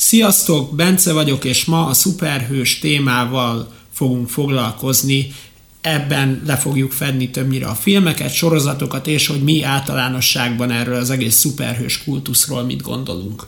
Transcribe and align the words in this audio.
Sziasztok, 0.00 0.74
Bence 0.74 1.12
vagyok, 1.12 1.44
és 1.44 1.64
ma 1.64 1.86
a 1.86 1.92
szuperhős 1.92 2.78
témával 2.78 3.72
fogunk 3.92 4.28
foglalkozni. 4.28 5.32
Ebben 5.80 6.42
le 6.46 6.56
fogjuk 6.56 6.92
fedni 6.92 7.30
többnyire 7.30 7.66
a 7.66 7.74
filmeket, 7.74 8.32
sorozatokat, 8.32 9.06
és 9.06 9.26
hogy 9.26 9.42
mi 9.42 9.62
általánosságban 9.62 10.70
erről 10.70 10.94
az 10.94 11.10
egész 11.10 11.34
szuperhős 11.34 12.04
kultuszról 12.04 12.62
mit 12.62 12.82
gondolunk. 12.82 13.46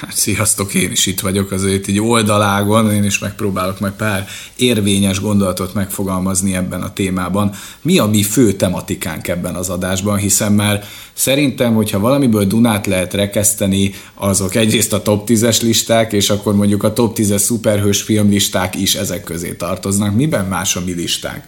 Hát 0.00 0.16
sziasztok, 0.16 0.74
én 0.74 0.90
is 0.90 1.06
itt 1.06 1.20
vagyok 1.20 1.50
azért 1.50 1.88
így 1.88 2.00
oldalágon, 2.00 2.92
én 2.92 3.04
is 3.04 3.18
megpróbálok 3.18 3.80
majd 3.80 3.92
pár 3.92 4.28
érvényes 4.56 5.20
gondolatot 5.20 5.74
megfogalmazni 5.74 6.54
ebben 6.54 6.82
a 6.82 6.92
témában. 6.92 7.52
Mi 7.82 7.98
a 7.98 8.06
mi 8.06 8.22
fő 8.22 8.52
tematikánk 8.52 9.28
ebben 9.28 9.54
az 9.54 9.68
adásban, 9.68 10.16
hiszen 10.16 10.52
már 10.52 10.84
szerintem, 11.12 11.74
hogyha 11.74 11.98
valamiből 11.98 12.44
Dunát 12.44 12.86
lehet 12.86 13.14
rekeszteni, 13.14 13.94
azok 14.14 14.54
egyrészt 14.54 14.92
a 14.92 15.02
top 15.02 15.28
10-es 15.28 15.62
listák, 15.62 16.12
és 16.12 16.30
akkor 16.30 16.54
mondjuk 16.54 16.82
a 16.82 16.92
top 16.92 17.16
10-es 17.18 17.38
szuperhős 17.38 18.02
filmlisták 18.02 18.74
is 18.74 18.94
ezek 18.94 19.24
közé 19.24 19.54
tartoznak. 19.54 20.14
Miben 20.14 20.44
más 20.44 20.76
a 20.76 20.80
mi 20.84 20.92
listánk? 20.92 21.44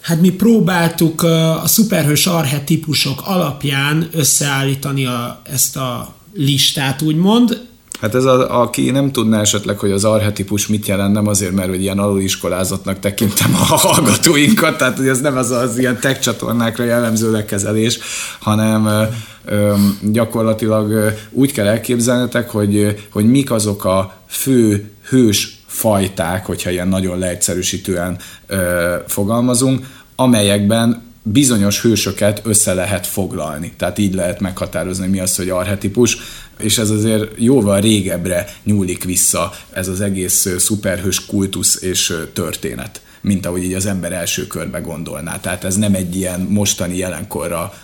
Hát 0.00 0.20
mi 0.20 0.30
próbáltuk 0.30 1.22
a 1.22 1.62
szuperhős 1.64 2.26
arhetipusok 2.26 3.20
alapján 3.24 4.08
összeállítani 4.12 5.06
a, 5.06 5.42
ezt 5.44 5.76
a 5.76 6.18
listát, 6.34 7.02
úgymond. 7.02 7.68
Hát 8.00 8.14
ez 8.14 8.24
a, 8.24 8.60
aki 8.60 8.90
nem 8.90 9.12
tudná 9.12 9.40
esetleg, 9.40 9.78
hogy 9.78 9.90
az 9.90 10.04
arhetipus 10.04 10.66
mit 10.66 10.86
jelent, 10.86 11.12
nem 11.12 11.26
azért, 11.26 11.52
mert 11.52 11.68
hogy 11.68 11.80
ilyen 11.82 11.98
aluliskolázatnak 11.98 12.98
tekintem 12.98 13.54
a 13.54 13.76
hallgatóinkat, 13.76 14.78
tehát 14.78 14.96
hogy 14.96 15.08
ez 15.08 15.20
nem 15.20 15.36
az 15.36 15.50
az 15.50 15.78
ilyen 15.78 16.00
tech 16.00 16.20
csatornákra 16.20 16.84
jellemző 16.84 17.30
lekezelés, 17.30 17.98
hanem 18.38 18.86
ö, 18.86 19.02
ö, 19.44 19.74
gyakorlatilag 20.02 21.14
úgy 21.30 21.52
kell 21.52 21.66
elképzelnetek, 21.66 22.50
hogy, 22.50 22.96
hogy 23.10 23.30
mik 23.30 23.50
azok 23.50 23.84
a 23.84 24.14
fő 24.26 24.90
hős 25.08 25.58
fajták, 25.66 26.46
hogyha 26.46 26.70
ilyen 26.70 26.88
nagyon 26.88 27.18
leegyszerűsítően 27.18 28.18
ö, 28.46 28.94
fogalmazunk, 29.06 29.86
amelyekben 30.16 31.02
bizonyos 31.22 31.80
hősöket 31.80 32.40
össze 32.44 32.74
lehet 32.74 33.06
foglalni. 33.06 33.72
Tehát 33.76 33.98
így 33.98 34.14
lehet 34.14 34.40
meghatározni, 34.40 35.06
mi 35.06 35.20
az, 35.20 35.36
hogy 35.36 35.48
arhetipus, 35.48 36.16
és 36.58 36.78
ez 36.78 36.90
azért 36.90 37.30
jóval 37.36 37.80
régebbre 37.80 38.54
nyúlik 38.64 39.04
vissza 39.04 39.52
ez 39.70 39.88
az 39.88 40.00
egész 40.00 40.48
szuperhős 40.58 41.26
kultusz 41.26 41.82
és 41.82 42.14
történet, 42.32 43.00
mint 43.20 43.46
ahogy 43.46 43.64
így 43.64 43.72
az 43.74 43.86
ember 43.86 44.12
első 44.12 44.46
körbe 44.46 44.78
gondolná. 44.78 45.40
Tehát 45.40 45.64
ez 45.64 45.76
nem 45.76 45.94
egy 45.94 46.16
ilyen 46.16 46.40
mostani 46.40 46.96
jelenkorra 46.96 47.74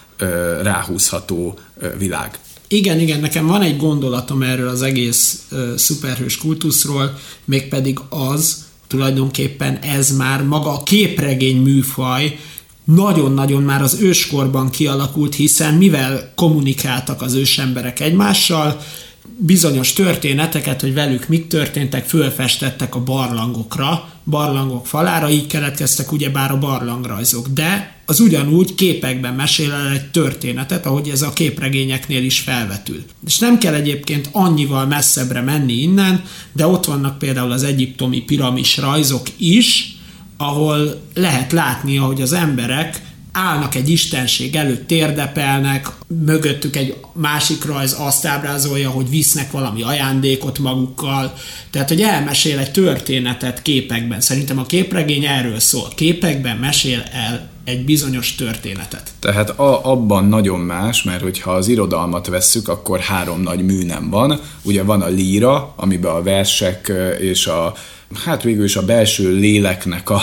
ráhúzható 0.63 1.59
világ. 1.99 2.39
Igen, 2.69 3.01
igen, 3.01 3.21
nekem 3.21 3.47
van 3.47 3.63
egy 3.63 3.77
gondolatom 3.77 4.43
erről 4.43 4.69
az 4.69 4.83
egész 4.83 5.47
szuperhős 5.77 6.39
kultuszról, 6.39 7.19
mégpedig 7.45 7.99
az, 8.09 8.65
tulajdonképpen 8.87 9.77
ez 9.77 10.17
már 10.17 10.43
maga 10.43 10.71
a 10.71 10.83
képregény 10.83 11.63
műfaj, 11.63 12.39
nagyon-nagyon 12.95 13.63
már 13.63 13.83
az 13.83 13.99
őskorban 14.01 14.71
kialakult, 14.71 15.35
hiszen 15.35 15.75
mivel 15.75 16.33
kommunikáltak 16.35 17.23
az 17.23 17.35
ősemberek 17.35 18.01
egymással, 18.01 18.81
bizonyos 19.39 19.93
történeteket, 19.93 20.81
hogy 20.81 20.95
velük 20.95 21.29
mik 21.29 21.47
történtek, 21.47 22.05
fölfestettek 22.05 22.95
a 22.95 23.03
barlangokra, 23.03 24.09
barlangok 24.25 24.87
falára, 24.87 25.31
így 25.31 25.47
keletkeztek 25.47 26.13
ugyebár 26.13 26.51
a 26.51 26.59
barlangrajzok. 26.59 27.49
De 27.49 27.95
az 28.07 28.21
ugyanúgy 28.21 28.75
képekben 28.75 29.35
mesél 29.35 29.73
el 29.73 29.89
egy 29.89 30.11
történetet, 30.11 30.87
ahogy 30.87 31.09
ez 31.09 31.23
a 31.23 31.33
képregényeknél 31.33 32.25
is 32.25 32.39
felvetül. 32.39 33.05
És 33.27 33.39
nem 33.39 33.59
kell 33.59 33.75
egyébként 33.75 34.29
annyival 34.33 34.87
messzebbre 34.87 35.41
menni 35.41 35.73
innen, 35.73 36.23
de 36.53 36.67
ott 36.67 36.85
vannak 36.85 37.19
például 37.19 37.53
az 37.53 37.63
egyiptomi 37.63 38.21
piramis 38.21 38.77
rajzok 38.77 39.27
is, 39.37 39.96
ahol 40.37 41.01
lehet 41.15 41.53
látni, 41.53 41.97
hogy 41.97 42.23
az 42.23 42.33
emberek 42.33 43.01
állnak 43.37 43.75
egy 43.75 43.89
istenség 43.89 44.57
előtt, 44.57 44.87
térdepelnek, 44.87 45.89
mögöttük 46.25 46.77
egy 46.77 46.97
másik 47.13 47.65
rajz 47.65 47.97
azt 47.99 48.27
ábrázolja, 48.27 48.91
hogy 48.91 49.11
visznek 49.11 49.51
valami 49.51 49.83
ajándékot 49.83 50.59
magukkal, 50.59 51.33
tehát 51.71 51.89
hogy 51.89 52.01
elmesél 52.01 52.59
egy 52.59 52.71
történetet 52.71 53.63
képekben. 53.63 54.21
Szerintem 54.21 54.59
a 54.59 54.67
képregény 54.67 55.25
erről 55.25 55.59
szól. 55.59 55.89
Képekben 55.95 56.57
mesél 56.57 57.03
el 57.13 57.49
egy 57.65 57.85
bizonyos 57.85 58.35
történetet. 58.35 59.11
Tehát 59.19 59.51
a, 59.51 59.91
abban 59.91 60.25
nagyon 60.25 60.61
más, 60.61 61.03
mert 61.03 61.23
hogyha 61.23 61.51
az 61.51 61.69
irodalmat 61.69 62.27
vesszük, 62.27 62.69
akkor 62.69 63.01
három 63.01 63.41
nagy 63.41 63.65
műnem 63.65 64.11
van. 64.11 64.41
Ugye 64.63 64.83
van 64.83 65.03
a 65.03 65.09
líra, 65.09 65.73
amiben 65.77 66.15
a 66.15 66.23
versek 66.23 66.93
és 67.21 67.47
a 67.47 67.75
hát 68.15 68.43
végül 68.43 68.65
is 68.65 68.77
a 68.77 68.85
belső 68.85 69.33
léleknek 69.33 70.11
a 70.11 70.23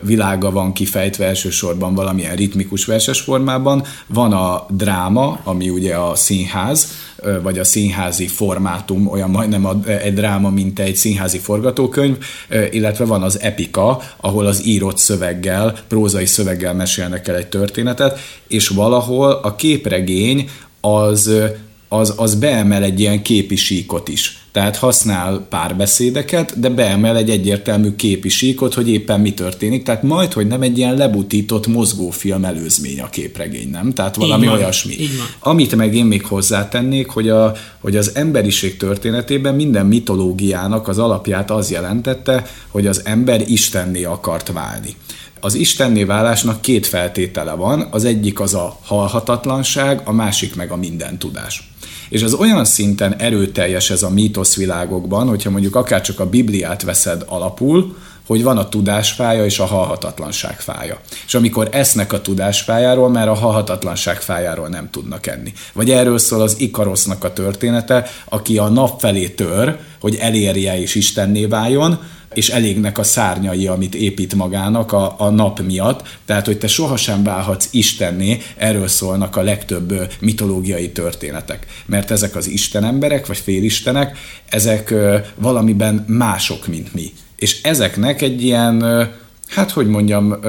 világa 0.00 0.50
van 0.50 0.72
kifejtve 0.72 1.26
elsősorban 1.26 1.94
valamilyen 1.94 2.36
ritmikus 2.36 2.84
verses 2.84 3.20
formában. 3.20 3.84
Van 4.06 4.32
a 4.32 4.66
dráma, 4.68 5.40
ami 5.44 5.68
ugye 5.68 5.94
a 5.94 6.14
színház, 6.14 6.92
vagy 7.42 7.58
a 7.58 7.64
színházi 7.64 8.26
formátum, 8.26 9.06
olyan 9.08 9.30
majdnem 9.30 9.64
a, 9.64 9.84
egy 9.86 10.14
dráma, 10.14 10.50
mint 10.50 10.78
egy 10.78 10.96
színházi 10.96 11.38
forgatókönyv, 11.38 12.16
illetve 12.70 13.04
van 13.04 13.22
az 13.22 13.40
epika, 13.40 14.00
ahol 14.16 14.46
az 14.46 14.66
írott 14.66 14.98
szöveggel, 14.98 15.76
prózai 15.88 16.26
szöveggel 16.26 16.74
mesélnek 16.74 17.28
el 17.28 17.36
egy 17.36 17.46
történetet, 17.46 18.18
és 18.48 18.68
valahol 18.68 19.30
a 19.30 19.54
képregény 19.54 20.50
az 20.80 21.30
az, 21.96 22.14
az 22.16 22.34
beemel 22.34 22.82
egy 22.82 23.00
ilyen 23.00 23.22
képi 23.22 23.56
síkot 23.56 24.08
is. 24.08 24.38
Tehát 24.52 24.76
használ 24.76 25.46
párbeszédeket, 25.48 26.60
de 26.60 26.68
beemel 26.68 27.16
egy 27.16 27.30
egyértelmű 27.30 27.94
képi 27.96 28.28
síkot, 28.28 28.74
hogy 28.74 28.88
éppen 28.88 29.20
mi 29.20 29.34
történik. 29.34 29.82
Tehát 29.82 30.02
majd, 30.02 30.32
hogy 30.32 30.46
nem 30.46 30.62
egy 30.62 30.78
ilyen 30.78 30.96
lebutított 30.96 31.66
mozgófilm 31.66 32.44
előzmény 32.44 33.00
a 33.00 33.08
képregény, 33.08 33.70
nem? 33.70 33.92
Tehát 33.92 34.16
valami 34.16 34.42
így 34.42 34.48
van, 34.48 34.58
olyasmi. 34.58 34.92
Így 34.92 35.16
van. 35.16 35.52
Amit 35.52 35.76
meg 35.76 35.94
én 35.94 36.04
még 36.04 36.24
hozzátennék, 36.24 37.08
hogy, 37.08 37.28
a, 37.28 37.52
hogy 37.80 37.96
az 37.96 38.10
emberiség 38.14 38.76
történetében 38.76 39.54
minden 39.54 39.86
mitológiának 39.86 40.88
az 40.88 40.98
alapját 40.98 41.50
az 41.50 41.70
jelentette, 41.70 42.46
hogy 42.68 42.86
az 42.86 43.02
ember 43.04 43.42
istenné 43.46 44.04
akart 44.04 44.52
válni. 44.52 44.96
Az 45.40 45.54
istenné 45.54 46.04
válásnak 46.04 46.60
két 46.60 46.86
feltétele 46.86 47.52
van, 47.52 47.88
az 47.90 48.04
egyik 48.04 48.40
az 48.40 48.54
a 48.54 48.78
halhatatlanság, 48.82 50.00
a 50.04 50.12
másik 50.12 50.54
meg 50.54 50.70
a 50.70 50.76
minden 50.76 51.18
tudás. 51.18 51.70
És 52.08 52.22
az 52.22 52.34
olyan 52.34 52.64
szinten 52.64 53.14
erőteljes 53.14 53.90
ez 53.90 54.02
a 54.02 54.10
mítoszvilágokban, 54.10 55.28
hogyha 55.28 55.50
mondjuk 55.50 55.76
akár 55.76 56.00
csak 56.00 56.20
a 56.20 56.28
Bibliát 56.28 56.82
veszed 56.82 57.22
alapul, 57.26 57.96
hogy 58.26 58.42
van 58.42 58.58
a 58.58 58.68
tudásfája 58.68 59.44
és 59.44 59.58
a 59.58 59.64
halhatatlanság 59.64 60.60
fája. 60.60 61.00
És 61.26 61.34
amikor 61.34 61.68
esznek 61.72 62.12
a 62.12 62.20
tudásfájáról, 62.20 63.08
mert 63.08 63.28
a 63.28 63.34
halhatatlanság 63.34 64.20
fájáról 64.20 64.68
nem 64.68 64.90
tudnak 64.90 65.26
enni. 65.26 65.52
Vagy 65.72 65.90
erről 65.90 66.18
szól 66.18 66.40
az 66.40 66.56
Ikarosznak 66.58 67.24
a 67.24 67.32
története, 67.32 68.10
aki 68.28 68.58
a 68.58 68.68
nap 68.68 69.00
felé 69.00 69.28
tör, 69.28 69.78
hogy 70.00 70.14
elérje 70.14 70.80
és 70.80 70.94
Istenné 70.94 71.44
váljon, 71.44 71.98
és 72.34 72.48
elégnek 72.48 72.98
a 72.98 73.02
szárnyai, 73.02 73.66
amit 73.66 73.94
épít 73.94 74.34
magának 74.34 74.92
a, 74.92 75.14
a 75.18 75.30
nap 75.30 75.60
miatt, 75.60 76.18
tehát 76.24 76.46
hogy 76.46 76.58
te 76.58 76.66
sohasem 76.66 77.22
válhatsz 77.22 77.68
Istenné, 77.70 78.42
erről 78.56 78.88
szólnak 78.88 79.36
a 79.36 79.42
legtöbb 79.42 80.12
mitológiai 80.20 80.90
történetek. 80.90 81.66
Mert 81.86 82.10
ezek 82.10 82.36
az 82.36 82.48
istenemberek, 82.48 83.26
vagy 83.26 83.38
félistenek, 83.38 84.18
ezek 84.48 84.94
valamiben 85.34 86.04
mások, 86.08 86.66
mint 86.66 86.94
mi. 86.94 87.12
És 87.36 87.62
ezeknek 87.62 88.22
egy 88.22 88.42
ilyen, 88.42 89.08
hát 89.48 89.70
hogy 89.70 89.86
mondjam, 89.86 90.40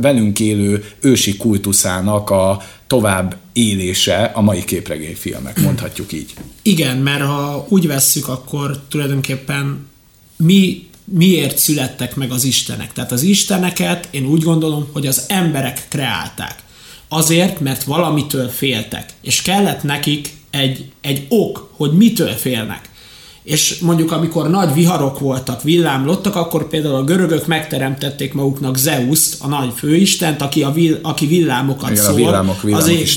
velünk 0.00 0.40
élő 0.40 0.84
ősi 1.00 1.36
kultuszának 1.36 2.30
a 2.30 2.62
tovább 2.86 3.36
élése 3.52 4.30
a 4.34 4.40
mai 4.40 4.64
képregényfilmek, 4.64 5.60
mondhatjuk 5.60 6.12
így. 6.12 6.34
Igen, 6.62 6.96
mert 6.96 7.22
ha 7.22 7.66
úgy 7.68 7.86
vesszük, 7.86 8.28
akkor 8.28 8.80
tulajdonképpen 8.88 9.86
mi 10.36 10.90
miért 11.04 11.58
születtek 11.58 12.16
meg 12.16 12.30
az 12.30 12.44
istenek. 12.44 12.92
Tehát 12.92 13.12
az 13.12 13.22
isteneket 13.22 14.08
én 14.10 14.26
úgy 14.26 14.42
gondolom, 14.42 14.88
hogy 14.92 15.06
az 15.06 15.24
emberek 15.28 15.86
kreálták. 15.88 16.62
Azért, 17.08 17.60
mert 17.60 17.84
valamitől 17.84 18.48
féltek, 18.48 19.12
és 19.20 19.42
kellett 19.42 19.82
nekik 19.82 20.30
egy, 20.50 20.84
egy 21.00 21.26
ok, 21.28 21.70
hogy 21.76 21.92
mitől 21.92 22.32
félnek. 22.32 22.90
És 23.42 23.78
mondjuk 23.78 24.12
amikor 24.12 24.50
nagy 24.50 24.72
viharok 24.72 25.18
voltak, 25.18 25.62
villámlottak, 25.62 26.36
akkor 26.36 26.68
például 26.68 26.94
a 26.94 27.04
görögök 27.04 27.46
megteremtették 27.46 28.32
maguknak 28.32 28.76
Zeuszt, 28.76 29.36
a 29.42 29.48
nagy 29.48 29.72
főistent, 29.76 30.42
aki, 30.42 30.62
a 30.62 30.70
vill, 30.70 30.98
aki 31.02 31.26
villámokat 31.26 31.90
Igen, 31.90 32.02
szól. 32.02 32.12
a 32.12 32.16
villámok, 32.16 32.64
az 32.70 32.88
ég, 32.88 33.08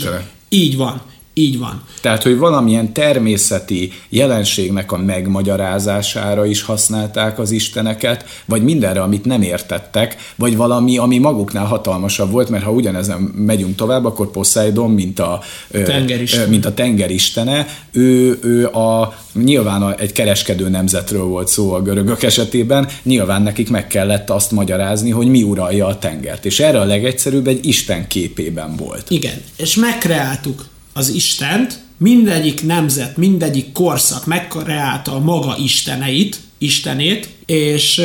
Így 0.50 0.78
van. 0.78 1.02
Így 1.38 1.60
van. 1.60 1.84
Tehát, 2.02 2.24
hogy 2.24 2.38
valamilyen 2.38 2.94
természeti 2.94 3.92
jelenségnek 4.10 4.92
a 4.92 4.98
megmagyarázására 4.98 6.46
is 6.46 6.62
használták 6.62 7.40
az 7.40 7.52
isteneket, 7.52 8.26
vagy 8.46 8.64
mindenre, 8.64 9.02
amit 9.02 9.26
nem 9.26 9.42
értettek, 9.42 10.16
vagy 10.36 10.56
valami, 10.56 10.98
ami 10.98 11.18
maguknál 11.18 11.66
hatalmasabb 11.66 12.32
volt, 12.32 12.50
mert 12.50 12.64
ha 12.64 12.72
ugyanezen 12.72 13.20
megyünk 13.22 13.76
tovább, 13.76 14.06
akkor 14.06 14.32
Poseidon, 14.32 14.92
mint 14.92 15.20
a, 15.20 15.42
tengeristene. 15.72 16.46
mint 16.46 16.66
a 16.66 16.74
tengeristene, 16.74 17.68
ő, 17.92 18.40
ő 18.42 18.68
a, 18.68 19.18
nyilván 19.34 19.96
egy 19.98 20.12
kereskedő 20.12 20.70
nemzetről 20.70 21.24
volt 21.24 21.48
szó 21.48 21.74
a 21.74 21.82
görögök 21.82 22.24
esetében, 22.24 22.88
nyilván 23.04 23.42
nekik 23.42 23.70
meg 23.70 23.88
kellett 23.88 24.30
azt 24.30 24.52
magyarázni, 24.52 25.10
hogy 25.10 25.28
mi 25.28 25.44
uralja 25.44 25.88
a 25.88 26.00
tengert. 26.00 26.46
És 26.46 26.60
erre 26.60 26.80
a 26.80 26.86
legegyszerűbb 26.86 27.48
egy 27.48 27.66
Isten 27.66 28.08
képében 28.08 28.76
volt. 28.76 29.10
Igen, 29.10 29.42
és 29.58 29.76
megkreáltuk 29.76 30.66
az 30.98 31.10
Istent, 31.10 31.80
mindegyik 31.98 32.66
nemzet, 32.66 33.18
mindegyik 33.18 33.72
korszak 33.72 34.26
megkreálta 34.26 35.12
a 35.12 35.20
maga 35.20 35.58
isteneit, 35.58 36.40
istenét, 36.58 37.30
és 37.46 38.02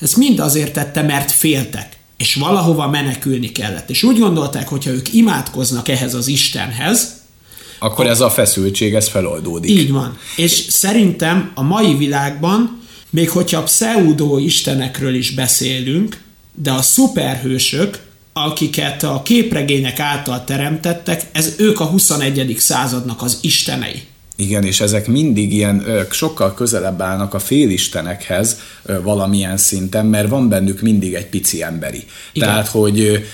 ezt 0.00 0.16
mind 0.16 0.38
azért 0.38 0.72
tette, 0.72 1.02
mert 1.02 1.30
féltek, 1.30 1.96
és 2.16 2.34
valahova 2.34 2.88
menekülni 2.88 3.52
kellett. 3.52 3.90
És 3.90 4.02
úgy 4.02 4.18
gondolták, 4.18 4.68
hogyha 4.68 4.90
ők 4.90 5.12
imádkoznak 5.12 5.88
ehhez 5.88 6.14
az 6.14 6.26
Istenhez, 6.26 7.16
akkor 7.78 8.06
ez 8.06 8.20
a 8.20 8.30
feszültség, 8.30 8.94
ez 8.94 9.08
feloldódik. 9.08 9.70
Így 9.70 9.90
van. 9.90 10.18
És 10.36 10.52
szerintem 10.52 11.50
a 11.54 11.62
mai 11.62 11.96
világban, 11.96 12.80
még 13.10 13.30
hogyha 13.30 13.62
pseudo 13.62 14.38
istenekről 14.38 15.14
is 15.14 15.30
beszélünk, 15.30 16.20
de 16.54 16.70
a 16.70 16.82
szuperhősök, 16.82 18.06
akiket 18.44 19.02
a 19.02 19.22
képregények 19.24 20.00
által 20.00 20.44
teremtettek, 20.44 21.22
ez 21.32 21.54
ők 21.58 21.80
a 21.80 21.84
21. 21.84 22.54
századnak 22.58 23.22
az 23.22 23.38
istenei. 23.40 24.02
Igen, 24.36 24.64
és 24.64 24.80
ezek 24.80 25.06
mindig 25.06 25.52
ilyen 25.52 25.84
sokkal 26.10 26.54
közelebb 26.54 27.00
állnak 27.00 27.34
a 27.34 27.38
félistenekhez 27.38 28.60
valamilyen 29.02 29.56
szinten, 29.56 30.06
mert 30.06 30.28
van 30.28 30.48
bennük 30.48 30.80
mindig 30.80 31.14
egy 31.14 31.26
pici 31.26 31.62
emberi. 31.62 32.04
Igen. 32.32 32.48
Tehát, 32.48 32.68
hogy 32.68 33.26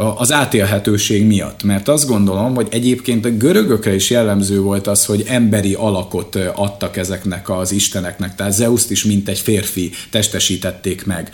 az 0.00 0.32
átélhetőség 0.32 1.26
miatt. 1.26 1.62
Mert 1.62 1.88
azt 1.88 2.06
gondolom, 2.06 2.54
hogy 2.54 2.66
egyébként 2.70 3.24
a 3.24 3.30
görögökre 3.30 3.94
is 3.94 4.10
jellemző 4.10 4.60
volt 4.60 4.86
az, 4.86 5.04
hogy 5.04 5.24
emberi 5.26 5.74
alakot 5.74 6.36
adtak 6.54 6.96
ezeknek 6.96 7.50
az 7.50 7.72
isteneknek, 7.72 8.34
tehát 8.34 8.52
Zeuszt 8.52 8.90
is 8.90 9.04
mint 9.04 9.28
egy 9.28 9.38
férfi 9.38 9.90
testesítették 10.10 11.06
meg. 11.06 11.30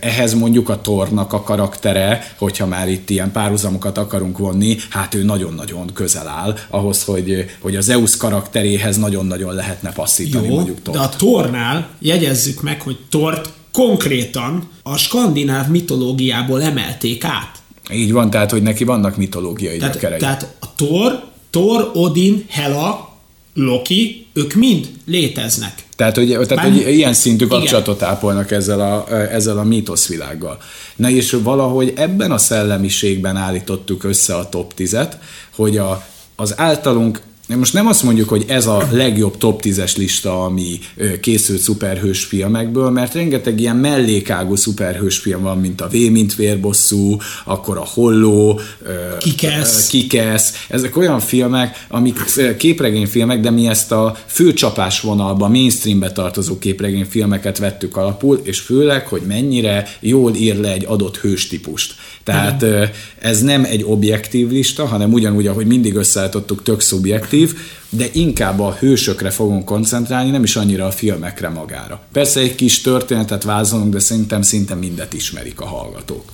Ehhez 0.00 0.34
mondjuk 0.34 0.68
a 0.68 0.80
Tornak 0.80 1.32
a 1.32 1.42
karaktere, 1.42 2.34
hogyha 2.38 2.66
már 2.66 2.88
itt 2.88 3.10
ilyen 3.10 3.32
párhuzamokat 3.32 3.98
akarunk 3.98 4.38
vonni, 4.38 4.76
hát 4.88 5.14
ő 5.14 5.22
nagyon-nagyon 5.22 5.92
közel 5.92 6.28
áll 6.28 6.56
ahhoz, 6.68 7.04
hogy, 7.04 7.44
hogy 7.60 7.76
a 7.76 7.80
Zeus 7.80 8.16
karakteréhez 8.16 8.96
nagyon-nagyon 8.96 9.54
lehetne 9.54 9.92
passzítani 9.92 10.46
Jó, 10.46 10.54
mondjuk 10.54 10.82
Tort. 10.82 10.98
de 10.98 11.04
a 11.04 11.08
Tornál 11.08 11.88
jegyezzük 11.98 12.62
meg, 12.62 12.82
hogy 12.82 12.98
Tort 13.10 13.48
konkrétan 13.72 14.68
a 14.82 14.96
skandináv 14.96 15.68
mitológiából 15.68 16.62
emelték 16.62 17.24
át. 17.24 17.59
Így 17.92 18.12
van, 18.12 18.30
tehát, 18.30 18.50
hogy 18.50 18.62
neki 18.62 18.84
vannak 18.84 19.16
mitológiai 19.16 19.78
tehát, 19.78 19.94
gyökerei. 19.94 20.18
Tehát 20.18 20.54
a 20.60 20.66
Thor, 20.76 21.22
Thor, 21.50 21.90
Odin, 21.94 22.44
Hela, 22.48 23.10
Loki, 23.54 24.26
ők 24.32 24.54
mind 24.54 24.90
léteznek. 25.06 25.72
Tehát, 25.96 26.16
hogy, 26.16 26.28
tehát, 26.28 26.48
Bár, 26.48 26.72
hogy 26.72 26.94
ilyen 26.94 27.14
szintű 27.14 27.46
kapcsolatot 27.46 27.96
igen. 27.96 28.08
ápolnak 28.08 28.50
ezzel 28.50 28.80
a, 28.80 29.20
ezzel 29.30 29.58
a 29.58 29.64
mítoszvilággal. 29.64 30.58
Na 30.96 31.10
és 31.10 31.36
valahogy 31.42 31.92
ebben 31.96 32.30
a 32.30 32.38
szellemiségben 32.38 33.36
állítottuk 33.36 34.04
össze 34.04 34.36
a 34.36 34.48
top 34.48 34.72
10-et, 34.76 35.12
hogy 35.54 35.76
a, 35.76 36.06
az 36.36 36.58
általunk 36.58 37.22
most 37.56 37.72
nem 37.72 37.86
azt 37.86 38.02
mondjuk, 38.02 38.28
hogy 38.28 38.44
ez 38.48 38.66
a 38.66 38.88
legjobb 38.90 39.36
top 39.36 39.62
10-es 39.64 39.96
lista, 39.96 40.44
ami 40.44 40.78
készült 41.20 41.60
szuperhős 41.60 42.24
filmekből, 42.24 42.90
mert 42.90 43.14
rengeteg 43.14 43.60
ilyen 43.60 43.76
mellékágú 43.76 44.56
szuperhős 44.56 45.18
film 45.18 45.42
van, 45.42 45.58
mint 45.58 45.80
a 45.80 45.88
V, 45.88 45.92
mint 45.92 46.34
vérbosszú, 46.34 47.16
akkor 47.44 47.76
a 47.76 47.84
Holló, 47.84 48.60
Kikesz. 49.18 49.86
Kikesz. 49.86 50.66
Ezek 50.68 50.96
olyan 50.96 51.20
filmek, 51.20 51.86
amik 51.88 52.18
képregényfilmek, 52.56 53.40
de 53.40 53.50
mi 53.50 53.66
ezt 53.66 53.92
a 53.92 54.16
főcsapás 54.26 55.00
vonalba, 55.00 55.48
mainstreambe 55.48 56.12
tartozó 56.12 56.58
képregényfilmeket 56.58 57.58
vettük 57.58 57.96
alapul, 57.96 58.40
és 58.42 58.58
főleg, 58.58 59.06
hogy 59.06 59.22
mennyire 59.26 59.88
jól 60.00 60.34
ír 60.34 60.56
le 60.56 60.72
egy 60.72 60.84
adott 60.88 61.16
hőstípust. 61.16 61.94
Tehát 62.24 62.64
ez 63.18 63.42
nem 63.42 63.64
egy 63.64 63.84
objektív 63.84 64.50
lista, 64.50 64.86
hanem 64.86 65.12
ugyanúgy, 65.12 65.46
ahogy 65.46 65.66
mindig 65.66 65.94
összeállítottuk, 65.94 66.62
tök 66.62 66.80
szubjektív, 66.80 67.39
de 67.88 68.06
inkább 68.12 68.60
a 68.60 68.76
hősökre 68.78 69.30
fogunk 69.30 69.64
koncentrálni, 69.64 70.30
nem 70.30 70.42
is 70.42 70.56
annyira 70.56 70.86
a 70.86 70.90
filmekre 70.90 71.48
magára. 71.48 72.00
Persze 72.12 72.40
egy 72.40 72.54
kis 72.54 72.80
történetet 72.80 73.42
vázolunk, 73.42 73.92
de 73.92 73.98
szerintem 73.98 74.42
szinte 74.42 74.74
mindet 74.74 75.12
ismerik 75.12 75.60
a 75.60 75.66
hallgatók. 75.66 76.24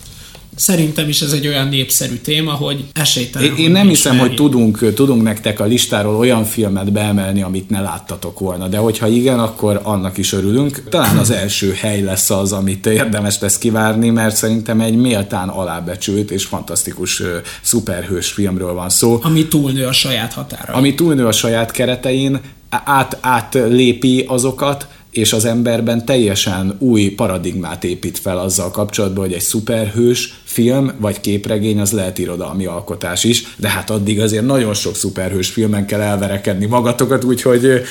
Szerintem 0.56 1.08
is 1.08 1.20
ez 1.20 1.32
egy 1.32 1.47
olyan 1.47 1.69
népszerű 1.69 2.17
téma, 2.17 2.53
hogy 2.53 2.85
esélytelen. 2.93 3.49
Én, 3.49 3.56
én 3.56 3.70
nem 3.70 3.88
hiszem, 3.88 4.19
hogy 4.19 4.35
tudunk, 4.35 4.94
tudunk 4.94 5.23
nektek 5.23 5.61
a 5.61 5.64
listáról 5.64 6.17
olyan 6.17 6.44
filmet 6.44 6.93
beemelni, 6.93 7.43
amit 7.43 7.70
ne 7.70 7.81
láttatok 7.81 8.38
volna, 8.38 8.69
de 8.69 8.76
hogyha 8.76 9.08
igen, 9.08 9.38
akkor 9.38 9.81
annak 9.82 10.19
is 10.19 10.32
örülünk. 10.32 10.88
Talán 10.88 11.17
az 11.17 11.31
első 11.31 11.73
hely 11.73 12.03
lesz 12.03 12.31
az, 12.31 12.53
amit 12.53 12.87
érdemes 12.87 13.38
lesz 13.41 13.58
kivárni, 13.58 14.11
mert 14.11 14.37
szerintem 14.37 14.81
egy 14.81 14.97
méltán 14.97 15.49
alábecsült 15.49 16.31
és 16.31 16.44
fantasztikus 16.44 17.23
szuperhős 17.62 18.32
filmről 18.32 18.73
van 18.73 18.88
szó. 18.88 19.19
Ami 19.23 19.49
túlnő 19.49 19.87
a 19.87 19.93
saját 19.93 20.32
határa. 20.32 20.73
Ami 20.73 20.94
túlnő 20.94 21.26
a 21.26 21.32
saját 21.32 21.70
keretein, 21.70 22.41
át, 22.69 23.19
átlépi 23.20 24.25
azokat, 24.29 24.87
és 25.17 25.33
az 25.33 25.45
emberben 25.45 26.05
teljesen 26.05 26.77
új 26.79 27.09
paradigmát 27.09 27.85
épít 27.85 28.19
fel 28.19 28.39
azzal 28.39 28.71
kapcsolatban, 28.71 29.25
hogy 29.25 29.35
egy 29.35 29.41
szuperhős 29.41 30.41
film 30.45 30.93
vagy 30.99 31.21
képregény 31.21 31.81
az 31.81 31.93
lehet 31.93 32.19
irodalmi 32.19 32.67
alkotás 32.67 33.25
is, 33.25 33.55
de 33.57 33.69
hát 33.69 33.91
addig 33.91 34.21
azért 34.21 34.47
nagyon 34.47 34.75
sok 34.75 34.97
szuperhős 34.97 35.49
filmen 35.49 35.87
kell 35.87 36.01
elverekedni 36.01 36.67
magatokat, 36.67 37.25
úgyhogy 37.25 37.83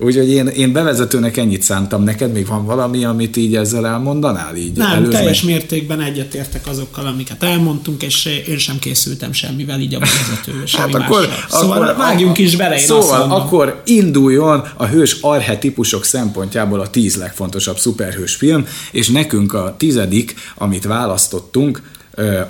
Úgyhogy 0.00 0.30
én, 0.30 0.46
én 0.46 0.72
bevezetőnek 0.72 1.36
ennyit 1.36 1.62
szántam 1.62 2.02
neked, 2.02 2.32
még 2.32 2.46
van 2.46 2.64
valami, 2.64 3.04
amit 3.04 3.36
így 3.36 3.56
ezzel 3.56 3.86
elmondanál? 3.86 4.56
Így 4.56 4.76
Nem, 4.76 4.90
előzmény? 4.90 5.10
teljes 5.10 5.42
mértékben 5.42 6.00
egyetértek 6.00 6.66
azokkal, 6.66 7.06
amiket 7.06 7.42
elmondtunk, 7.42 8.02
és 8.02 8.42
én 8.48 8.58
sem 8.58 8.78
készültem 8.78 9.32
semmivel 9.32 9.80
így 9.80 9.94
a 9.94 9.98
bevezető, 9.98 10.66
semmi 10.66 10.92
hát 10.92 11.02
akkor, 11.02 11.28
Szóval 11.48 11.82
akkor, 11.82 11.96
vágjunk 11.96 12.38
is 12.38 12.56
bele, 12.56 12.74
én 12.74 12.86
Szóval 12.86 13.30
akkor 13.30 13.82
induljon 13.84 14.64
a 14.76 14.86
hős 14.86 15.16
arhetipusok 15.20 16.04
szempontjából 16.04 16.80
a 16.80 16.90
tíz 16.90 17.16
legfontosabb 17.16 17.78
szuperhős 17.78 18.34
film, 18.34 18.66
és 18.90 19.08
nekünk 19.08 19.52
a 19.52 19.74
tizedik, 19.78 20.34
amit 20.54 20.84
választottunk, 20.84 21.82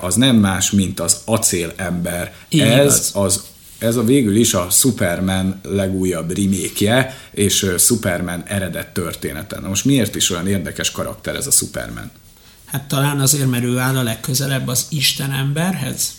az 0.01 0.15
nem 0.15 0.37
más, 0.37 0.71
mint 0.71 1.01
az 1.01 1.17
acélember. 1.25 2.33
Így 2.49 2.61
Ez 2.61 2.95
az. 2.95 3.11
az 3.25 3.43
ez 3.81 3.97
a 3.97 4.05
végül 4.05 4.37
is 4.37 4.55
a 4.55 4.67
Superman 4.71 5.61
legújabb 5.63 6.37
remékje, 6.37 7.17
és 7.31 7.67
Superman 7.79 8.43
eredet 8.47 8.89
története. 8.89 9.61
Na 9.61 9.69
most 9.69 9.85
miért 9.85 10.15
is 10.15 10.31
olyan 10.31 10.47
érdekes 10.47 10.91
karakter 10.91 11.35
ez 11.35 11.47
a 11.47 11.51
Superman? 11.51 12.11
Hát 12.65 12.89
talán 12.89 13.21
azért, 13.21 13.51
mert 13.51 13.65
ő 13.65 13.79
áll 13.79 13.97
a 13.97 14.03
legközelebb 14.03 14.69
az 14.69 14.87
Isten 14.91 15.33
emberhez? 15.33 16.13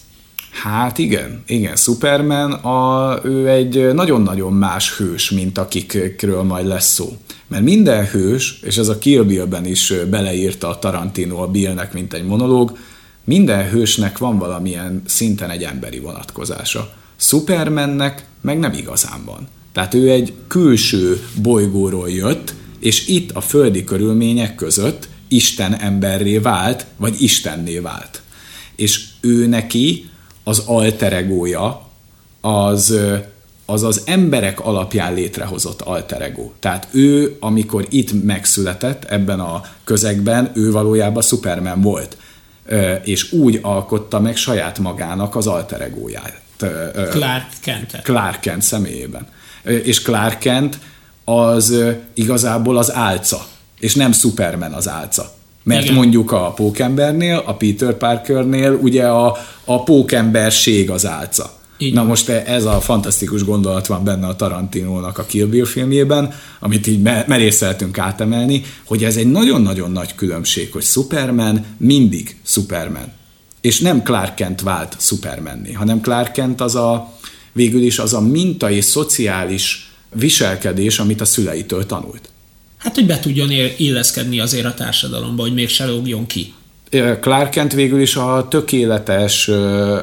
Hát 0.51 0.97
igen, 0.97 1.43
igen, 1.47 1.75
Superman, 1.75 2.51
a, 2.51 3.19
ő 3.23 3.49
egy 3.49 3.93
nagyon-nagyon 3.93 4.53
más 4.53 4.97
hős, 4.97 5.29
mint 5.29 5.57
akikről 5.57 6.43
majd 6.43 6.65
lesz 6.65 6.93
szó. 6.93 7.17
Mert 7.47 7.63
minden 7.63 8.05
hős, 8.05 8.59
és 8.63 8.77
ez 8.77 8.87
a 8.87 8.97
Kill 8.97 9.23
Bill-ben 9.23 9.65
is 9.65 9.93
beleírta 10.09 10.69
a 10.69 10.79
Tarantino 10.79 11.41
a 11.41 11.47
Billnek, 11.47 11.93
mint 11.93 12.13
egy 12.13 12.25
monológ, 12.25 12.77
minden 13.23 13.69
hősnek 13.69 14.17
van 14.17 14.37
valamilyen 14.37 15.01
szinten 15.05 15.49
egy 15.49 15.63
emberi 15.63 15.99
vonatkozása. 15.99 16.93
Supermannek 17.21 18.25
meg 18.41 18.59
nem 18.59 18.73
igazán 18.73 19.25
van. 19.25 19.47
Tehát 19.73 19.93
ő 19.93 20.09
egy 20.09 20.33
külső 20.47 21.27
bolygóról 21.41 22.09
jött, 22.09 22.53
és 22.79 23.07
itt 23.07 23.31
a 23.31 23.41
földi 23.41 23.83
körülmények 23.83 24.55
között 24.55 25.07
Isten 25.27 25.75
emberré 25.75 26.37
vált, 26.37 26.85
vagy 26.97 27.21
Istenné 27.21 27.79
vált. 27.79 28.21
És 28.75 29.03
ő 29.19 29.47
neki 29.47 30.09
az 30.43 30.63
alteregója 30.65 31.89
az, 32.41 32.97
az 33.65 33.83
az 33.83 34.01
emberek 34.05 34.59
alapján 34.59 35.13
létrehozott 35.13 35.81
alteregó. 35.81 36.53
Tehát 36.59 36.87
ő, 36.91 37.37
amikor 37.39 37.85
itt 37.89 38.23
megszületett 38.23 39.03
ebben 39.03 39.39
a 39.39 39.63
közegben, 39.83 40.51
ő 40.53 40.71
valójában 40.71 41.21
Superman 41.21 41.81
volt. 41.81 42.17
És 43.03 43.31
úgy 43.31 43.59
alkotta 43.61 44.19
meg 44.19 44.35
saját 44.35 44.79
magának 44.79 45.35
az 45.35 45.47
alteregóját. 45.47 46.41
Clark 47.09 47.47
Kent. 47.61 47.99
Clark 48.03 48.39
Kent 48.39 48.61
személyében. 48.61 49.27
És 49.83 50.01
Clark 50.01 50.39
Kent 50.39 50.79
az 51.25 51.75
igazából 52.13 52.77
az 52.77 52.93
álca, 52.93 53.45
és 53.79 53.95
nem 53.95 54.11
Superman 54.11 54.73
az 54.73 54.89
álca. 54.89 55.33
Mert 55.63 55.83
Igen. 55.83 55.95
mondjuk 55.95 56.31
a 56.31 56.51
Pókembernél, 56.51 57.43
a 57.45 57.53
Peter 57.53 57.93
Parkernél 57.93 58.71
ugye 58.71 59.07
a, 59.07 59.37
a 59.65 59.83
pókemberség 59.83 60.89
az 60.89 61.05
álca. 61.05 61.59
Így. 61.77 61.93
Na 61.93 62.03
most 62.03 62.29
ez 62.29 62.65
a 62.65 62.81
fantasztikus 62.81 63.43
gondolat 63.43 63.87
van 63.87 64.03
benne 64.03 64.27
a 64.27 64.35
Tarantinónak 64.35 65.17
a 65.17 65.25
Kill 65.25 65.45
Bill 65.45 65.65
filmjében, 65.65 66.33
amit 66.59 66.87
így 66.87 67.01
merészeltünk 67.27 67.97
átemelni, 67.97 68.63
hogy 68.85 69.03
ez 69.03 69.15
egy 69.15 69.31
nagyon-nagyon 69.31 69.91
nagy 69.91 70.15
különbség, 70.15 70.71
hogy 70.71 70.83
Superman 70.83 71.65
mindig 71.77 72.35
Superman. 72.45 73.11
És 73.61 73.79
nem 73.79 74.03
Clark 74.03 74.35
Kent 74.35 74.61
vált 74.61 74.95
Supermanni, 74.99 75.73
hanem 75.73 76.01
Clark 76.01 76.31
Kent 76.31 76.61
az 76.61 76.75
a, 76.75 77.13
végül 77.51 77.81
is 77.81 77.99
az 77.99 78.13
a 78.13 78.21
minta 78.21 78.71
és 78.71 78.85
szociális 78.85 79.91
viselkedés, 80.15 80.99
amit 80.99 81.21
a 81.21 81.25
szüleitől 81.25 81.85
tanult. 81.85 82.29
Hát, 82.77 82.95
hogy 82.95 83.05
be 83.05 83.19
tudjon 83.19 83.49
illeszkedni 83.77 84.39
azért 84.39 84.65
a 84.65 84.73
társadalomba, 84.73 85.41
hogy 85.41 85.53
még 85.53 85.69
se 85.69 85.85
lógjon 85.85 86.25
ki. 86.25 86.53
Clark 87.19 87.49
Kent 87.49 87.73
végül 87.73 88.01
is 88.01 88.15
a 88.15 88.47
tökéletes 88.49 89.45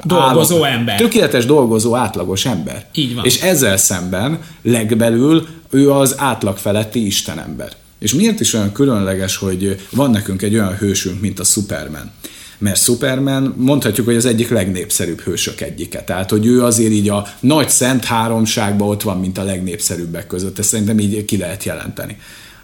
dolgozó 0.04 0.64
állat, 0.64 0.78
ember. 0.78 0.96
Tökéletes 0.96 1.46
dolgozó 1.46 1.96
átlagos 1.96 2.46
ember. 2.46 2.86
Így 2.94 3.14
van. 3.14 3.24
És 3.24 3.40
ezzel 3.40 3.76
szemben 3.76 4.40
legbelül 4.62 5.46
ő 5.70 5.90
az 5.90 6.14
átlag 6.18 6.56
feletti 6.56 7.06
istenember. 7.06 7.72
És 7.98 8.14
miért 8.14 8.40
is 8.40 8.52
olyan 8.52 8.72
különleges, 8.72 9.36
hogy 9.36 9.80
van 9.90 10.10
nekünk 10.10 10.42
egy 10.42 10.54
olyan 10.54 10.76
hősünk, 10.76 11.20
mint 11.20 11.38
a 11.38 11.44
Superman? 11.44 12.10
Mert 12.58 12.82
Superman 12.82 13.54
mondhatjuk, 13.56 14.06
hogy 14.06 14.16
az 14.16 14.26
egyik 14.26 14.48
legnépszerűbb 14.48 15.20
hősök 15.20 15.60
egyike. 15.60 16.02
Tehát, 16.02 16.30
hogy 16.30 16.46
ő 16.46 16.64
azért 16.64 16.92
így 16.92 17.08
a 17.08 17.26
nagy 17.40 17.68
szent 17.68 18.04
háromságban 18.04 18.88
ott 18.88 19.02
van, 19.02 19.20
mint 19.20 19.38
a 19.38 19.42
legnépszerűbbek 19.42 20.26
között. 20.26 20.58
Ezt 20.58 20.68
szerintem 20.68 20.98
így 20.98 21.24
ki 21.24 21.36
lehet 21.36 21.64
jelenteni. 21.64 22.16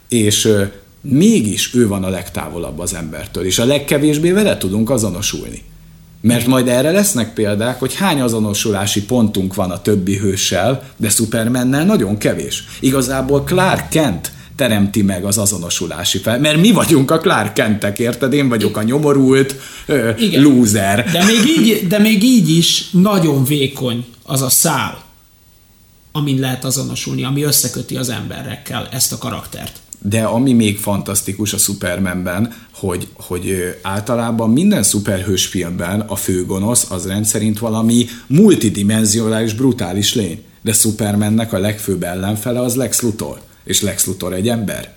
És 0.09 0.49
mégis 1.01 1.75
ő 1.75 1.89
van 1.89 2.05
a 2.05 2.09
legtávolabb 2.09 2.79
az 2.79 2.95
embertől, 2.95 3.45
és 3.45 3.59
a 3.59 3.65
legkevésbé 3.65 4.31
vele 4.31 4.57
tudunk 4.57 4.91
azonosulni. 4.91 5.63
Mert 6.21 6.47
majd 6.47 6.69
erre 6.69 6.91
lesznek 6.91 7.35
példák, 7.35 7.79
hogy 7.79 7.95
hány 7.95 8.21
azonosulási 8.21 9.05
pontunk 9.05 9.55
van 9.55 9.71
a 9.71 9.83
többi 9.83 10.17
hőssel, 10.17 10.83
de 10.97 11.09
Supermannel 11.09 11.85
nagyon 11.85 12.19
kevés. 12.19 12.65
Igazából 12.81 13.43
Clark 13.43 13.89
Kent 13.89 14.33
teremti 14.56 15.02
meg 15.02 15.25
az 15.25 15.38
azonosulási 15.38 16.18
fel, 16.18 16.38
mert 16.38 16.61
mi 16.61 16.70
vagyunk 16.70 17.11
a 17.11 17.18
Clark 17.18 17.52
Kentek, 17.52 17.99
érted? 17.99 18.32
Én 18.32 18.49
vagyok 18.49 18.76
a 18.76 18.82
nyomorult 18.82 19.56
ö, 19.87 20.11
Igen. 20.18 20.42
loser. 20.42 21.11
De 21.11 21.25
még, 21.25 21.46
így, 21.58 21.87
de 21.87 21.99
még 21.99 22.23
így 22.23 22.56
is 22.56 22.90
nagyon 22.90 23.44
vékony 23.44 24.04
az 24.23 24.42
a 24.42 24.50
szál, 24.50 25.02
amin 26.12 26.38
lehet 26.38 26.64
azonosulni, 26.64 27.25
ami 27.25 27.42
összeköti 27.42 27.96
az 27.96 28.08
emberekkel 28.08 28.88
ezt 28.92 29.12
a 29.12 29.18
karaktert. 29.18 29.78
De 30.02 30.23
ami 30.23 30.52
még 30.52 30.78
fantasztikus 30.78 31.52
a 31.52 31.58
Supermanben, 31.58 32.54
hogy, 32.75 33.08
hogy 33.12 33.76
általában 33.82 34.50
minden 34.50 34.82
szuperhős 34.82 35.46
filmben 35.46 36.00
a 36.00 36.16
főgonosz 36.16 36.90
az 36.90 37.06
rendszerint 37.06 37.58
valami 37.58 38.06
multidimensionális, 38.26 39.52
brutális 39.54 40.14
lény. 40.14 40.42
De 40.62 40.73
Supermannek 40.73 41.52
a 41.52 41.58
legfőbb 41.58 42.02
ellenfele 42.02 42.61
az 42.61 42.75
Lex 42.75 43.00
Luthor. 43.00 43.40
És 43.64 43.80
Lex 43.80 44.06
Luthor 44.06 44.33
egy 44.33 44.49
ember. 44.49 44.92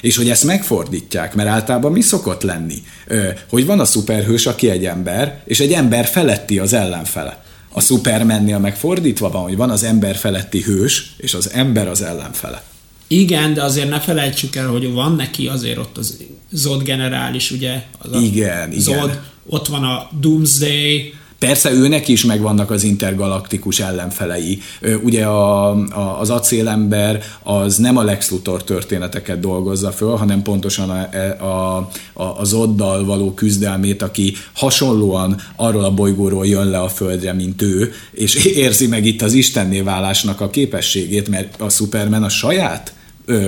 És 0.00 0.16
hogy 0.16 0.30
ezt 0.30 0.44
megfordítják, 0.44 1.34
mert 1.34 1.48
általában 1.48 1.92
mi 1.92 2.00
szokott 2.00 2.42
lenni? 2.42 2.82
Ö, 3.06 3.28
hogy 3.48 3.66
van 3.66 3.80
a 3.80 3.84
szuperhős, 3.84 4.46
aki 4.46 4.70
egy 4.70 4.84
ember, 4.84 5.42
és 5.44 5.60
egy 5.60 5.72
ember 5.72 6.06
feletti 6.06 6.58
az 6.58 6.72
ellenfele. 6.72 7.44
A 7.72 7.80
Supermannél 7.80 8.58
megfordítva 8.58 9.30
van, 9.30 9.42
hogy 9.42 9.56
van 9.56 9.70
az 9.70 9.82
ember 9.82 10.16
feletti 10.16 10.62
hős, 10.62 11.14
és 11.16 11.34
az 11.34 11.50
ember 11.52 11.88
az 11.88 12.02
ellenfele. 12.02 12.62
Igen, 13.06 13.54
de 13.54 13.62
azért 13.62 13.88
ne 13.88 14.00
felejtsük 14.00 14.56
el, 14.56 14.66
hogy 14.66 14.92
van 14.92 15.14
neki 15.14 15.46
azért 15.46 15.78
ott 15.78 15.96
az 15.98 16.16
Zod 16.50 16.82
generális, 16.82 17.50
ugye? 17.50 17.82
Az 17.98 18.12
a 18.12 18.18
igen, 18.18 18.72
Zod, 18.72 19.04
igen. 19.04 19.24
ott 19.46 19.66
van 19.66 19.84
a 19.84 20.08
Doomsday, 20.20 21.14
Persze 21.38 21.72
őnek 21.72 22.08
is 22.08 22.24
megvannak 22.24 22.70
az 22.70 22.82
intergalaktikus 22.82 23.80
ellenfelei. 23.80 24.62
Ugye 25.02 25.24
a, 25.24 25.70
a, 25.70 26.20
az 26.20 26.30
acélember 26.30 27.22
az 27.42 27.76
nem 27.76 27.96
a 27.96 28.02
Lex 28.02 28.30
Luthor 28.30 28.64
történeteket 28.64 29.40
dolgozza 29.40 29.90
föl, 29.92 30.16
hanem 30.16 30.42
pontosan 30.42 30.90
a, 30.90 31.08
a, 31.44 31.76
a, 32.12 32.22
az 32.22 32.52
oddal 32.52 33.04
való 33.04 33.34
küzdelmét, 33.34 34.02
aki 34.02 34.34
hasonlóan 34.52 35.40
arról 35.56 35.84
a 35.84 35.94
bolygóról 35.94 36.46
jön 36.46 36.68
le 36.68 36.80
a 36.80 36.88
földre, 36.88 37.32
mint 37.32 37.62
ő, 37.62 37.92
és 38.10 38.34
érzi 38.44 38.86
meg 38.86 39.06
itt 39.06 39.22
az 39.22 39.32
istenné 39.32 39.80
válásnak 39.80 40.40
a 40.40 40.50
képességét, 40.50 41.28
mert 41.28 41.60
a 41.60 41.68
Superman 41.68 42.22
a 42.22 42.28
saját 42.28 42.92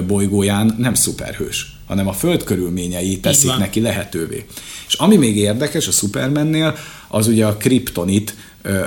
bolygóján 0.07 0.75
nem 0.79 0.95
szuperhős, 0.95 1.70
hanem 1.91 2.09
a 2.09 2.13
föld 2.13 2.45
körülményei 2.45 3.21
teszik 3.21 3.57
neki 3.59 3.81
lehetővé. 3.81 4.45
És 4.87 4.95
ami 4.95 5.17
még 5.17 5.37
érdekes 5.37 5.89
a 5.89 5.91
Supermannél, 5.91 6.77
az 7.09 7.27
ugye 7.27 7.47
a 7.47 7.57
kriptonit 7.57 8.35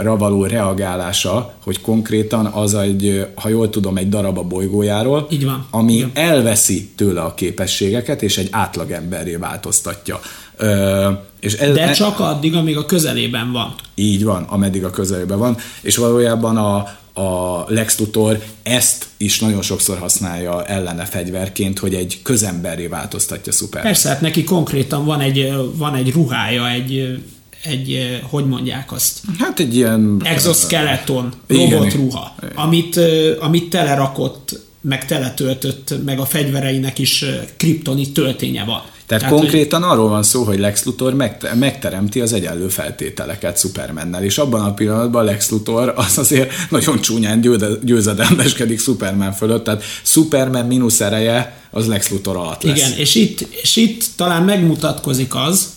való 0.04 0.46
reagálása, 0.46 1.54
hogy 1.64 1.82
konkrétan 1.82 2.46
az 2.46 2.74
egy, 2.74 3.28
ha 3.36 3.50
jól 3.50 3.70
tudom, 3.70 3.98
egy 3.98 4.10
darab 4.10 4.38
a 4.38 4.44
bolygójáról, 4.44 5.28
Így 5.30 5.46
van. 5.46 5.66
ami 5.72 5.94
Igen. 5.94 6.12
elveszi 6.14 6.90
tőle 6.96 7.22
a 7.22 7.34
képességeket, 7.34 8.22
és 8.22 8.38
egy 8.38 8.48
átlagemberré 8.52 9.36
változtatja. 9.36 10.20
Ö, 10.58 11.10
és 11.40 11.54
ez, 11.54 11.74
De 11.74 11.92
csak 11.92 12.20
addig, 12.20 12.56
amíg 12.56 12.78
a 12.78 12.86
közelében 12.86 13.52
van. 13.52 13.74
Így 13.96 14.24
van, 14.24 14.44
ameddig 14.44 14.84
a 14.84 14.90
közelében 14.90 15.38
van, 15.38 15.58
és 15.82 15.96
valójában 15.96 16.58
a, 16.58 16.88
a 17.14 17.64
Lex 17.68 18.00
Luthor 18.00 18.44
ezt 18.64 19.06
is 19.18 19.40
nagyon 19.40 19.62
sokszor 19.62 19.98
használja 19.98 20.66
ellene 20.66 21.06
fegyverként, 21.06 21.80
hogy 21.80 21.94
egy 21.94 22.20
közemberré 22.24 22.88
változtatja 22.88 23.52
szuper. 23.52 23.82
Persze, 23.82 24.10
hát 24.10 24.22
neki 24.22 24.44
konkrétan 24.44 25.06
van 25.06 25.20
egy, 25.20 25.54
van 25.76 25.96
egy 25.96 26.12
ruhája, 26.12 26.70
egy 26.70 27.18
egy, 27.64 28.20
hogy 28.30 28.46
mondják 28.46 28.92
azt? 28.92 29.20
Hát 29.40 29.60
egy 29.60 29.76
ilyen... 29.76 30.22
Exoskeleton, 30.24 31.34
robotruha, 31.48 32.36
amit, 32.56 33.00
amit 33.40 33.70
telerakott, 33.70 34.60
meg 34.82 35.06
teletöltött, 35.06 35.94
meg 36.06 36.20
a 36.20 36.26
fegyvereinek 36.26 37.00
is 37.00 37.26
kriptoni 37.58 38.12
tölténye 38.12 38.64
van. 38.64 38.82
Tehát, 39.20 39.30
Tehát 39.30 39.42
konkrétan 39.42 39.82
hogy... 39.82 39.92
arról 39.92 40.10
van 40.10 40.24
szó, 40.24 40.44
hogy 40.44 40.60
Lex 40.60 40.84
Luthor 40.84 41.14
megteremti 41.56 42.22
az 42.22 42.34
egyenlő 42.34 42.68
feltételeket 42.68 43.60
Supermannel, 43.60 44.24
és 44.24 44.38
abban 44.38 44.62
a 44.62 44.74
pillanatban 44.74 45.26
Lex 45.26 45.50
Luthor 45.50 45.94
az 45.96 46.18
azért 46.18 46.52
nagyon 46.70 47.02
csúnyán 47.02 47.42
győzedelmeskedik 47.84 48.80
Superman 48.80 49.34
fölött, 49.34 49.64
tehát 49.64 49.84
Superman 50.04 50.66
mínusz 50.66 51.02
ereje 51.02 51.62
az 51.72 51.88
Lex 51.88 52.10
Luthor 52.10 52.36
alatt 52.36 52.64
lesz. 52.64 52.78
Igen, 52.78 52.92
és 52.98 53.16
itt, 53.16 53.42
és 53.42 53.76
itt 53.76 54.06
talán 54.16 54.44
megmutatkozik 54.44 55.36
az, 55.36 55.70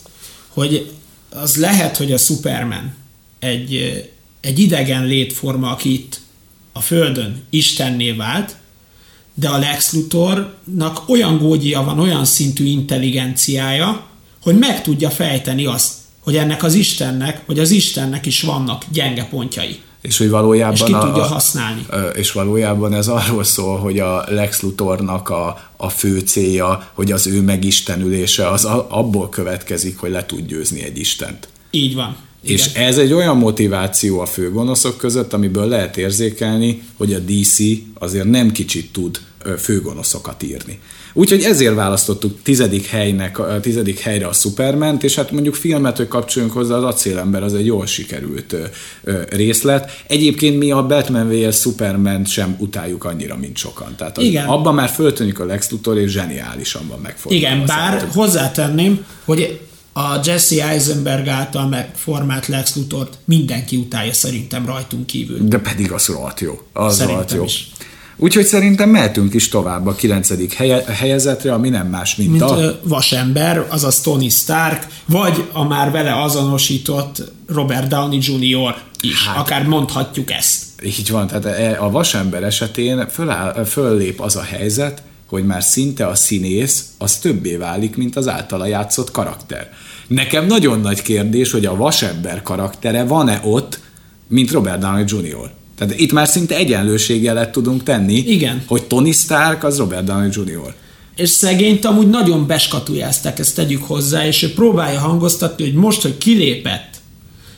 hogy 0.47 0.91
az 1.29 1.55
lehet, 1.55 1.97
hogy 1.97 2.11
a 2.11 2.17
Superman 2.17 2.95
egy, 3.39 4.03
egy 4.41 4.59
idegen 4.59 5.05
létforma, 5.05 5.71
aki 5.71 5.93
itt 5.93 6.19
a 6.73 6.81
Földön 6.81 7.43
Istenné 7.49 8.11
vált, 8.11 8.55
de 9.39 9.49
a 9.49 9.57
Lex 9.57 9.93
Luthornak 9.93 11.09
olyan 11.09 11.37
gógyia 11.37 11.83
van, 11.83 11.99
olyan 11.99 12.25
szintű 12.25 12.65
intelligenciája, 12.65 14.05
hogy 14.41 14.57
meg 14.57 14.81
tudja 14.81 15.09
fejteni 15.09 15.65
azt, 15.65 15.93
hogy 16.19 16.35
ennek 16.35 16.63
az 16.63 16.73
Istennek, 16.73 17.41
hogy 17.45 17.59
az 17.59 17.71
Istennek 17.71 18.25
is 18.25 18.41
vannak 18.41 18.83
gyenge 18.91 19.23
pontjai. 19.23 19.79
És 20.01 20.17
hogy 20.17 20.29
valójában 20.29 20.73
és 20.73 20.83
ki 20.83 20.93
a, 20.93 20.99
tudja 20.99 21.23
használni. 21.23 21.85
A, 21.89 21.95
és 21.95 22.31
valójában 22.31 22.93
ez 22.93 23.07
arról 23.07 23.43
szól, 23.43 23.77
hogy 23.79 23.99
a 23.99 24.23
Lex 24.27 24.61
Luthornak 24.61 25.29
a, 25.29 25.69
a 25.77 25.89
fő 25.89 26.19
célja, 26.19 26.89
hogy 26.93 27.11
az 27.11 27.27
ő 27.27 27.41
megistenülése 27.41 28.49
az 28.49 28.65
abból 28.65 29.29
következik, 29.29 29.97
hogy 29.97 30.11
le 30.11 30.25
tud 30.25 30.47
győzni 30.47 30.83
egy 30.83 30.97
Istent. 30.97 31.47
Így 31.71 31.95
van. 31.95 32.15
Igen. 32.41 32.55
És 32.55 32.73
ez 32.73 32.97
egy 32.97 33.13
olyan 33.13 33.37
motiváció 33.37 34.19
a 34.19 34.25
főgonoszok 34.25 34.97
között, 34.97 35.33
amiből 35.33 35.67
lehet 35.67 35.97
érzékelni, 35.97 36.81
hogy 36.97 37.13
a 37.13 37.19
DC 37.19 37.57
azért 37.93 38.29
nem 38.29 38.51
kicsit 38.51 38.91
tud 38.91 39.19
főgonoszokat 39.57 40.43
írni. 40.43 40.79
Úgyhogy 41.13 41.41
ezért 41.41 41.75
választottuk 41.75 42.41
tizedik, 42.43 42.85
helynek, 42.85 43.39
a 43.39 43.59
tizedik 43.59 43.99
helyre 43.99 44.27
a 44.27 44.33
Superman-t, 44.33 45.03
és 45.03 45.15
hát 45.15 45.31
mondjuk 45.31 45.55
filmet, 45.55 45.97
hogy 45.97 46.07
kapcsoljunk 46.07 46.53
hozzá, 46.53 46.75
az 46.75 46.83
Acélember 46.83 47.43
az 47.43 47.53
egy 47.53 47.65
jól 47.65 47.85
sikerült 47.85 48.55
részlet. 49.29 50.03
Egyébként 50.07 50.57
mi 50.57 50.71
a 50.71 50.85
Batman 50.85 51.29
vs. 51.29 51.59
Superman 51.59 52.25
sem 52.25 52.55
utáljuk 52.59 53.03
annyira, 53.03 53.37
mint 53.37 53.57
sokan. 53.57 53.95
Tehát 53.97 54.17
az, 54.17 54.23
Igen. 54.23 54.45
abban 54.45 54.75
már 54.75 54.89
föltűnik 54.89 55.39
a 55.39 55.45
Lex 55.45 55.69
Luthor, 55.69 55.97
és 55.97 56.11
zseniálisan 56.11 56.87
van 56.87 56.99
megfordulva. 56.99 57.47
Igen, 57.47 57.65
bár 57.65 58.07
hozzátenném, 58.13 59.05
hogy 59.25 59.59
a 59.97 60.19
Jesse 60.23 60.67
Eisenberg 60.67 61.27
által 61.27 61.67
megformált 61.67 62.47
Lex 62.47 62.75
Luthort 62.75 63.17
mindenki 63.25 63.75
utálja 63.75 64.13
szerintem 64.13 64.65
rajtunk 64.65 65.05
kívül. 65.05 65.47
De 65.47 65.57
pedig 65.57 65.91
az 65.91 66.05
rohadt 66.05 66.39
jó. 66.39 66.61
Az 66.73 67.03
rohadt 67.03 67.31
jó. 67.31 67.43
Is. 67.43 67.69
Úgyhogy 68.15 68.45
szerintem 68.45 68.89
mehetünk 68.89 69.33
is 69.33 69.49
tovább 69.49 69.87
a 69.87 69.95
9. 69.95 70.55
Helye, 70.55 70.83
helyezetre, 70.85 71.53
ami 71.53 71.69
nem 71.69 71.87
más, 71.87 72.15
mint, 72.15 72.29
mint 72.29 72.41
a... 72.41 72.79
vasember, 72.83 73.65
azaz 73.69 74.01
Tony 74.01 74.29
Stark, 74.29 74.87
vagy 75.05 75.43
a 75.51 75.63
már 75.63 75.91
vele 75.91 76.21
azonosított 76.21 77.31
Robert 77.47 77.87
Downey 77.87 78.19
Jr. 78.21 78.75
is. 79.01 79.27
Hát, 79.27 79.37
Akár 79.37 79.67
mondhatjuk 79.67 80.31
ezt. 80.31 80.63
Így 80.83 81.09
van, 81.11 81.27
tehát 81.27 81.45
e, 81.45 81.83
a 81.83 81.89
vasember 81.89 82.43
esetén 82.43 83.07
föláll, 83.09 83.63
föllép 83.65 84.21
az 84.21 84.35
a 84.35 84.43
helyzet, 84.43 85.01
hogy 85.27 85.45
már 85.45 85.63
szinte 85.63 86.07
a 86.07 86.15
színész 86.15 86.85
az 86.97 87.17
többé 87.17 87.55
válik, 87.55 87.95
mint 87.95 88.15
az 88.15 88.27
általa 88.27 88.65
játszott 88.65 89.11
karakter. 89.11 89.69
Nekem 90.07 90.45
nagyon 90.45 90.79
nagy 90.79 91.01
kérdés, 91.01 91.51
hogy 91.51 91.65
a 91.65 91.75
vasember 91.75 92.41
karaktere 92.41 93.03
van-e 93.03 93.41
ott, 93.43 93.79
mint 94.27 94.51
Robert 94.51 94.79
Downey 94.79 95.03
Jr. 95.07 95.51
Tehát 95.77 95.99
itt 95.99 96.11
már 96.11 96.27
szinte 96.27 96.55
egyenlőségjelet 96.55 97.51
tudunk 97.51 97.83
tenni, 97.83 98.13
Igen. 98.13 98.63
hogy 98.67 98.83
Tony 98.83 99.11
Stark 99.11 99.63
az 99.63 99.77
Robert 99.77 100.03
Downey 100.03 100.29
Jr. 100.31 100.73
És 101.15 101.29
szegényt 101.29 101.85
amúgy 101.85 102.09
nagyon 102.09 102.47
beskatujázták, 102.47 103.39
ezt 103.39 103.55
tegyük 103.55 103.83
hozzá, 103.83 104.25
és 104.25 104.43
ő 104.43 104.53
próbálja 104.53 104.99
hangoztatni, 104.99 105.63
hogy 105.63 105.73
most, 105.73 106.01
hogy 106.01 106.17
kilépett 106.17 106.95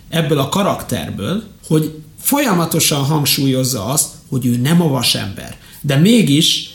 ebből 0.10 0.39
a 0.39 0.50
karakterből, 0.50 1.44
hogy 1.68 1.94
folyamatosan 2.22 3.03
hangsúlyozza 3.03 3.86
azt, 3.86 4.10
hogy 4.29 4.46
ő 4.46 4.58
nem 4.58 4.82
a 4.82 4.88
vasember. 4.88 5.58
De 5.82 5.96
mégis 5.96 6.70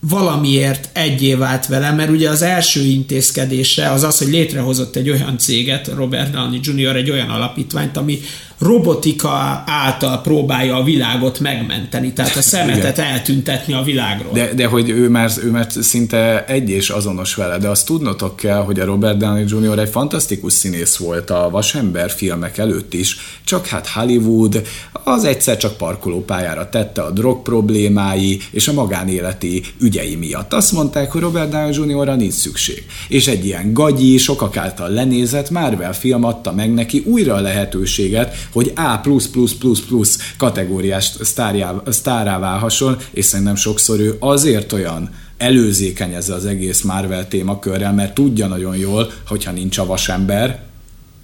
valamiért 0.00 0.88
egyé 0.92 1.34
vált 1.34 1.66
vele, 1.66 1.92
mert 1.92 2.10
ugye 2.10 2.30
az 2.30 2.42
első 2.42 2.80
intézkedése 2.80 3.90
az 3.90 4.02
az, 4.02 4.18
hogy 4.18 4.28
létrehozott 4.28 4.96
egy 4.96 5.10
olyan 5.10 5.38
céget, 5.38 5.86
Robert 5.94 6.30
Downey 6.30 6.60
Jr. 6.62 6.96
egy 6.96 7.10
olyan 7.10 7.30
alapítványt, 7.30 7.96
ami 7.96 8.20
robotika 8.58 9.62
által 9.66 10.20
próbálja 10.20 10.76
a 10.76 10.82
világot 10.82 11.40
megmenteni, 11.40 12.12
tehát 12.12 12.36
a 12.36 12.42
szemetet 12.42 12.98
Igen. 12.98 13.10
eltüntetni 13.10 13.72
a 13.72 13.82
világról. 13.82 14.32
De, 14.32 14.54
de 14.54 14.66
hogy 14.66 14.88
ő 14.88 15.08
már, 15.08 15.30
ő 15.44 15.50
már 15.50 15.66
szinte 15.80 16.44
egy 16.44 16.70
és 16.70 16.90
azonos 16.90 17.34
vele, 17.34 17.58
de 17.58 17.68
azt 17.68 17.86
tudnotok 17.86 18.36
kell, 18.36 18.62
hogy 18.62 18.80
a 18.80 18.84
Robert 18.84 19.16
Downey 19.16 19.44
Jr. 19.48 19.78
egy 19.78 19.88
fantasztikus 19.88 20.52
színész 20.52 20.96
volt 20.96 21.30
a 21.30 21.48
Vasember 21.50 22.10
filmek 22.10 22.58
előtt 22.58 22.94
is, 22.94 23.16
csak 23.44 23.66
hát 23.66 23.88
Hollywood 23.88 24.62
az 25.04 25.24
egyszer 25.24 25.56
csak 25.56 25.76
parkolópályára 25.76 26.68
tette 26.68 27.02
a 27.02 27.10
drog 27.10 27.42
problémái 27.42 28.40
és 28.50 28.68
a 28.68 28.72
magánéleti 28.72 29.62
ügyei 29.80 30.16
miatt. 30.16 30.52
Azt 30.52 30.72
mondták, 30.72 31.12
hogy 31.12 31.20
Robert 31.20 31.50
Downey 31.50 31.72
Jr. 31.72 32.16
nincs 32.16 32.32
szükség. 32.32 32.86
És 33.08 33.26
egy 33.26 33.44
ilyen 33.44 33.72
gagyi, 33.72 34.16
sokak 34.16 34.56
által 34.56 34.88
lenézett 34.88 35.50
Marvel 35.50 35.92
film 35.92 36.24
adta 36.24 36.52
meg 36.52 36.74
neki 36.74 37.02
újra 37.06 37.34
a 37.34 37.40
lehetőséget, 37.40 38.47
hogy 38.52 38.72
A+++ 38.74 39.00
kategóriás 40.36 41.12
sztárjá, 41.20 41.82
sztárá 41.86 42.38
válhasson, 42.38 42.96
és 43.10 43.24
szerintem 43.24 43.54
sokszor 43.54 44.00
ő 44.00 44.16
azért 44.18 44.72
olyan 44.72 45.10
előzékeny 45.36 46.14
ez 46.14 46.28
az 46.28 46.46
egész 46.46 46.82
Marvel 46.82 47.28
témakörrel, 47.28 47.92
mert 47.92 48.14
tudja 48.14 48.46
nagyon 48.46 48.76
jól, 48.76 49.10
hogyha 49.26 49.52
nincs 49.52 49.78
a 49.78 49.86
vasember, 49.86 50.66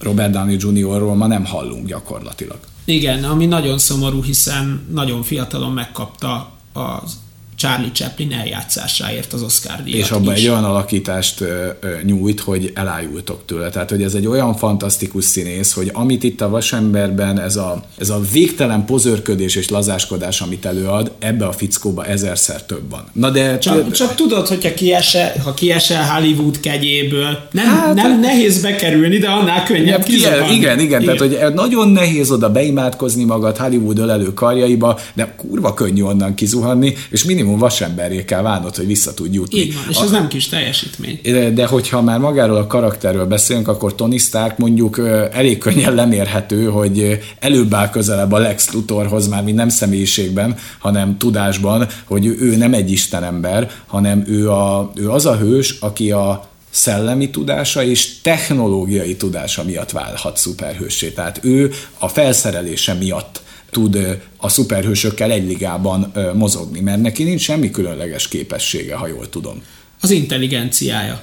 Robert 0.01 0.33
Downey 0.33 0.57
Jr.-ról 0.59 1.15
ma 1.15 1.27
nem 1.27 1.45
hallunk 1.45 1.87
gyakorlatilag. 1.87 2.59
Igen, 2.85 3.25
ami 3.25 3.47
nagyon 3.47 3.79
szomorú, 3.79 4.23
hiszen 4.23 4.87
nagyon 4.93 5.23
fiatalon 5.23 5.73
megkapta 5.73 6.53
az 6.73 7.23
Charlie 7.65 7.91
Chaplin 7.93 8.33
eljátszásáért 8.33 9.33
az 9.33 9.43
Oscar 9.43 9.83
díjat 9.85 10.01
És 10.01 10.11
abban 10.11 10.35
egy 10.35 10.49
olyan 10.49 10.65
alakítást 10.65 11.41
ö, 11.41 11.69
ö, 11.81 11.89
nyújt, 12.03 12.41
hogy 12.41 12.71
elájultok 12.75 13.43
tőle. 13.47 13.71
Tehát, 13.71 13.91
hogy 13.91 14.03
ez 14.03 14.15
egy 14.15 14.27
olyan 14.27 14.57
fantasztikus 14.57 15.25
színész, 15.25 15.73
hogy 15.73 15.91
amit 15.93 16.23
itt 16.23 16.41
a 16.41 16.49
Vasemberben, 16.49 17.41
ez 17.41 17.57
a, 17.57 17.85
ez 17.99 18.11
a 18.11 18.21
végtelen 18.33 18.85
pozörködés 18.85 19.55
és 19.55 19.69
lazáskodás, 19.69 20.41
amit 20.41 20.65
előad, 20.65 21.13
ebbe 21.19 21.47
a 21.47 21.53
fickóba 21.53 22.05
ezerszer 22.07 22.63
több 22.63 22.91
van. 22.91 23.05
Na 23.13 23.31
de... 23.31 23.59
Csak, 23.59 23.91
csak 23.91 24.15
tudod, 24.15 24.47
hogyha 24.47 24.75
kiesel, 24.75 25.33
ha 25.45 25.55
kiesel 25.55 26.05
Hollywood 26.05 26.61
kegyéből, 26.61 27.39
nem, 27.51 27.67
hát, 27.67 27.95
nem 27.95 28.21
nehéz 28.21 28.63
bekerülni, 28.63 29.19
de 29.19 29.29
annál 29.29 29.65
könnyebb 29.65 30.09
igen, 30.09 30.51
igen, 30.51 30.81
igen, 30.81 31.05
tehát 31.05 31.19
hogy 31.19 31.39
nagyon 31.55 31.89
nehéz 31.89 32.31
oda 32.31 32.51
beimádkozni 32.51 33.25
magad 33.25 33.57
Hollywood 33.57 33.99
ölelő 33.99 34.35
karjaiba, 34.35 34.99
de 35.15 35.35
kurva 35.37 35.75
könnyű 35.75 36.03
onnan 36.03 36.35
kizuhanni, 36.35 36.95
és 37.11 37.25
minimum 37.25 37.54
minimum 37.55 37.59
vasemberé 37.59 38.25
kell 38.25 38.43
válnod, 38.43 38.77
hogy 38.77 38.87
vissza 38.87 39.15
tud 39.15 39.35
jutni. 39.35 39.59
Így 39.59 39.75
van, 39.75 39.85
és 39.89 39.97
a, 39.97 40.03
ez 40.03 40.11
nem 40.11 40.29
kis 40.29 40.49
teljesítmény. 40.49 41.21
De, 41.23 41.51
de 41.51 41.67
hogyha 41.67 42.03
már 42.03 42.19
magáról 42.19 42.57
a 42.57 42.67
karakterről 42.67 43.27
beszélünk, 43.27 43.69
akkor 43.69 43.95
Tony 43.95 44.19
Stark 44.19 44.59
mondjuk 44.59 45.01
elég 45.33 45.59
könnyen 45.59 45.95
lemérhető, 45.95 46.65
hogy 46.65 47.19
előbb 47.41 47.75
áll 47.75 47.91
közelebb 47.91 48.33
a 48.33 48.39
Lex 48.39 48.73
Luthorhoz, 48.73 49.29
már 49.29 49.43
mint 49.43 49.57
nem 49.57 49.69
személyiségben, 49.69 50.57
hanem 50.79 51.19
tudásban, 51.19 51.87
hogy 52.05 52.27
ő 52.27 52.57
nem 52.57 52.75
egy 52.75 52.91
istenember, 52.91 53.71
hanem 53.87 54.25
ő, 54.27 54.51
a, 54.51 54.91
ő 54.95 55.11
az 55.11 55.27
a 55.27 55.37
hős, 55.37 55.77
aki 55.81 56.11
a 56.11 56.49
szellemi 56.71 57.31
tudása 57.31 57.83
és 57.83 58.21
technológiai 58.21 59.17
tudása 59.17 59.65
miatt 59.65 59.91
válhat 59.91 60.37
szuperhőssé. 60.37 61.11
Tehát 61.11 61.41
ő 61.43 61.73
a 61.99 62.09
felszerelése 62.09 62.95
miatt 62.95 63.43
tud 63.75 64.19
a 64.37 64.49
szuperhősökkel 64.49 65.31
egy 65.31 65.47
ligában 65.47 66.13
mozogni, 66.35 66.81
mert 66.81 67.01
neki 67.01 67.23
nincs 67.23 67.41
semmi 67.41 67.71
különleges 67.71 68.29
képessége, 68.29 68.95
ha 68.95 69.07
jól 69.07 69.29
tudom. 69.29 69.63
Az 70.01 70.11
intelligenciája. 70.11 71.23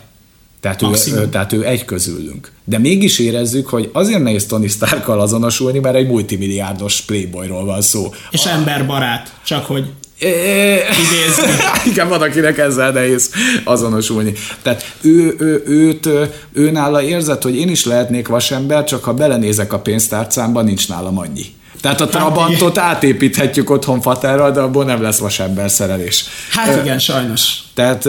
Tehát 0.60 0.82
ő, 0.82 1.30
tehát 1.30 1.54
ő 1.54 1.66
egy 1.66 1.86
közülünk. 1.86 2.52
De 2.64 2.78
mégis 2.78 3.20
érezzük, 3.20 3.68
hogy 3.68 3.90
azért 3.94 4.24
nehéz 4.24 4.46
Tony 4.46 4.68
stark 4.68 5.08
azonosulni, 5.08 5.80
mert 5.80 5.96
egy 5.96 6.08
multimilliárdos 6.08 7.02
playboyról 7.02 7.66
van 7.66 7.82
szó. 7.82 8.14
És 8.32 8.46
emberbarát, 8.46 9.34
csak 9.46 9.66
hogy 9.66 9.86
idézni. 10.20 11.54
Igen, 11.92 12.10
van, 12.10 12.22
akinek 12.22 12.58
ezzel 12.58 12.92
nehéz 12.92 13.32
azonosulni. 13.64 14.34
Tehát 14.62 14.96
ő, 15.02 15.36
ő, 15.40 15.64
őt, 15.66 16.10
ő 16.54 16.72
nála 16.72 17.02
érzett, 17.02 17.42
hogy 17.42 17.56
én 17.56 17.70
is 17.70 17.86
lehetnék 17.86 18.28
vasember, 18.28 18.84
csak 18.84 19.04
ha 19.04 19.14
belenézek 19.14 19.74
a 19.74 19.80
pénztárcámba, 19.80 20.62
nincs 20.62 20.90
nálam 20.90 21.18
annyi. 21.18 21.46
Tehát 21.82 22.02
a 22.02 22.04
hát 22.04 22.12
Trabantot 22.12 22.78
hát, 22.78 22.96
átépíthetjük 22.96 23.70
otthon 23.70 24.02
Faterral, 24.02 24.52
de 24.52 24.60
abból 24.60 24.86
nem 24.86 25.02
lesz 25.02 25.18
vasember 25.18 25.72
szerelés. 25.72 26.26
Hát 26.50 26.82
igen, 26.82 27.00
sajnos. 27.00 27.64
Tehát, 27.74 28.02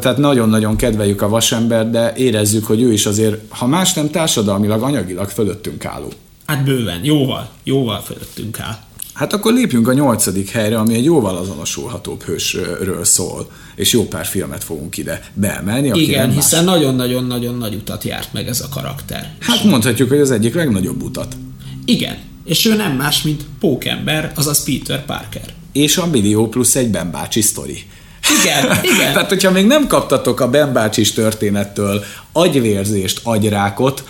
tehát 0.00 0.16
nagyon-nagyon 0.16 0.76
kedveljük 0.76 1.22
a 1.22 1.28
vasember, 1.28 1.90
de 1.90 2.12
érezzük, 2.16 2.66
hogy 2.66 2.82
ő 2.82 2.92
is 2.92 3.06
azért, 3.06 3.40
ha 3.48 3.66
más 3.66 3.92
nem 3.92 4.10
társadalmilag, 4.10 4.82
anyagilag 4.82 5.28
fölöttünk 5.28 5.84
álló. 5.84 6.12
Hát 6.46 6.64
bőven, 6.64 7.00
jóval, 7.02 7.48
jóval 7.64 8.00
fölöttünk 8.00 8.60
áll. 8.60 8.76
Hát 9.12 9.32
akkor 9.32 9.52
lépjünk 9.52 9.88
a 9.88 9.92
nyolcadik 9.92 10.50
helyre, 10.50 10.78
ami 10.78 10.94
egy 10.94 11.04
jóval 11.04 11.36
azonosulhatóbb 11.36 12.22
hősről 12.22 13.04
szól, 13.04 13.50
és 13.74 13.92
jó 13.92 14.04
pár 14.04 14.26
filmet 14.26 14.64
fogunk 14.64 14.96
ide 14.96 15.22
beemelni. 15.34 15.90
Aki 15.90 16.02
Igen, 16.02 16.30
hiszen 16.30 16.64
nagyon-nagyon-nagyon 16.64 17.56
nagy 17.56 17.74
utat 17.74 18.04
járt 18.04 18.32
meg 18.32 18.48
ez 18.48 18.60
a 18.60 18.68
karakter. 18.68 19.34
Hát 19.40 19.64
mondhatjuk, 19.64 20.08
hogy 20.08 20.20
az 20.20 20.30
egyik 20.30 20.54
legnagyobb 20.54 21.02
utat. 21.02 21.36
Igen, 21.84 22.16
és 22.46 22.66
ő 22.66 22.74
nem 22.74 22.92
más, 22.92 23.22
mint 23.22 23.44
Pókember, 23.60 24.32
azaz 24.34 24.64
Peter 24.64 25.04
Parker. 25.04 25.54
És 25.72 25.96
a 25.96 26.06
millió 26.06 26.48
plusz 26.48 26.74
egy 26.74 26.90
Ben 26.90 27.10
bácsi 27.10 27.40
sztori. 27.40 27.84
Igen, 28.42 28.64
igen. 28.94 29.12
Tehát, 29.12 29.28
hogyha 29.28 29.50
még 29.50 29.66
nem 29.66 29.86
kaptatok 29.86 30.40
a 30.40 30.50
Ben 30.50 30.72
bácsis 30.72 31.12
történettől 31.12 32.04
agyvérzést, 32.32 33.20
agyrákot, 33.22 34.04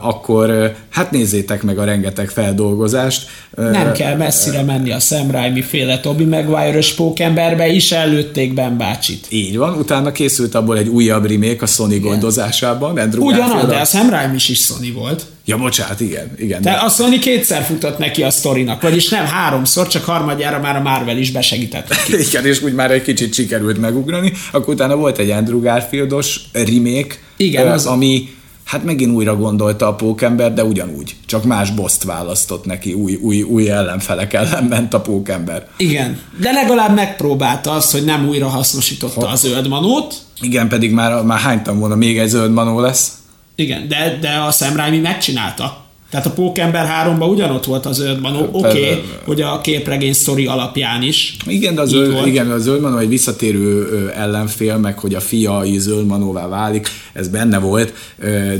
akkor 0.00 0.74
hát 0.90 1.10
nézzétek 1.10 1.62
meg 1.62 1.78
a 1.78 1.84
rengeteg 1.84 2.28
feldolgozást. 2.28 3.28
Nem 3.56 3.92
kell 3.92 4.16
messzire 4.16 4.62
menni 4.62 4.90
a 4.90 4.98
Sam 4.98 5.30
Raimi 5.30 5.62
féle 5.62 6.00
Toby 6.00 6.24
Maguire-ös 6.24 6.94
pókemberbe, 6.94 7.68
is 7.68 7.92
előtték 7.92 8.54
Ben 8.54 8.76
bácsit. 8.76 9.26
Így 9.28 9.56
van, 9.56 9.74
utána 9.74 10.12
készült 10.12 10.54
abból 10.54 10.78
egy 10.78 10.88
újabb 10.88 11.26
remake 11.26 11.62
a 11.62 11.66
Sony 11.66 11.92
igen. 11.92 12.10
gondozásában. 12.10 12.98
Andrew 12.98 13.24
Ugyanaz, 13.24 13.66
de 13.66 13.76
a 13.76 13.84
Sam 13.84 14.10
Raimi 14.10 14.34
is 14.34 14.60
Sony 14.60 14.92
volt. 14.92 15.26
Ja, 15.48 15.56
bocsánat, 15.56 16.00
igen. 16.00 16.30
igen 16.36 16.62
de, 16.62 16.70
de 16.70 16.76
a 16.76 16.88
Sony 16.88 17.20
kétszer 17.20 17.62
futott 17.62 17.98
neki 17.98 18.22
a 18.22 18.30
sztorinak, 18.30 18.82
vagyis 18.82 19.08
nem 19.08 19.24
háromszor, 19.26 19.86
csak 19.86 20.04
harmadjára 20.04 20.60
már 20.60 20.76
a 20.76 20.80
Marvel 20.80 21.18
is 21.18 21.30
besegített. 21.30 21.94
igen, 22.28 22.46
és 22.46 22.62
úgy 22.62 22.72
már 22.72 22.90
egy 22.90 23.02
kicsit 23.02 23.34
sikerült 23.34 23.78
megugrani. 23.78 24.32
Akkor 24.52 24.74
utána 24.74 24.96
volt 24.96 25.18
egy 25.18 25.30
Andrew 25.30 25.60
Garfieldos 25.60 26.40
remake, 26.52 27.14
igen, 27.36 27.70
az... 27.70 27.86
ami 27.86 28.28
hát 28.64 28.84
megint 28.84 29.14
újra 29.14 29.36
gondolta 29.36 29.86
a 29.86 29.94
pókember, 29.94 30.54
de 30.54 30.64
ugyanúgy. 30.64 31.16
Csak 31.26 31.44
más 31.44 31.70
boszt 31.70 32.04
választott 32.04 32.64
neki, 32.64 32.92
új, 32.92 33.14
új, 33.14 33.42
új 33.42 33.70
ellenfelek 33.70 34.32
ellen 34.32 34.64
ment 34.64 34.94
a 34.94 35.00
pókember. 35.00 35.66
Igen, 35.76 36.20
de 36.40 36.52
legalább 36.52 36.94
megpróbálta 36.94 37.70
azt, 37.70 37.92
hogy 37.92 38.04
nem 38.04 38.28
újra 38.28 38.48
hasznosította 38.48 39.26
ha. 39.26 39.32
a 39.32 39.36
zöld 39.36 39.68
manót. 39.68 40.14
Igen, 40.40 40.68
pedig 40.68 40.92
már, 40.92 41.22
már 41.22 41.38
hánytam 41.38 41.78
volna, 41.78 41.94
még 41.94 42.18
egy 42.18 42.28
zöld 42.28 42.52
manó 42.52 42.80
lesz. 42.80 43.17
Igen, 43.60 43.88
de, 43.88 44.18
de 44.20 44.28
a 44.28 44.50
Sam 44.50 44.76
Raimi 44.76 44.98
megcsinálta. 44.98 45.84
Tehát 46.10 46.26
a 46.26 46.30
Pókember 46.30 46.86
3-ban 47.04 47.30
ugyanott 47.30 47.64
volt 47.64 47.86
az 47.86 47.96
zöldmanó, 47.96 48.48
oké, 48.52 48.68
okay, 48.68 49.02
hogy 49.24 49.40
a 49.40 49.60
képregény 49.60 50.12
sztori 50.12 50.46
alapján 50.46 51.02
is. 51.02 51.36
Igen, 51.46 51.74
de 51.74 51.80
a 51.80 51.84
zöld, 51.84 52.26
igen, 52.26 52.50
a 52.50 52.58
zöldmanó 52.58 52.96
egy 52.96 53.08
visszatérő 53.08 54.10
ellenfél, 54.16 54.76
meg 54.76 54.98
hogy 54.98 55.14
a 55.14 55.20
fia 55.20 55.62
zöldmanóvá 55.76 56.46
válik, 56.46 56.88
ez 57.12 57.28
benne 57.28 57.58
volt, 57.58 57.92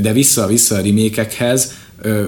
de 0.01 0.13
vissza-vissza 0.13 0.75
a 0.75 0.81
remékekhez, 0.81 1.73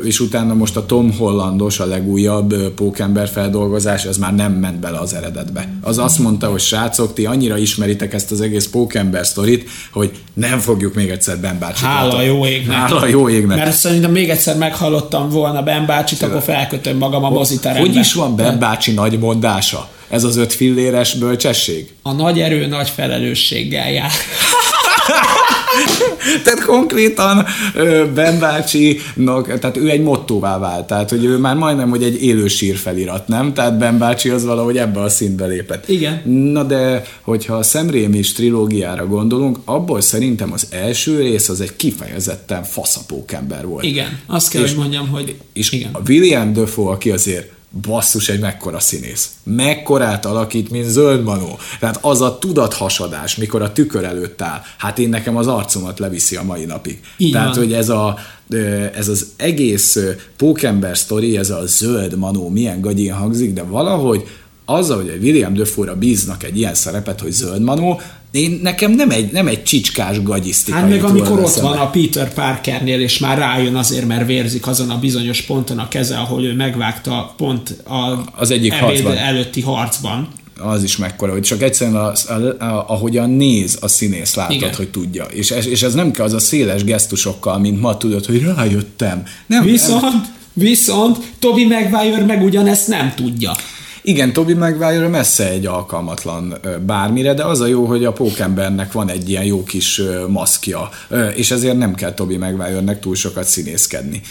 és 0.03 0.19
utána 0.19 0.53
most 0.53 0.75
a 0.75 0.85
Tom 0.85 1.13
Hollandos, 1.17 1.79
a 1.79 1.85
legújabb 1.85 2.55
pókember 2.55 3.27
feldolgozás, 3.27 4.05
ez 4.05 4.17
már 4.17 4.35
nem 4.35 4.53
ment 4.53 4.79
bele 4.79 4.99
az 4.99 5.13
eredetbe. 5.13 5.69
Az 5.81 5.97
azt 5.97 6.19
mondta, 6.19 6.47
hogy 6.47 6.59
srácok, 6.59 7.13
ti 7.13 7.25
annyira 7.25 7.57
ismeritek 7.57 8.13
ezt 8.13 8.31
az 8.31 8.41
egész 8.41 8.67
pókember 8.67 9.25
sztorit, 9.25 9.69
hogy 9.91 10.11
nem 10.33 10.59
fogjuk 10.59 10.93
még 10.93 11.09
egyszer 11.09 11.37
Ben 11.37 11.59
bácsit. 11.59 11.85
Hála 11.85 12.21
jó 12.21 12.45
égnek. 12.45 12.77
Hála 12.77 13.05
jó 13.07 13.29
égnek. 13.29 13.57
Mert 13.57 13.75
szerintem 13.75 14.11
még 14.11 14.29
egyszer 14.29 14.57
meghallottam 14.57 15.29
volna 15.29 15.63
Ben 15.63 15.85
bácsit, 15.85 16.21
akkor 16.21 16.41
felkötöm 16.41 16.97
magam 16.97 17.23
a 17.23 17.29
moziterembe. 17.29 17.87
Hogy 17.87 17.95
is 17.95 18.13
van 18.13 18.35
Ben 18.35 18.59
bácsi 18.59 18.91
nagy 18.91 19.19
mondása? 19.19 19.89
Ez 20.09 20.23
az 20.23 20.37
öt 20.37 20.53
filléres 20.53 21.13
bölcsesség? 21.13 21.93
A 22.01 22.11
nagy 22.11 22.39
erő 22.39 22.67
nagy 22.67 22.89
felelősséggel 22.89 23.91
jár. 23.91 24.11
tehát 26.43 26.65
konkrétan 26.65 27.45
Ben 28.13 28.39
bácsinak, 28.39 29.59
tehát 29.59 29.77
ő 29.77 29.89
egy 29.89 30.01
mottóvá 30.01 30.57
vált, 30.57 30.87
tehát 30.87 31.09
hogy 31.09 31.25
ő 31.25 31.37
már 31.37 31.55
majdnem, 31.55 31.89
hogy 31.89 32.03
egy 32.03 32.23
élő 32.23 32.47
sírfelirat, 32.47 33.27
nem? 33.27 33.53
Tehát 33.53 33.77
Ben 33.77 33.97
bácsi 33.97 34.29
az 34.29 34.45
valahogy 34.45 34.77
ebbe 34.77 35.01
a 35.01 35.09
szintbe 35.09 35.45
lépett. 35.45 35.89
Igen. 35.89 36.21
Na 36.51 36.63
de, 36.63 37.03
hogyha 37.21 37.55
a 37.55 37.63
Szemrémis 37.63 38.31
trilógiára 38.31 39.07
gondolunk, 39.07 39.57
abból 39.65 40.01
szerintem 40.01 40.53
az 40.53 40.67
első 40.69 41.19
rész 41.21 41.49
az 41.49 41.61
egy 41.61 41.75
kifejezetten 41.75 42.63
faszapókember 42.63 43.65
volt. 43.65 43.83
Igen, 43.83 44.19
azt 44.25 44.49
kell, 44.49 44.63
és, 44.63 44.69
hogy 44.69 44.77
mondjam, 44.77 45.07
hogy 45.07 45.35
és 45.53 45.71
igen. 45.71 45.89
a 45.93 45.99
William 46.07 46.53
Dafoe, 46.53 46.91
aki 46.91 47.11
azért 47.11 47.51
basszus, 47.81 48.29
egy 48.29 48.39
mekkora 48.39 48.79
színész. 48.79 49.29
Mekkorát 49.43 50.25
alakít, 50.25 50.69
mint 50.69 50.85
zöld 50.85 51.23
manó. 51.23 51.57
Tehát 51.79 51.97
az 52.01 52.21
a 52.21 52.37
tudathasadás, 52.37 53.35
mikor 53.35 53.61
a 53.61 53.71
tükör 53.71 54.03
előtt 54.03 54.41
áll, 54.41 54.61
hát 54.77 54.99
én 54.99 55.09
nekem 55.09 55.37
az 55.37 55.47
arcomat 55.47 55.99
leviszi 55.99 56.35
a 56.35 56.43
mai 56.43 56.65
napig. 56.65 56.99
Így 57.17 57.31
Tehát, 57.31 57.55
van. 57.55 57.63
hogy 57.63 57.73
ez, 57.73 57.89
a, 57.89 58.17
ez 58.95 59.07
az 59.07 59.27
egész 59.35 59.97
pókember 60.37 60.97
sztori, 60.97 61.37
ez 61.37 61.49
a 61.49 61.65
zöld 61.65 62.17
manó 62.17 62.49
milyen 62.49 62.81
gagyin 62.81 63.13
hangzik, 63.13 63.53
de 63.53 63.63
valahogy 63.63 64.27
azzal, 64.65 64.97
hogy 64.97 65.07
egy 65.07 65.23
William 65.23 65.53
Dafoe-ra 65.53 65.95
bíznak 65.95 66.43
egy 66.43 66.57
ilyen 66.57 66.73
szerepet, 66.73 67.21
hogy 67.21 67.31
zöld 67.31 67.61
manó, 67.61 68.01
én, 68.31 68.59
nekem 68.63 68.91
nem 68.91 69.09
egy, 69.09 69.31
nem 69.31 69.47
egy 69.47 69.63
csicskás 69.63 70.23
gagyisztika. 70.23 70.77
Hát 70.77 70.89
meg 70.89 71.03
amikor 71.03 71.39
ott 71.39 71.53
van 71.53 71.77
a 71.77 71.89
Peter 71.89 72.33
Parkernél, 72.33 73.01
és 73.01 73.17
már 73.19 73.37
rájön 73.37 73.75
azért, 73.75 74.07
mert 74.07 74.25
vérzik 74.27 74.67
azon 74.67 74.89
a 74.89 74.99
bizonyos 74.99 75.41
ponton 75.41 75.79
a 75.79 75.87
keze, 75.87 76.17
ahol 76.17 76.43
ő 76.43 76.53
megvágta 76.53 77.33
pont 77.37 77.69
a 77.69 78.23
Az 78.35 78.51
egyik 78.51 78.73
harcban. 78.73 79.17
előtti 79.17 79.61
harcban. 79.61 80.27
az 80.59 80.83
is 80.83 80.97
mekkora, 80.97 81.31
hogy 81.31 81.41
csak 81.41 81.61
egyszerűen 81.61 81.95
a, 81.95 82.11
a, 82.27 82.63
a, 82.63 82.85
ahogyan 82.87 83.29
néz 83.29 83.77
a 83.81 83.87
színész, 83.87 84.35
látod, 84.35 84.55
Igen. 84.55 84.73
hogy 84.75 84.89
tudja. 84.89 85.23
És, 85.23 85.49
és 85.49 85.81
ez 85.83 85.93
nem 85.93 86.11
kell 86.11 86.25
az 86.25 86.33
a 86.33 86.39
széles 86.39 86.83
gesztusokkal, 86.83 87.59
mint 87.59 87.81
ma 87.81 87.97
tudod, 87.97 88.25
hogy 88.25 88.41
rájöttem. 88.55 89.23
Nem, 89.45 89.63
Viszont, 89.63 90.25
viszont 90.53 91.17
Toby 91.39 91.65
Maguire 91.65 92.25
meg 92.25 92.43
ugyanezt 92.43 92.87
nem 92.87 93.13
tudja. 93.15 93.51
Igen, 94.03 94.33
Toby 94.33 94.53
Maguire 94.53 95.07
messze 95.07 95.49
egy 95.49 95.65
alkalmatlan 95.65 96.57
bármire, 96.85 97.33
de 97.33 97.43
az 97.43 97.59
a 97.59 97.65
jó, 97.65 97.85
hogy 97.85 98.05
a 98.05 98.11
pókembernek 98.11 98.91
van 98.91 99.09
egy 99.09 99.29
ilyen 99.29 99.43
jó 99.43 99.63
kis 99.63 100.01
maszkja, 100.27 100.89
és 101.35 101.51
ezért 101.51 101.77
nem 101.77 101.93
kell 101.93 102.13
Toby 102.13 102.37
Maguire-nek 102.37 102.99
túl 102.99 103.15
sokat 103.15 103.43
színészkedni. 103.43 104.21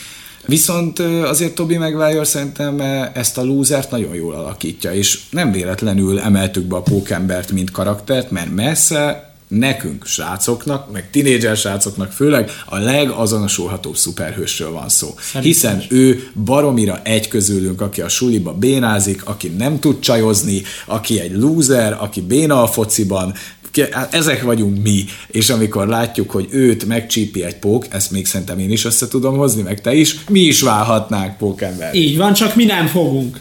Viszont 0.46 0.98
azért 1.24 1.54
Toby 1.54 1.76
Maguire 1.76 2.24
szerintem 2.24 2.80
ezt 3.14 3.38
a 3.38 3.42
lúzert 3.42 3.90
nagyon 3.90 4.14
jól 4.14 4.34
alakítja, 4.34 4.92
és 4.92 5.20
nem 5.30 5.52
véletlenül 5.52 6.20
emeltük 6.20 6.64
be 6.64 6.76
a 6.76 6.82
pókembert, 6.82 7.52
mint 7.52 7.70
karaktert, 7.70 8.30
mert 8.30 8.54
messze 8.54 9.29
nekünk, 9.50 10.06
srácoknak, 10.06 10.92
meg 10.92 11.10
tinédzser 11.10 11.56
srácoknak 11.56 12.12
főleg 12.12 12.50
a 12.66 12.78
legazonosulhatóbb 12.78 13.96
szuperhősről 13.96 14.70
van 14.70 14.88
szó. 14.88 15.08
Szerintem 15.18 15.42
Hiszen 15.42 15.84
ő 15.88 16.30
baromira 16.44 17.00
egy 17.02 17.28
közülünk, 17.28 17.80
aki 17.80 18.00
a 18.00 18.08
suliba 18.08 18.52
bénázik, 18.52 19.26
aki 19.26 19.48
nem 19.48 19.78
tud 19.78 19.98
csajozni, 19.98 20.62
aki 20.86 21.20
egy 21.20 21.36
loser, 21.36 21.96
aki 22.00 22.20
béna 22.20 22.62
a 22.62 22.66
fociban, 22.66 23.34
ezek 24.10 24.42
vagyunk 24.42 24.82
mi, 24.82 25.04
és 25.26 25.50
amikor 25.50 25.88
látjuk, 25.88 26.30
hogy 26.30 26.48
őt 26.50 26.84
megcsípi 26.86 27.44
egy 27.44 27.56
pók, 27.56 27.86
ezt 27.90 28.10
még 28.10 28.26
szerintem 28.26 28.58
én 28.58 28.70
is 28.70 28.84
össze 28.84 29.08
tudom 29.08 29.36
hozni, 29.36 29.62
meg 29.62 29.80
te 29.80 29.94
is, 29.94 30.16
mi 30.28 30.40
is 30.40 30.60
válhatnánk 30.60 31.36
pókember. 31.36 31.94
Így 31.94 32.16
van, 32.16 32.32
csak 32.32 32.54
mi 32.54 32.64
nem 32.64 32.86
fogunk. 32.86 33.40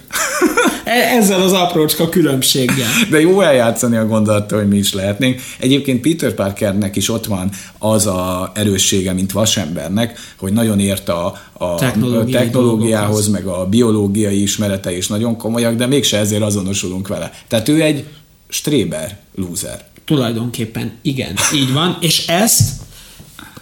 E- 0.83 1.17
Ezzel 1.17 1.41
az 1.41 1.51
aprócska 1.51 2.09
különbséggel. 2.09 2.87
De 3.09 3.19
jó 3.19 3.41
eljátszani 3.41 3.97
a 3.97 4.05
gondolattal, 4.05 4.59
hogy 4.59 4.67
mi 4.67 4.77
is 4.77 4.93
lehetnénk. 4.93 5.41
Egyébként 5.59 6.01
Peter 6.01 6.33
Parkernek 6.33 6.95
is 6.95 7.09
ott 7.09 7.25
van 7.25 7.49
az 7.77 8.05
a 8.07 8.51
erőssége, 8.55 9.13
mint 9.13 9.31
vasembernek, 9.31 10.19
hogy 10.37 10.53
nagyon 10.53 10.79
ért 10.79 11.09
a, 11.09 11.33
a 11.53 11.75
Technológiai 11.75 12.31
technológiához, 12.31 13.25
dolgokhoz. 13.25 13.27
meg 13.27 13.45
a 13.45 13.65
biológiai 13.65 14.41
ismerete 14.41 14.97
is 14.97 15.07
nagyon 15.07 15.37
komolyak, 15.37 15.75
de 15.75 15.85
mégse 15.85 16.17
ezért 16.17 16.41
azonosulunk 16.41 17.07
vele. 17.07 17.31
Tehát 17.47 17.67
ő 17.67 17.81
egy 17.81 18.05
stréber, 18.49 19.17
loser. 19.35 19.87
Tulajdonképpen 20.13 20.91
igen, 21.01 21.35
így 21.55 21.73
van, 21.73 21.97
és 22.01 22.27
ezt 22.27 22.71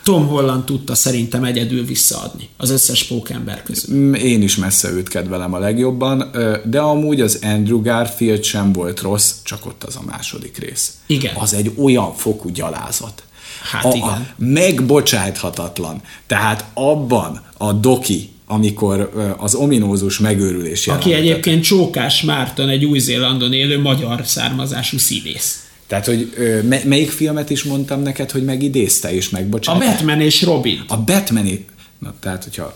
Tom 0.03 0.27
Holland 0.27 0.63
tudta 0.63 0.95
szerintem 0.95 1.43
egyedül 1.43 1.85
visszaadni 1.85 2.49
az 2.57 2.69
összes 2.69 3.03
pókember 3.03 3.63
közül. 3.63 3.95
Mm, 3.95 4.13
Én 4.13 4.41
is 4.41 4.55
messze 4.55 4.89
őt 4.91 5.07
kedvelem 5.09 5.53
a 5.53 5.59
legjobban, 5.59 6.31
de 6.65 6.79
amúgy 6.79 7.21
az 7.21 7.39
Andrew 7.41 7.81
Garfield 7.81 8.43
sem 8.43 8.71
volt 8.73 9.01
rossz, 9.01 9.31
csak 9.43 9.65
ott 9.65 9.83
az 9.83 9.95
a 9.95 10.01
második 10.05 10.57
rész. 10.57 10.91
Igen. 11.07 11.35
Az 11.35 11.53
egy 11.53 11.71
olyan 11.77 12.13
fokú 12.15 12.49
gyalázat. 12.49 13.23
Hát 13.71 13.85
a, 13.85 13.95
igen. 13.95 14.07
A 14.09 14.27
megbocsáthatatlan. 14.37 16.01
Tehát 16.27 16.65
abban 16.73 17.41
a 17.57 17.73
doki, 17.73 18.29
amikor 18.45 19.11
az 19.37 19.55
ominózus 19.55 20.19
megőrülés 20.19 20.87
Aki 20.87 21.09
jelenetet- 21.09 21.31
egyébként 21.35 21.63
Csókás 21.63 22.21
Márton, 22.21 22.69
egy 22.69 22.85
Új-Zélandon 22.85 23.53
élő 23.53 23.81
magyar 23.81 24.21
származású 24.25 24.97
színész. 24.97 25.61
Tehát, 25.87 26.05
hogy 26.05 26.33
me- 26.67 26.83
melyik 26.83 27.11
filmet 27.11 27.49
is 27.49 27.63
mondtam 27.63 28.01
neked, 28.01 28.31
hogy 28.31 28.43
megidézte 28.43 29.13
és 29.13 29.27
A 29.27 29.29
megbocsátott? 29.31 29.83
Batman 29.83 30.21
és 30.21 30.41
Robin. 30.43 30.83
A 30.87 30.97
batman 30.97 31.65
Na, 31.99 32.13
tehát, 32.19 32.43
hogyha 32.43 32.73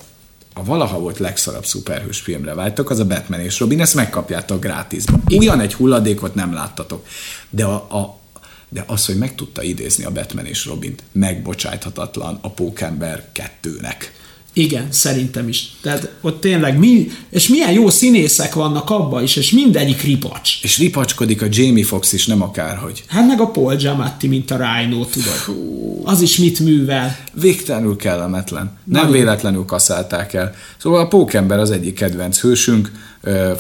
a 0.54 0.64
valaha 0.64 1.00
volt 1.00 1.20
legszarabb 1.20 1.66
szuperhős 1.66 2.20
filmre 2.20 2.54
vágytok, 2.54 2.90
az 2.90 3.00
a 3.00 3.06
Batman 3.06 3.40
és 3.40 3.60
Robin, 3.60 3.82
ezt 3.82 3.96
megkapjátok 3.96 4.62
grátisban. 4.62 5.24
Olyan 5.40 5.60
egy 5.60 5.74
hulladékot 5.74 6.36
nem 6.36 6.54
láttatok. 6.54 7.06
De, 7.50 7.66
a, 7.66 7.74
a, 7.74 8.20
de 8.70 8.84
az, 8.88 9.06
hogy 9.06 9.18
meg 9.18 9.36
tudta 9.36 9.64
idézni 9.64 10.04
a 10.04 10.12
Batman 10.12 10.46
és 10.46 10.66
Robint, 10.66 11.04
megbocsájthatatlan 11.12 12.40
a 12.42 12.50
Pókember 12.50 13.26
kettőnek. 13.32 14.14
Igen, 14.54 14.88
szerintem 14.90 15.48
is. 15.48 15.72
Tehát 15.82 16.12
ott 16.22 16.42
tényleg 16.42 16.78
mi, 16.78 17.08
és 17.30 17.48
milyen 17.48 17.72
jó 17.72 17.90
színészek 17.90 18.54
vannak 18.54 18.90
abba 18.90 19.22
is, 19.22 19.36
és 19.36 19.52
mindegyik 19.52 20.02
ripacs. 20.02 20.60
És 20.64 20.78
ripacskodik 20.78 21.42
a 21.42 21.46
Jamie 21.50 21.86
Fox 21.86 22.14
is, 22.14 22.26
nem 22.26 22.42
akárhogy. 22.42 23.04
Hát 23.08 23.28
meg 23.28 23.42
a 23.42 23.48
Paul 23.48 23.76
Giamatti, 23.76 24.28
mint 24.28 24.52
a 24.52 24.58
Rhino, 24.58 25.06
tudod. 25.06 25.64
Az 26.04 26.22
is 26.22 26.38
mit 26.38 26.60
művel. 26.60 27.18
Végtelenül 27.34 27.96
kellemetlen. 27.96 28.64
Nem 28.64 29.02
Nagyon. 29.02 29.12
véletlenül 29.12 29.66
kaszálták 29.66 30.34
el. 30.34 30.56
Szóval 30.78 31.00
a 31.00 31.08
Pókember 31.08 31.60
az 31.60 31.72
egyik 31.72 31.94
kedvenc 31.94 32.40
hősünk, 32.40 32.92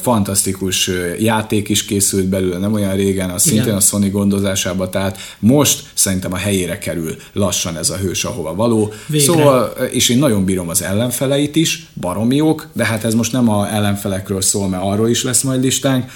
fantasztikus 0.01 0.89
játék 1.19 1.69
is 1.69 1.85
készült 1.85 2.25
belőle, 2.25 2.57
nem 2.57 2.73
olyan 2.73 2.95
régen, 2.95 3.29
az 3.29 3.47
Igen. 3.47 3.57
szintén 3.57 3.75
a 3.75 3.79
Sony 3.79 4.11
gondozásába, 4.11 4.89
tehát 4.89 5.17
most 5.39 5.83
szerintem 5.93 6.33
a 6.33 6.37
helyére 6.37 6.77
kerül 6.77 7.15
lassan 7.33 7.77
ez 7.77 7.89
a 7.89 7.97
hős, 7.97 8.23
ahova 8.23 8.55
való. 8.55 8.93
Végre. 9.07 9.25
Szóval, 9.25 9.65
és 9.91 10.09
én 10.09 10.17
nagyon 10.17 10.45
bírom 10.45 10.69
az 10.69 10.81
ellenfeleit 10.81 11.55
is, 11.55 11.87
baromi 12.01 12.35
jók, 12.35 12.67
de 12.73 12.85
hát 12.85 13.03
ez 13.03 13.13
most 13.13 13.31
nem 13.31 13.49
a 13.49 13.73
ellenfelekről 13.73 14.41
szól, 14.41 14.67
mert 14.67 14.83
arról 14.83 15.09
is 15.09 15.23
lesz 15.23 15.41
majd 15.41 15.61
listánk, 15.61 16.11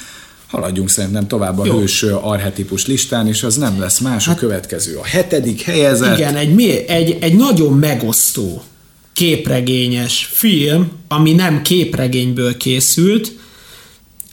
Haladjunk 0.47 0.89
szerintem 0.89 1.27
tovább 1.27 1.59
a 1.59 1.65
Jó. 1.65 1.77
hős 1.77 2.03
arhetipus 2.03 2.85
listán, 2.87 3.27
és 3.27 3.43
az 3.43 3.55
nem 3.55 3.79
lesz 3.79 3.99
más, 3.99 4.27
a 4.27 4.35
következő. 4.35 4.95
A 4.95 5.05
hetedik 5.05 5.61
helyezett. 5.61 6.17
Igen, 6.17 6.35
egy, 6.35 6.61
egy, 6.87 7.17
egy 7.21 7.35
nagyon 7.35 7.73
megosztó 7.73 8.63
képregényes 9.15 10.29
film, 10.31 10.91
ami 11.07 11.33
nem 11.33 11.61
képregényből 11.61 12.57
készült, 12.57 13.31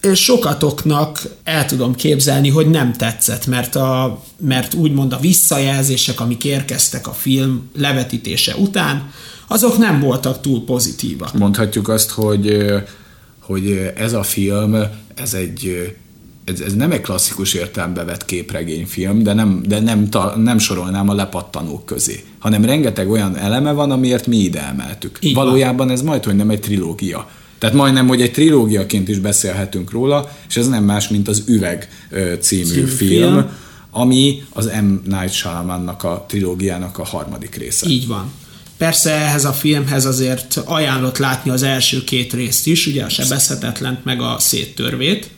és 0.01 0.23
sokatoknak 0.23 1.23
el 1.45 1.67
tudom 1.67 1.95
képzelni, 1.95 2.49
hogy 2.49 2.67
nem 2.71 2.93
tetszett, 2.93 3.47
mert, 3.47 3.77
a, 3.77 4.23
mert 4.41 4.75
úgymond 4.75 5.13
a 5.13 5.19
visszajelzések, 5.19 6.21
amik 6.21 6.45
érkeztek 6.45 7.07
a 7.07 7.13
film 7.13 7.71
levetítése 7.77 8.57
után, 8.57 9.11
azok 9.49 9.79
nem 9.79 10.01
voltak 10.01 10.41
túl 10.41 10.65
pozitívak. 10.65 11.39
mondhatjuk 11.39 11.89
azt, 11.89 12.11
hogy, 12.11 12.65
hogy 13.41 13.93
ez 13.97 14.13
a 14.13 14.23
film, 14.23 14.77
ez 15.15 15.35
egy 15.35 15.93
ez, 16.45 16.61
ez 16.61 16.75
nem 16.75 16.91
egy 16.93 17.01
klasszikus 17.01 17.55
értelembe 17.55 18.05
vett 18.05 18.25
képregényfilm, 18.25 19.23
de 19.23 19.33
nem, 19.33 19.63
de 19.67 19.81
nem, 19.81 20.09
ta, 20.09 20.37
nem 20.37 20.59
sorolnám 20.59 21.09
a 21.09 21.15
lepattanók 21.15 21.87
közé, 21.87 22.25
hanem 22.39 22.65
rengeteg 22.65 23.11
olyan 23.11 23.37
eleme 23.37 23.73
van, 23.73 23.91
amiért 23.91 24.27
mi 24.27 24.37
ide 24.37 24.63
emeltük. 24.67 25.19
Így 25.21 25.35
van. 25.35 25.45
Valójában 25.45 25.91
ez 25.91 26.03
majd, 26.03 26.25
hogy 26.25 26.37
nem 26.37 26.51
egy 26.51 26.61
trilógia. 26.61 27.31
Tehát 27.59 27.77
majdnem, 27.77 28.07
hogy 28.07 28.21
egy 28.21 28.33
trilógiaként 28.33 29.09
is 29.09 29.19
beszélhetünk 29.19 29.91
róla, 29.91 30.37
és 30.49 30.57
ez 30.57 30.69
nem 30.69 30.85
más, 30.85 31.09
mint 31.09 31.29
az 31.29 31.43
Üveg 31.47 31.89
Című 32.41 32.85
film, 32.85 32.87
film. 32.87 33.51
ami 33.91 34.43
az 34.51 34.65
M. 34.65 35.11
Night 35.11 35.33
Shyamalannak 35.33 36.05
a 36.05 36.25
trilógiának 36.29 36.99
a 36.99 37.05
harmadik 37.05 37.55
része. 37.55 37.89
Így 37.89 38.07
van. 38.07 38.33
Persze 38.77 39.11
ehhez 39.11 39.45
a 39.45 39.53
filmhez 39.53 40.05
azért 40.07 40.57
ajánlott 40.65 41.19
látni 41.19 41.51
az 41.51 41.63
első 41.63 42.05
két 42.05 42.33
részt 42.33 42.67
is, 42.67 42.87
ugye 42.87 43.05
a 43.05 43.09
sebezhetetlent 43.09 44.05
meg 44.05 44.21
a 44.21 44.37
széttörvét. 44.39 45.31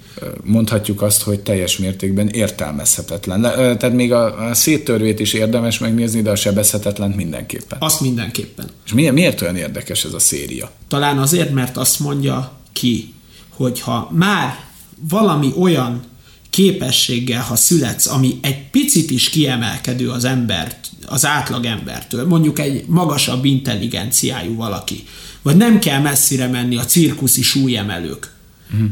Mondhatjuk 0.44 1.02
azt, 1.02 1.22
hogy 1.22 1.40
teljes 1.40 1.78
mértékben 1.78 2.28
értelmezhetetlen. 2.28 3.42
Tehát 3.42 3.92
még 3.92 4.12
a, 4.12 4.48
a 4.48 4.54
széttörvét 4.54 5.20
is 5.20 5.32
érdemes 5.32 5.78
megnézni, 5.78 6.22
de 6.22 6.30
a 6.30 6.36
sebezhetetlen 6.36 7.10
mindenképpen. 7.10 7.78
Azt 7.80 8.00
mindenképpen. 8.00 8.68
És 8.84 8.92
miért, 8.92 9.14
miért 9.14 9.40
olyan 9.40 9.56
érdekes 9.56 10.04
ez 10.04 10.12
a 10.12 10.18
széria? 10.18 10.70
Talán 10.88 11.18
azért, 11.18 11.52
mert 11.52 11.76
azt 11.76 12.00
mondja 12.00 12.52
ki, 12.72 13.14
hogy 13.48 13.80
ha 13.80 14.10
már 14.12 14.64
valami 15.08 15.52
olyan 15.58 16.02
képességgel, 16.50 17.42
ha 17.42 17.56
születsz, 17.56 18.06
ami 18.06 18.38
egy 18.42 18.70
picit 18.70 19.10
is 19.10 19.28
kiemelkedő 19.28 20.10
az 20.10 20.24
embert, 20.24 20.90
az 21.06 21.26
átlag 21.26 21.64
embertől, 21.64 22.26
mondjuk 22.26 22.58
egy 22.58 22.84
magasabb 22.86 23.44
intelligenciájú 23.44 24.54
valaki, 24.54 25.04
vagy 25.42 25.56
nem 25.56 25.78
kell 25.78 26.00
messzire 26.00 26.46
menni 26.46 26.76
a 26.76 26.84
cirkuszi 26.84 27.42
súlyemelők, 27.42 28.32
mm. 28.76 28.86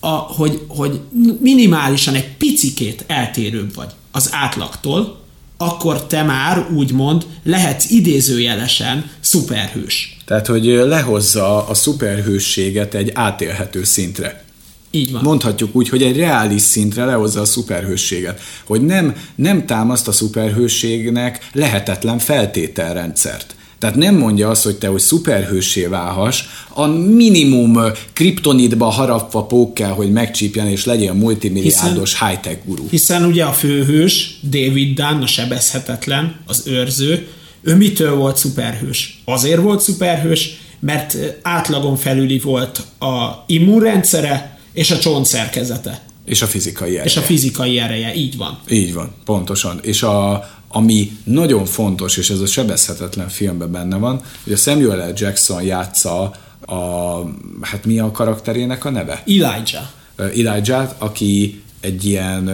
A, 0.00 0.08
hogy, 0.08 0.62
hogy 0.68 1.00
minimálisan 1.40 2.14
egy 2.14 2.36
picikét 2.36 3.04
eltérőbb 3.06 3.74
vagy 3.74 3.90
az 4.10 4.28
átlagtól, 4.32 5.18
akkor 5.56 6.06
te 6.06 6.22
már 6.22 6.66
úgymond 6.74 7.26
lehetsz 7.42 7.90
idézőjelesen 7.90 9.10
szuperhős. 9.20 10.16
Tehát, 10.24 10.46
hogy 10.46 10.64
lehozza 10.64 11.66
a 11.66 11.74
szuperhősséget 11.74 12.94
egy 12.94 13.10
átélhető 13.14 13.84
szintre. 13.84 14.44
Így 14.90 15.12
van. 15.12 15.22
Mondhatjuk 15.22 15.76
úgy, 15.76 15.88
hogy 15.88 16.02
egy 16.02 16.16
reális 16.16 16.62
szintre 16.62 17.04
lehozza 17.04 17.40
a 17.40 17.44
szuperhősséget. 17.44 18.40
Hogy 18.64 18.80
nem, 18.82 19.16
nem 19.34 19.66
támaszt 19.66 20.08
a 20.08 20.12
szuperhősségnek 20.12 21.48
lehetetlen 21.52 22.18
feltételrendszert. 22.18 23.54
Tehát 23.80 23.96
nem 23.96 24.14
mondja 24.14 24.48
azt, 24.48 24.64
hogy 24.64 24.76
te, 24.76 24.86
hogy 24.86 25.00
szuperhősé 25.00 25.84
válhass, 25.84 26.42
a 26.68 26.86
minimum 26.86 27.78
kriptonitba 28.12 28.84
harapva 28.84 29.44
pókkel, 29.44 29.92
hogy 29.92 30.12
megcsípjen 30.12 30.66
és 30.66 30.84
legyen 30.84 31.16
multimilliárdos 31.16 32.18
high-tech 32.18 32.58
guru. 32.64 32.88
Hiszen 32.90 33.24
ugye 33.24 33.44
a 33.44 33.52
főhős, 33.52 34.38
David 34.42 34.94
Dunn, 34.94 35.22
a 35.22 35.26
sebezhetetlen, 35.26 36.36
az 36.46 36.62
őrző, 36.66 37.26
ő 37.62 37.76
mitől 37.76 38.14
volt 38.14 38.36
szuperhős? 38.36 39.22
Azért 39.24 39.60
volt 39.60 39.80
szuperhős, 39.80 40.60
mert 40.80 41.16
átlagon 41.42 41.96
felüli 41.96 42.38
volt 42.38 42.82
a 42.98 43.44
immunrendszere 43.46 44.58
és 44.72 44.90
a 44.90 44.98
csontszerkezete. 44.98 46.02
És 46.24 46.42
a 46.42 46.46
fizikai 46.46 46.88
ereje. 46.88 47.04
És 47.04 47.16
a 47.16 47.20
fizikai 47.20 47.78
ereje, 47.78 48.14
így 48.14 48.36
van. 48.36 48.58
Így 48.70 48.94
van, 48.94 49.14
pontosan. 49.24 49.78
És 49.82 50.02
a, 50.02 50.48
ami 50.72 51.18
nagyon 51.24 51.64
fontos, 51.64 52.16
és 52.16 52.30
ez 52.30 52.40
a 52.40 52.46
sebezhetetlen 52.46 53.28
filmben 53.28 53.72
benne 53.72 53.96
van, 53.96 54.20
hogy 54.44 54.52
a 54.52 54.56
Samuel 54.56 55.10
L. 55.10 55.12
Jackson 55.16 55.62
játsza 55.62 56.34
a, 56.60 57.20
hát 57.60 57.84
mi 57.84 57.98
a 57.98 58.10
karakterének 58.10 58.84
a 58.84 58.90
neve? 58.90 59.22
Elijah. 59.26 59.88
Elijah, 60.16 60.90
aki 60.98 61.62
egy 61.80 62.04
ilyen 62.04 62.44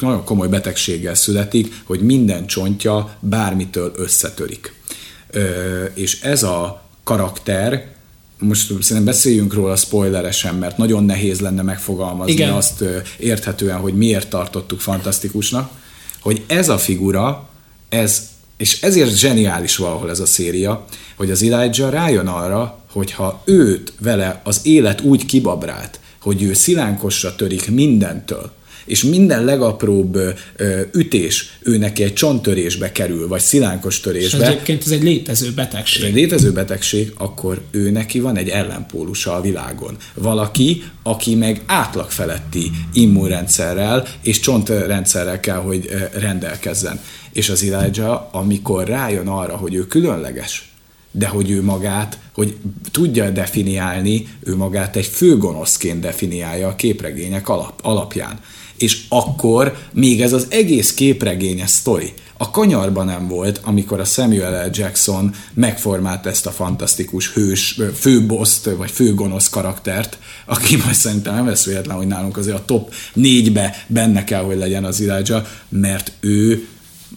nagyon 0.00 0.24
komoly 0.24 0.48
betegséggel 0.48 1.14
születik, 1.14 1.82
hogy 1.84 2.00
minden 2.00 2.46
csontja 2.46 3.16
bármitől 3.20 3.92
összetörik. 3.96 4.74
És 5.94 6.20
ez 6.20 6.42
a 6.42 6.82
karakter, 7.04 7.86
most 8.38 8.66
szerintem 8.66 9.04
beszéljünk 9.04 9.54
róla 9.54 9.76
spoileresen, 9.76 10.54
mert 10.54 10.76
nagyon 10.76 11.04
nehéz 11.04 11.40
lenne 11.40 11.62
megfogalmazni 11.62 12.32
Igen. 12.32 12.52
azt 12.52 12.84
érthetően, 13.18 13.78
hogy 13.78 13.94
miért 13.94 14.28
tartottuk 14.28 14.80
fantasztikusnak, 14.80 15.70
hogy 16.20 16.44
ez 16.46 16.68
a 16.68 16.78
figura 16.78 17.48
ez, 17.92 18.28
és 18.56 18.82
ezért 18.82 19.16
zseniális 19.16 19.76
valahol 19.76 20.10
ez 20.10 20.20
a 20.20 20.26
széria, 20.26 20.84
hogy 21.16 21.30
az 21.30 21.42
Elijah 21.42 21.90
rájön 21.90 22.26
arra, 22.26 22.78
hogy 22.92 23.12
ha 23.12 23.42
őt 23.44 23.92
vele 24.00 24.40
az 24.44 24.60
élet 24.62 25.00
úgy 25.00 25.24
kibabrált, 25.24 26.00
hogy 26.20 26.42
ő 26.42 26.52
szilánkosra 26.52 27.34
törik 27.34 27.70
mindentől, 27.70 28.52
és 28.84 29.02
minden 29.02 29.44
legapróbb 29.44 30.18
ütés 30.92 31.58
ő 31.60 31.76
neki 31.76 32.02
egy 32.02 32.12
csonttörésbe 32.12 32.92
kerül, 32.92 33.28
vagy 33.28 33.40
szilánkos 33.40 34.00
törésbe. 34.00 34.38
És 34.38 34.44
egyébként 34.44 34.82
ez 34.84 34.90
egy 34.90 35.02
létező 35.02 35.52
betegség. 35.52 36.02
Ez 36.02 36.08
egy 36.08 36.14
létező 36.14 36.52
betegség, 36.52 37.12
akkor 37.16 37.60
ő 37.70 37.90
neki 37.90 38.20
van 38.20 38.36
egy 38.36 38.48
ellenpólusa 38.48 39.34
a 39.34 39.40
világon. 39.40 39.96
Valaki, 40.14 40.82
aki 41.02 41.34
meg 41.34 41.62
átlag 41.66 42.10
feletti 42.10 42.70
immunrendszerrel 42.92 44.06
és 44.22 44.40
csontrendszerrel 44.40 45.40
kell, 45.40 45.58
hogy 45.58 45.88
rendelkezzen. 46.12 47.00
És 47.32 47.48
az 47.48 47.62
Elijah, 47.62 48.34
amikor 48.34 48.86
rájön 48.86 49.28
arra, 49.28 49.56
hogy 49.56 49.74
ő 49.74 49.86
különleges, 49.86 50.70
de 51.10 51.26
hogy 51.26 51.50
ő 51.50 51.62
magát, 51.62 52.18
hogy 52.34 52.56
tudja 52.90 53.30
definiálni, 53.30 54.28
ő 54.40 54.56
magát 54.56 54.96
egy 54.96 55.06
főgonoszként 55.06 56.00
definiálja 56.00 56.68
a 56.68 56.74
képregények 56.74 57.48
alap, 57.48 57.80
alapján 57.82 58.40
és 58.82 59.04
akkor 59.08 59.76
még 59.92 60.20
ez 60.20 60.32
az 60.32 60.46
egész 60.50 60.94
képregényes 60.94 61.70
sztori 61.70 62.12
a 62.42 62.50
kanyarban 62.50 63.06
nem 63.06 63.28
volt, 63.28 63.60
amikor 63.64 64.00
a 64.00 64.04
Samuel 64.04 64.66
L. 64.66 64.70
Jackson 64.72 65.34
megformált 65.54 66.26
ezt 66.26 66.46
a 66.46 66.50
fantasztikus 66.50 67.32
hős, 67.32 67.80
főboszt, 67.94 68.70
vagy 68.76 68.90
főgonosz 68.90 69.48
karaktert, 69.48 70.18
aki 70.46 70.76
majd 70.76 70.94
szerintem 70.94 71.34
nem 71.34 71.46
lesz 71.46 71.64
véletlen, 71.64 71.96
hogy 71.96 72.06
nálunk 72.06 72.36
azért 72.36 72.56
a 72.56 72.64
top 72.64 72.94
négybe 73.14 73.84
benne 73.86 74.24
kell, 74.24 74.42
hogy 74.42 74.56
legyen 74.56 74.84
az 74.84 75.00
Elijah, 75.00 75.46
mert 75.68 76.12
ő 76.20 76.66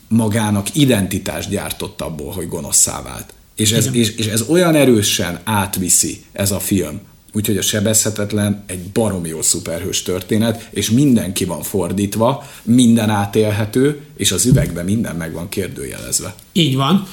magának 0.07 0.75
identitást 0.75 1.49
gyártott 1.49 2.01
abból, 2.01 2.31
hogy 2.31 2.47
gonoszszá 2.47 3.01
vált. 3.01 3.33
És 3.55 3.71
ez, 3.71 3.89
és, 3.91 4.09
és 4.09 4.25
ez 4.25 4.41
olyan 4.41 4.75
erősen 4.75 5.39
átviszi 5.43 6.23
ez 6.31 6.51
a 6.51 6.59
film 6.59 6.99
Úgyhogy 7.35 7.57
a 7.57 7.61
sebezhetetlen 7.61 8.63
egy 8.67 8.79
barom 8.79 9.25
jó 9.25 9.41
szuperhős 9.41 10.01
történet, 10.01 10.67
és 10.71 10.89
mindenki 10.89 11.45
van 11.45 11.61
fordítva, 11.61 12.49
minden 12.63 13.09
átélhető, 13.09 14.01
és 14.17 14.31
az 14.31 14.45
üvegben 14.45 14.85
minden 14.85 15.15
meg 15.15 15.33
van 15.33 15.49
kérdőjelezve. 15.49 16.35
Így 16.53 16.75
van. 16.75 17.07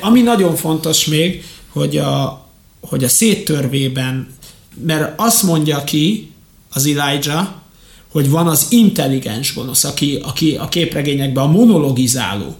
Ami 0.00 0.20
nagyon 0.20 0.56
fontos 0.56 1.06
még, 1.06 1.44
hogy 1.68 1.96
a, 1.96 2.46
hogy 2.80 3.04
a 3.04 3.08
széttörvében, 3.08 4.28
mert 4.84 5.20
azt 5.20 5.42
mondja 5.42 5.84
ki 5.84 6.32
az 6.70 6.86
Elijah, 6.86 7.46
hogy 8.08 8.30
van 8.30 8.48
az 8.48 8.66
intelligens 8.70 9.54
gonosz, 9.54 9.84
aki, 9.84 10.18
aki 10.22 10.56
a 10.56 10.68
képregényekben 10.68 11.44
a 11.44 11.50
monologizáló 11.50 12.56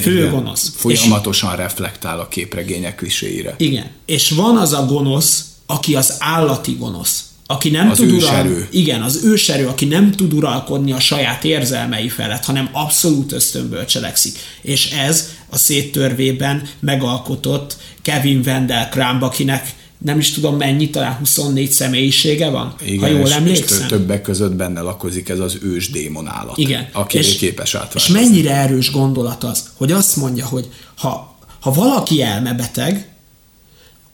főgonosz. 0.00 0.72
Folyamatosan 0.76 1.50
és, 1.50 1.56
reflektál 1.56 2.20
a 2.20 2.28
képregények 2.28 2.94
kliséire. 2.94 3.54
Igen. 3.58 3.86
És 4.06 4.30
van 4.30 4.56
az 4.56 4.72
a 4.72 4.84
gonosz, 4.84 5.44
aki 5.70 5.94
az 5.94 6.14
állati 6.18 6.76
gonosz, 6.78 7.24
aki 7.46 7.70
nem 7.70 7.90
az 7.90 7.96
tud 7.96 8.12
őserő. 8.12 8.68
igen, 8.70 9.02
az 9.02 9.20
őserő, 9.24 9.66
aki 9.66 9.84
nem 9.84 10.10
tud 10.10 10.32
uralkodni 10.32 10.92
a 10.92 11.00
saját 11.00 11.44
érzelmei 11.44 12.08
felett, 12.08 12.44
hanem 12.44 12.68
abszolút 12.72 13.32
ösztönből 13.32 13.84
cselekszik. 13.84 14.38
És 14.62 14.90
ez 14.90 15.28
a 15.48 15.56
széttörvében 15.56 16.68
megalkotott 16.80 17.76
Kevin 18.02 18.42
Wendell 18.46 18.88
Crumb, 18.88 19.22
akinek 19.22 19.74
nem 19.98 20.18
is 20.18 20.30
tudom 20.30 20.56
mennyi, 20.56 20.90
talán 20.90 21.16
24 21.16 21.70
személyisége 21.70 22.48
van, 22.48 22.74
Igen, 22.84 23.00
ha 23.00 23.06
jól 23.06 23.26
és, 23.26 23.32
emlékszem. 23.34 23.80
És 23.80 23.86
többek 23.86 24.22
között 24.22 24.52
benne 24.52 24.80
lakozik 24.80 25.28
ez 25.28 25.38
az 25.38 25.58
ős 25.62 25.90
démon 25.90 26.28
állat, 26.28 26.58
Igen. 26.58 26.88
aki 26.92 27.18
és, 27.18 27.36
képes 27.36 27.74
átváltozni. 27.74 28.14
És 28.14 28.20
mennyire 28.20 28.54
erős 28.54 28.90
gondolat 28.90 29.44
az, 29.44 29.64
hogy 29.74 29.92
azt 29.92 30.16
mondja, 30.16 30.46
hogy 30.46 30.68
ha, 30.96 31.38
ha 31.60 31.72
valaki 31.72 32.22
elmebeteg, 32.22 33.08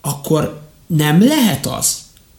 akkor 0.00 0.65
nem 0.86 1.22
lehet 1.22 1.66
az, 1.66 1.96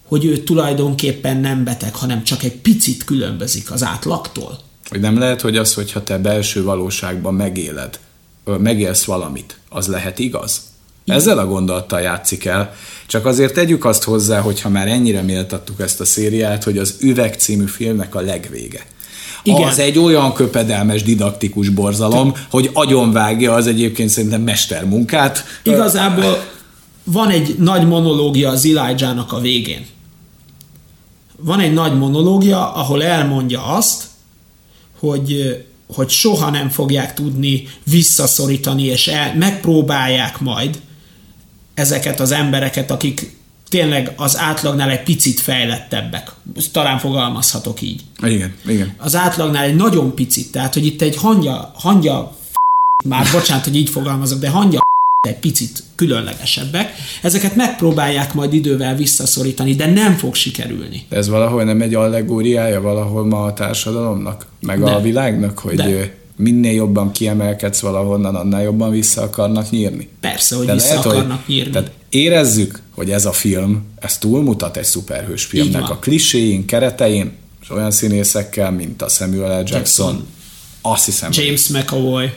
hogy 0.07 0.25
ő 0.25 0.38
tulajdonképpen 0.38 1.38
nem 1.38 1.63
beteg, 1.63 1.95
hanem 1.95 2.23
csak 2.23 2.43
egy 2.43 2.55
picit 2.55 3.03
különbözik 3.03 3.71
az 3.71 3.83
átlagtól? 3.83 4.60
Hogy 4.89 4.99
nem 4.99 5.19
lehet, 5.19 5.41
hogy 5.41 5.57
az, 5.57 5.73
hogyha 5.73 6.03
te 6.03 6.17
belső 6.17 6.63
valóságban 6.63 7.33
megéled, 7.33 7.99
megélsz 8.57 9.03
valamit, 9.03 9.57
az 9.69 9.88
lehet 9.88 10.19
igaz? 10.19 10.62
Igen. 11.03 11.19
Ezzel 11.19 11.38
a 11.38 11.45
gondolattal 11.45 12.01
játszik 12.01 12.45
el. 12.45 12.73
Csak 13.07 13.25
azért 13.25 13.53
tegyük 13.53 13.86
azt 13.86 14.03
hozzá, 14.03 14.39
hogyha 14.39 14.69
már 14.69 14.88
ennyire 14.88 15.21
méltattuk 15.21 15.79
ezt 15.79 15.99
a 15.99 16.05
szériát, 16.05 16.63
hogy 16.63 16.77
az 16.77 16.95
Üveg 16.99 17.33
című 17.33 17.65
filmnek 17.65 18.15
a 18.15 18.21
legvége. 18.21 18.86
Igen. 19.43 19.67
Az 19.67 19.79
egy 19.79 19.99
olyan 19.99 20.33
köpedelmes, 20.33 21.03
didaktikus 21.03 21.69
borzalom, 21.69 22.33
Te... 22.33 22.39
hogy 22.49 22.69
agyonvágja 22.73 23.53
az 23.53 23.67
egyébként 23.67 24.10
szerintem 24.10 24.41
mestermunkát. 24.41 25.43
Igazából 25.63 26.43
van 27.12 27.30
egy 27.30 27.56
nagy 27.58 27.88
monológia 27.88 28.50
az 28.50 28.65
Elijah-nak 28.65 29.32
a 29.32 29.39
végén. 29.39 29.86
Van 31.38 31.60
egy 31.60 31.74
nagy 31.74 31.98
monológia, 31.98 32.74
ahol 32.74 33.04
elmondja 33.04 33.63
azt, 33.63 34.04
hogy, 35.00 35.58
hogy 35.93 36.10
soha 36.10 36.50
nem 36.50 36.70
fogják 36.70 37.13
tudni 37.13 37.67
visszaszorítani, 37.84 38.84
és 38.84 39.08
el, 39.08 39.36
megpróbálják 39.36 40.39
majd 40.39 40.82
ezeket 41.74 42.20
az 42.20 42.32
embereket, 42.32 42.91
akik 42.91 43.36
tényleg 43.70 44.13
az 44.15 44.38
átlagnál 44.38 44.89
egy 44.89 45.04
picit 45.04 45.39
fejlettebbek. 45.39 46.32
Talán 46.72 47.00
fogalmazhatok 47.00 47.82
így. 47.82 48.02
Igen, 48.24 48.56
igen. 48.65 48.93
Az 48.98 49.15
átlagnál 49.15 49.63
egy 49.63 49.76
nagyon 49.76 50.15
picit, 50.15 50.52
tehát 50.52 50.74
hogy 50.74 50.86
itt 50.86 51.02
egy 51.02 51.15
hangya, 51.15 51.72
hangya 51.76 52.38
már 53.06 53.28
bocsánat, 53.32 53.63
hogy 53.63 53.76
így 53.76 53.89
fogalmazok, 53.89 54.39
de 54.39 54.50
hangya 54.50 54.80
egy 55.21 55.39
picit 55.39 55.84
különlegesebbek. 55.95 56.91
Ezeket 57.21 57.56
megpróbálják 57.56 58.34
majd 58.34 58.53
idővel 58.53 58.95
visszaszorítani, 58.95 59.75
de 59.75 59.91
nem 59.91 60.13
fog 60.13 60.36
sikerülni. 60.36 61.06
Ez 61.10 61.27
valahol 61.27 61.63
nem 61.63 61.82
egy 61.82 61.93
allegóriája 61.93 62.82
valahol 62.82 63.25
ma 63.25 63.43
a 63.43 63.53
társadalomnak, 63.53 64.45
meg 64.60 64.84
de. 64.84 64.91
a 64.91 65.01
világnak, 65.01 65.60
hogy 65.60 65.75
de. 65.75 66.17
minél 66.36 66.73
jobban 66.73 67.12
kiemelkedsz 67.12 67.80
valahonnan, 67.80 68.36
annál 68.36 68.62
jobban 68.62 68.91
vissza 68.91 69.21
akarnak 69.21 69.69
nyírni. 69.69 70.10
Persze, 70.19 70.56
hogy 70.56 70.65
de 70.65 70.73
vissza 70.73 70.88
lehet, 70.88 71.06
akarnak 71.06 71.45
hogy, 71.45 71.56
nyírni. 71.56 71.71
Tehát 71.71 71.91
érezzük, 72.10 72.80
hogy 72.95 73.12
ez 73.12 73.25
a 73.25 73.32
film, 73.32 73.86
ez 73.99 74.17
túlmutat 74.17 74.77
egy 74.77 74.84
szuperhős 74.84 75.45
filmnek 75.45 75.89
a 75.89 75.95
kliséin, 75.95 76.65
keretein, 76.65 77.32
és 77.62 77.69
olyan 77.69 77.91
színészekkel, 77.91 78.71
mint 78.71 79.01
a 79.01 79.08
Samuel 79.08 79.62
L. 79.62 79.63
Jackson, 79.65 79.77
Jackson. 79.77 80.27
azt 80.82 81.06
hiszem, 81.06 81.30
James 81.34 81.67
McAvoy. 81.67 82.30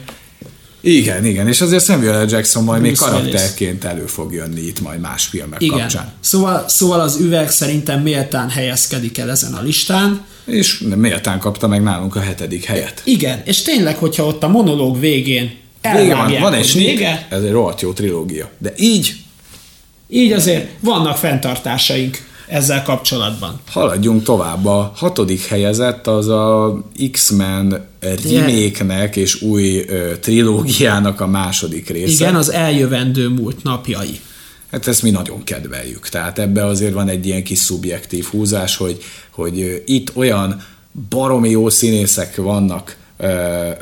Igen, 0.80 1.24
igen, 1.24 1.48
és 1.48 1.60
azért 1.60 1.84
Samuel 1.84 2.24
L. 2.24 2.28
Jackson 2.30 2.64
majd 2.64 2.80
még 2.82 2.92
Bruce 2.92 3.10
Willis. 3.10 3.30
karakterként 3.30 3.84
elő 3.84 4.06
fog 4.06 4.32
jönni 4.32 4.60
itt 4.60 4.80
majd 4.80 5.00
más 5.00 5.24
filmek 5.24 5.62
Igen. 5.62 5.78
kapcsán. 5.78 6.12
Szóval, 6.20 6.64
szóval 6.68 7.00
az 7.00 7.16
üveg 7.20 7.50
szerintem 7.50 8.02
méltán 8.02 8.48
helyezkedik 8.50 9.18
el 9.18 9.30
ezen 9.30 9.52
a 9.52 9.62
listán. 9.62 10.24
És 10.44 10.84
méltán 10.96 11.38
kapta 11.38 11.66
meg 11.66 11.82
nálunk 11.82 12.16
a 12.16 12.20
hetedik 12.20 12.64
helyet. 12.64 13.02
Igen, 13.04 13.42
és 13.44 13.62
tényleg, 13.62 13.96
hogyha 13.96 14.26
ott 14.26 14.42
a 14.42 14.48
monológ 14.48 15.00
végén 15.00 15.58
Vége 15.96 16.14
van, 16.14 16.40
van 16.40 16.54
egy 16.54 16.72
vége, 16.74 17.26
ez 17.30 17.42
egy 17.42 17.50
rohadt 17.50 17.80
jó 17.80 17.92
trilógia. 17.92 18.50
De 18.58 18.72
így 18.76 19.14
így 20.08 20.32
azért 20.32 20.68
vannak 20.80 21.16
fenntartásaink 21.16 22.28
ezzel 22.50 22.82
kapcsolatban. 22.82 23.60
haladjunk 23.66 24.22
tovább. 24.22 24.66
A 24.66 24.92
hatodik 24.96 25.44
helyezett 25.44 26.06
az 26.06 26.28
a 26.28 26.78
X-Men 27.12 27.86
remake 28.78 29.20
és 29.20 29.42
új 29.42 29.84
ö, 29.88 30.12
trilógiának 30.20 31.20
a 31.20 31.26
második 31.26 31.88
része. 31.88 32.24
Igen, 32.24 32.34
az 32.34 32.52
eljövendő 32.52 33.28
múlt 33.28 33.62
napjai. 33.62 34.20
Hát 34.70 34.86
ezt 34.86 35.02
mi 35.02 35.10
nagyon 35.10 35.44
kedveljük. 35.44 36.08
Tehát 36.08 36.38
ebbe 36.38 36.66
azért 36.66 36.92
van 36.92 37.08
egy 37.08 37.26
ilyen 37.26 37.42
kis 37.42 37.58
szubjektív 37.58 38.24
húzás, 38.24 38.76
hogy, 38.76 39.02
hogy 39.30 39.82
itt 39.86 40.16
olyan 40.16 40.62
baromi 41.08 41.50
jó 41.50 41.68
színészek 41.68 42.36
vannak 42.36 42.96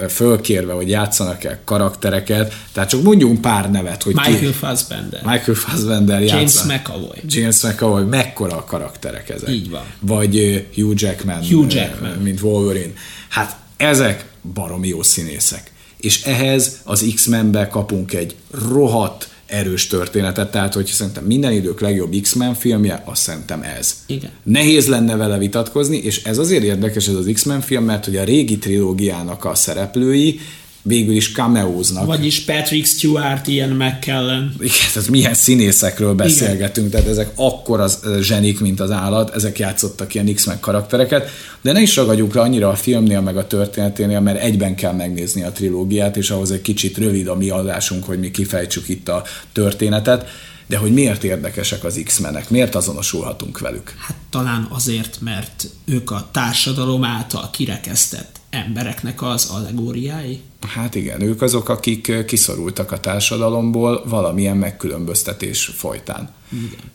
fölkérve, 0.08 0.72
hogy 0.72 0.88
játszanak 0.88 1.44
el 1.44 1.58
karaktereket, 1.64 2.54
tehát 2.72 2.88
csak 2.88 3.02
mondjunk 3.02 3.40
pár 3.40 3.70
nevet, 3.70 4.02
hogy 4.02 4.14
Michael 4.14 4.38
ki... 4.38 4.46
Fassbender, 4.46 5.20
Michael 5.24 5.56
Fassbender 5.56 6.22
James 6.22 6.54
játsza. 6.54 6.72
McAvoy. 6.74 7.18
James 7.26 7.62
McAvoy, 7.62 8.04
mekkora 8.04 8.56
a 8.56 8.64
karakterek 8.64 9.28
ezek. 9.28 9.48
Így 9.48 9.70
van. 9.70 9.84
Vagy 10.00 10.66
Hugh 10.74 11.02
Jackman, 11.02 11.46
Hugh 11.48 11.74
Jackman. 11.74 12.16
mint 12.18 12.40
Wolverine. 12.40 12.92
Hát 13.28 13.56
ezek 13.76 14.24
baromi 14.54 14.88
jó 14.88 15.02
színészek. 15.02 15.72
És 16.00 16.22
ehhez 16.22 16.80
az 16.84 17.12
X-Menbe 17.14 17.68
kapunk 17.68 18.12
egy 18.12 18.34
rohadt 18.68 19.28
erős 19.48 19.86
történetet, 19.86 20.50
tehát 20.50 20.74
hogy 20.74 20.86
szerintem 20.86 21.24
minden 21.24 21.52
idők 21.52 21.80
legjobb 21.80 22.14
X-Men 22.22 22.54
filmje, 22.54 23.02
azt 23.04 23.22
szerintem 23.22 23.62
ez. 23.62 23.94
Igen. 24.06 24.30
Nehéz 24.42 24.86
lenne 24.86 25.16
vele 25.16 25.38
vitatkozni, 25.38 25.96
és 25.96 26.24
ez 26.24 26.38
azért 26.38 26.64
érdekes 26.64 27.08
ez 27.08 27.14
az 27.14 27.30
X-Men 27.32 27.60
film, 27.60 27.84
mert 27.84 28.04
hogy 28.04 28.16
a 28.16 28.24
régi 28.24 28.58
trilógiának 28.58 29.44
a 29.44 29.54
szereplői 29.54 30.40
végül 30.88 31.14
is 31.14 31.32
cameóznak. 31.32 32.06
Vagyis 32.06 32.44
Patrick 32.44 32.86
Stewart, 32.86 33.46
Ian 33.46 33.68
McKellen. 33.68 34.54
Igen, 34.58 34.76
tehát 34.92 35.08
milyen 35.08 35.34
színészekről 35.34 36.14
beszélgetünk, 36.14 36.90
tehát 36.90 37.06
ezek 37.06 37.30
akkor 37.34 37.80
az 37.80 38.00
zsenik, 38.20 38.60
mint 38.60 38.80
az 38.80 38.90
állat, 38.90 39.34
ezek 39.34 39.58
játszottak 39.58 40.14
ilyen 40.14 40.34
X-Men 40.34 40.60
karaktereket, 40.60 41.30
de 41.62 41.72
ne 41.72 41.80
is 41.80 41.96
ragadjuk 41.96 42.34
le 42.34 42.40
annyira 42.40 42.68
a 42.68 42.74
filmnél, 42.74 43.20
meg 43.20 43.36
a 43.36 43.46
történeténél, 43.46 44.20
mert 44.20 44.42
egyben 44.42 44.74
kell 44.74 44.92
megnézni 44.92 45.42
a 45.42 45.52
trilógiát, 45.52 46.16
és 46.16 46.30
ahhoz 46.30 46.50
egy 46.50 46.62
kicsit 46.62 46.98
rövid 46.98 47.26
a 47.26 47.34
mi 47.34 47.50
adásunk, 47.50 48.04
hogy 48.04 48.18
mi 48.18 48.30
kifejtsük 48.30 48.88
itt 48.88 49.08
a 49.08 49.22
történetet, 49.52 50.28
de 50.66 50.76
hogy 50.76 50.92
miért 50.92 51.24
érdekesek 51.24 51.84
az 51.84 52.00
X-menek, 52.04 52.50
miért 52.50 52.74
azonosulhatunk 52.74 53.58
velük. 53.58 53.94
Hát 53.98 54.16
talán 54.30 54.66
azért, 54.70 55.18
mert 55.20 55.66
ők 55.84 56.10
a 56.10 56.28
társadalom 56.32 57.04
által 57.04 57.50
kirekesztett 57.50 58.37
embereknek 58.50 59.22
az 59.22 59.50
allegóriái. 59.50 60.40
Hát 60.66 60.94
igen, 60.94 61.20
ők 61.20 61.42
azok, 61.42 61.68
akik 61.68 62.24
kiszorultak 62.26 62.92
a 62.92 63.00
társadalomból 63.00 64.02
valamilyen 64.06 64.56
megkülönböztetés 64.56 65.64
folytán. 65.64 66.30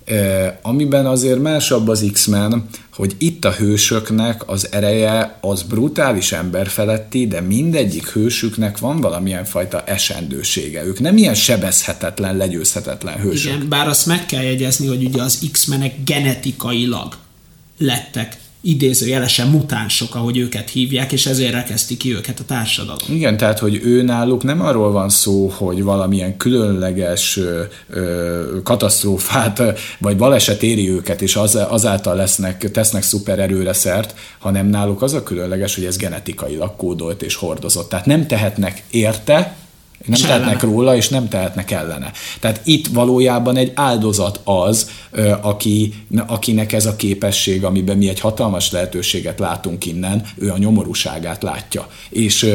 E, 0.05 0.59
amiben 0.61 1.05
azért 1.05 1.41
másabb 1.41 1.87
az 1.87 2.09
X-Men, 2.13 2.65
hogy 2.93 3.15
itt 3.17 3.45
a 3.45 3.51
hősöknek 3.51 4.49
az 4.49 4.71
ereje 4.71 5.37
az 5.41 5.63
brutális 5.63 6.31
emberfeletti, 6.31 7.27
de 7.27 7.41
mindegyik 7.41 8.07
hősüknek 8.07 8.77
van 8.77 9.01
valamilyen 9.01 9.45
fajta 9.45 9.83
esendősége. 9.83 10.85
Ők 10.85 10.99
nem 10.99 11.17
ilyen 11.17 11.35
sebezhetetlen, 11.35 12.37
legyőzhetetlen 12.37 13.19
hősök. 13.19 13.53
Igen, 13.53 13.69
bár 13.69 13.87
azt 13.87 14.05
meg 14.05 14.25
kell 14.25 14.43
jegyezni, 14.43 14.87
hogy 14.87 15.03
ugye 15.03 15.21
az 15.21 15.49
X-menek 15.51 16.03
genetikailag 16.03 17.15
lettek 17.77 18.37
idézőjelesen 18.65 19.47
mutánsok, 19.47 20.15
ahogy 20.15 20.38
őket 20.38 20.69
hívják, 20.69 21.12
és 21.12 21.26
ezért 21.26 21.54
rekeszti 21.54 21.97
ki 21.97 22.15
őket 22.15 22.39
a 22.39 22.43
társadalom. 22.43 23.08
Igen, 23.10 23.38
tehát, 23.38 23.60
hogy 23.60 23.80
ő 23.84 24.02
náluk 24.02 24.43
nem 24.43 24.62
arról 24.62 24.91
van 24.91 25.10
szó, 25.10 25.47
hogy 25.47 25.84
valamilyen 25.84 26.38
különleges 26.38 27.38
ö, 27.38 27.62
ö, 27.89 28.62
katasztrófát 28.63 29.62
vagy 29.99 30.17
baleset 30.17 30.63
éri 30.63 30.89
őket, 30.89 31.21
és 31.21 31.36
az, 31.36 31.56
azáltal 31.56 32.15
lesznek, 32.15 32.71
tesznek 32.71 33.04
szuper 33.04 33.39
erőre 33.39 33.73
szert, 33.73 34.15
hanem 34.39 34.67
náluk 34.67 35.02
az 35.02 35.13
a 35.13 35.23
különleges, 35.23 35.76
hogy 35.76 35.86
ez 35.86 35.97
genetikailag 35.97 36.76
kódolt 36.76 37.21
és 37.21 37.36
hordozott. 37.36 37.89
Tehát 37.89 38.06
nem 38.06 38.28
tehetnek 38.28 38.84
érte, 38.89 39.56
nem 40.05 40.19
És 40.19 40.21
tehetnek 40.21 40.61
ellene. 40.61 40.75
róla, 40.75 40.95
és 40.95 41.09
nem 41.09 41.27
tehetnek 41.27 41.71
ellene. 41.71 42.11
Tehát 42.39 42.61
itt 42.63 42.87
valójában 42.87 43.55
egy 43.55 43.71
áldozat 43.75 44.39
az, 44.43 44.89
aki, 45.41 45.93
akinek 46.27 46.73
ez 46.73 46.85
a 46.85 46.95
képesség, 46.95 47.63
amiben 47.63 47.97
mi 47.97 48.09
egy 48.09 48.19
hatalmas 48.19 48.71
lehetőséget 48.71 49.39
látunk 49.39 49.85
innen, 49.85 50.25
ő 50.35 50.51
a 50.51 50.57
nyomorúságát 50.57 51.43
látja. 51.43 51.87
És 52.09 52.49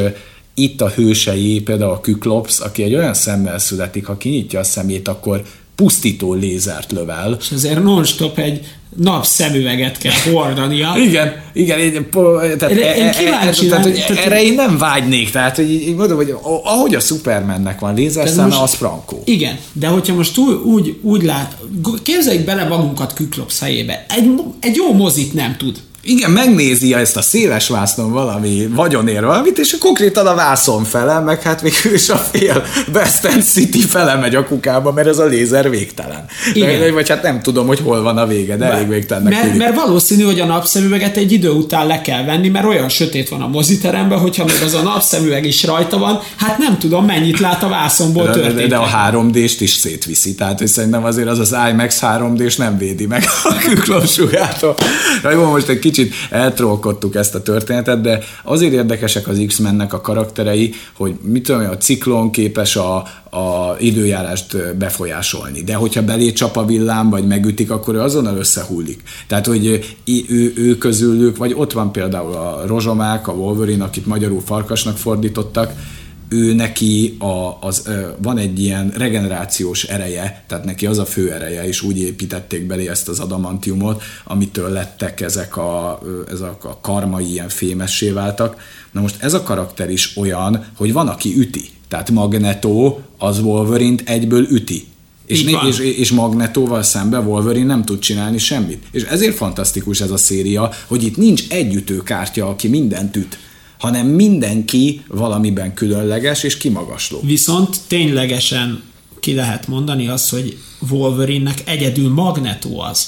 itt 0.53 0.81
a 0.81 0.89
hősei, 0.89 1.61
például 1.61 1.91
a 1.91 1.99
Kyklops, 1.99 2.59
aki 2.59 2.83
egy 2.83 2.95
olyan 2.95 3.13
szemmel 3.13 3.59
születik, 3.59 4.05
ha 4.05 4.17
kinyitja 4.17 4.59
a 4.59 4.63
szemét, 4.63 5.07
akkor 5.07 5.41
pusztító 5.79 6.33
lézert 6.33 6.91
lövel, 6.91 7.37
És 7.39 7.51
ezért 7.51 7.83
non-stop 7.83 8.37
egy 8.37 8.65
napszemüveget 8.95 9.97
kell 9.97 10.33
hordania. 10.33 10.93
Igen, 11.07 11.41
igen, 11.53 11.79
én, 11.79 12.09
tehát, 12.11 12.69
Én- 12.71 12.83
e- 12.83 12.95
én 12.95 13.05
e- 13.05 13.09
kíváncsi 13.09 13.67
tehát, 13.67 13.83
hogy 13.83 13.93
tehát- 14.07 14.25
erre 14.25 14.43
én 14.43 14.53
nem 14.53 14.77
vágynék, 14.77 15.31
tehát 15.31 15.55
hogy 15.55 15.71
így 15.71 15.95
mondom, 15.95 16.17
hogy 16.17 16.35
ahogy 16.63 16.95
a 16.95 16.99
Supermannek 16.99 17.79
van 17.79 17.95
lézerszeme, 17.95 18.61
az 18.61 18.73
frankó. 18.73 19.21
Igen, 19.25 19.57
de 19.73 19.87
hogyha 19.87 20.15
most 20.15 20.37
úgy, 20.37 20.53
úgy, 20.63 20.97
úgy 21.01 21.23
lát, 21.23 21.57
képzeljük 22.03 22.45
bele 22.45 22.63
magunkat 22.63 23.13
Kyklops 23.13 23.59
helyébe. 23.59 24.05
Egy, 24.09 24.31
egy 24.59 24.75
jó 24.75 24.93
mozit 24.93 25.33
nem 25.33 25.55
tud. 25.57 25.77
Igen, 26.01 26.31
megnézi 26.31 26.93
ezt 26.93 27.17
a 27.17 27.21
széles 27.21 27.67
vásznon 27.67 28.11
valami 28.11 28.67
vagyonér 28.71 29.25
valamit, 29.25 29.57
és 29.57 29.77
konkrétan 29.79 30.27
a 30.27 30.35
vászon 30.35 30.83
fele, 30.83 31.19
meg 31.19 31.41
hát 31.41 31.61
végül 31.61 31.93
is 31.93 32.09
a 32.09 32.17
fél 32.17 32.63
West 32.93 33.25
End 33.25 33.43
City 33.43 33.81
fele 33.81 34.15
megy 34.15 34.35
a 34.35 34.45
kukába, 34.45 34.91
mert 34.91 35.07
ez 35.07 35.17
a 35.17 35.25
lézer 35.25 35.69
végtelen. 35.69 36.25
Igen. 36.53 36.79
De, 36.79 36.91
vagy 36.91 37.09
hát 37.09 37.23
nem 37.23 37.41
tudom, 37.41 37.67
hogy 37.67 37.79
hol 37.79 38.01
van 38.01 38.17
a 38.17 38.27
vége, 38.27 38.57
de 38.57 38.65
elég 38.65 38.87
végtelennek 38.87 39.33
Mert, 39.33 39.57
mert 39.57 39.75
valószínű, 39.75 40.23
hogy 40.23 40.39
a 40.39 40.45
napszemüveget 40.45 41.17
egy 41.17 41.31
idő 41.31 41.49
után 41.49 41.87
le 41.87 42.01
kell 42.01 42.23
venni, 42.23 42.49
mert 42.49 42.65
olyan 42.65 42.89
sötét 42.89 43.29
van 43.29 43.41
a 43.41 43.47
moziteremben, 43.47 44.19
hogyha 44.19 44.45
még 44.45 44.61
az 44.63 44.73
a 44.73 44.81
napszemüveg 44.81 45.45
is 45.45 45.63
rajta 45.63 45.97
van, 45.97 46.19
hát 46.35 46.57
nem 46.57 46.77
tudom, 46.77 47.05
mennyit 47.05 47.39
lát 47.39 47.63
a 47.63 47.67
vászonból 47.67 48.25
De, 48.25 48.31
történt. 48.31 48.69
de 48.69 48.75
a 48.75 48.87
3D-st 49.11 49.55
is 49.59 49.71
szétviszi, 49.71 50.35
tehát 50.35 50.57
hogy 50.57 50.67
szerintem 50.67 51.03
azért 51.03 51.27
az 51.27 51.39
az 51.39 51.55
IMAX 51.69 51.99
3D-s 52.01 52.55
nem 52.55 52.77
védi 52.77 53.05
meg 53.05 53.23
a 53.43 53.55
küklopsugától. 53.67 54.75
Na 55.23 55.31
jó, 55.31 55.49
most 55.49 55.67
egy 55.67 55.79
kicsit 55.79 55.98
eltrolkodtuk 56.29 57.15
ezt 57.15 57.35
a 57.35 57.41
történetet, 57.41 58.01
de 58.01 58.19
azért 58.43 58.73
érdekesek 58.73 59.27
az 59.27 59.43
X-mennek 59.47 59.93
a 59.93 60.01
karakterei, 60.01 60.73
hogy 60.93 61.15
mit 61.21 61.43
tudom, 61.43 61.69
a 61.69 61.77
ciklon 61.77 62.31
képes 62.31 62.75
a, 62.75 62.95
a 63.29 63.75
időjárást 63.79 64.75
befolyásolni, 64.77 65.61
de 65.61 65.73
hogyha 65.73 66.03
belé 66.03 66.33
csap 66.33 66.57
a 66.57 66.65
villám, 66.65 67.09
vagy 67.09 67.27
megütik, 67.27 67.71
akkor 67.71 67.95
ő 67.95 67.99
azonnal 67.99 68.37
összehullik. 68.37 69.01
Tehát, 69.27 69.45
hogy 69.45 69.65
ő, 70.29 70.53
ő 70.55 70.77
közülük, 70.77 71.37
vagy 71.37 71.53
ott 71.55 71.71
van 71.71 71.91
például 71.91 72.33
a 72.33 72.63
rozsomák, 72.65 73.27
a 73.27 73.31
Wolverine, 73.31 73.83
akit 73.83 74.05
magyarul 74.05 74.41
farkasnak 74.45 74.97
fordítottak, 74.97 75.73
ő 76.29 76.53
neki 76.53 77.15
a, 77.19 77.57
az, 77.67 77.89
van 78.21 78.37
egy 78.37 78.59
ilyen 78.59 78.93
regenerációs 78.97 79.83
ereje, 79.83 80.43
tehát 80.47 80.65
neki 80.65 80.85
az 80.85 80.97
a 80.97 81.05
fő 81.05 81.31
ereje, 81.31 81.67
és 81.67 81.81
úgy 81.81 81.99
építették 81.99 82.67
belé 82.67 82.89
ezt 82.89 83.07
az 83.07 83.19
adamantiumot, 83.19 84.01
amitől 84.23 84.69
lettek 84.69 85.21
ezek 85.21 85.57
a, 85.57 85.99
ezek 86.31 86.65
a 86.65 86.79
karmai 86.81 87.31
ilyen 87.31 87.49
fémessé 87.49 88.09
váltak. 88.09 88.61
Na 88.91 89.01
most 89.01 89.23
ez 89.23 89.33
a 89.33 89.43
karakter 89.43 89.89
is 89.89 90.17
olyan, 90.17 90.65
hogy 90.75 90.93
van, 90.93 91.07
aki 91.07 91.33
üti. 91.37 91.69
Tehát 91.87 92.11
Magneto 92.11 92.97
az 93.17 93.39
Wolverine-t 93.39 94.09
egyből 94.09 94.47
üti. 94.49 94.87
És, 95.25 95.43
né- 95.43 95.63
és, 95.67 95.79
és 95.79 96.11
Magnetóval 96.11 96.83
szemben 96.83 97.25
Wolverine 97.25 97.65
nem 97.65 97.85
tud 97.85 97.99
csinálni 97.99 98.37
semmit. 98.37 98.83
És 98.91 99.03
ezért 99.03 99.35
fantasztikus 99.35 100.01
ez 100.01 100.11
a 100.11 100.17
széria, 100.17 100.71
hogy 100.87 101.03
itt 101.03 101.17
nincs 101.17 101.43
egy 101.49 101.75
ütőkártya, 101.75 102.47
aki 102.47 102.67
mindent 102.67 103.15
üt, 103.15 103.37
hanem 103.79 104.07
mindenki 104.07 105.01
valamiben 105.07 105.73
különleges 105.73 106.43
és 106.43 106.57
kimagasló. 106.57 107.19
Viszont 107.23 107.77
ténylegesen 107.87 108.83
ki 109.19 109.33
lehet 109.33 109.67
mondani 109.67 110.07
azt, 110.07 110.29
hogy 110.29 110.57
Wolverine-nek 110.89 111.61
egyedül 111.65 112.09
Magneto 112.13 112.79
az 112.79 113.07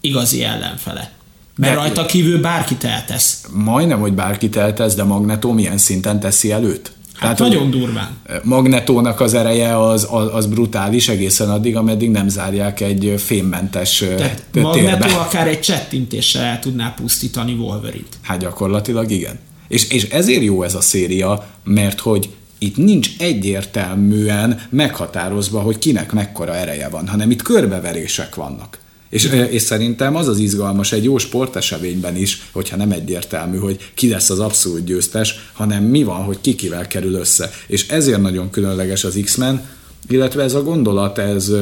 igazi 0.00 0.42
ellenfele. 0.42 1.12
Mert 1.56 1.74
De- 1.74 1.78
rajta 1.80 2.06
kívül 2.06 2.40
bárkit 2.40 2.84
eltesz. 2.84 3.44
Majdnem, 3.52 4.00
hogy 4.00 4.12
bárkit 4.12 4.56
eltesz, 4.56 4.94
de 4.94 5.02
Magneto 5.02 5.52
milyen 5.52 5.78
szinten 5.78 6.20
teszi 6.20 6.50
előtt? 6.52 6.92
Hát 7.14 7.36
Tehát, 7.36 7.52
nagyon 7.52 7.70
durván. 7.70 8.16
Magnetónak 8.42 9.20
az 9.20 9.34
ereje 9.34 9.80
az, 9.80 10.06
az, 10.10 10.28
az 10.32 10.46
brutális 10.46 11.08
egészen 11.08 11.50
addig, 11.50 11.76
ameddig 11.76 12.10
nem 12.10 12.28
zárják 12.28 12.80
egy 12.80 13.14
fémmentes 13.16 13.96
Tehát 14.16 14.44
térbe. 14.50 14.68
Magnetó 14.68 15.18
akár 15.18 15.48
egy 15.48 15.60
csettintéssel 15.60 16.42
el 16.42 16.58
tudná 16.58 16.94
pusztítani 16.94 17.52
Wolverine-t. 17.52 18.18
Hát 18.20 18.38
gyakorlatilag 18.38 19.10
igen. 19.10 19.38
És, 19.68 19.90
és 19.90 20.08
ezért 20.08 20.42
jó 20.42 20.62
ez 20.62 20.74
a 20.74 20.80
széria, 20.80 21.50
mert 21.64 22.00
hogy 22.00 22.28
itt 22.58 22.76
nincs 22.76 23.10
egyértelműen 23.18 24.60
meghatározva, 24.70 25.60
hogy 25.60 25.78
kinek 25.78 26.12
mekkora 26.12 26.54
ereje 26.54 26.88
van, 26.88 27.08
hanem 27.08 27.30
itt 27.30 27.42
körbeverések 27.42 28.34
vannak. 28.34 28.78
És, 29.10 29.24
és 29.50 29.62
szerintem 29.62 30.16
az 30.16 30.28
az 30.28 30.38
izgalmas 30.38 30.92
egy 30.92 31.04
jó 31.04 31.18
sporteseményben 31.18 32.16
is, 32.16 32.48
hogyha 32.52 32.76
nem 32.76 32.92
egyértelmű, 32.92 33.58
hogy 33.58 33.90
ki 33.94 34.08
lesz 34.08 34.30
az 34.30 34.38
abszolút 34.38 34.84
győztes, 34.84 35.34
hanem 35.52 35.84
mi 35.84 36.02
van, 36.02 36.22
hogy 36.22 36.40
ki 36.40 36.54
kivel 36.54 36.86
kerül 36.86 37.14
össze. 37.14 37.50
És 37.66 37.88
ezért 37.88 38.20
nagyon 38.20 38.50
különleges 38.50 39.04
az 39.04 39.20
X-Men, 39.24 39.68
illetve 40.08 40.42
ez 40.42 40.54
a 40.54 40.62
gondolat, 40.62 41.18
ez, 41.18 41.52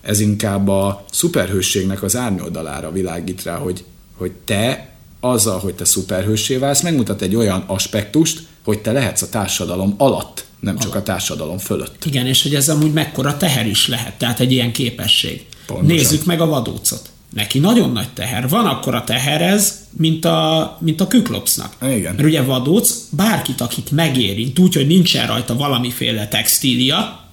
ez 0.00 0.20
inkább 0.20 0.68
a 0.68 1.04
szuperhősségnek 1.10 2.02
az 2.02 2.16
árnyoldalára 2.16 2.92
világít 2.92 3.42
rá, 3.42 3.56
hogy, 3.56 3.84
hogy 4.16 4.32
te 4.44 4.97
azzal, 5.20 5.58
hogy 5.58 5.74
te 5.74 5.84
szuperhőssé 5.84 6.56
válsz, 6.56 6.82
megmutat 6.82 7.22
egy 7.22 7.34
olyan 7.34 7.64
aspektust, 7.66 8.42
hogy 8.64 8.78
te 8.78 8.92
lehetsz 8.92 9.22
a 9.22 9.28
társadalom 9.28 9.94
alatt, 9.98 10.44
nem 10.60 10.78
csak 10.78 10.94
a 10.94 11.02
társadalom 11.02 11.58
fölött. 11.58 12.04
Igen, 12.04 12.26
és 12.26 12.42
hogy 12.42 12.54
ez 12.54 12.68
amúgy 12.68 12.92
mekkora 12.92 13.36
teher 13.36 13.66
is 13.66 13.88
lehet, 13.88 14.18
tehát 14.18 14.40
egy 14.40 14.52
ilyen 14.52 14.72
képesség. 14.72 15.46
Pontosan. 15.66 15.94
Nézzük 15.94 16.24
meg 16.24 16.40
a 16.40 16.46
vadócot. 16.46 17.10
Neki 17.34 17.58
nagyon 17.58 17.92
nagy 17.92 18.08
teher. 18.08 18.48
Van 18.48 18.66
akkor 18.66 18.94
a 18.94 19.04
teher 19.04 19.42
ez, 19.42 19.78
mint 19.90 20.24
a, 20.24 20.76
mint 20.80 21.00
a 21.00 21.06
küklopsznak. 21.06 21.76
Igen. 21.82 22.14
Mert 22.14 22.28
ugye 22.28 22.42
vadóc 22.42 22.94
bárkit, 23.10 23.60
akit 23.60 23.90
megérint, 23.90 24.58
úgy, 24.58 24.74
hogy 24.74 24.86
nincsen 24.86 25.26
rajta 25.26 25.56
valamiféle 25.56 26.28
textília, 26.28 27.26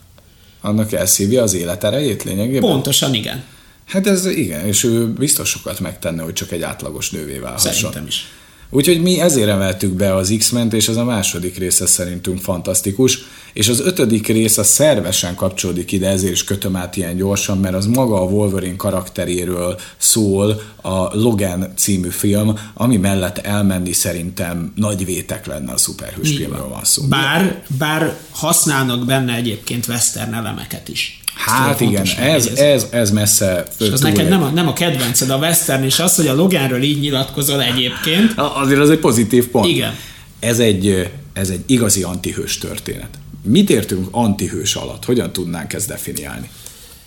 annak 0.66 0.92
elszívja 0.92 1.44
az 1.44 1.54
életerejét 1.54 2.24
lényegében? 2.24 2.70
Pontosan 2.70 3.14
igen. 3.14 3.44
Hát 3.86 4.08
ez 4.08 4.26
igen, 4.26 4.66
és 4.66 4.84
ő 4.84 5.08
biztos 5.08 5.50
sokat 5.50 5.80
megtenne, 5.80 6.24
hogy 6.24 6.34
csak 6.34 6.52
egy 6.52 6.62
átlagos 6.62 7.10
nővé 7.10 7.38
válhasson. 7.38 7.74
Szerintem 7.74 8.08
is. 8.08 8.28
Úgyhogy 8.70 9.02
mi 9.02 9.20
ezért 9.20 9.50
emeltük 9.50 9.94
be 9.94 10.16
az 10.16 10.36
X-ment, 10.38 10.74
és 10.74 10.88
ez 10.88 10.96
a 10.96 11.04
második 11.04 11.58
része 11.58 11.86
szerintünk 11.86 12.42
fantasztikus, 12.42 13.20
és 13.54 13.68
az 13.68 13.80
ötödik 13.80 14.28
rész 14.28 14.58
a 14.58 14.64
szervesen 14.64 15.36
kapcsolódik 15.36 15.92
ide, 15.92 16.10
ezért 16.10 16.34
is 16.34 16.44
kötöm 16.44 16.76
át 16.76 16.98
ilyen 16.98 17.16
gyorsan, 17.16 17.58
mert 17.58 17.76
az 17.76 17.86
maga 17.86 18.22
a 18.22 18.26
Wolverine 18.26 18.76
karakteréről 18.76 19.80
szól 19.98 20.62
a 20.82 21.18
Logan 21.18 21.74
című 21.78 22.10
film, 22.10 22.60
ami 22.74 22.98
mellett 22.98 23.38
elmenni 23.38 23.92
szerintem 23.92 24.74
nagy 24.76 25.06
vétek 25.06 25.46
lenne 25.46 25.72
a 25.72 25.78
szuperhős 25.78 26.36
filmről 26.36 26.70
van 26.70 26.84
szó. 26.84 27.04
Bár, 27.08 27.64
bár 27.78 28.18
használnak 28.32 29.06
benne 29.06 29.36
egyébként 29.36 29.88
western 29.88 30.34
elemeket 30.34 30.88
is. 30.88 31.20
Hát 31.36 31.82
igen, 31.82 32.08
ez, 32.20 32.48
ez, 32.48 32.88
ez 32.92 33.12
messze 33.12 33.64
És 33.80 33.90
az 33.90 34.02
neked 34.02 34.30
nem 34.30 34.44
a, 34.44 34.50
nem 34.50 34.68
a 34.68 34.74
kedvenced 34.74 35.30
a 35.30 35.38
western, 35.38 35.84
és 35.84 36.00
az, 36.00 36.16
hogy 36.16 36.28
a 36.28 36.36
Loganről 36.36 36.82
így 36.82 37.00
nyilatkozol 37.00 37.62
egyébként. 37.62 38.34
Azért 38.36 38.80
az 38.80 38.90
egy 38.90 39.00
pozitív 39.00 39.48
pont. 39.48 39.68
Igen. 39.68 39.94
Ez 40.40 40.60
egy, 40.60 41.12
ez 41.34 41.50
egy 41.50 41.64
igazi 41.66 42.04
antihős 42.04 42.58
történet. 42.58 43.10
Mit 43.42 43.70
értünk 43.70 44.08
antihős 44.12 44.76
alatt? 44.76 45.06
Hogyan 45.06 45.32
tudnánk 45.32 45.74
ezt 45.74 45.88
definiálni? 45.88 46.50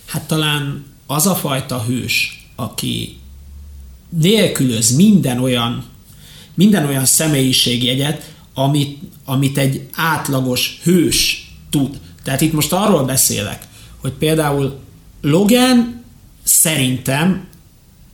Hát 0.06 0.22
talán 0.22 0.84
az 1.06 1.26
a 1.26 1.34
fajta 1.34 1.84
hős, 1.88 2.46
aki 2.56 3.16
nélkülöz 4.20 4.96
minden 4.96 5.40
olyan, 5.40 5.84
minden 6.54 6.86
olyan 6.86 7.04
személyiségjegyet, 7.04 8.32
amit, 8.54 8.98
amit 9.24 9.58
egy 9.58 9.88
átlagos 9.94 10.80
hős 10.82 11.50
tud. 11.70 12.00
Tehát 12.24 12.40
itt 12.40 12.52
most 12.52 12.72
arról 12.72 13.04
beszélek, 13.04 13.67
hogy 14.00 14.12
például 14.12 14.78
Logan 15.20 16.04
szerintem 16.44 17.46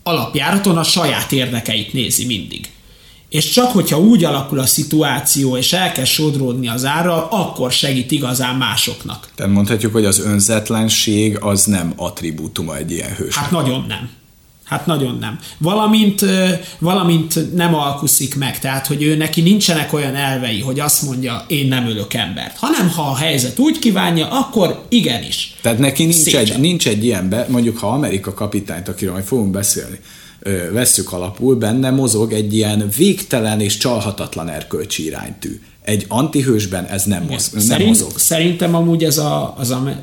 alapjáraton 0.02 0.78
a 0.78 0.82
saját 0.82 1.32
érdekeit 1.32 1.92
nézi 1.92 2.26
mindig. 2.26 2.68
És 3.28 3.50
csak 3.50 3.70
hogyha 3.70 4.00
úgy 4.00 4.24
alakul 4.24 4.58
a 4.58 4.66
szituáció, 4.66 5.56
és 5.56 5.72
elkezd 5.72 6.08
sodródni 6.08 6.68
az 6.68 6.84
árral, 6.84 7.28
akkor 7.30 7.72
segít 7.72 8.10
igazán 8.10 8.56
másoknak. 8.56 9.30
Tehát 9.34 9.52
mondhatjuk, 9.52 9.92
hogy 9.92 10.04
az 10.04 10.18
önzetlenség 10.20 11.38
az 11.40 11.64
nem 11.64 11.92
attribútuma 11.96 12.76
egy 12.76 12.90
ilyen 12.90 13.14
hősnek. 13.14 13.44
Hát 13.44 13.50
nagyon 13.50 13.84
nem. 13.88 14.10
Hát 14.64 14.86
nagyon 14.86 15.16
nem. 15.20 15.38
Valamint, 15.58 16.24
valamint 16.78 17.54
nem 17.54 17.74
alkuszik 17.74 18.36
meg, 18.36 18.58
tehát 18.58 18.86
hogy 18.86 19.02
ő 19.02 19.16
neki 19.16 19.40
nincsenek 19.40 19.92
olyan 19.92 20.14
elvei, 20.14 20.60
hogy 20.60 20.80
azt 20.80 21.02
mondja, 21.02 21.44
én 21.48 21.68
nem 21.68 21.86
ölök 21.86 22.14
embert, 22.14 22.56
hanem 22.56 22.88
ha 22.88 23.02
a 23.02 23.16
helyzet 23.16 23.58
úgy 23.58 23.78
kívánja, 23.78 24.28
akkor 24.30 24.84
igenis. 24.88 25.54
Tehát 25.62 25.78
neki 25.78 26.04
nincs 26.04 26.36
egy, 26.36 26.58
nincs 26.58 26.88
egy 26.88 27.04
ilyen, 27.04 27.28
be, 27.28 27.46
mondjuk 27.48 27.78
ha 27.78 27.86
Amerika 27.86 28.34
kapitányt, 28.34 28.88
akiről 28.88 29.12
majd 29.12 29.24
fogunk 29.24 29.50
beszélni, 29.50 29.98
vesszük 30.72 31.12
alapul, 31.12 31.54
benne 31.54 31.90
mozog 31.90 32.32
egy 32.32 32.54
ilyen 32.54 32.88
végtelen 32.96 33.60
és 33.60 33.76
csalhatatlan 33.76 34.48
erkölcsi 34.48 35.04
iránytű 35.04 35.60
egy 35.84 36.04
antihősben 36.08 36.84
ez 36.84 37.04
nem, 37.04 37.22
moz, 37.22 37.50
nem 37.50 37.62
Szerint, 37.62 37.88
mozog. 37.88 38.18
Szerintem 38.18 38.74
amúgy 38.74 39.04
ez 39.04 39.18
a, 39.18 39.54
az 39.58 39.70
a, 39.70 40.00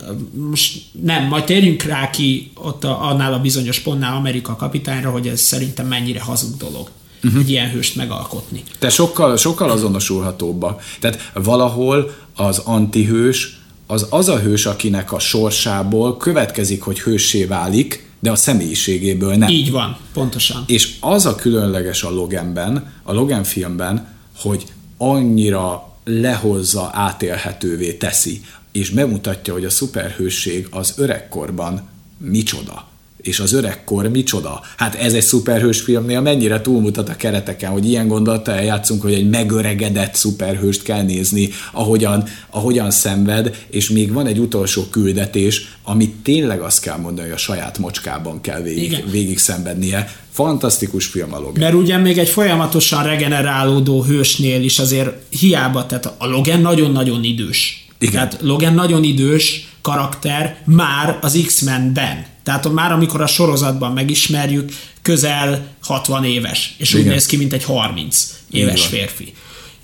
most 0.50 0.82
nem, 1.04 1.28
majd 1.28 1.44
térjünk 1.44 1.84
rá 1.84 2.10
ki 2.10 2.52
ott 2.56 2.84
a, 2.84 3.10
annál 3.10 3.34
a 3.34 3.40
bizonyos 3.40 3.80
pontnál 3.80 4.16
Amerika 4.16 4.56
kapitányra, 4.56 5.10
hogy 5.10 5.28
ez 5.28 5.40
szerintem 5.40 5.88
mennyire 5.88 6.22
hazug 6.22 6.58
dolog 6.58 6.90
uh-huh. 7.24 7.42
egy 7.42 7.50
ilyen 7.50 7.70
hőst 7.70 7.96
megalkotni. 7.96 8.64
Te 8.80 8.90
sokkal, 8.90 9.38
sokkal 9.38 9.70
azonosulhatóbb. 9.70 10.66
Tehát 11.00 11.32
valahol 11.34 12.16
az 12.36 12.58
antihős 12.58 13.60
az 13.88 14.08
az 14.10 14.30
a 14.30 14.40
hős, 14.40 14.66
akinek 14.66 15.12
a 15.12 15.20
sorsából 15.20 16.18
következik, 16.18 16.82
hogy 16.82 17.00
hőssé 17.00 17.44
válik, 17.44 18.10
de 18.22 18.32
a 18.32 18.36
személyiségéből 18.36 19.36
nem. 19.36 19.50
Így 19.50 19.72
van, 19.72 19.98
pontosan. 20.14 20.64
És 20.68 20.96
az 21.00 21.26
a 21.26 21.36
különleges 21.36 22.04
a 22.04 22.10
Loganben, 22.10 22.94
a 23.04 23.14
Logan 23.14 23.44
filmben, 23.44 24.08
hogy 24.38 24.66
annyira 24.98 25.96
lehozza, 26.06 26.90
átélhetővé 26.94 27.94
teszi, 27.94 28.42
és 28.72 28.90
bemutatja, 28.90 29.54
hogy 29.54 29.66
a 29.66 29.70
szuperhősség 29.70 30.68
az 30.72 30.94
öregkorban 30.98 31.90
micsoda. 32.18 32.90
És 33.22 33.40
az 33.40 33.54
öregkor 33.54 34.08
micsoda? 34.08 34.62
Hát 34.78 34.96
ez 34.96 35.14
egy 35.14 35.22
szuperhős 35.22 35.82
filmnél 35.82 36.22
mennyire 36.22 36.62
túlmutat 36.62 37.10
a 37.10 37.16
kereteken, 37.16 37.72
hogy 37.72 37.88
ilyen 37.88 38.08
gondolata 38.08 38.52
eljátszunk, 38.52 39.02
hogy 39.02 39.14
egy 39.14 39.30
megöregedett 39.30 40.16
szuperhőst 40.16 40.84
kell 40.84 41.02
nézni, 41.02 41.50
ahogyan, 41.72 42.24
ahogyan 42.50 42.92
szenved, 42.92 43.66
és 43.70 43.90
még 43.90 44.14
van 44.14 44.28
egy 44.28 44.40
utolsó 44.40 44.84
küldetés, 44.90 45.78
amit 45.84 46.16
tényleg 46.16 46.62
azt 46.62 46.82
kell 46.82 46.98
mondani, 46.98 47.28
hogy 47.28 47.36
a 47.36 47.40
saját 47.40 47.78
mocskában 47.78 48.42
kell 48.42 48.62
végig, 48.62 49.04
végig 49.12 49.38
szenvednie, 49.38 50.20
Fantasztikus 50.32 51.06
film 51.06 51.34
a 51.34 51.40
Logan. 51.40 51.60
Mert 51.60 51.74
ugye 51.74 51.98
még 51.98 52.18
egy 52.18 52.30
folyamatosan 52.30 53.04
regenerálódó 53.04 54.04
hősnél 54.04 54.64
is 54.64 54.80
azért 54.80 55.12
hiába, 55.30 55.86
tehát 55.86 56.14
a 56.18 56.28
Logan 56.28 56.62
nagyon-nagyon 56.62 57.24
idős. 57.24 57.88
Igen. 58.00 58.14
Tehát 58.14 58.38
Logan 58.42 58.74
nagyon 58.74 59.04
idős 59.04 59.71
karakter 59.82 60.62
már 60.66 61.18
az 61.22 61.44
X-Men-ben. 61.46 62.26
Tehát 62.44 62.72
már 62.72 62.92
amikor 62.92 63.22
a 63.22 63.28
sorozatban 63.28 63.92
megismerjük, 63.92 64.72
közel 65.02 65.68
60 65.84 66.26
éves, 66.26 66.76
és 66.78 66.94
Igen. 66.94 67.06
úgy 67.06 67.12
néz 67.12 67.26
ki, 67.26 67.38
mint 67.38 67.54
egy 67.54 67.64
30 67.64 68.34
éves 68.52 68.86
férfi. 68.86 69.34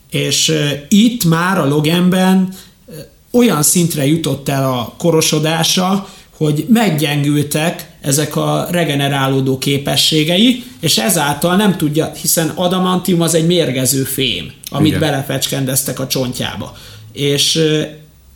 És 0.10 0.50
uh, 0.50 0.72
itt 0.90 1.24
már 1.26 1.58
a 1.58 1.68
Loganben 1.68 2.54
uh, 2.86 2.96
olyan 3.32 3.64
szintre 3.64 4.06
jutott 4.06 4.50
el 4.50 4.74
a 4.74 4.94
korosodása, 4.98 6.08
hogy 6.38 6.66
meggyengültek 6.70 7.90
ezek 8.02 8.36
a 8.36 8.68
regenerálódó 8.72 9.58
képességei, 9.58 10.64
és 10.80 10.98
ezáltal 10.98 11.56
nem 11.56 11.78
tudja, 11.78 12.12
hiszen 12.22 12.50
adamantium 12.50 13.22
az 13.22 13.34
egy 13.34 13.46
mérgező 13.46 14.04
fém, 14.04 14.52
amit 14.70 14.88
Igen. 14.88 15.00
belefecskendeztek 15.00 16.00
a 16.00 16.08
csontjába. 16.08 16.78
És 17.12 17.62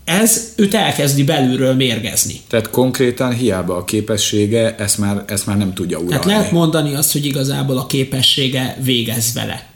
ez 0.04 0.54
őt 0.56 0.74
elkezdi 0.74 1.24
belülről 1.24 1.74
mérgezni. 1.74 2.42
Tehát 2.48 2.70
konkrétan 2.70 3.34
hiába 3.34 3.76
a 3.76 3.84
képessége, 3.84 4.76
ezt 4.76 4.98
már, 4.98 5.24
ezt 5.28 5.46
már 5.46 5.58
nem 5.58 5.74
tudja 5.74 5.98
uralni. 5.98 6.10
Tehát 6.10 6.26
lehet 6.26 6.52
mondani 6.52 6.96
azt, 6.96 7.12
hogy 7.12 7.26
igazából 7.26 7.78
a 7.78 7.86
képessége 7.86 8.78
végez 8.84 9.34
vele. 9.34 9.70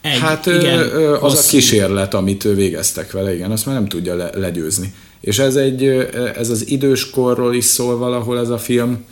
Egy, 0.00 0.18
hát 0.18 0.46
igen, 0.46 0.78
az 0.78 1.20
hosszú. 1.20 1.38
a 1.38 1.50
kísérlet, 1.50 2.14
amit 2.14 2.42
végeztek 2.42 3.12
vele, 3.12 3.34
igen, 3.34 3.50
azt 3.50 3.66
már 3.66 3.74
nem 3.74 3.88
tudja 3.88 4.14
le, 4.14 4.30
legyőzni. 4.34 4.94
És 5.20 5.38
ez, 5.38 5.56
egy, 5.56 5.84
ez 6.36 6.50
az 6.50 6.68
időskorról 6.68 7.54
is 7.54 7.64
szól 7.64 7.98
valahol 7.98 8.38
ez 8.38 8.48
a 8.48 8.58
film, 8.58 9.04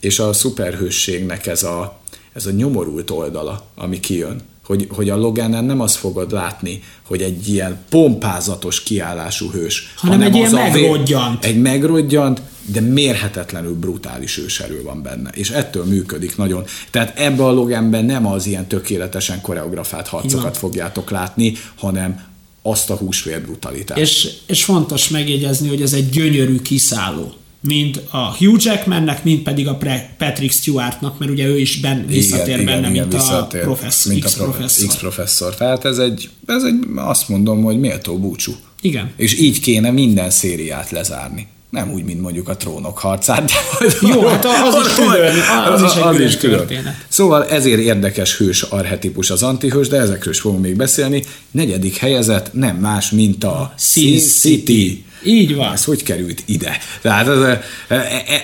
és 0.00 0.18
a 0.18 0.32
szuperhősségnek 0.32 1.46
ez 1.46 1.62
a, 1.62 2.00
ez 2.32 2.46
a 2.46 2.50
nyomorult 2.50 3.10
oldala, 3.10 3.66
ami 3.74 4.00
kijön. 4.00 4.40
Hogy, 4.64 4.86
hogy 4.90 5.10
a 5.10 5.16
Loganen 5.16 5.64
nem 5.64 5.80
azt 5.80 5.96
fogod 5.96 6.32
látni, 6.32 6.82
hogy 7.06 7.22
egy 7.22 7.48
ilyen 7.48 7.78
pompázatos 7.88 8.82
kiállású 8.82 9.50
hős, 9.50 9.92
hanem, 9.96 10.18
hanem 10.18 10.32
egy 10.32 10.36
ilyen 10.36 10.70
megrodjant. 10.70 11.44
Egy 11.44 11.60
megrodjant, 11.60 12.42
de 12.66 12.80
mérhetetlenül 12.80 13.74
brutális 13.74 14.38
őserő 14.38 14.82
van 14.82 15.02
benne, 15.02 15.30
és 15.30 15.50
ettől 15.50 15.84
működik 15.84 16.36
nagyon. 16.36 16.64
Tehát 16.90 17.18
ebbe 17.18 17.44
a 17.44 17.52
Loganben 17.52 18.04
nem 18.04 18.26
az 18.26 18.46
ilyen 18.46 18.66
tökéletesen 18.66 19.40
koreografált 19.40 20.08
harcokat 20.08 20.56
fogjátok 20.56 21.10
látni, 21.10 21.52
hanem 21.76 22.32
azt 22.62 22.90
a 22.90 22.94
húsvér 22.94 23.42
brutalitást. 23.42 24.00
És, 24.00 24.32
és 24.46 24.64
fontos 24.64 25.08
megjegyezni, 25.08 25.68
hogy 25.68 25.82
ez 25.82 25.92
egy 25.92 26.08
gyönyörű 26.08 26.62
kiszálló 26.62 27.34
mind 27.66 28.02
a 28.10 28.36
Hugh 28.36 28.64
Jackmannek, 28.64 29.24
mind 29.24 29.40
pedig 29.40 29.68
a 29.68 29.78
Patrick 30.18 30.52
Stewartnak, 30.52 31.18
mert 31.18 31.30
ugye 31.30 31.46
ő 31.46 31.58
is 31.58 31.80
ben, 31.80 32.06
visszatér 32.06 32.60
igen, 32.60 32.64
benne, 32.64 32.90
igen, 32.90 33.08
mint, 33.08 33.22
igen, 33.22 33.34
a 33.34 33.46
professzor, 33.46 34.12
mint 34.12 34.24
X 34.24 34.38
a 34.38 34.42
professzor. 34.42 34.88
X 34.88 34.96
professzor. 34.96 35.54
Tehát 35.54 35.84
ez 35.84 35.98
egy, 35.98 36.30
ez 36.46 36.62
egy, 36.62 36.74
azt 36.94 37.28
mondom, 37.28 37.62
hogy 37.62 37.80
méltó 37.80 38.18
búcsú. 38.18 38.52
Igen. 38.80 39.12
És 39.16 39.38
így 39.38 39.60
kéne 39.60 39.90
minden 39.90 40.30
szériát 40.30 40.90
lezárni. 40.90 41.46
Nem 41.70 41.92
úgy, 41.92 42.04
mint 42.04 42.20
mondjuk 42.20 42.48
a 42.48 42.56
trónok 42.56 42.98
harcát. 42.98 43.44
De 43.44 43.54
Jó, 44.00 44.26
hát 44.26 44.44
az 44.44 44.86
is 44.86 44.94
külön, 45.04 45.34
az, 45.72 45.82
az 45.82 45.90
is 45.90 45.96
egy 45.96 46.02
az 46.02 46.20
is 46.20 46.36
külön. 46.36 46.58
Történet. 46.58 47.06
Szóval 47.08 47.44
ezért 47.44 47.80
érdekes 47.80 48.36
hős 48.36 48.62
arhetipus 48.62 49.30
az 49.30 49.42
antihős, 49.42 49.88
de 49.88 49.96
ezekről 49.96 50.32
is 50.32 50.40
fogunk 50.40 50.62
még 50.62 50.76
beszélni. 50.76 51.24
Negyedik 51.50 51.96
helyezett 51.96 52.52
nem 52.52 52.76
más, 52.76 53.10
mint 53.10 53.44
a, 53.44 53.60
a 53.60 53.74
Sin 53.78 54.18
City. 54.18 54.28
City. 54.28 55.04
Így 55.24 55.54
van. 55.54 55.72
Ez 55.72 55.84
hogy 55.84 56.02
került 56.02 56.42
ide? 56.44 56.78
Tehát 57.00 57.28
ez, 57.28 57.58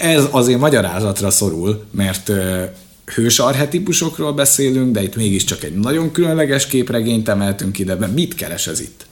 ez 0.00 0.24
azért 0.30 0.58
magyarázatra 0.58 1.30
szorul, 1.30 1.84
mert 1.90 2.30
hős 3.14 3.38
arhetipusokról 3.38 4.32
beszélünk, 4.32 4.92
de 4.92 5.02
itt 5.02 5.16
mégiscsak 5.16 5.62
egy 5.64 5.74
nagyon 5.74 6.12
különleges 6.12 6.66
képregényt 6.66 7.28
emeltünk 7.28 7.78
ide, 7.78 7.94
mert 7.94 8.14
mit 8.14 8.34
keres 8.34 8.66
ez 8.66 8.80
itt? 8.80 9.06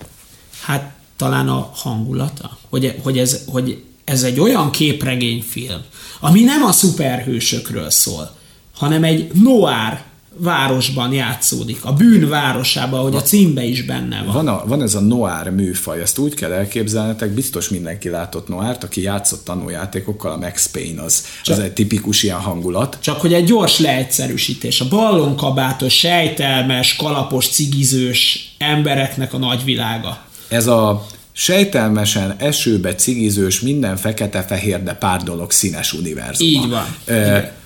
Hát 0.60 0.92
talán 1.16 1.48
a 1.48 1.70
hangulata, 1.74 2.58
hogy, 2.68 2.94
hogy, 3.02 3.18
ez, 3.18 3.40
hogy 3.46 3.82
ez 4.04 4.22
egy 4.22 4.40
olyan 4.40 4.70
képregényfilm, 4.70 5.80
ami 6.20 6.42
nem 6.42 6.62
a 6.62 6.72
szuperhősökről 6.72 7.90
szól, 7.90 8.36
hanem 8.74 9.04
egy 9.04 9.30
noir 9.32 10.02
városban 10.38 11.12
játszódik, 11.12 11.84
a 11.84 11.92
bűn 11.92 12.28
városában, 12.28 13.00
ahogy 13.00 13.14
a 13.14 13.22
címbe 13.22 13.64
is 13.64 13.84
benne 13.84 14.22
van. 14.24 14.34
Van, 14.34 14.48
a, 14.48 14.62
van 14.66 14.82
ez 14.82 14.94
a 14.94 15.00
noir 15.00 15.50
műfaj, 15.50 16.00
ezt 16.00 16.18
úgy 16.18 16.34
kell 16.34 16.52
elképzelnetek, 16.52 17.30
biztos 17.30 17.68
mindenki 17.68 18.08
látott 18.08 18.48
noárt, 18.48 18.84
aki 18.84 19.02
játszott 19.02 19.44
tanuljátékokkal, 19.44 20.32
a 20.32 20.36
Max 20.36 20.66
Payne 20.66 21.02
az, 21.02 21.24
csak, 21.42 21.56
az 21.56 21.62
egy 21.62 21.72
tipikus 21.72 22.22
ilyen 22.22 22.40
hangulat. 22.40 22.98
Csak 23.00 23.20
hogy 23.20 23.32
egy 23.32 23.44
gyors 23.44 23.78
leegyszerűsítés, 23.78 24.80
a 24.80 24.88
ballonkabátos, 24.88 25.98
sejtelmes, 25.98 26.96
kalapos, 26.96 27.48
cigizős 27.48 28.54
embereknek 28.58 29.32
a 29.32 29.38
nagyvilága. 29.38 30.18
Ez 30.48 30.66
a 30.66 31.06
sejtelmesen 31.32 32.34
esőbe 32.38 32.94
cigizős, 32.94 33.60
minden 33.60 33.96
fekete-fehér, 33.96 34.82
de 34.82 34.92
pár 34.92 35.22
dolog 35.22 35.50
színes 35.50 35.92
univerzum. 35.92 36.48
Így 36.48 36.68
van. 36.68 36.96
E, 37.04 37.56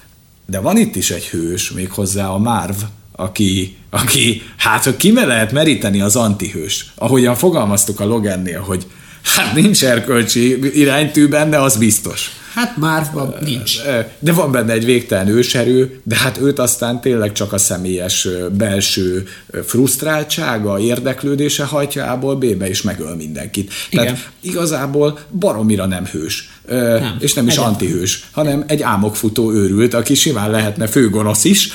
de 0.47 0.61
van 0.61 0.77
itt 0.77 0.97
is 0.97 1.11
egy 1.11 1.25
hős, 1.25 1.71
méghozzá 1.71 2.29
a 2.29 2.39
Marv, 2.39 2.77
aki, 3.13 3.77
aki 3.91 4.43
hát 4.57 4.97
ki 4.97 5.13
lehet 5.13 5.53
meríteni 5.53 6.01
az 6.01 6.17
antihős. 6.17 6.93
Ahogyan 6.95 7.35
fogalmaztuk 7.35 8.01
a 8.01 8.05
Logannél, 8.05 8.61
hogy 8.61 8.87
hát 9.23 9.55
nincs 9.55 9.85
erkölcsi 9.85 10.59
iránytű 10.81 11.29
benne, 11.29 11.63
az 11.63 11.77
biztos. 11.77 12.31
Hát 12.55 12.77
már 12.77 13.11
nincs. 13.41 13.77
De 14.19 14.33
van 14.33 14.53
benne 14.53 14.73
egy 14.73 14.85
végtelen 14.85 15.29
őserő, 15.29 16.01
de 16.05 16.17
hát 16.17 16.39
őt 16.39 16.59
aztán 16.59 17.01
tényleg 17.01 17.33
csak 17.33 17.53
a 17.53 17.59
személyes 17.59 18.29
belső 18.51 19.27
frusztráltsága, 19.67 20.79
érdeklődése 20.79 21.65
hajtja 21.65 22.07
A-ból 22.07 22.37
B-be, 22.37 22.69
és 22.69 22.83
megöl 22.83 23.17
mindenkit. 23.17 23.73
Igen. 23.91 24.05
Tehát 24.05 24.31
igazából 24.41 25.19
baromira 25.39 25.87
nem 25.87 26.07
hős. 26.07 26.52
Nem, 26.69 27.17
és 27.19 27.35
nem 27.35 27.47
is 27.47 27.53
egyet. 27.53 27.65
antihős, 27.65 28.25
hanem 28.31 28.65
egy 28.67 28.83
álmokfutó 28.83 29.53
őrült, 29.53 29.95
aki 29.95 30.15
simán 30.15 30.51
lehetne 30.51 30.87
főgonosz 30.87 31.45
is, 31.45 31.69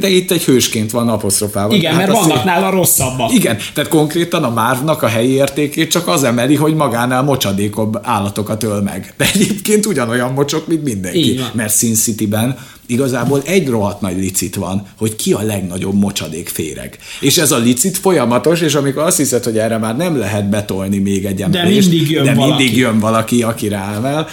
de 0.00 0.08
itt 0.08 0.30
egy 0.30 0.44
hősként 0.44 0.90
van 0.90 1.08
apostrofálva. 1.08 1.74
Igen, 1.74 1.94
hát 1.94 2.06
mert 2.06 2.18
vannak 2.18 2.44
nála 2.44 2.70
rosszabbak. 2.70 3.32
Igen, 3.32 3.56
tehát 3.74 3.90
konkrétan 3.90 4.44
a 4.44 4.50
márvnak 4.50 5.02
a 5.02 5.06
helyi 5.06 5.30
értékét 5.30 5.90
csak 5.90 6.08
az 6.08 6.24
emeli, 6.24 6.54
hogy 6.54 6.74
magánál 6.74 7.22
mocsadékobb 7.22 7.98
állatokat 8.02 8.62
öl 8.62 8.80
meg. 8.80 9.14
De 9.16 9.26
egyébként 9.34 9.86
ugyanolyan 9.86 10.32
mocsok, 10.32 10.66
mint 10.66 10.84
mindenki. 10.84 11.40
Mert 11.52 11.76
Sin 11.76 11.94
City-ben 11.94 12.58
igazából 12.90 13.42
egy 13.44 13.68
rohadt 13.68 14.00
nagy 14.00 14.16
licit 14.16 14.54
van, 14.54 14.86
hogy 14.98 15.16
ki 15.16 15.32
a 15.32 15.42
legnagyobb 15.42 15.94
mocsadék 15.94 16.48
féreg. 16.48 16.98
És 17.20 17.38
ez 17.38 17.52
a 17.52 17.58
licit 17.58 17.98
folyamatos, 17.98 18.60
és 18.60 18.74
amikor 18.74 19.02
azt 19.02 19.16
hiszed, 19.16 19.44
hogy 19.44 19.58
erre 19.58 19.78
már 19.78 19.96
nem 19.96 20.16
lehet 20.16 20.48
betolni 20.48 20.98
még 20.98 21.24
egy 21.24 21.42
emelést, 21.42 21.88
de 21.88 21.96
mindig 21.96 22.10
jön, 22.10 22.24
de 22.24 22.34
valaki. 22.34 22.62
mindig 22.62 22.78
jön 22.78 22.98
valaki, 22.98 23.42
aki 23.42 23.68
ráemel, 23.68 24.28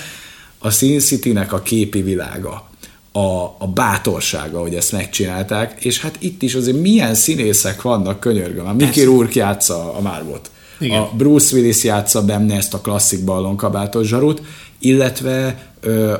a 0.59 0.69
Sin 0.69 0.99
City-nek 0.99 1.53
a 1.53 1.61
képi 1.61 2.01
világa, 2.01 2.69
a, 3.11 3.55
a 3.57 3.67
bátorsága, 3.73 4.59
hogy 4.59 4.73
ezt 4.73 4.91
megcsinálták, 4.91 5.83
és 5.83 6.01
hát 6.01 6.15
itt 6.19 6.41
is 6.41 6.55
azért 6.55 6.81
milyen 6.81 7.15
színészek 7.15 7.81
vannak, 7.81 8.19
könyörgöm. 8.19 8.67
A 8.67 8.73
Mickey 8.73 9.03
Rourke 9.03 9.39
játsza 9.39 9.93
a 9.93 10.01
Marvot. 10.01 10.49
Igen. 10.79 11.01
A 11.01 11.09
Bruce 11.17 11.55
Willis 11.55 11.83
játsza 11.83 12.25
benne 12.25 12.55
ezt 12.55 12.73
a 12.73 12.81
klasszik 12.81 13.23
ballonkabátos 13.23 14.07
zsarut, 14.07 14.41
illetve 14.79 15.65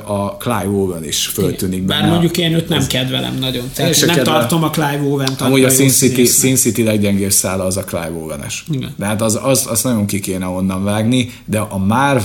a 0.04 0.36
Clive 0.36 0.68
Owen 0.68 1.04
is 1.04 1.26
föltűnik 1.26 1.82
benne. 1.82 2.00
Bár 2.00 2.10
mondjuk 2.10 2.38
én 2.38 2.54
őt 2.54 2.68
nem 2.68 2.86
kedvelem 2.86 3.34
nagyon. 3.38 3.70
Tehát 3.74 3.94
én 3.94 4.06
nem 4.06 4.16
kedvelem. 4.16 4.40
tartom 4.40 4.62
a 4.62 4.70
Clive 4.70 5.02
Owen-t. 5.02 5.40
Amúgy 5.40 5.64
a 5.64 5.70
Sin 5.70 5.88
City, 5.88 6.24
Sin 6.24 6.56
City 6.56 6.82
leggyengébb 6.82 7.30
szála 7.30 7.64
az 7.64 7.76
a 7.76 7.84
Clive 7.84 8.12
Owen-es. 8.12 8.64
De 8.96 9.06
hát 9.06 9.22
az, 9.22 9.38
az, 9.42 9.66
az 9.70 9.82
nagyon 9.82 10.06
ki 10.06 10.20
kéne 10.20 10.46
onnan 10.46 10.84
vágni, 10.84 11.32
de 11.44 11.58
a 11.58 11.78
Marv 11.78 12.22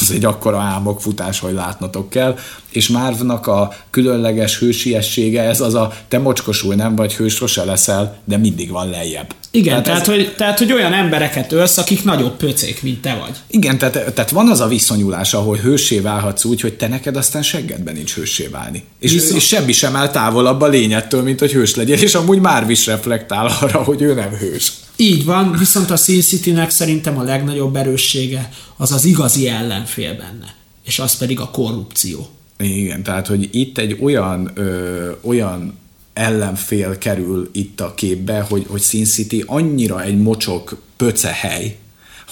az 0.00 0.10
egy 0.10 0.24
akkora 0.24 0.58
álmokfutás, 0.58 1.38
hogy 1.38 1.52
látnotok 1.52 2.10
kell, 2.10 2.38
és 2.70 2.88
Márvnak 2.88 3.46
a 3.46 3.72
különleges 3.90 4.58
hősiessége, 4.58 5.42
ez 5.42 5.60
az 5.60 5.74
a 5.74 5.92
te 6.08 6.18
mocskosul 6.18 6.74
nem 6.74 6.96
vagy 6.96 7.14
hős, 7.14 7.34
sose 7.34 7.64
leszel, 7.64 8.16
de 8.24 8.36
mindig 8.36 8.70
van 8.70 8.90
lejjebb. 8.90 9.34
Igen, 9.50 9.82
tehát, 9.82 9.84
tehát, 9.84 10.00
ez... 10.00 10.06
hogy, 10.06 10.34
tehát 10.36 10.58
hogy 10.58 10.72
olyan 10.72 10.92
embereket 10.92 11.52
ölsz, 11.52 11.78
akik 11.78 12.04
nagyobb 12.04 12.36
pöcék, 12.36 12.82
mint 12.82 13.00
te 13.00 13.18
vagy. 13.20 13.36
Igen, 13.46 13.78
tehát, 13.78 14.12
tehát 14.14 14.30
van 14.30 14.50
az 14.50 14.60
a 14.60 14.68
viszonyulás, 14.68 15.34
ahol 15.34 15.56
hősé 15.56 15.98
válhatsz 15.98 16.44
úgy, 16.44 16.60
hogy 16.60 16.74
te 16.74 16.88
neked 16.88 17.16
aztán 17.16 17.42
seggedben 17.42 17.94
nincs 17.94 18.14
hősé 18.14 18.46
válni. 18.46 18.84
És, 19.00 19.12
Viszont... 19.12 19.36
és 19.36 19.46
semmi 19.46 19.72
sem 19.72 19.96
áll 19.96 20.10
távolabb 20.10 20.60
a 20.60 20.66
lényettől, 20.66 21.22
mint 21.22 21.38
hogy 21.38 21.52
hős 21.52 21.74
legyél, 21.74 21.98
és 21.98 22.14
amúgy 22.14 22.38
már 22.38 22.70
is 22.70 22.86
reflektál 22.86 23.50
arra, 23.60 23.82
hogy 23.82 24.02
ő 24.02 24.14
nem 24.14 24.30
hős. 24.30 24.72
Így 24.96 25.24
van, 25.24 25.56
viszont 25.58 25.90
a 25.90 25.96
Sin 25.96 26.20
City-nek 26.20 26.70
szerintem 26.70 27.18
a 27.18 27.22
legnagyobb 27.22 27.76
erőssége 27.76 28.48
az 28.76 28.92
az 28.92 29.04
igazi 29.04 29.48
ellenfél 29.48 30.16
benne, 30.16 30.54
és 30.84 30.98
az 30.98 31.16
pedig 31.16 31.40
a 31.40 31.50
korrupció. 31.50 32.28
Igen, 32.58 33.02
tehát 33.02 33.26
hogy 33.26 33.48
itt 33.52 33.78
egy 33.78 33.98
olyan, 34.00 34.50
ö, 34.54 35.10
olyan 35.20 35.78
ellenfél 36.12 36.98
kerül 36.98 37.50
itt 37.52 37.80
a 37.80 37.94
képbe, 37.94 38.40
hogy, 38.40 38.64
hogy 38.68 38.82
Sin 38.82 39.04
City 39.04 39.44
annyira 39.46 40.02
egy 40.02 40.18
mocsok 40.18 40.82
pöcehely, 40.96 41.76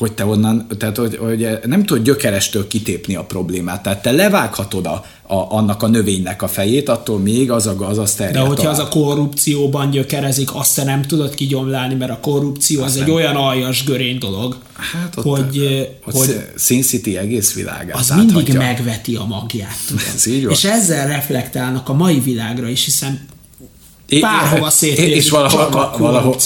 hogy 0.03 0.13
te 0.13 0.25
onnan, 0.25 0.67
tehát 0.79 0.97
hogy, 0.97 1.17
hogy 1.17 1.59
nem 1.65 1.85
tudod 1.85 2.05
gyökerestől 2.05 2.67
kitépni 2.67 3.15
a 3.17 3.25
problémát. 3.25 3.83
Tehát 3.83 4.03
te 4.03 4.11
levághatod 4.11 4.87
a, 4.87 5.05
a, 5.23 5.57
annak 5.57 5.83
a 5.83 5.89
növénynek 5.89 6.43
a 6.43 6.49
fejét, 6.49 6.89
attól 6.89 7.19
még 7.19 7.51
az 7.51 7.67
a 7.67 7.77
gaz, 7.77 7.99
az 7.99 8.15
De 8.15 8.25
hogyha 8.39 8.55
tovább. 8.55 8.73
az 8.73 8.79
a 8.79 8.89
korrupcióban 8.89 9.91
gyökerezik, 9.91 10.55
azt 10.55 10.75
te 10.75 10.85
nem 10.85 11.03
tudod 11.03 11.35
kigyomlálni, 11.35 11.95
mert 11.95 12.11
a 12.11 12.19
korrupció 12.21 12.83
azt 12.83 12.91
az 12.91 12.97
nem. 12.97 13.05
egy 13.05 13.11
olyan 13.11 13.37
aljas 13.37 13.85
görény 13.85 14.19
dolog, 14.19 14.57
hát 14.73 15.17
ott, 15.17 15.25
hogy, 15.25 15.89
ott 16.07 16.15
hogy 16.15 16.47
Sin 16.59 16.83
City 16.83 17.17
egész 17.17 17.55
világát 17.55 17.97
Az 17.97 18.11
áthatja. 18.11 18.35
mindig 18.35 18.57
megveti 18.57 19.15
a 19.15 19.25
magját. 19.25 19.79
Ez 20.15 20.27
így 20.27 20.45
van. 20.45 20.53
És 20.53 20.65
ezzel 20.65 21.07
reflektálnak 21.07 21.89
a 21.89 21.93
mai 21.93 22.21
világra 22.21 22.69
is, 22.69 22.85
hiszen 22.85 23.21
bárhova 24.21 24.71
széttér, 24.71 25.09
és 25.09 25.31
valahol, 25.31 25.59
csak 25.59 25.75
a 25.75 25.99
valahol, 25.99 26.37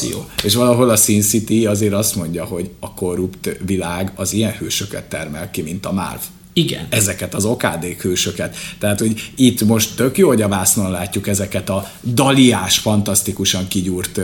és 0.43 0.55
valahol 0.55 0.91
a 0.91 0.97
Sin 0.97 1.23
City 1.23 1.67
azért 1.67 1.93
azt 1.93 2.17
mondja, 2.17 2.45
hogy 2.45 2.71
a 2.81 2.95
korrupt 2.95 3.57
világ 3.67 4.12
az 4.14 4.33
ilyen 4.33 4.53
hősöket 4.53 5.05
termel 5.05 5.51
ki, 5.51 5.62
mint 5.62 5.87
a 5.87 5.93
Marv. 5.93 6.21
Igen. 6.53 6.87
Ezeket 6.91 7.35
az 7.35 7.45
okádék 7.45 8.03
hősöket. 8.03 8.57
Tehát, 8.79 8.99
hogy 8.99 9.31
itt 9.37 9.64
most 9.64 9.97
tök 9.97 10.19
jó, 10.19 10.29
hogy 10.29 10.43
a 10.43 10.49
vásznon 10.49 10.91
látjuk 10.91 11.29
ezeket 11.29 11.69
a 11.69 11.91
daliás, 12.03 12.79
fantasztikusan 12.79 13.69
kigyúrt 13.69 14.21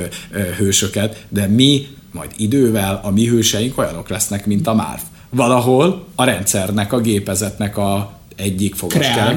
hősöket, 0.56 1.24
de 1.28 1.46
mi 1.46 1.86
majd 2.12 2.30
idővel 2.36 3.00
a 3.02 3.10
mi 3.10 3.26
hőseink 3.26 3.78
olyanok 3.78 4.08
lesznek, 4.08 4.46
mint 4.46 4.66
a 4.66 4.74
Marv. 4.74 5.00
Valahol 5.30 6.06
a 6.14 6.24
rendszernek, 6.24 6.92
a 6.92 7.00
gépezetnek 7.00 7.76
a 7.76 8.20
egyik 8.36 8.74
fogaskereke. 8.74 9.36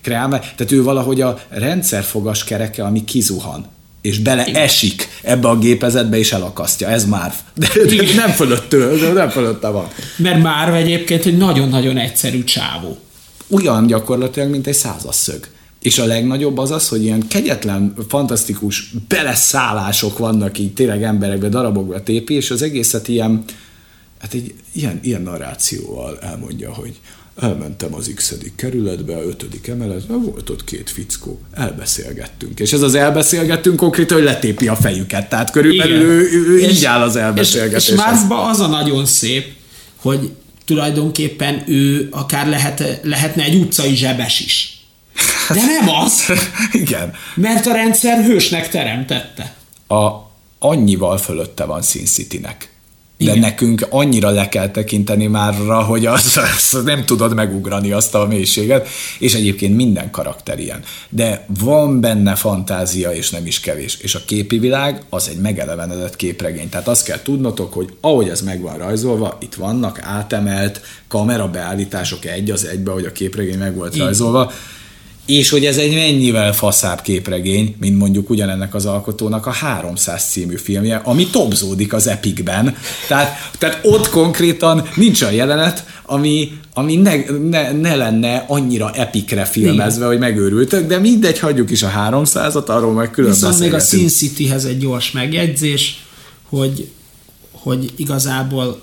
Kreálmány. 0.00 0.40
Tehát 0.40 0.72
ő 0.72 0.82
valahogy 0.82 1.20
a 1.20 1.38
rendszer 1.48 2.02
fogaskereke, 2.02 2.84
ami 2.84 3.04
kizuhan 3.04 3.66
és 4.02 4.18
beleesik 4.18 5.08
ebbe 5.22 5.48
a 5.48 5.58
gépezetbe, 5.58 6.18
és 6.18 6.32
elakasztja. 6.32 6.88
Ez 6.88 7.04
már. 7.04 7.34
De, 7.54 7.68
de 7.84 8.14
nem 8.14 8.30
fölöttől, 8.30 8.98
de 8.98 9.12
nem 9.12 9.28
fölötte 9.28 9.68
van. 9.68 9.88
Mert 10.16 10.42
már 10.42 10.74
egyébként 10.74 11.24
egy 11.24 11.36
nagyon-nagyon 11.36 11.98
egyszerű 11.98 12.44
csávó. 12.44 12.98
Olyan 13.50 13.86
gyakorlatilag, 13.86 14.50
mint 14.50 14.66
egy 14.66 14.74
százasszög. 14.74 15.48
És 15.80 15.98
a 15.98 16.04
legnagyobb 16.04 16.58
az 16.58 16.70
az, 16.70 16.88
hogy 16.88 17.02
ilyen 17.02 17.26
kegyetlen, 17.28 17.94
fantasztikus 18.08 18.90
beleszállások 19.08 20.18
vannak 20.18 20.58
így 20.58 20.72
tényleg 20.72 21.02
emberekbe, 21.02 21.48
darabokba 21.48 22.02
tépi, 22.02 22.34
és 22.34 22.50
az 22.50 22.62
egészet 22.62 23.08
ilyen, 23.08 23.44
hát 24.20 24.34
egy 24.34 24.54
ilyen, 24.72 25.00
ilyen 25.02 25.22
narrációval 25.22 26.18
elmondja, 26.20 26.72
hogy 26.72 27.00
elmentem 27.40 27.94
az 27.94 28.12
x 28.14 28.34
kerületbe, 28.56 29.16
a 29.16 29.22
ötödik 29.22 29.66
emeletben, 29.66 30.22
volt 30.22 30.50
ott 30.50 30.64
két 30.64 30.90
fickó, 30.90 31.40
elbeszélgettünk. 31.52 32.60
És 32.60 32.72
ez 32.72 32.82
az 32.82 32.94
elbeszélgettünk 32.94 33.76
konkrétan, 33.76 34.16
hogy 34.16 34.26
letépi 34.26 34.68
a 34.68 34.76
fejüket, 34.76 35.28
tehát 35.28 35.50
körülbelül 35.50 35.96
Igen. 35.96 36.10
ő, 36.10 36.48
ő 36.48 36.58
és, 36.58 36.76
így 36.76 36.84
áll 36.84 37.02
az 37.02 37.16
elbeszélgetés. 37.16 37.88
És, 37.88 37.92
és 37.92 38.00
Marsba 38.00 38.44
az 38.44 38.60
a 38.60 38.66
nagyon 38.66 39.06
szép, 39.06 39.46
hogy 39.96 40.30
tulajdonképpen 40.64 41.62
ő 41.66 42.08
akár 42.10 42.48
lehet, 42.48 43.00
lehetne 43.02 43.42
egy 43.42 43.54
utcai 43.54 43.94
zsebes 43.94 44.40
is. 44.40 44.76
De 45.48 45.64
nem 45.64 45.88
az. 45.88 46.22
Igen. 46.82 47.12
Mert 47.34 47.66
a 47.66 47.72
rendszer 47.72 48.24
hősnek 48.24 48.68
teremtette. 48.68 49.54
A, 49.88 50.30
annyival 50.58 51.18
fölötte 51.18 51.64
van 51.64 51.82
Sin 51.82 52.06
City-nek 52.06 52.71
de 53.24 53.30
Igen. 53.30 53.38
nekünk 53.38 53.86
annyira 53.90 54.30
le 54.30 54.48
kell 54.48 54.70
tekinteni 54.70 55.26
márra, 55.26 55.82
hogy 55.82 56.06
azt, 56.06 56.36
azt 56.36 56.84
nem 56.84 57.04
tudod 57.04 57.34
megugrani 57.34 57.92
azt 57.92 58.14
a 58.14 58.26
mélységet, 58.26 58.88
és 59.18 59.34
egyébként 59.34 59.76
minden 59.76 60.10
karakter 60.10 60.58
ilyen. 60.58 60.80
De 61.08 61.46
van 61.60 62.00
benne 62.00 62.34
fantázia, 62.34 63.12
és 63.12 63.30
nem 63.30 63.46
is 63.46 63.60
kevés. 63.60 63.96
És 64.00 64.14
a 64.14 64.20
képi 64.26 64.58
világ 64.58 65.02
az 65.08 65.28
egy 65.28 65.38
megelevenedett 65.38 66.16
képregény. 66.16 66.68
Tehát 66.68 66.88
azt 66.88 67.04
kell 67.04 67.22
tudnotok, 67.22 67.72
hogy 67.72 67.92
ahogy 68.00 68.28
ez 68.28 68.40
meg 68.40 68.60
van 68.60 68.78
rajzolva, 68.78 69.38
itt 69.40 69.54
vannak 69.54 70.00
átemelt 70.02 70.80
kamerabeállítások 71.08 72.24
egy 72.24 72.50
az 72.50 72.66
egybe, 72.66 72.90
hogy 72.90 73.04
a 73.04 73.12
képregény 73.12 73.58
meg 73.58 73.76
volt 73.76 73.94
Igen. 73.94 74.06
rajzolva, 74.06 74.52
és 75.26 75.50
hogy 75.50 75.64
ez 75.64 75.76
egy 75.76 75.94
mennyivel 75.94 76.52
faszább 76.52 77.00
képregény, 77.00 77.76
mint 77.80 77.98
mondjuk 77.98 78.30
ugyanennek 78.30 78.74
az 78.74 78.86
alkotónak 78.86 79.46
a 79.46 79.50
300 79.50 80.24
című 80.24 80.56
filmje, 80.56 81.00
ami 81.04 81.26
topzódik 81.26 81.92
az 81.92 82.06
Epicben. 82.06 82.76
Tehát, 83.08 83.50
tehát 83.58 83.80
ott 83.82 84.08
konkrétan 84.08 84.88
nincs 84.96 85.22
a 85.22 85.30
jelenet, 85.30 85.86
ami, 86.02 86.52
ami 86.74 86.96
ne, 86.96 87.14
ne, 87.50 87.72
ne 87.72 87.94
lenne 87.94 88.44
annyira 88.48 88.90
epikre 88.94 89.44
filmezve, 89.44 89.96
Igen. 89.96 90.08
hogy 90.08 90.18
megőrültök, 90.18 90.86
de 90.86 90.98
mindegy, 90.98 91.38
hagyjuk 91.38 91.70
is 91.70 91.82
a 91.82 91.92
300-at, 92.10 92.66
arról 92.66 92.92
meg 92.92 93.10
külön 93.10 93.30
Viszont 93.30 93.58
még 93.58 93.74
a 93.74 93.80
Sin 93.80 94.08
Cityhez 94.08 94.64
egy 94.64 94.78
gyors 94.78 95.10
megjegyzés, 95.10 96.04
hogy, 96.48 96.88
hogy 97.52 97.92
igazából 97.96 98.80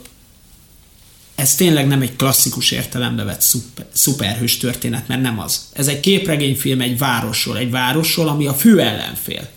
ez 1.40 1.56
tényleg 1.56 1.88
nem 1.88 2.02
egy 2.02 2.16
klasszikus 2.16 2.72
értelembe 2.72 3.24
vett 3.24 3.42
szuper, 3.42 3.86
szuperhős 3.94 4.58
történet, 4.58 5.08
mert 5.08 5.22
nem 5.22 5.40
az. 5.40 5.62
Ez 5.74 5.88
egy 5.88 6.00
képregényfilm 6.00 6.82
egy 6.82 6.98
városról, 6.98 7.58
egy 7.58 7.72
városról, 7.72 8.28
ami 8.28 8.48
a 8.48 8.54
fő 8.54 8.80
ellenfél. 8.80 9.48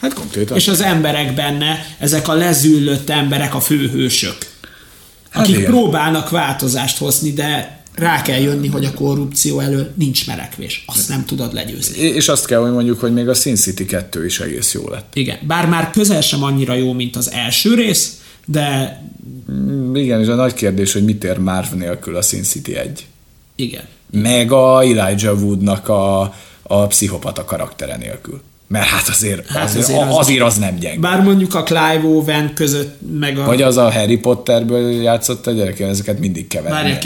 Hát 0.00 0.14
konkrétan. 0.14 0.56
És 0.56 0.68
az 0.68 0.80
emberek 0.80 1.34
benne, 1.34 1.96
ezek 1.98 2.28
a 2.28 2.34
lezüllött 2.34 3.10
emberek 3.10 3.54
a 3.54 3.60
főhősök, 3.60 4.36
hát 5.30 5.42
akik 5.42 5.56
igen. 5.56 5.70
próbálnak 5.70 6.30
változást 6.30 6.98
hozni, 6.98 7.32
de 7.32 7.82
rá 7.94 8.22
kell 8.22 8.40
jönni, 8.40 8.68
hogy 8.68 8.84
a 8.84 8.94
korrupció 8.94 9.60
elől 9.60 9.92
nincs 9.94 10.26
merekvés. 10.26 10.84
Azt 10.86 11.08
nem 11.08 11.24
tudod 11.24 11.54
legyőzni. 11.54 11.98
És 11.98 12.28
azt 12.28 12.46
kell, 12.46 12.60
hogy 12.60 12.72
mondjuk, 12.72 13.00
hogy 13.00 13.12
még 13.12 13.28
a 13.28 13.34
Sin 13.34 13.56
City 13.56 13.84
2 13.84 14.24
is 14.24 14.40
egész 14.40 14.72
jó 14.72 14.88
lett. 14.88 15.10
Igen, 15.14 15.38
bár 15.46 15.66
már 15.66 15.90
közel 15.90 16.20
sem 16.20 16.42
annyira 16.42 16.74
jó, 16.74 16.92
mint 16.92 17.16
az 17.16 17.30
első 17.30 17.74
rész, 17.74 18.12
de... 18.50 19.00
Mm, 19.52 19.94
igen, 19.94 20.20
és 20.20 20.28
a 20.28 20.34
nagy 20.34 20.54
kérdés, 20.54 20.92
hogy 20.92 21.04
mit 21.04 21.24
ér 21.24 21.38
Marv 21.38 21.72
nélkül 21.72 22.16
a 22.16 22.22
Sin 22.22 22.42
City 22.42 22.76
1. 22.76 23.06
Igen. 23.54 23.82
Meg 24.10 24.52
a 24.52 24.82
Elijah 24.82 25.42
Woodnak 25.42 25.88
a, 25.88 26.34
a 26.62 26.86
pszichopata 26.86 27.44
karaktere 27.44 27.96
nélkül. 27.96 28.40
Mert 28.68 28.86
hát 28.86 29.08
azért, 29.08 29.46
hát 29.46 29.64
azért, 29.64 29.84
azért, 29.84 30.00
az, 30.00 30.16
azért 30.16 30.42
az 30.42 30.58
nem 30.58 30.78
gyenge. 30.78 31.00
Bár 31.00 31.22
mondjuk 31.22 31.54
a 31.54 31.62
Clive 31.62 32.02
Owen 32.04 32.54
között 32.54 32.98
meg 33.18 33.38
a... 33.38 33.44
Vagy 33.44 33.62
az 33.62 33.76
a 33.76 33.92
Harry 33.92 34.16
Potterből 34.16 34.90
játszott 34.90 35.46
a 35.46 35.50
gyerek, 35.50 35.80
ezeket 35.80 36.18
mindig 36.18 36.46
keverni. 36.46 36.76
Várják, 36.76 37.04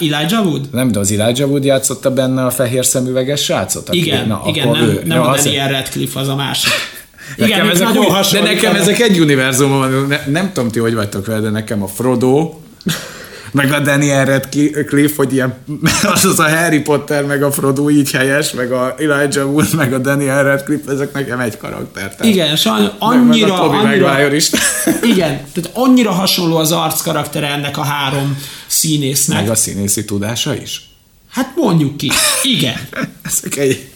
Elijah 0.00 0.46
Wood? 0.46 0.68
Nem, 0.72 0.92
de 0.92 0.98
az 0.98 1.12
Elijah 1.12 1.48
Wood 1.48 1.64
játszotta 1.64 2.10
benne 2.10 2.44
a 2.44 2.50
fehér 2.50 2.86
szemüveges 2.86 3.42
srácot? 3.42 3.94
Igen, 3.94 4.26
na, 4.26 4.42
igen, 4.46 4.68
nem, 4.68 4.82
ő, 4.82 5.02
nem 5.04 5.20
a 5.20 5.36
Daniel 5.36 5.68
Radcliffe 5.68 6.20
az 6.20 6.28
a 6.28 6.34
másik. 6.34 6.72
Igen, 7.36 7.48
nekem 7.48 7.70
ezek 7.70 7.86
nagyon 7.86 8.22
De 8.32 8.40
nekem 8.40 8.74
ezek 8.74 9.00
egy 9.00 9.20
univerzum 9.20 9.70
van, 9.70 10.06
ne, 10.08 10.20
nem 10.26 10.52
tudom 10.52 10.70
ti, 10.70 10.78
hogy 10.78 10.94
vagytok 10.94 11.26
vele, 11.26 11.40
de 11.40 11.50
nekem 11.50 11.82
a 11.82 11.86
Frodo, 11.86 12.60
meg 13.52 13.72
a 13.72 13.80
Daniel 13.80 14.24
Radcliffe, 14.24 15.14
hogy 15.16 15.32
ilyen, 15.32 15.54
az 16.02 16.24
az 16.30 16.38
a 16.38 16.48
Harry 16.48 16.80
Potter, 16.80 17.24
meg 17.24 17.42
a 17.42 17.52
Frodo 17.52 17.90
így 17.90 18.10
helyes, 18.10 18.50
meg 18.50 18.72
a 18.72 18.94
Elijah 18.98 19.52
Wood, 19.52 19.74
meg 19.74 19.92
a 19.92 19.98
Daniel 19.98 20.44
Radcliffe, 20.44 20.92
ezek 20.92 21.12
nekem 21.12 21.40
egy 21.40 21.56
karakter. 21.56 22.16
Tehát 22.16 22.32
igen, 22.32 22.56
sajnos 22.56 22.90
annyira, 22.98 23.70
meg, 23.70 23.82
meg 23.84 24.02
a 24.02 24.10
annyira, 24.10 24.34
is. 24.34 24.50
igen, 25.12 25.40
tehát 25.52 25.70
annyira 25.72 26.10
hasonló 26.10 26.56
az 26.56 26.72
arc 26.72 27.02
karaktere 27.02 27.46
ennek 27.46 27.78
a 27.78 27.82
három 27.82 28.38
színésznek. 28.66 29.40
Meg 29.40 29.50
a 29.50 29.54
színészi 29.54 30.04
tudása 30.04 30.54
is? 30.56 30.88
Hát 31.30 31.52
mondjuk 31.56 31.96
ki. 31.96 32.10
Igen. 32.42 32.76
ezek 33.30 33.56
egy... 33.56 33.88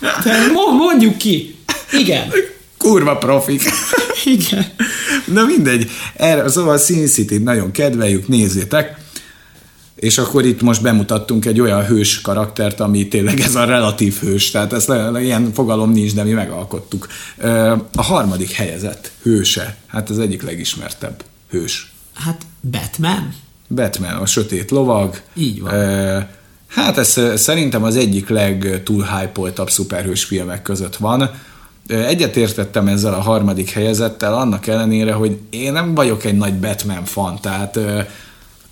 Tehát 0.00 0.52
mondjuk 0.78 1.16
ki. 1.16 1.58
Igen. 1.92 2.32
Kurva 2.78 3.16
profik. 3.16 3.62
Igen. 4.24 4.64
Na 5.32 5.44
mindegy. 5.44 5.90
Erre, 6.16 6.48
szóval 6.48 6.78
Sin 6.78 7.06
city 7.06 7.38
nagyon 7.38 7.70
kedveljük, 7.70 8.28
nézzétek. 8.28 9.02
És 9.94 10.18
akkor 10.18 10.44
itt 10.44 10.62
most 10.62 10.82
bemutattunk 10.82 11.44
egy 11.44 11.60
olyan 11.60 11.84
hős 11.86 12.20
karaktert, 12.20 12.80
ami 12.80 13.08
tényleg 13.08 13.40
ez 13.40 13.54
a 13.54 13.64
relatív 13.64 14.18
hős, 14.20 14.50
tehát 14.50 14.72
ez 14.72 14.86
ilyen 15.20 15.52
fogalom 15.52 15.90
nincs, 15.90 16.14
de 16.14 16.22
mi 16.22 16.30
megalkottuk. 16.32 17.08
A 17.94 18.02
harmadik 18.02 18.50
helyezett 18.50 19.10
hőse, 19.22 19.76
hát 19.86 20.10
az 20.10 20.18
egyik 20.18 20.42
legismertebb 20.42 21.24
hős. 21.50 21.92
Hát 22.14 22.42
Batman? 22.70 23.34
Batman, 23.68 24.14
a 24.14 24.26
sötét 24.26 24.70
lovag. 24.70 25.20
Így 25.34 25.60
van. 25.60 25.72
Hát 26.68 26.98
ez 26.98 27.20
szerintem 27.34 27.82
az 27.82 27.96
egyik 27.96 28.28
legtúl 28.28 29.04
hype 29.04 29.62
szuperhős 29.66 30.24
filmek 30.24 30.62
között 30.62 30.96
van 30.96 31.30
Egyetértettem 31.86 32.88
ezzel 32.88 33.14
a 33.14 33.20
harmadik 33.20 33.70
helyezettel, 33.70 34.34
annak 34.34 34.66
ellenére, 34.66 35.12
hogy 35.12 35.38
én 35.50 35.72
nem 35.72 35.94
vagyok 35.94 36.24
egy 36.24 36.36
nagy 36.36 36.54
Batman 36.54 37.04
fan, 37.04 37.38
tehát 37.40 37.78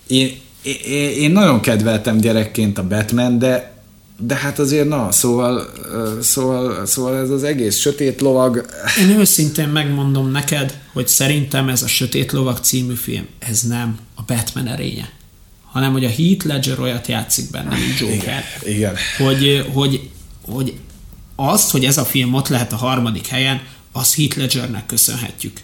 én, 0.07 0.37
én, 0.61 1.09
én 1.17 1.31
nagyon 1.31 1.59
kedveltem 1.59 2.17
gyerekként 2.17 2.77
a 2.77 2.87
Batman, 2.87 3.39
de 3.39 3.73
de 4.17 4.35
hát 4.35 4.59
azért 4.59 4.87
na, 4.87 5.11
szóval, 5.11 5.67
szóval, 6.21 6.85
szóval 6.85 7.17
ez 7.17 7.29
az 7.29 7.43
egész 7.43 7.77
sötét 7.77 8.21
lovag... 8.21 8.65
Én 8.99 9.09
őszintén 9.19 9.67
megmondom 9.67 10.31
neked, 10.31 10.77
hogy 10.93 11.07
szerintem 11.07 11.69
ez 11.69 11.81
a 11.81 11.87
Sötét 11.87 12.31
lovag 12.31 12.57
című 12.57 12.93
film, 12.93 13.27
ez 13.39 13.61
nem 13.61 13.97
a 14.15 14.21
Batman 14.27 14.67
erénye, 14.67 15.09
hanem 15.71 15.91
hogy 15.91 16.05
a 16.05 16.09
Heath 16.09 16.45
Ledger 16.45 16.79
olyat 16.79 17.07
játszik 17.07 17.51
benne, 17.51 17.69
mint 17.69 17.99
Joker. 17.99 18.43
Igen. 18.61 18.75
igen. 18.75 18.95
Hogy, 19.17 19.65
hogy, 19.73 20.09
hogy 20.45 20.73
azt, 21.49 21.71
hogy 21.71 21.85
ez 21.85 21.97
a 21.97 22.05
film 22.05 22.33
ott 22.33 22.47
lehet 22.47 22.73
a 22.73 22.75
harmadik 22.75 23.27
helyen, 23.27 23.61
azt 23.91 24.15
Heath 24.15 24.37
Ledgernek 24.37 24.85
köszönhetjük. 24.85 25.57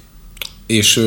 És 0.65 1.01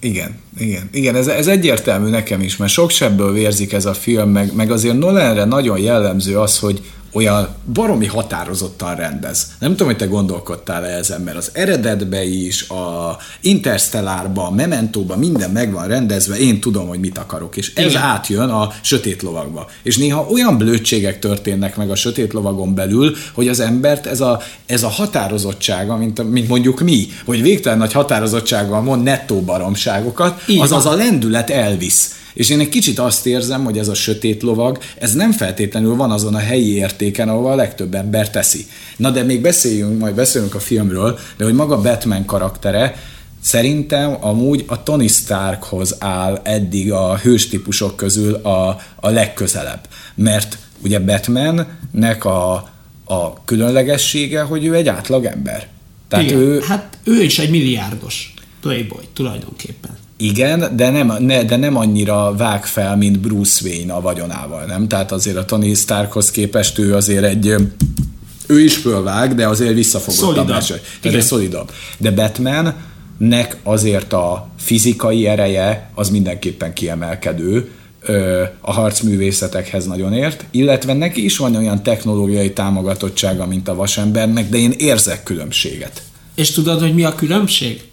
igen, 0.00 0.38
igen, 0.58 0.88
igen, 0.92 1.14
ez, 1.14 1.26
ez 1.26 1.46
egyértelmű 1.46 2.08
nekem 2.08 2.40
is, 2.40 2.56
mert 2.56 2.72
sok 2.72 2.90
sebből 2.90 3.32
vérzik 3.32 3.72
ez 3.72 3.84
a 3.84 3.94
film, 3.94 4.30
meg, 4.30 4.54
meg 4.54 4.70
azért 4.70 4.98
Nolanre 4.98 5.44
nagyon 5.44 5.78
jellemző 5.78 6.38
az, 6.38 6.58
hogy 6.58 6.80
olyan 7.12 7.48
baromi 7.72 8.06
határozottan 8.06 8.94
rendez. 8.94 9.46
Nem 9.58 9.70
tudom, 9.70 9.86
hogy 9.86 9.96
te 9.96 10.06
gondolkodtál 10.06 10.86
-e 10.86 10.96
ezen, 10.96 11.20
mert 11.20 11.36
az 11.36 11.50
eredetbe 11.52 12.24
is, 12.24 12.68
a 12.68 13.16
Interstellárban, 13.40 14.46
a 14.46 14.50
Mementóban 14.50 15.18
minden 15.18 15.50
meg 15.50 15.72
van 15.72 15.86
rendezve, 15.86 16.36
én 16.36 16.60
tudom, 16.60 16.88
hogy 16.88 17.00
mit 17.00 17.18
akarok, 17.18 17.56
és 17.56 17.72
ez 17.74 17.90
Igen. 17.90 18.02
átjön 18.02 18.48
a 18.48 18.72
sötét 18.80 19.22
lovagba. 19.22 19.66
És 19.82 19.96
néha 19.96 20.26
olyan 20.30 20.58
blödségek 20.58 21.18
történnek 21.18 21.76
meg 21.76 21.90
a 21.90 21.94
sötét 21.94 22.32
lovagon 22.32 22.74
belül, 22.74 23.16
hogy 23.32 23.48
az 23.48 23.60
embert 23.60 24.06
ez 24.06 24.20
a, 24.20 24.40
ez 24.66 24.82
a 24.82 24.88
határozottsága, 24.88 25.96
mint, 25.96 26.30
mint 26.30 26.48
mondjuk 26.48 26.80
mi, 26.80 27.06
hogy 27.24 27.42
végtelen 27.42 27.78
nagy 27.78 27.92
határozottsággal 27.92 28.80
mond 28.80 29.02
nettó 29.02 29.40
baromságokat, 29.40 30.42
az 30.60 30.72
az 30.72 30.86
a 30.86 30.94
lendület 30.94 31.50
elvisz. 31.50 32.18
És 32.34 32.50
én 32.50 32.60
egy 32.60 32.68
kicsit 32.68 32.98
azt 32.98 33.26
érzem, 33.26 33.64
hogy 33.64 33.78
ez 33.78 33.88
a 33.88 33.94
sötét 33.94 34.42
lovag, 34.42 34.78
ez 34.98 35.12
nem 35.12 35.32
feltétlenül 35.32 35.96
van 35.96 36.10
azon 36.10 36.34
a 36.34 36.38
helyi 36.38 36.74
értéken, 36.74 37.28
ahol 37.28 37.52
a 37.52 37.54
legtöbb 37.54 37.94
ember 37.94 38.30
teszi. 38.30 38.66
Na 38.96 39.10
de 39.10 39.22
még 39.22 39.40
beszéljünk, 39.40 39.98
majd 39.98 40.14
beszélünk 40.14 40.54
a 40.54 40.60
filmről, 40.60 41.18
de 41.36 41.44
hogy 41.44 41.54
maga 41.54 41.80
Batman 41.80 42.24
karaktere, 42.24 42.94
Szerintem 43.42 44.16
amúgy 44.20 44.64
a 44.66 44.82
Tony 44.82 45.08
Starkhoz 45.08 45.96
áll 45.98 46.40
eddig 46.42 46.92
a 46.92 47.16
hős 47.16 47.48
típusok 47.48 47.96
közül 47.96 48.34
a, 48.34 48.80
a 48.96 49.08
legközelebb. 49.08 49.88
Mert 50.14 50.58
ugye 50.82 50.98
Batmannek 51.00 52.24
a, 52.24 52.52
a 53.04 53.44
különlegessége, 53.44 54.42
hogy 54.42 54.64
ő 54.64 54.74
egy 54.74 54.88
átlag 54.88 55.24
ember. 55.24 55.68
Tehát 56.08 56.24
Igen, 56.24 56.38
ő, 56.38 56.60
hát 56.60 56.98
ő 57.04 57.22
is 57.22 57.38
egy 57.38 57.50
milliárdos 57.50 58.34
playboy 58.60 59.04
tulajdonképpen. 59.12 59.98
Igen, 60.20 60.76
de 60.76 60.90
nem, 60.90 61.14
ne, 61.18 61.44
de 61.44 61.56
nem 61.56 61.76
annyira 61.76 62.34
vág 62.36 62.66
fel, 62.66 62.96
mint 62.96 63.18
Bruce 63.18 63.68
Wayne 63.68 63.92
a 63.92 64.00
vagyonával, 64.00 64.64
nem? 64.64 64.88
Tehát 64.88 65.12
azért 65.12 65.36
a 65.36 65.44
Tony 65.44 65.74
Starkhoz 65.74 66.30
képest 66.30 66.78
ő 66.78 66.94
azért 66.94 67.24
egy 67.24 67.54
ő 68.46 68.60
is 68.60 68.76
fölvág, 68.76 69.34
de 69.34 69.48
azért 69.48 69.74
visszafogottabb. 69.74 70.46
Tehát 70.46 70.80
egy 71.02 71.22
szolidabb. 71.22 71.70
De 71.98 72.10
Batmannek 72.10 73.56
azért 73.62 74.12
a 74.12 74.48
fizikai 74.58 75.26
ereje 75.26 75.90
az 75.94 76.10
mindenképpen 76.10 76.72
kiemelkedő, 76.72 77.70
a 78.60 78.72
harcművészetekhez 78.72 79.86
nagyon 79.86 80.12
ért, 80.12 80.44
illetve 80.50 80.92
neki 80.94 81.24
is 81.24 81.36
van 81.36 81.56
olyan 81.56 81.82
technológiai 81.82 82.52
támogatottsága, 82.52 83.46
mint 83.46 83.68
a 83.68 83.74
vasembernek, 83.74 84.48
de 84.48 84.56
én 84.56 84.74
érzek 84.78 85.22
különbséget. 85.22 86.02
És 86.34 86.50
tudod, 86.50 86.80
hogy 86.80 86.94
mi 86.94 87.04
a 87.04 87.14
különbség? 87.14 87.89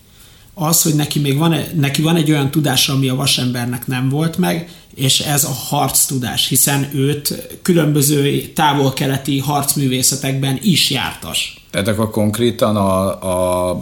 Az, 0.59 0.81
hogy 0.81 0.95
neki 0.95 1.19
még 1.19 1.37
van, 1.37 1.55
neki 1.75 2.01
van 2.01 2.15
egy 2.15 2.31
olyan 2.31 2.51
tudása, 2.51 2.93
ami 2.93 3.09
a 3.09 3.15
vasembernek 3.15 3.87
nem 3.87 4.09
volt 4.09 4.37
meg, 4.37 4.69
és 4.95 5.19
ez 5.19 5.43
a 5.43 5.53
harc 5.69 6.05
tudás, 6.05 6.47
hiszen 6.47 6.89
őt 6.93 7.47
különböző 7.61 8.41
távol-keleti 8.41 9.39
harcművészetekben 9.39 10.59
is 10.61 10.89
jártas. 10.89 11.61
Tehát 11.71 11.87
akkor 11.87 12.09
konkrétan 12.09 12.75
a, 12.75 13.71
a 13.71 13.81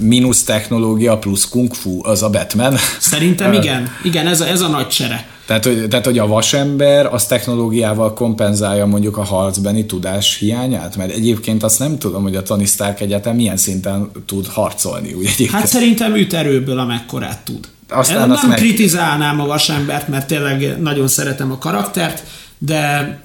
mínusz 0.00 0.42
technológia 0.42 1.18
plusz 1.18 1.48
kung 1.48 1.74
fu 1.74 2.06
az 2.06 2.22
a 2.22 2.30
Batman? 2.30 2.76
Szerintem 2.98 3.52
igen. 3.52 3.90
Igen, 4.02 4.26
ez 4.26 4.40
a, 4.40 4.46
ez 4.46 4.60
a 4.60 4.68
nagy 4.68 4.88
csere. 4.88 5.26
Tehát 5.46 5.64
hogy, 5.64 5.88
tehát, 5.88 6.04
hogy 6.04 6.18
a 6.18 6.26
vasember 6.26 7.06
az 7.06 7.26
technológiával 7.26 8.12
kompenzálja 8.12 8.86
mondjuk 8.86 9.16
a 9.16 9.22
harcbeni 9.22 9.86
tudás 9.86 10.36
hiányát? 10.38 10.96
Mert 10.96 11.12
egyébként 11.12 11.62
azt 11.62 11.78
nem 11.78 11.98
tudom, 11.98 12.22
hogy 12.22 12.36
a 12.36 12.42
Tony 12.42 12.66
Stark 12.66 13.00
egyetem 13.00 13.36
milyen 13.36 13.56
szinten 13.56 14.10
tud 14.26 14.46
harcolni. 14.46 15.12
Úgy 15.12 15.24
egyébként. 15.24 15.50
Hát 15.50 15.66
szerintem 15.66 16.14
üt 16.14 16.34
erőből, 16.34 16.78
amekkorát 16.78 17.44
tud. 17.44 17.68
Aztán 17.88 18.28
nem 18.28 18.48
meg... 18.48 18.58
kritizálnám 18.58 19.40
a 19.40 19.46
vasembert, 19.46 20.08
mert 20.08 20.26
tényleg 20.26 20.80
nagyon 20.80 21.08
szeretem 21.08 21.52
a 21.52 21.58
karaktert, 21.58 22.22
de 22.58 23.18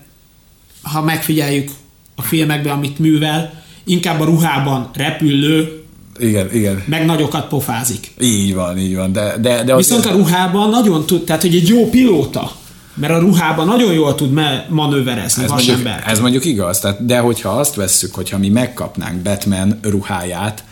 ha 0.81 1.01
megfigyeljük 1.01 1.69
a 2.15 2.21
filmekben, 2.21 2.73
amit 2.73 2.99
művel, 2.99 3.53
inkább 3.83 4.19
a 4.19 4.25
ruhában 4.25 4.89
repülő, 4.93 5.80
igen, 6.21 6.53
igen. 6.53 6.83
meg 6.85 7.05
nagyokat 7.05 7.47
pofázik. 7.47 8.11
Így 8.21 8.53
van, 8.53 8.77
így 8.77 8.95
van. 8.95 9.11
De, 9.11 9.35
de, 9.41 9.63
de 9.63 9.75
Viszont 9.75 10.05
a 10.05 10.11
ruhában 10.11 10.69
nagyon 10.69 11.05
tud, 11.05 11.23
tehát 11.23 11.41
hogy 11.41 11.55
egy 11.55 11.67
jó 11.67 11.89
pilóta, 11.89 12.51
mert 12.93 13.13
a 13.13 13.19
ruhában 13.19 13.65
nagyon 13.65 13.93
jól 13.93 14.15
tud 14.15 14.39
manőverezni 14.69 15.43
ez 15.43 15.49
mondjuk, 15.49 15.79
ez 16.05 16.19
mondjuk 16.19 16.45
igaz, 16.45 16.79
tehát, 16.79 17.05
de 17.05 17.19
hogyha 17.19 17.49
azt 17.49 17.75
vesszük, 17.75 18.15
hogyha 18.15 18.37
mi 18.37 18.49
megkapnánk 18.49 19.21
Batman 19.21 19.79
ruháját, 19.81 20.63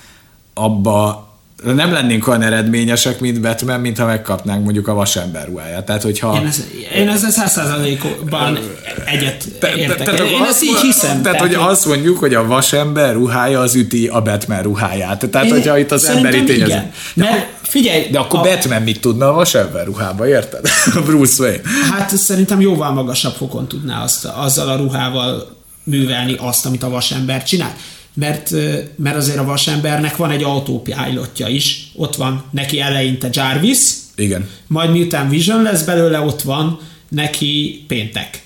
abba 0.54 1.29
nem 1.64 1.92
lennénk 1.92 2.28
olyan 2.28 2.42
eredményesek, 2.42 3.20
mint 3.20 3.42
Batman, 3.42 3.80
mint 3.80 3.98
ha 3.98 4.06
megkapnánk 4.06 4.64
mondjuk 4.64 4.88
a 4.88 4.94
vasember 4.94 5.48
ruháját. 5.48 5.86
Tehát, 5.86 6.02
hogyha... 6.02 6.36
Én, 6.36 6.46
ez, 6.48 6.64
én 6.96 7.10
ezzel 7.10 7.32
száz 7.32 7.52
százalékban 7.52 8.60
egyet 9.06 9.46
értek. 9.76 10.04
Te, 10.04 10.14
te, 10.14 10.26
én 10.26 10.44
ezt 10.44 10.64
így 10.64 10.78
hiszem. 10.78 11.22
Tehát, 11.22 11.24
tehát, 11.24 11.40
hogy 11.40 11.54
azt 11.54 11.86
mondjuk, 11.86 12.18
hogy 12.18 12.34
a 12.34 12.46
vasember 12.46 13.14
ruhája 13.14 13.60
az 13.60 13.76
üti 13.76 14.08
a 14.08 14.22
Batman 14.22 14.62
ruháját. 14.62 15.30
Tehát, 15.30 15.48
én, 15.48 15.54
hogyha 15.54 15.78
itt 15.78 15.92
az 15.92 16.06
emberi 16.06 16.44
tényező. 16.44 16.92
Mert 17.14 17.48
figyelj... 17.62 18.08
De 18.12 18.20
akkor 18.20 18.40
a... 18.40 18.42
Batman 18.42 18.82
mit 18.82 19.02
tudna 19.02 19.30
a 19.30 19.34
vasember 19.34 19.86
ruhába, 19.86 20.28
érted? 20.28 20.70
Bruce 21.06 21.44
Wayne. 21.44 21.62
Hát 21.92 22.18
szerintem 22.18 22.62
jóval 22.62 22.92
magasabb 22.92 23.34
fokon 23.34 23.68
tudná 23.68 24.04
azt, 24.04 24.26
azzal 24.26 24.70
a 24.70 24.76
ruhával 24.76 25.58
művelni 25.84 26.36
azt, 26.40 26.66
amit 26.66 26.84
a 26.84 26.90
vasember 26.90 27.44
csinál 27.44 27.76
mert, 28.14 28.52
mert 28.96 29.16
azért 29.16 29.38
a 29.38 29.44
vasembernek 29.44 30.16
van 30.16 30.32
egy 30.32 30.44
autópilotja 30.44 31.48
is, 31.48 31.92
ott 31.96 32.16
van 32.16 32.44
neki 32.52 32.80
eleinte 32.80 33.30
Jarvis, 33.32 33.80
Igen. 34.16 34.50
majd 34.68 34.92
miután 34.92 35.30
Vision 35.30 35.62
lesz 35.62 35.84
belőle, 35.84 36.20
ott 36.20 36.42
van 36.42 36.80
neki 37.10 37.84
péntek. 37.88 38.42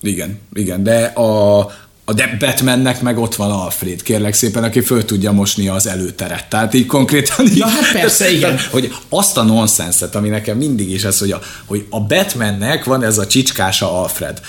Igen, 0.00 0.38
igen, 0.52 0.82
de 0.82 1.04
a, 1.04 1.70
a 2.08 2.12
de 2.12 2.36
Batmannek 2.38 3.02
meg 3.02 3.18
ott 3.18 3.34
van 3.34 3.50
Alfred, 3.50 4.02
kérlek 4.02 4.34
szépen, 4.34 4.64
aki 4.64 4.80
föl 4.80 5.04
tudja 5.04 5.32
mosni 5.32 5.68
az 5.68 5.86
előteret. 5.86 6.46
Tehát 6.48 6.74
így 6.74 6.86
konkrétan... 6.86 7.46
Ja, 7.54 7.66
hát 7.66 7.92
persze, 7.92 8.30
igen. 8.30 8.58
Hogy 8.70 8.94
azt 9.08 9.36
a 9.36 9.42
nonszenszet, 9.42 10.14
ami 10.14 10.28
nekem 10.28 10.56
mindig 10.56 10.90
is 10.90 11.04
ez, 11.04 11.18
hogy 11.18 11.30
a, 11.30 11.40
hogy 11.66 11.86
a 11.90 12.00
Batmannek 12.00 12.84
van 12.84 13.02
ez 13.02 13.18
a 13.18 13.26
csicskása 13.26 14.00
Alfred. 14.00 14.40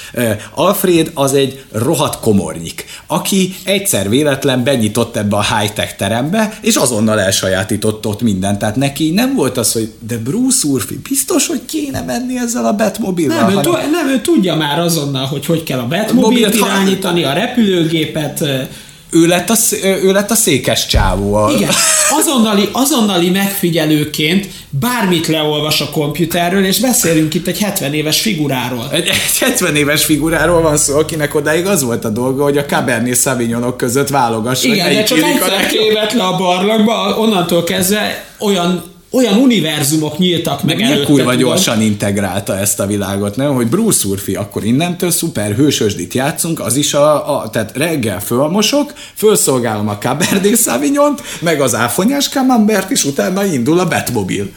Alfred 0.54 1.12
az 1.14 1.34
egy 1.34 1.64
rohadt 1.72 2.20
komornyik, 2.20 2.86
aki 3.08 3.56
egyszer 3.64 4.10
véletlen 4.10 4.64
benyitott 4.64 5.16
ebbe 5.16 5.36
a 5.36 5.58
high-tech 5.58 5.96
terembe, 5.96 6.60
és 6.62 6.76
azonnal 6.76 7.20
elsajátított 7.20 8.06
ott 8.06 8.22
mindent. 8.22 8.60
Tehát 8.60 8.76
neki 8.76 9.10
nem 9.10 9.36
volt 9.36 9.58
az, 9.58 9.72
hogy 9.72 9.94
de 10.08 10.18
Bruce 10.18 10.68
Urfi, 10.68 11.00
biztos, 11.10 11.48
hogy 11.48 11.62
kéne 11.66 12.02
menni 12.02 12.38
ezzel 12.38 12.66
a 12.66 12.74
Batmobile-val? 12.74 13.46
Nem, 13.46 13.56
hanem... 13.56 13.74
ő, 13.74 13.90
nem, 13.92 14.08
ő 14.08 14.22
tudja 14.22 14.56
már 14.56 14.80
azonnal, 14.80 15.26
hogy 15.26 15.46
hogy 15.46 15.64
kell 15.64 15.80
a 15.80 15.88
Batmobile-t 15.88 16.56
irányítani, 16.56 17.24
a 17.24 17.34
repülőgépet 17.50 18.44
ő 19.12 19.26
lett, 19.28 19.50
a, 19.50 19.56
ő 19.82 20.12
lett 20.12 20.32
a 20.32 20.36
székes 20.36 20.86
csávó. 20.86 21.34
A... 21.34 21.52
Igen, 21.52 21.70
azonnali, 22.20 22.70
azonnali 22.72 23.30
megfigyelőként 23.30 24.48
bármit 24.70 25.28
leolvas 25.28 25.82
a 25.82 25.90
komputerről, 25.90 26.66
és 26.66 26.80
beszélünk 26.80 27.34
itt 27.34 27.48
egy 27.48 27.60
70 27.60 27.94
éves 27.94 28.22
figuráról. 28.22 28.90
Egy, 28.92 29.08
egy 29.08 29.38
70 29.40 29.76
éves 29.76 30.06
figuráról 30.06 30.62
van 30.62 30.78
szó, 30.78 30.98
akinek 30.98 31.36
odáig 31.36 31.66
az 31.66 31.84
volt 31.84 32.06
a 32.06 32.10
dolga, 32.10 32.44
hogy 32.44 32.58
a 32.58 32.66
Cabernet 32.66 33.22
Sauvignonok 33.22 33.78
között 33.78 34.10
válogassa. 34.10 34.68
Igen, 34.68 34.94
de 34.94 35.04
csak 35.04 35.18
egyszer 35.18 36.20
a 36.20 36.38
barlangba, 36.38 37.18
onnantól 37.18 37.64
kezdve 37.64 38.26
olyan 38.40 38.84
olyan 39.12 39.38
univerzumok 39.38 40.18
nyíltak 40.18 40.64
meg 40.64 40.82
előtte. 40.82 41.06
kurva 41.06 41.34
gyorsan 41.34 41.82
integrálta 41.82 42.58
ezt 42.58 42.80
a 42.80 42.86
világot, 42.86 43.36
nem? 43.36 43.54
Hogy 43.54 43.68
Bruce 43.68 44.08
Urfi, 44.08 44.36
akkor 44.36 44.64
innentől 44.64 45.12
szuper 45.12 45.56
hősösdit 45.56 46.14
játszunk, 46.14 46.60
az 46.60 46.76
is 46.76 46.94
a, 46.94 47.40
a 47.42 47.50
tehát 47.50 47.78
reggel 47.78 48.22
fölmosok, 48.22 48.94
fölszolgálom 49.16 49.88
a 49.88 49.98
Cabernet 49.98 50.58
sauvignon 50.58 51.16
meg 51.40 51.62
az 51.62 51.76
áfonyás 51.76 52.30
camembert, 52.30 52.92
és 52.92 53.04
utána 53.04 53.46
indul 53.46 53.80
a 53.80 53.88
Batmobile. 53.88 54.48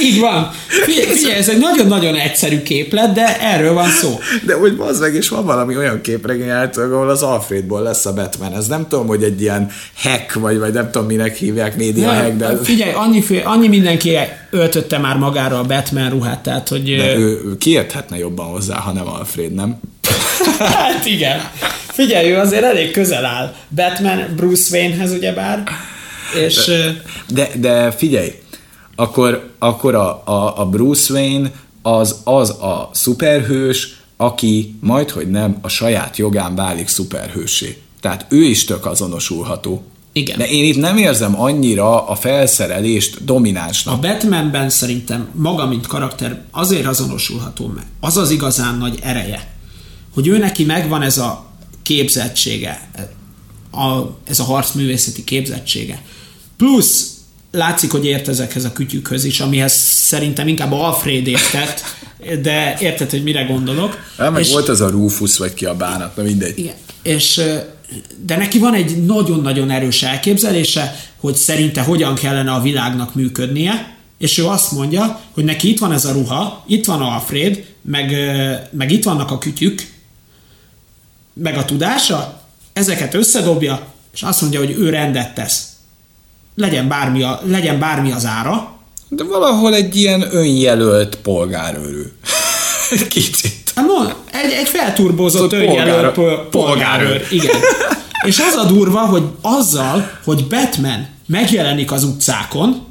Így 0.00 0.20
van. 0.20 0.50
Figyelj, 0.66 1.06
figyelj, 1.06 1.34
ez 1.34 1.48
egy 1.48 1.58
nagyon-nagyon 1.58 2.14
egyszerű 2.14 2.62
képlet, 2.62 3.12
de 3.12 3.40
erről 3.40 3.72
van 3.72 3.88
szó. 3.88 4.18
De 4.46 4.54
hogy 4.54 4.76
az 4.78 5.00
meg, 5.00 5.14
és 5.14 5.28
van 5.28 5.44
valami 5.44 5.76
olyan 5.76 6.00
képregény 6.00 6.50
ahol 6.50 7.10
az 7.10 7.22
Alfredból 7.22 7.82
lesz 7.82 8.06
a 8.06 8.12
Batman. 8.12 8.54
Ez 8.54 8.66
nem 8.66 8.88
tudom, 8.88 9.06
hogy 9.06 9.22
egy 9.22 9.40
ilyen 9.40 9.70
hack, 9.96 10.34
vagy, 10.34 10.58
vagy 10.58 10.72
nem 10.72 10.90
tudom, 10.90 11.06
minek 11.06 11.36
hívják, 11.36 11.76
média 11.76 12.12
nem, 12.12 12.22
hack, 12.22 12.36
de... 12.36 12.56
Figyelj, 12.62 12.92
annyi, 12.92 13.22
fél, 13.22 13.42
annyi 13.44 13.68
mindenki 13.68 14.18
öltötte 14.50 14.98
már 14.98 15.16
magára 15.16 15.58
a 15.58 15.62
Batman 15.62 16.10
ruhát, 16.10 16.42
tehát 16.42 16.68
hogy... 16.68 16.96
De 16.96 17.16
ő, 17.16 17.40
ő 17.44 17.56
kiérthetne 17.58 18.18
jobban 18.18 18.46
hozzá, 18.46 18.76
ha 18.76 18.92
nem 18.92 19.08
Alfred, 19.08 19.54
nem? 19.54 19.80
hát 20.58 21.06
igen. 21.06 21.40
Figyelj, 21.86 22.30
ő 22.30 22.38
azért 22.38 22.64
elég 22.64 22.90
közel 22.90 23.24
áll 23.24 23.54
Batman 23.68 24.24
Bruce 24.36 24.76
Waynehez, 24.76 25.12
ugyebár. 25.12 25.62
És... 26.46 26.64
De, 26.64 27.02
de, 27.28 27.48
de 27.54 27.90
figyelj, 27.90 28.32
akkor, 28.96 29.50
akkor 29.58 29.94
a, 29.94 30.22
a, 30.24 30.60
a 30.60 30.66
Bruce 30.66 31.12
Wayne 31.12 31.52
az, 31.82 32.20
az 32.24 32.50
a 32.50 32.90
szuperhős, 32.92 34.02
aki 34.16 34.74
majd, 34.80 35.10
hogy 35.10 35.30
nem, 35.30 35.58
a 35.60 35.68
saját 35.68 36.16
jogán 36.16 36.54
válik 36.54 36.88
szuperhősé. 36.88 37.78
Tehát 38.00 38.26
ő 38.28 38.42
is 38.42 38.64
tök 38.64 38.86
azonosulható. 38.86 39.82
Igen. 40.12 40.38
De 40.38 40.48
én 40.48 40.64
itt 40.64 40.76
nem 40.76 40.96
érzem 40.96 41.40
annyira 41.40 42.06
a 42.06 42.14
felszerelést 42.14 43.24
dominánsnak. 43.24 43.94
A 43.94 43.98
Batmanben 43.98 44.70
szerintem 44.70 45.28
maga, 45.32 45.66
mint 45.66 45.86
karakter 45.86 46.42
azért 46.50 46.86
azonosulható 46.86 47.66
meg. 47.66 47.84
Az 48.00 48.16
az 48.16 48.30
igazán 48.30 48.78
nagy 48.78 48.98
ereje, 49.02 49.54
hogy 50.14 50.26
ő 50.26 50.38
neki 50.38 50.64
megvan 50.64 51.02
ez 51.02 51.18
a 51.18 51.46
képzettsége, 51.82 52.90
a, 53.72 54.00
ez 54.24 54.38
a 54.38 54.44
harcművészeti 54.44 55.24
képzettsége. 55.24 56.02
Plusz 56.56 57.13
látszik, 57.54 57.90
hogy 57.90 58.04
ért 58.04 58.28
ezekhez 58.28 58.64
a 58.64 58.72
kütyükhöz 58.72 59.24
is, 59.24 59.40
amihez 59.40 59.72
szerintem 59.72 60.48
inkább 60.48 60.72
Alfred 60.72 61.26
értett, 61.26 61.82
de 62.42 62.76
érted, 62.80 63.10
hogy 63.10 63.22
mire 63.22 63.42
gondolok. 63.42 63.98
Hát 64.18 64.30
meg 64.30 64.40
és, 64.40 64.50
volt 64.50 64.68
az 64.68 64.80
a 64.80 64.88
Rufus, 64.88 65.38
vagy 65.38 65.54
ki 65.54 65.64
a 65.64 65.74
bánat, 65.74 66.16
na 66.16 66.22
mindegy. 66.22 66.58
Igen, 66.58 66.74
és 67.02 67.40
de 68.24 68.36
neki 68.36 68.58
van 68.58 68.74
egy 68.74 69.04
nagyon-nagyon 69.04 69.70
erős 69.70 70.02
elképzelése, 70.02 71.00
hogy 71.20 71.34
szerinte 71.34 71.80
hogyan 71.80 72.14
kellene 72.14 72.52
a 72.52 72.60
világnak 72.60 73.14
működnie, 73.14 73.96
és 74.18 74.38
ő 74.38 74.46
azt 74.46 74.72
mondja, 74.72 75.20
hogy 75.32 75.44
neki 75.44 75.68
itt 75.68 75.78
van 75.78 75.92
ez 75.92 76.04
a 76.04 76.12
ruha, 76.12 76.64
itt 76.66 76.84
van 76.84 77.02
Alfred, 77.02 77.64
meg, 77.82 78.16
meg 78.70 78.90
itt 78.90 79.04
vannak 79.04 79.30
a 79.30 79.38
kütyük, 79.38 79.82
meg 81.32 81.56
a 81.56 81.64
tudása, 81.64 82.42
ezeket 82.72 83.14
összedobja, 83.14 83.86
és 84.14 84.22
azt 84.22 84.40
mondja, 84.40 84.58
hogy 84.58 84.76
ő 84.78 84.90
rendet 84.90 85.34
tesz 85.34 85.73
legyen 86.54 86.88
bármi, 86.88 87.22
a, 87.22 87.40
legyen 87.44 87.78
bármi 87.78 88.12
az 88.12 88.26
ára. 88.26 88.72
De 89.08 89.24
valahol 89.24 89.74
egy 89.74 89.96
ilyen 89.96 90.24
önjelölt 90.30 91.16
polgárőrű. 91.16 92.02
Kicsit. 93.08 93.72
Hát 93.74 93.86
mond, 93.86 94.14
egy, 94.32 94.50
egy 94.50 94.68
felturbózott 94.68 95.50
szóval 95.50 95.66
önjelölt 95.66 96.14
polgár, 96.14 96.48
polgárőr. 96.50 97.26
Igen. 97.30 97.56
És 98.26 98.38
az 98.38 98.54
a 98.54 98.64
durva, 98.64 99.00
hogy 99.00 99.22
azzal, 99.40 100.18
hogy 100.24 100.46
Batman 100.46 101.06
megjelenik 101.26 101.92
az 101.92 102.04
utcákon, 102.04 102.86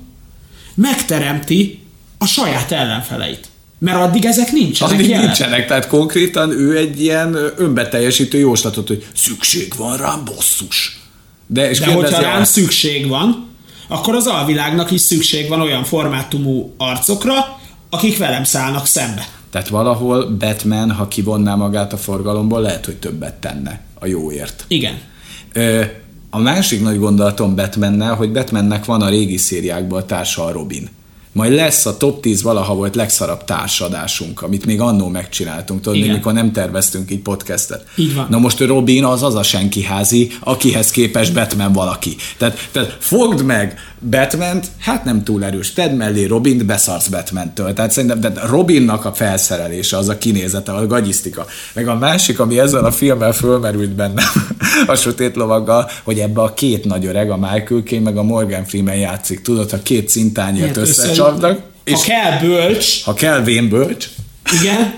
megteremti 0.76 1.84
a 2.18 2.26
saját 2.26 2.72
ellenfeleit. 2.72 3.48
Mert 3.80 3.98
addig 3.98 4.26
ezek 4.26 4.52
nincsenek 4.52 4.94
Addig 4.94 5.10
jelen. 5.10 5.26
nincsenek, 5.26 5.68
tehát 5.68 5.88
konkrétan 5.88 6.52
ő 6.52 6.78
egy 6.78 7.02
ilyen 7.02 7.38
önbeteljesítő 7.58 8.38
jóslatot, 8.38 8.88
hogy 8.88 9.06
szükség 9.16 9.74
van 9.78 9.98
rám 9.98 10.26
bosszus. 10.26 11.00
De, 11.48 11.70
és 11.70 11.80
De 11.80 11.94
hogyha 11.94 12.22
rám 12.22 12.44
szükség 12.44 13.08
van, 13.08 13.48
akkor 13.94 14.16
az 14.16 14.28
alvilágnak 14.28 14.92
is 14.92 15.02
szükség 15.02 15.50
van 15.50 15.62
olyan 15.62 15.84
formátumú 15.84 16.74
arcokra, 16.78 17.34
akik 17.90 18.18
velem 18.18 18.44
szállnak 18.44 18.86
szembe. 18.86 19.28
Tehát 19.50 19.68
valahol 19.68 20.26
Batman, 20.26 20.92
ha 20.92 21.08
kivonná 21.08 21.56
magát 21.56 21.94
a 21.94 21.98
forgalomból, 21.98 22.62
lehet, 22.62 22.86
hogy 22.86 22.96
többet 22.96 23.34
tenne 23.34 23.82
a 24.00 24.06
jóért. 24.06 24.66
Igen. 24.68 24.98
Ö, 25.54 25.84
a 26.30 26.40
másik 26.40 26.82
nagy 26.82 27.00
gondolatom 27.00 27.56
Batmannel, 27.56 28.16
hogy 28.16 28.32
Batmannek 28.32 28.86
van 28.86 29.02
a 29.02 29.10
régi 29.10 29.38
szériákban 29.38 30.02
a 30.02 30.06
társa 30.06 30.46
a 30.46 30.52
Robin. 30.52 30.90
Majd 31.34 31.54
lesz 31.54 31.86
a 31.86 31.98
top 31.98 32.22
10 32.22 32.42
valaha 32.42 32.76
volt 32.76 32.96
legszarabb 32.96 33.44
társadásunk, 33.44 34.42
amit 34.42 34.66
még 34.66 34.82
annó 34.82 35.08
megcsináltunk, 35.08 35.82
tudod, 35.82 36.00
még 36.00 36.12
mikor 36.12 36.34
nem 36.34 36.52
terveztünk 36.52 37.12
így 37.12 37.20
podcastet. 37.20 37.86
Így 37.96 38.16
van. 38.16 38.28
Na 38.30 38.38
most 38.38 38.60
Robin 38.60 39.04
az 39.04 39.24
az 39.24 39.36
a 39.36 39.44
senki 39.44 39.84
házi, 39.84 40.32
akihez 40.40 40.92
képes 40.92 41.30
Batman 41.30 41.72
valaki. 41.72 42.16
Tehát, 42.38 42.70
tehát 42.72 42.98
fogd 43.00 43.44
meg 43.44 43.80
batman 44.10 44.60
hát 44.80 45.06
nem 45.06 45.24
túl 45.24 45.44
erős, 45.44 45.74
tedd 45.74 45.92
mellé 45.96 46.26
Robin, 46.26 46.66
beszarsz 46.66 47.08
Batman-től. 47.08 47.74
Tehát 47.74 47.92
szerintem 47.92 48.20
tehát 48.22 48.50
Robinnak 48.50 49.06
a 49.06 49.14
felszerelése, 49.14 49.98
az 49.98 50.10
a 50.10 50.18
kinézete, 50.18 50.72
a 50.72 50.88
gagyisztika. 50.88 51.46
Meg 51.74 51.88
a 51.88 51.96
másik, 51.96 52.40
ami 52.40 52.60
ezzel 52.60 52.86
a 52.86 52.92
filmmel 52.92 53.32
fölmerült 53.32 53.92
bennem, 53.92 54.26
a 54.88 54.96
sötét 54.96 55.36
lovaggal, 55.36 55.90
hogy 56.04 56.20
ebbe 56.20 56.42
a 56.42 56.54
két 56.54 56.86
nagy 56.86 57.06
öreg, 57.06 57.32
a 57.32 57.38
Michael 57.38 57.82
Caine 57.86 58.04
meg 58.04 58.18
a 58.18 58.24
Morgan 58.24 58.66
Freeman 58.66 58.96
játszik. 58.96 59.42
Tudod, 59.42 59.72
ha 59.72 59.82
két 59.82 60.10
szintányért 60.10 60.78
összecsapnak. 61.28 61.60
Ha 61.92 62.00
kell 62.06 62.40
bölcs. 62.40 63.04
Ha 63.04 63.14
kell 63.14 63.44
vén 63.44 63.70
bölcs. 63.70 64.10
Igen 64.62 64.96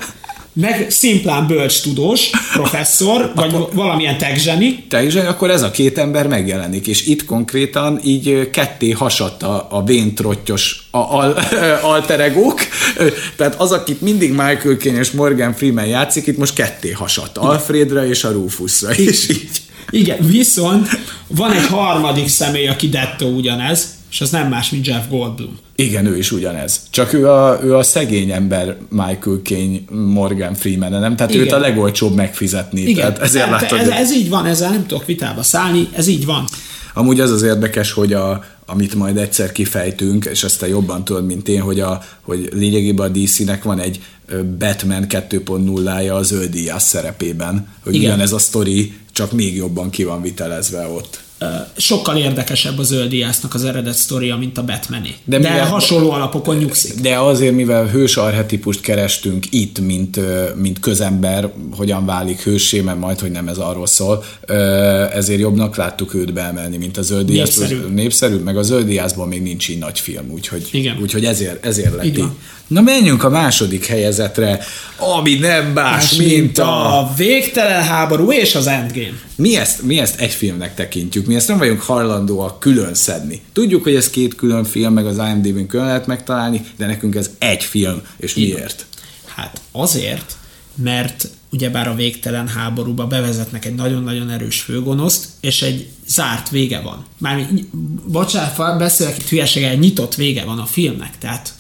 meg 0.56 0.86
szimplán 0.90 1.48
bölcs 1.48 1.82
tudós, 1.82 2.30
professzor, 2.54 3.32
vagy 3.36 3.54
akkor, 3.54 3.70
valamilyen 3.74 4.18
tech 4.18 4.38
zseni. 4.38 4.86
Tech 4.90 5.10
zseni, 5.10 5.28
akkor 5.28 5.50
ez 5.50 5.62
a 5.62 5.72
két 5.72 5.98
ember 5.98 6.28
megjelenik, 6.28 6.88
és 6.88 7.06
itt 7.06 7.26
konkrétan 7.26 8.00
így 8.04 8.50
ketté 8.50 8.92
hasadt 8.92 9.44
a, 9.44 9.68
a 9.70 9.84
véntrottyos 9.84 10.88
a, 10.92 10.98
a, 10.98 11.36
alteregók, 11.82 12.60
tehát 13.38 13.56
az, 13.56 13.72
akit 13.72 14.02
mindig 14.02 14.30
Michael 14.30 14.76
Caine 14.80 15.00
és 15.00 15.12
Morgan 15.12 15.54
Freeman 15.54 15.86
játszik, 15.86 16.28
itt 16.28 16.38
most 16.38 16.54
ketté 16.54 16.92
hasadt, 16.92 17.38
Alfredra 17.38 18.08
és 18.08 18.24
a 18.24 18.32
Rufusra, 18.32 18.92
és 18.94 19.30
így. 19.30 19.50
Igen, 19.90 20.18
viszont 20.22 20.88
van 21.28 21.52
egy 21.52 21.66
harmadik 21.66 22.28
személy, 22.28 22.68
aki 22.68 22.90
dettó 22.90 23.28
ugyanez, 23.28 23.95
és 24.16 24.22
az 24.22 24.30
nem 24.30 24.50
más, 24.50 24.70
mint 24.70 24.88
Jeff 24.88 25.08
Goldblum. 25.10 25.58
Igen, 25.76 26.06
ő 26.06 26.18
is 26.18 26.32
ugyanez. 26.32 26.82
Csak 26.90 27.14
ő 27.14 27.30
a, 27.30 27.60
ő 27.64 27.76
a 27.76 27.84
szegény 27.84 28.32
ember 28.32 28.78
Michael 28.90 29.40
Caine 29.44 29.80
Morgan 29.92 30.54
Freeman, 30.54 30.92
nem? 30.92 31.16
Tehát 31.16 31.34
Igen. 31.34 31.46
őt 31.46 31.52
a 31.52 31.60
legolcsóbb 31.60 32.16
megfizetni. 32.16 32.82
Igen. 32.82 32.96
Tehát 32.96 33.20
ezért 33.20 33.46
hát, 33.46 33.62
látod, 33.62 33.80
ez, 33.80 33.90
ez, 33.90 34.14
így 34.14 34.30
van, 34.30 34.46
ezzel 34.46 34.70
nem 34.70 34.86
tudok 34.86 35.06
vitába 35.06 35.44
szállni, 35.44 35.90
ez 35.92 36.08
így 36.08 36.26
van. 36.26 36.48
Amúgy 36.94 37.20
az 37.20 37.32
az 37.32 37.42
érdekes, 37.42 37.92
hogy 37.92 38.14
a, 38.14 38.44
amit 38.66 38.96
majd 38.96 39.18
egyszer 39.18 39.52
kifejtünk, 39.52 40.26
és 40.26 40.44
ezt 40.44 40.60
te 40.60 40.68
jobban 40.68 41.06
tudod, 41.06 41.26
mint 41.26 41.48
én, 41.48 41.62
hogy, 41.62 41.80
a, 41.80 42.02
hogy 42.22 42.50
lényegében 42.54 43.10
a 43.10 43.18
DC-nek 43.18 43.64
van 43.64 43.80
egy 43.80 44.00
Batman 44.60 45.06
2.0-ja 45.10 46.14
a 46.14 46.24
zöld 46.24 46.74
szerepében, 46.78 47.68
hogy 47.84 47.96
Igen. 47.96 48.08
ugyanez 48.08 48.32
a 48.32 48.40
sztori, 48.40 48.94
csak 49.12 49.32
még 49.32 49.56
jobban 49.56 49.90
ki 49.90 50.04
van 50.04 50.22
vitelezve 50.22 50.88
ott 50.88 51.24
sokkal 51.78 52.18
érdekesebb 52.18 52.78
a 52.78 52.84
zöldiásznak 52.84 53.54
az 53.54 53.64
eredet 53.64 53.94
sztoria, 53.94 54.38
mint 54.38 54.58
a 54.58 54.64
Batmané. 54.64 55.16
De, 55.24 55.40
de 55.40 55.50
mivel, 55.50 55.66
hasonló 55.66 56.12
alapokon 56.12 56.56
nyugszik. 56.56 56.94
De 57.00 57.20
azért, 57.20 57.56
mivel 57.56 57.86
hős 57.86 58.18
arhetipust 58.18 58.82
kerestünk 58.82 59.46
itt, 59.50 59.80
mint, 59.80 60.20
mint 60.56 60.80
közember, 60.80 61.52
hogyan 61.72 62.06
válik 62.06 62.42
hősé, 62.42 62.82
mert 62.82 63.00
majd, 63.00 63.20
hogy 63.20 63.32
nem 63.32 63.48
ez 63.48 63.58
arról 63.58 63.88
szól, 63.88 64.24
ezért 65.14 65.40
jobbnak 65.40 65.76
láttuk 65.76 66.14
őt 66.14 66.34
beemelni, 66.34 66.78
mint 66.78 66.98
a 66.98 67.02
zöldiász. 67.02 67.58
Népszerű. 67.58 67.82
Népszerű, 67.94 68.36
meg 68.36 68.58
a 68.58 68.62
zöldiászban 68.64 69.28
még 69.28 69.42
nincs 69.42 69.70
így 69.70 69.80
nagy 69.80 70.00
film, 70.00 70.32
úgyhogy, 70.32 70.68
Igen. 70.72 70.98
úgyhogy 71.02 71.26
ezért, 71.26 71.66
ezért 71.66 71.96
lett 71.96 72.06
így. 72.06 72.24
Na 72.68 72.82
menjünk 72.82 73.24
a 73.24 73.30
második 73.30 73.86
helyezetre, 73.86 74.60
ami 74.98 75.34
nem 75.34 75.66
más, 75.66 76.16
mint, 76.16 76.32
mint 76.32 76.58
a... 76.58 77.00
a 77.00 77.14
végtelen 77.16 77.84
háború 77.84 78.32
és 78.32 78.56
az 78.56 78.68
Endgame. 78.68 79.20
Mi 79.36 79.56
ezt, 79.56 79.82
mi 79.82 80.00
ezt 80.00 80.20
egy 80.20 80.32
filmnek 80.32 80.76
tekintjük, 80.76 81.26
mi 81.26 81.36
ezt 81.36 81.48
nem 81.48 81.58
vagyunk 81.58 81.82
hajlandóak 81.82 82.60
külön 82.60 82.94
szedni. 82.94 83.42
Tudjuk, 83.54 83.84
hogy 83.84 83.96
ez 83.96 84.10
két 84.10 84.36
külön 84.36 84.64
film, 84.64 84.94
meg 84.94 85.06
az 85.06 85.18
IMDb-n 85.18 85.68
külön 85.68 85.86
lehet 85.86 86.08
megtalálni, 86.08 86.62
de 86.78 86.86
nekünk 86.86 87.16
ez 87.16 87.30
egy 87.40 87.64
film, 87.64 88.02
és 88.18 88.36
Igen. 88.36 88.56
miért? 88.56 88.86
Hát 89.36 89.62
azért, 89.72 90.38
mert 90.76 91.30
ugyebár 91.52 91.88
a 91.88 91.96
végtelen 91.96 92.48
háborúba 92.48 93.08
bevezetnek 93.08 93.66
egy 93.66 93.76
nagyon-nagyon 93.76 94.30
erős 94.30 94.62
főgonoszt, 94.62 95.26
és 95.42 95.62
egy 95.62 95.88
zárt 96.08 96.50
vége 96.50 96.80
van. 96.80 97.06
Már 97.18 97.48
bocsánat, 98.06 98.78
beszélek 98.78 99.18
itt 99.18 99.30
hülyeséggel, 99.30 99.74
nyitott 99.74 100.16
vége 100.16 100.46
van 100.46 100.60
a 100.60 100.66
filmnek, 100.66 101.18
tehát 101.18 101.54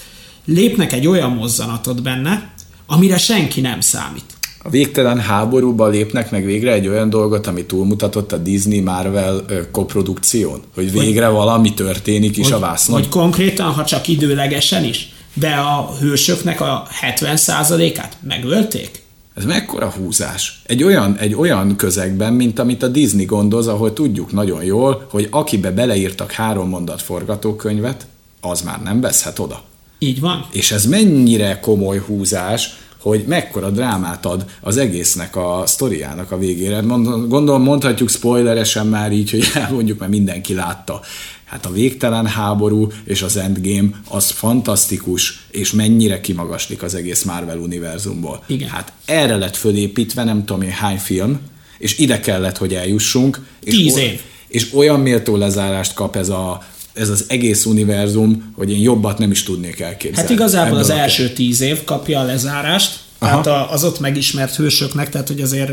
lépnek 0.45 0.93
egy 0.93 1.07
olyan 1.07 1.31
mozzanatot 1.31 2.01
benne, 2.01 2.53
amire 2.85 3.17
senki 3.17 3.61
nem 3.61 3.79
számít. 3.79 4.33
A 4.63 4.69
végtelen 4.69 5.19
háborúba 5.19 5.87
lépnek 5.87 6.31
meg 6.31 6.45
végre 6.45 6.71
egy 6.71 6.87
olyan 6.87 7.09
dolgot, 7.09 7.47
ami 7.47 7.65
túlmutatott 7.65 8.31
a 8.31 8.37
Disney 8.37 8.79
Marvel 8.79 9.45
koprodukción? 9.71 10.61
Hogy 10.73 10.91
végre 10.91 11.27
vagy, 11.27 11.35
valami 11.35 11.73
történik 11.73 12.37
is 12.37 12.49
vagy, 12.49 12.53
a 12.53 12.59
vásznon? 12.59 12.99
Vagy 12.99 13.09
konkrétan, 13.09 13.71
ha 13.73 13.85
csak 13.85 14.07
időlegesen 14.07 14.83
is? 14.83 15.13
De 15.33 15.49
a 15.49 15.95
hősöknek 15.99 16.61
a 16.61 16.87
70%-át 17.01 18.17
megölték? 18.27 19.03
Ez 19.35 19.45
mekkora 19.45 19.89
húzás? 19.89 20.61
Egy 20.65 20.83
olyan, 20.83 21.17
egy 21.17 21.33
olyan 21.33 21.75
közegben, 21.75 22.33
mint 22.33 22.59
amit 22.59 22.83
a 22.83 22.87
Disney 22.87 23.25
gondoz, 23.25 23.67
ahol 23.67 23.93
tudjuk 23.93 24.31
nagyon 24.31 24.63
jól, 24.63 25.07
hogy 25.09 25.27
akibe 25.31 25.71
beleírtak 25.71 26.31
három 26.31 26.69
mondat 26.69 27.01
forgatókönyvet, 27.01 28.07
az 28.41 28.61
már 28.61 28.81
nem 28.81 29.01
veszhet 29.01 29.39
oda. 29.39 29.63
Így 29.99 30.19
van. 30.19 30.45
És 30.51 30.71
ez 30.71 30.85
mennyire 30.85 31.59
komoly 31.59 31.97
húzás, 31.97 32.69
hogy 32.99 33.23
mekkora 33.27 33.69
drámát 33.69 34.25
ad 34.25 34.45
az 34.61 34.77
egésznek 34.77 35.35
a 35.35 35.63
sztoriának 35.65 36.31
a 36.31 36.37
végére. 36.37 36.79
Gondolom 37.27 37.63
mondhatjuk 37.63 38.09
spoileresen 38.09 38.87
már 38.87 39.11
így, 39.11 39.31
hogy 39.31 39.51
elmondjuk, 39.63 39.99
mert 39.99 40.11
mindenki 40.11 40.53
látta. 40.53 41.01
Hát 41.45 41.65
a 41.65 41.71
végtelen 41.71 42.27
háború 42.27 42.87
és 43.03 43.21
az 43.21 43.37
Endgame 43.37 43.89
az 44.09 44.29
fantasztikus, 44.29 45.45
és 45.51 45.71
mennyire 45.71 46.21
kimagaslik 46.21 46.83
az 46.83 46.95
egész 46.95 47.23
Marvel 47.23 47.57
univerzumból. 47.57 48.43
Igen. 48.47 48.69
Hát 48.69 48.93
erre 49.05 49.35
lett 49.35 49.55
fölépítve 49.55 50.23
nem 50.23 50.45
tudom 50.45 50.61
én 50.61 50.69
hány 50.69 50.97
film, 50.97 51.39
és 51.77 51.97
ide 51.97 52.19
kellett, 52.19 52.57
hogy 52.57 52.73
eljussunk. 52.73 53.39
Tíz 53.63 53.97
és 53.97 54.03
év. 54.03 54.21
És 54.47 54.73
olyan 54.73 54.99
méltó 54.99 55.35
lezárást 55.35 55.93
kap 55.93 56.15
ez 56.15 56.29
a 56.29 56.63
ez 56.95 57.09
az 57.09 57.25
egész 57.27 57.65
univerzum, 57.65 58.53
hogy 58.55 58.71
én 58.71 58.79
jobbat 58.79 59.17
nem 59.17 59.31
is 59.31 59.43
tudnék 59.43 59.79
elképzelni. 59.79 60.29
Hát 60.29 60.39
igazából 60.39 60.77
az 60.77 60.89
első 60.89 61.29
tíz 61.29 61.61
év 61.61 61.83
kapja 61.83 62.19
a 62.19 62.23
lezárást, 62.23 62.99
Aha. 63.19 63.41
tehát 63.41 63.71
az 63.71 63.83
ott 63.83 63.99
megismert 63.99 64.55
hősöknek, 64.55 65.09
tehát 65.09 65.27
hogy 65.27 65.41
azért 65.41 65.71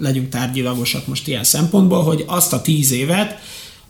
legyünk 0.00 0.28
tárgyilagosak 0.28 1.06
most 1.06 1.28
ilyen 1.28 1.44
szempontból, 1.44 2.02
hogy 2.02 2.24
azt 2.26 2.52
a 2.52 2.62
tíz 2.62 2.92
évet, 2.92 3.38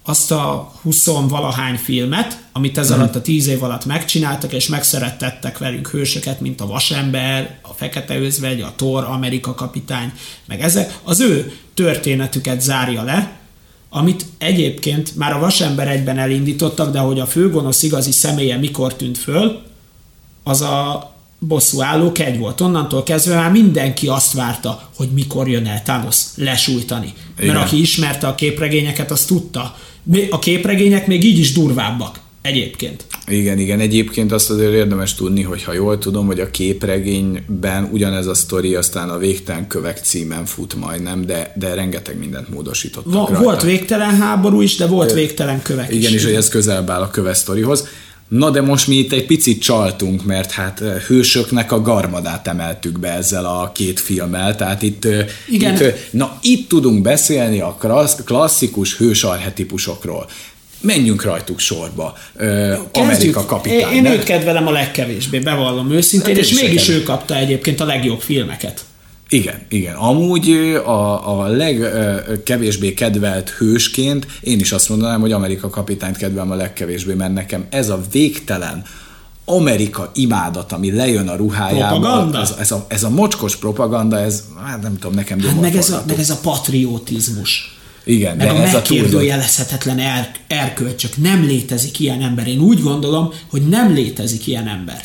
azt 0.05 0.31
a 0.31 0.73
20 0.83 1.07
valahány 1.07 1.77
filmet, 1.77 2.39
amit 2.53 2.79
ez 2.79 2.91
alatt 2.91 3.15
a 3.15 3.23
tíz 3.23 3.47
év 3.47 3.63
alatt 3.63 3.85
megcsináltak, 3.85 4.53
és 4.53 4.67
megszerettettek 4.67 5.59
velünk 5.59 5.89
hősöket, 5.89 6.41
mint 6.41 6.61
a 6.61 6.67
Vasember, 6.67 7.59
a 7.63 7.73
Fekete 7.75 8.19
Özvegy, 8.19 8.61
a 8.61 8.73
Thor, 8.77 9.05
Amerika 9.05 9.55
kapitány, 9.55 10.13
meg 10.47 10.61
ezek, 10.61 10.99
az 11.03 11.21
ő 11.21 11.53
történetüket 11.75 12.61
zárja 12.61 13.03
le, 13.03 13.42
amit 13.95 14.27
egyébként 14.39 15.17
már 15.17 15.33
a 15.33 15.39
Vasember 15.39 15.89
egyben 15.89 16.19
elindítottak, 16.19 16.93
de 16.93 16.99
hogy 16.99 17.21
a 17.21 17.27
főgonosz 17.27 17.83
igazi 17.83 18.13
személye 18.13 18.57
mikor 18.57 18.95
tűnt 18.95 19.19
föl, 19.19 19.63
az 20.43 20.61
a 20.61 21.11
bosszú 21.39 21.83
álló 21.83 22.13
kegy 22.13 22.39
volt. 22.39 22.61
Onnantól 22.61 23.03
kezdve 23.03 23.35
már 23.35 23.51
mindenki 23.51 24.07
azt 24.07 24.33
várta, 24.33 24.89
hogy 24.97 25.09
mikor 25.09 25.49
jön 25.49 25.67
el 25.67 25.83
Thanos 25.83 26.17
lesújtani. 26.35 27.13
Igen. 27.39 27.55
Mert 27.55 27.67
aki 27.67 27.81
ismerte 27.81 28.27
a 28.27 28.35
képregényeket, 28.35 29.11
az 29.11 29.25
tudta. 29.25 29.77
A 30.31 30.39
képregények 30.39 31.07
még 31.07 31.25
így 31.25 31.39
is 31.39 31.53
durvábbak 31.53 32.21
egyébként. 32.43 33.05
Igen, 33.27 33.59
igen. 33.59 33.81
Egyébként 33.81 34.33
azt 34.33 34.51
azért 34.51 34.73
érdemes 34.73 35.15
tudni, 35.15 35.43
hogy 35.43 35.63
ha 35.63 35.73
jól 35.73 35.99
tudom, 35.99 36.27
hogy 36.27 36.41
a 36.41 36.51
képregényben 36.51 37.89
ugyanez 37.93 38.27
a 38.27 38.35
sztori 38.35 38.75
aztán 38.75 39.09
a 39.09 39.19
Végtelen 39.19 39.67
Kövek 39.67 39.99
címen 40.03 40.45
fut 40.45 40.75
majdnem, 40.75 41.27
de, 41.27 41.53
de 41.57 41.75
rengeteg 41.75 42.19
mindent 42.19 42.49
módosítottak 42.49 43.13
Va, 43.13 43.27
rajta. 43.27 43.43
Volt 43.43 43.63
végtelen 43.63 44.17
háború 44.17 44.61
is, 44.61 44.77
de 44.77 44.87
volt 44.87 45.13
végtelen 45.13 45.63
kövek 45.63 45.89
igen, 45.89 46.01
is. 46.01 46.07
Igen, 46.07 46.19
és 46.19 46.25
hogy 46.25 46.35
ez 46.35 46.49
közelebb 46.49 46.91
áll 46.91 47.01
a 47.01 47.11
köve 47.11 47.35
sztorihoz. 47.35 47.89
Na 48.29 48.51
de 48.51 48.61
most 48.61 48.89
mi 48.89 48.95
itt 48.95 49.13
egy 49.13 49.27
picit 49.27 49.63
csaltunk, 49.63 50.25
mert 50.25 50.51
hát 50.51 50.79
hősöknek 51.07 51.73
a 51.73 51.81
garmadát 51.81 52.49
emeltük 52.49 52.99
be 52.99 53.13
ezzel 53.13 53.45
a 53.45 53.73
két 53.75 54.01
filmmel, 54.01 54.57
tehát 54.57 54.83
itt, 54.83 55.07
Igen. 55.49 55.75
itt 55.75 55.95
na 56.11 56.39
itt 56.43 56.69
tudunk 56.69 57.03
beszélni 57.03 57.61
a 57.61 57.77
klasszikus 58.25 58.97
hős 58.97 59.25
arhetipusokról 59.25 60.27
menjünk 60.83 61.23
rajtuk 61.23 61.59
sorba. 61.59 62.15
Ö, 62.37 62.75
Amerika 62.93 63.45
kapitány. 63.45 63.95
Én, 63.95 64.05
én 64.05 64.13
őt 64.13 64.25
kedvelem 64.25 64.67
a 64.67 64.71
legkevésbé, 64.71 65.39
bevallom 65.39 65.91
őszintén, 65.91 66.35
hát 66.35 66.45
és 66.45 66.61
mégis 66.61 66.89
ő 66.89 67.03
kapta 67.03 67.37
egyébként 67.37 67.81
a 67.81 67.85
legjobb 67.85 68.21
filmeket. 68.21 68.85
Igen, 69.29 69.61
igen. 69.69 69.95
Amúgy 69.95 70.51
a, 70.85 71.41
a 71.41 71.47
legkevésbé 71.47 72.95
kedvelt 72.95 73.51
hősként 73.51 74.27
én 74.41 74.61
is 74.61 74.73
azt 74.73 74.89
mondanám, 74.89 75.21
hogy 75.21 75.33
Amerika 75.33 75.71
kapitányt 75.71 76.17
kedvelem 76.17 76.51
a 76.51 76.55
legkevésbé, 76.55 77.15
mert 77.15 77.33
nekem 77.33 77.67
ez 77.71 77.89
a 77.89 78.01
végtelen, 78.13 78.85
Amerika 79.45 80.11
imádat, 80.15 80.73
ami 80.73 80.93
lejön 80.93 81.29
a 81.29 81.37
ruhájába. 81.37 81.99
Propaganda? 81.99 82.41
Ez, 82.41 82.55
ez, 82.59 82.71
a, 82.71 82.85
ez 82.89 83.03
a 83.03 83.11
mocskos 83.11 83.57
propaganda, 83.57 84.19
ez, 84.19 84.43
hát 84.65 84.83
nem 84.83 84.99
tudom, 84.99 85.15
nekem 85.15 85.41
Hát 85.41 85.61
meg, 85.61 85.77
ez 85.77 85.91
a, 85.91 86.03
meg 86.07 86.19
ez 86.19 86.31
a 86.31 86.39
patriotizmus. 86.43 87.77
Igen, 88.05 88.39
de 88.39 88.49
ez 88.49 88.69
a 88.69 88.73
megkérdőjelezhetetlen 88.73 89.99
er, 89.99 90.31
erkölcsök. 90.47 91.17
Nem 91.17 91.45
létezik 91.45 92.01
ilyen 92.01 92.23
ember. 92.23 92.47
Én 92.47 92.61
úgy 92.61 92.83
gondolom, 92.83 93.33
hogy 93.51 93.69
nem 93.69 93.93
létezik 93.93 94.47
ilyen 94.47 94.69
ember. 94.69 95.01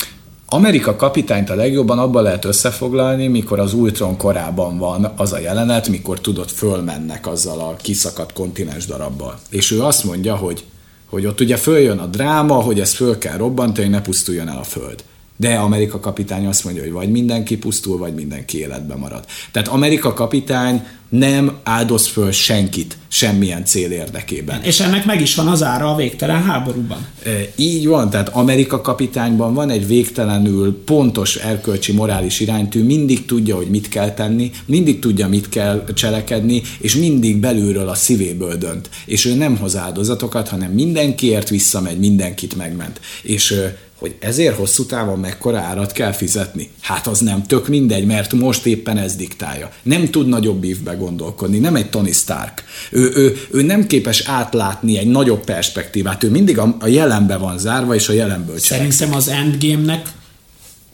Amerika 0.50 0.96
kapitányt 0.96 1.50
a 1.50 1.54
legjobban 1.54 1.98
abban 1.98 2.22
lehet 2.22 2.44
összefoglalni, 2.44 3.26
mikor 3.26 3.58
az 3.58 3.72
Ultron 3.72 4.16
korában 4.16 4.78
van 4.78 5.12
az 5.16 5.32
a 5.32 5.38
jelenet, 5.38 5.88
mikor 5.88 6.20
tudod, 6.20 6.48
fölmennek 6.48 7.26
azzal 7.26 7.58
a 7.60 7.76
kiszakadt 7.76 8.32
kontinens 8.32 8.86
darabbal. 8.86 9.38
És 9.50 9.70
ő 9.70 9.82
azt 9.82 10.04
mondja, 10.04 10.36
hogy, 10.36 10.64
hogy 11.06 11.26
ott 11.26 11.40
ugye 11.40 11.56
följön 11.56 11.98
a 11.98 12.06
dráma, 12.06 12.54
hogy 12.54 12.80
ezt 12.80 12.94
föl 12.94 13.18
kell 13.18 13.36
robbantani, 13.36 13.86
hogy 13.86 13.96
ne 13.96 14.02
pusztuljon 14.02 14.48
el 14.48 14.58
a 14.58 14.64
föld. 14.64 15.04
De 15.40 15.54
Amerika 15.54 16.00
kapitány 16.00 16.46
azt 16.46 16.64
mondja, 16.64 16.82
hogy 16.82 16.92
vagy 16.92 17.10
mindenki 17.10 17.56
pusztul, 17.56 17.98
vagy 17.98 18.14
mindenki 18.14 18.58
életben 18.58 18.98
marad. 18.98 19.24
Tehát 19.52 19.68
Amerika 19.68 20.12
kapitány 20.12 20.82
nem 21.08 21.56
áldoz 21.62 22.06
föl 22.06 22.32
senkit 22.32 22.96
semmilyen 23.08 23.64
cél 23.64 23.90
érdekében. 23.90 24.62
És 24.62 24.80
ennek 24.80 25.04
meg 25.04 25.20
is 25.20 25.34
van 25.34 25.48
az 25.48 25.62
ára 25.62 25.90
a 25.90 25.96
végtelen 25.96 26.42
háborúban. 26.42 27.06
E, 27.24 27.30
Így 27.56 27.86
van, 27.86 28.10
tehát 28.10 28.28
Amerika 28.28 28.80
kapitányban 28.80 29.54
van 29.54 29.70
egy 29.70 29.86
végtelenül 29.86 30.82
pontos 30.84 31.36
erkölcsi 31.36 31.92
morális 31.92 32.40
iránytű, 32.40 32.84
mindig 32.84 33.24
tudja, 33.24 33.56
hogy 33.56 33.68
mit 33.68 33.88
kell 33.88 34.10
tenni, 34.14 34.50
mindig 34.64 34.98
tudja, 34.98 35.28
mit 35.28 35.48
kell 35.48 35.84
cselekedni, 35.94 36.62
és 36.78 36.94
mindig 36.94 37.36
belülről 37.36 37.88
a 37.88 37.94
szívéből 37.94 38.56
dönt. 38.56 38.90
És 39.06 39.24
ő 39.24 39.34
nem 39.34 39.56
hoz 39.56 39.76
áldozatokat, 39.76 40.48
hanem 40.48 40.70
mindenkiért 40.70 41.48
visszamegy, 41.48 41.98
mindenkit 41.98 42.56
megment. 42.56 43.00
És 43.22 43.54
hogy 43.98 44.16
ezért 44.20 44.56
hosszú 44.56 44.86
távon 44.86 45.18
mekkora 45.18 45.58
árat 45.58 45.92
kell 45.92 46.12
fizetni? 46.12 46.70
Hát 46.80 47.06
az 47.06 47.18
nem 47.18 47.46
tök 47.46 47.68
mindegy, 47.68 48.06
mert 48.06 48.32
most 48.32 48.66
éppen 48.66 48.98
ez 48.98 49.16
diktálja. 49.16 49.70
Nem 49.82 50.10
tud 50.10 50.28
nagyobb 50.28 50.64
ívbe 50.64 50.94
gondolkodni, 50.94 51.58
nem 51.58 51.76
egy 51.76 51.90
Tony 51.90 52.12
Stark. 52.12 52.64
Ő, 52.90 53.12
ő, 53.14 53.46
ő 53.50 53.62
nem 53.62 53.86
képes 53.86 54.22
átlátni 54.26 54.98
egy 54.98 55.06
nagyobb 55.06 55.44
perspektívát, 55.44 56.22
ő 56.24 56.30
mindig 56.30 56.58
a, 56.58 56.76
a 56.80 56.86
jelenbe 56.86 57.36
van 57.36 57.58
zárva, 57.58 57.94
és 57.94 58.08
a 58.08 58.12
jelenből 58.12 58.60
cselekszik. 58.60 58.92
Szerintem 58.92 59.18
az 59.18 59.28
Endgame-nek 59.28 60.12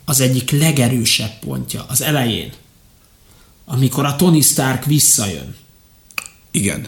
az 0.05 0.21
egyik 0.21 0.51
legerősebb 0.51 1.39
pontja 1.41 1.85
az 1.89 2.03
elején, 2.03 2.53
amikor 3.65 4.05
a 4.05 4.17
Tony 4.17 4.43
Stark 4.43 4.85
visszajön, 4.85 5.55
Igen. 6.51 6.87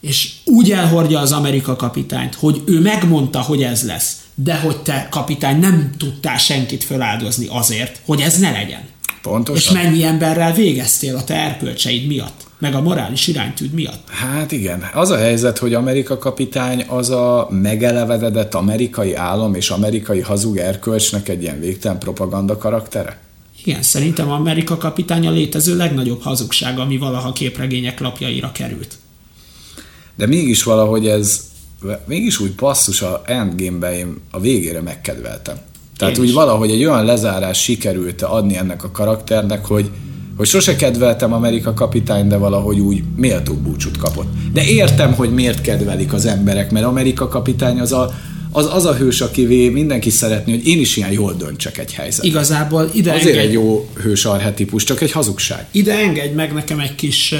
és 0.00 0.30
úgy 0.44 0.72
elhordja 0.72 1.20
az 1.20 1.32
Amerika 1.32 1.76
kapitányt, 1.76 2.34
hogy 2.34 2.62
ő 2.66 2.80
megmondta, 2.80 3.40
hogy 3.40 3.62
ez 3.62 3.82
lesz, 3.82 4.16
de 4.38 4.54
hogy 4.54 4.76
te 4.76 5.08
kapitány 5.10 5.58
nem 5.58 5.90
tudtál 5.98 6.38
senkit 6.38 6.84
feláldozni 6.84 7.46
azért, 7.50 8.00
hogy 8.04 8.20
ez 8.20 8.38
ne 8.38 8.50
legyen. 8.50 8.80
És 8.80 9.32
Pontosan. 9.32 9.74
mennyi 9.74 10.04
emberrel 10.04 10.52
végeztél 10.52 11.16
a 11.16 11.24
te 11.24 11.34
erkölcseid 11.34 12.06
miatt, 12.06 12.46
meg 12.58 12.74
a 12.74 12.80
morális 12.80 13.26
iránytűd 13.26 13.72
miatt. 13.72 14.08
Hát 14.08 14.52
igen, 14.52 14.82
az 14.94 15.10
a 15.10 15.16
helyzet, 15.16 15.58
hogy 15.58 15.74
Amerika 15.74 16.18
kapitány 16.18 16.84
az 16.88 17.10
a 17.10 17.48
megelevededett 17.50 18.54
amerikai 18.54 19.14
állam 19.14 19.54
és 19.54 19.70
amerikai 19.70 20.20
hazug 20.20 20.56
erkölcsnek 20.56 21.28
egy 21.28 21.42
ilyen 21.42 21.60
végtelen 21.60 21.98
propaganda 21.98 22.56
karaktere. 22.56 23.18
Igen, 23.64 23.82
szerintem 23.82 24.30
Amerika 24.30 24.76
kapitány 24.76 25.26
a 25.26 25.30
létező 25.30 25.76
legnagyobb 25.76 26.22
hazugság, 26.22 26.78
ami 26.78 26.96
valaha 26.96 27.32
képregények 27.32 28.00
lapjaira 28.00 28.52
került. 28.52 28.94
De 30.16 30.26
mégis 30.26 30.62
valahogy 30.62 31.06
ez, 31.06 31.40
mégis 32.04 32.40
úgy 32.40 32.50
passzus 32.50 33.02
a 33.02 33.22
Endgame-ben 33.26 33.92
én 33.92 34.16
a 34.30 34.40
végére 34.40 34.80
megkedveltem. 34.80 35.56
Tehát 35.96 36.14
Én 36.16 36.22
úgy 36.22 36.28
is. 36.28 36.34
valahogy 36.34 36.70
egy 36.70 36.84
olyan 36.84 37.04
lezárás 37.04 37.62
sikerült 37.62 38.22
adni 38.22 38.56
ennek 38.56 38.84
a 38.84 38.90
karakternek, 38.90 39.64
hogy, 39.64 39.90
hogy 40.36 40.46
sose 40.46 40.76
kedveltem 40.76 41.32
Amerika 41.32 41.74
kapitány, 41.74 42.28
de 42.28 42.36
valahogy 42.36 42.78
úgy 42.78 43.02
méltó 43.16 43.54
búcsút 43.54 43.96
kapott. 43.96 44.28
De 44.52 44.64
értem, 44.64 45.12
hogy 45.14 45.30
miért 45.34 45.60
kedvelik 45.60 46.12
az 46.12 46.26
emberek, 46.26 46.70
mert 46.70 46.86
Amerika 46.86 47.28
kapitány 47.28 47.80
az 47.80 47.92
a, 47.92 48.14
az, 48.52 48.68
az 48.74 48.84
a 48.84 48.94
hős, 48.94 49.20
akivé 49.20 49.68
mindenki 49.68 50.10
szeretné, 50.10 50.52
hogy 50.52 50.66
én 50.66 50.80
is 50.80 50.96
ilyen 50.96 51.12
jól 51.12 51.34
döntsek 51.34 51.78
egy 51.78 51.92
helyzetben. 51.92 52.30
Igazából 52.30 52.90
ide 52.92 53.12
Azért 53.12 53.28
engedj, 53.28 53.46
egy 53.46 53.52
jó 53.52 53.88
hős 54.02 54.24
arhetipus, 54.24 54.84
csak 54.84 55.00
egy 55.00 55.12
hazugság. 55.12 55.66
ide 55.70 55.98
engedj 55.98 56.34
meg 56.34 56.52
nekem 56.52 56.78
egy 56.80 56.94
kis, 56.94 57.34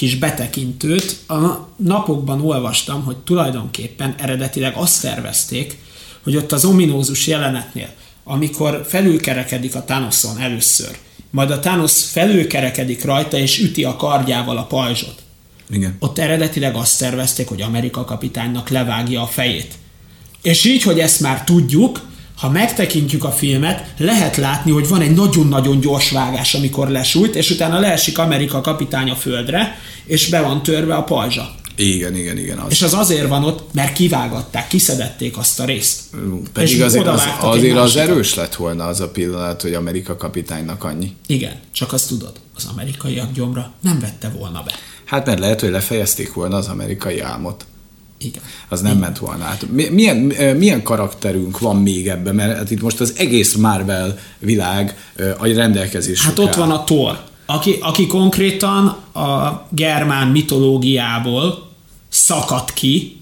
kis 0.00 0.16
betekintőt. 0.16 1.16
A 1.28 1.68
napokban 1.76 2.40
olvastam, 2.40 3.04
hogy 3.04 3.16
tulajdonképpen 3.16 4.14
eredetileg 4.18 4.74
azt 4.76 5.02
tervezték, 5.02 5.78
hogy 6.22 6.36
ott 6.36 6.52
az 6.52 6.64
ominózus 6.64 7.26
jelenetnél, 7.26 7.88
amikor 8.24 8.84
felülkerekedik 8.88 9.74
a 9.74 9.84
Thanoson 9.84 10.38
először, 10.38 10.98
majd 11.30 11.50
a 11.50 11.58
Thanos 11.58 12.04
felülkerekedik 12.04 13.04
rajta 13.04 13.36
és 13.36 13.58
üti 13.58 13.84
a 13.84 13.96
kardjával 13.96 14.56
a 14.56 14.64
pajzsot. 14.64 15.22
Igen. 15.70 15.96
Ott 15.98 16.18
eredetileg 16.18 16.74
azt 16.74 16.98
tervezték, 16.98 17.48
hogy 17.48 17.60
Amerika 17.60 18.04
kapitánynak 18.04 18.68
levágja 18.68 19.22
a 19.22 19.26
fejét. 19.26 19.74
És 20.42 20.64
így, 20.64 20.82
hogy 20.82 20.98
ezt 20.98 21.20
már 21.20 21.44
tudjuk, 21.44 22.00
ha 22.40 22.50
megtekintjük 22.50 23.24
a 23.24 23.30
filmet, 23.30 23.94
lehet 23.98 24.36
látni, 24.36 24.70
hogy 24.70 24.88
van 24.88 25.00
egy 25.00 25.14
nagyon-nagyon 25.14 25.80
gyors 25.80 26.10
vágás, 26.10 26.54
amikor 26.54 26.88
lesújt, 26.88 27.34
és 27.34 27.50
utána 27.50 27.78
leesik 27.78 28.18
Amerika 28.18 28.60
kapitány 28.60 29.10
a 29.10 29.14
földre, 29.14 29.78
és 30.04 30.28
be 30.28 30.40
van 30.40 30.62
törve 30.62 30.94
a 30.94 31.02
pajzsa. 31.02 31.54
Igen, 31.76 32.16
igen, 32.16 32.38
igen. 32.38 32.58
Az. 32.58 32.70
És 32.70 32.82
az 32.82 32.94
azért 32.94 33.28
van 33.28 33.44
ott, 33.44 33.74
mert 33.74 33.92
kivágatták, 33.92 34.68
kiszedették 34.68 35.36
azt 35.36 35.60
a 35.60 35.64
részt. 35.64 36.00
Pedig 36.52 36.76
és 36.76 36.80
azért, 36.80 37.06
az, 37.06 37.22
azért 37.40 37.76
az 37.76 37.96
erős 37.96 38.34
lett 38.34 38.54
volna 38.54 38.84
az 38.84 39.00
a 39.00 39.08
pillanat, 39.08 39.62
hogy 39.62 39.74
Amerika 39.74 40.16
kapitánynak 40.16 40.84
annyi. 40.84 41.12
Igen, 41.26 41.52
csak 41.72 41.92
azt 41.92 42.08
tudod, 42.08 42.32
az 42.56 42.66
amerikaiak 42.72 43.32
gyomra 43.32 43.72
nem 43.82 43.98
vette 44.00 44.28
volna 44.28 44.62
be. 44.62 44.72
Hát 45.04 45.26
mert 45.26 45.38
lehet, 45.38 45.60
hogy 45.60 45.70
lefejezték 45.70 46.32
volna 46.32 46.56
az 46.56 46.66
amerikai 46.66 47.20
álmot. 47.20 47.64
Igen. 48.22 48.42
Az 48.68 48.80
nem 48.80 48.98
ment 48.98 49.18
volna 49.18 49.44
át. 49.44 49.66
Mi- 49.72 49.88
Milyen, 49.88 50.16
milyen 50.56 50.82
karakterünk 50.82 51.58
van 51.58 51.76
még 51.76 52.08
ebben? 52.08 52.34
Mert 52.34 52.56
hát 52.56 52.70
itt 52.70 52.80
most 52.82 53.00
az 53.00 53.14
egész 53.16 53.54
Marvel 53.54 54.18
világ 54.38 54.96
a 55.38 55.46
rendelkezésre 55.46 56.28
Hát 56.28 56.38
ott 56.38 56.54
van 56.54 56.70
a 56.70 56.84
Thor, 56.84 57.18
aki, 57.46 57.76
aki 57.80 58.06
konkrétan 58.06 58.86
a 59.14 59.62
germán 59.70 60.28
mitológiából 60.28 61.68
szakadt 62.08 62.72
ki, 62.72 63.16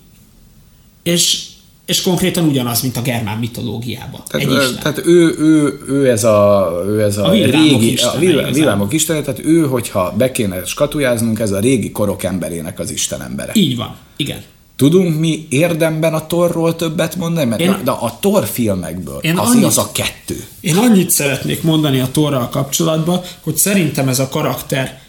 és, 1.03 1.43
és 1.87 2.03
konkrétan 2.03 2.45
ugyanaz, 2.49 2.83
mint 2.83 2.97
a 2.97 3.03
germán 3.03 3.39
mitológiában. 3.39 4.21
Tehát, 4.29 4.47
Egy 4.47 4.53
isten. 4.53 4.79
tehát 4.83 5.07
ő, 5.07 5.35
ő, 5.39 5.81
ő, 5.89 6.11
ez 6.11 6.25
a, 6.25 6.69
ő 6.87 7.03
ez 7.03 7.17
a, 7.19 7.25
A 7.27 7.31
régi, 7.33 7.93
istene 7.93 8.11
a 8.13 8.19
vil- 8.19 8.31
igazából. 8.31 8.53
villámok 8.53 8.93
istene, 8.93 9.21
tehát 9.21 9.41
ő, 9.45 9.67
hogyha 9.67 10.15
be 10.17 10.31
kéne 10.33 10.65
skatujáznunk, 10.65 11.39
ez 11.39 11.51
a 11.51 11.59
régi 11.61 11.91
korok 11.93 12.23
emberének 12.23 12.79
az 12.79 12.91
isten 12.91 13.23
embere. 13.23 13.53
Így 13.55 13.77
van, 13.77 13.97
igen. 14.17 14.43
Tudunk 14.79 15.19
mi 15.19 15.47
érdemben 15.51 16.15
a 16.15 16.27
Torról 16.27 16.77
többet 16.77 17.17
mondani? 17.17 17.49
Mert 17.49 17.61
Én- 17.61 17.81
de 17.85 17.91
a 17.91 18.19
Tor 18.21 18.45
filmekből 18.47 19.19
Én 19.21 19.39
az 19.39 19.49
annyit- 19.51 19.65
az 19.65 19.79
a 19.79 19.91
kettő. 19.93 20.45
Én 20.61 20.77
annyit 20.77 21.11
szeretnék 21.11 21.63
mondani 21.63 22.01
a 22.01 22.11
Torral 22.11 22.49
kapcsolatban, 22.49 23.21
hogy 23.41 23.57
szerintem 23.57 24.09
ez 24.09 24.19
a 24.19 24.29
karakter 24.29 25.01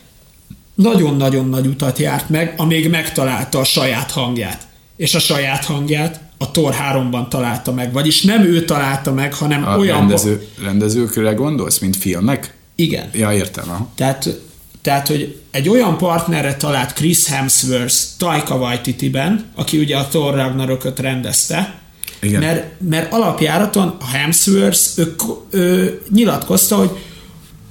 nagyon-nagyon 0.74 1.50
nagy 1.50 1.68
utat 1.68 2.00
járt 2.00 2.30
meg, 2.30 2.54
amíg 2.58 2.90
megtalálta 2.90 3.60
a 3.60 3.64
saját 3.64 4.12
hangját. 4.12 4.68
És 4.98 5.16
a 5.16 5.20
saját 5.20 5.66
hangját 5.66 6.22
a 6.38 6.52
Thor 6.52 6.74
3-ban 6.92 7.28
találta 7.28 7.72
meg. 7.72 7.94
Vagyis 7.94 8.22
nem 8.24 8.44
ő 8.44 8.66
találta 8.66 9.12
meg, 9.14 9.34
hanem 9.34 9.68
A 9.68 9.78
olyan... 9.78 9.98
rendező, 9.98 10.48
rendezőkre 10.64 11.32
gondolsz, 11.34 11.80
mint 11.80 11.96
filmek? 11.96 12.54
Igen. 12.76 13.10
Ja, 13.14 13.32
értem. 13.34 13.70
Aha. 13.70 13.88
Tehát, 13.96 14.40
tehát, 14.90 15.08
hogy 15.08 15.36
egy 15.52 15.70
olyan 15.70 15.98
partnerre 15.98 16.56
talált 16.56 16.94
Chris 16.94 17.26
Hemsworth 17.26 17.96
Taika 18.18 18.56
Waititi-ben, 18.56 19.46
aki 19.56 19.78
ugye 19.78 19.98
a 19.98 20.08
Thor 20.08 20.36
Ragnarököt 20.36 21.00
rendezte, 21.00 21.80
Igen. 22.22 22.42
Mert, 22.42 22.72
mert 22.90 23.14
alapjáraton 23.14 23.96
a 24.00 24.06
Hemsworth 24.06 24.80
ő, 24.96 25.16
ő 25.50 26.02
nyilatkozta, 26.12 26.76
hogy 26.76 26.90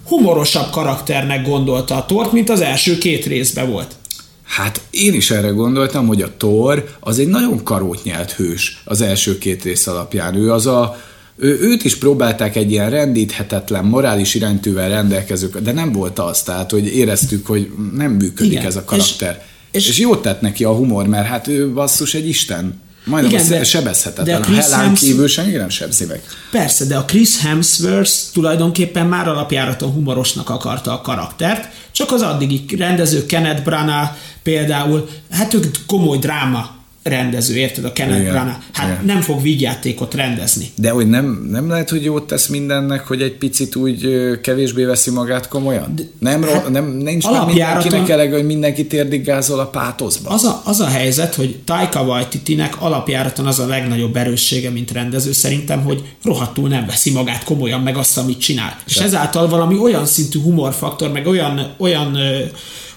humorosabb 0.04 0.70
karakternek 0.70 1.46
gondolta 1.46 1.96
a 1.96 2.06
Tort, 2.06 2.32
mint 2.32 2.50
az 2.50 2.60
első 2.60 2.98
két 2.98 3.26
részben 3.26 3.70
volt. 3.70 3.94
Hát 4.42 4.80
én 4.90 5.14
is 5.14 5.30
erre 5.30 5.48
gondoltam, 5.48 6.06
hogy 6.06 6.22
a 6.22 6.32
Thor 6.36 6.96
az 7.00 7.18
egy 7.18 7.28
nagyon 7.28 7.62
karót 7.62 8.04
nyelt 8.04 8.32
hős 8.32 8.82
az 8.84 9.00
első 9.00 9.38
két 9.38 9.62
rész 9.62 9.86
alapján. 9.86 10.34
Ő 10.34 10.52
az 10.52 10.66
a, 10.66 11.00
ő, 11.38 11.58
őt 11.60 11.84
is 11.84 11.96
próbálták 11.98 12.56
egy 12.56 12.70
ilyen 12.70 12.90
rendíthetetlen, 12.90 13.84
morális 13.84 14.34
iránytűvel 14.34 14.88
rendelkező, 14.88 15.50
de 15.62 15.72
nem 15.72 15.92
volt 15.92 16.18
az, 16.18 16.42
tehát 16.42 16.70
hogy 16.70 16.86
éreztük, 16.96 17.46
hogy 17.46 17.70
nem 17.94 18.10
működik 18.12 18.52
Igen, 18.52 18.66
ez 18.66 18.76
a 18.76 18.84
karakter. 18.84 19.44
És, 19.70 19.82
és- 19.82 19.88
és, 19.88 19.98
jót 19.98 20.22
tett 20.22 20.40
neki 20.40 20.64
a 20.64 20.72
humor, 20.74 21.06
mert 21.06 21.26
hát 21.26 21.48
ő 21.48 21.72
basszus 21.72 22.14
egy 22.14 22.28
isten. 22.28 22.80
Majdnem 23.04 23.32
Igen, 23.32 23.48
de- 23.48 23.64
sebezhetetlen. 23.64 24.26
de 24.26 24.34
a 24.36 24.40
Chris 24.50 24.58
Hellán 24.58 24.80
Hems- 24.84 25.00
kívül 25.00 25.28
senki 25.28 25.56
nem 25.56 25.68
sebzi 25.68 26.04
meg. 26.04 26.22
Persze, 26.50 26.84
de 26.84 26.96
a 26.96 27.04
Chris 27.04 27.40
Hemsworth 27.40 28.12
tulajdonképpen 28.32 29.06
már 29.06 29.28
alapjáraton 29.28 29.90
humorosnak 29.90 30.50
akarta 30.50 30.92
a 30.92 31.00
karaktert, 31.00 31.68
csak 31.92 32.12
az 32.12 32.22
addigi 32.22 32.64
rendező 32.78 33.26
Kenneth 33.26 33.62
Branagh 33.62 34.08
például, 34.42 35.08
hát 35.30 35.54
ők 35.54 35.64
komoly 35.86 36.18
dráma 36.18 36.76
rendező, 37.02 37.56
érted, 37.56 37.84
a 37.84 37.92
Kenneth 37.92 38.20
Igen, 38.20 38.32
Branagh. 38.32 38.56
Hát 38.72 38.88
igen. 38.88 39.04
nem 39.04 39.20
fog 39.20 39.42
vígjátékot 39.42 40.14
rendezni. 40.14 40.70
De 40.74 40.90
hogy 40.90 41.08
nem, 41.08 41.46
nem 41.50 41.68
lehet, 41.68 41.90
hogy 41.90 42.04
jót 42.04 42.26
tesz 42.26 42.46
mindennek, 42.46 43.06
hogy 43.06 43.22
egy 43.22 43.32
picit 43.32 43.76
úgy 43.76 44.08
kevésbé 44.42 44.84
veszi 44.84 45.10
magát 45.10 45.48
komolyan? 45.48 45.94
nem, 46.18 46.42
hát 46.42 46.68
nem, 46.68 46.84
nincs 46.84 47.26
mindenkinek 47.26 48.08
elege, 48.08 48.34
hogy 48.34 48.46
mindenki 48.46 48.86
térdigázol 48.86 49.58
a 49.58 49.66
pátoszba. 49.66 50.30
Az 50.30 50.44
a, 50.44 50.62
az 50.64 50.80
a 50.80 50.86
helyzet, 50.86 51.34
hogy 51.34 51.56
Taika 51.64 52.02
Waititinek 52.02 52.82
alapjáraton 52.82 53.46
az 53.46 53.58
a 53.58 53.66
legnagyobb 53.66 54.16
erőssége, 54.16 54.70
mint 54.70 54.90
rendező 54.90 55.32
szerintem, 55.32 55.82
hogy 55.82 56.02
rohadtul 56.24 56.68
nem 56.68 56.86
veszi 56.86 57.10
magát 57.10 57.44
komolyan, 57.44 57.80
meg 57.80 57.96
azt, 57.96 58.18
amit 58.18 58.40
csinál. 58.40 58.76
És 58.86 58.96
ezáltal 58.96 59.48
valami 59.48 59.78
olyan 59.78 60.06
szintű 60.06 60.40
humorfaktor, 60.40 61.12
meg 61.12 61.26
olyan, 61.26 61.74
olyan 61.78 62.18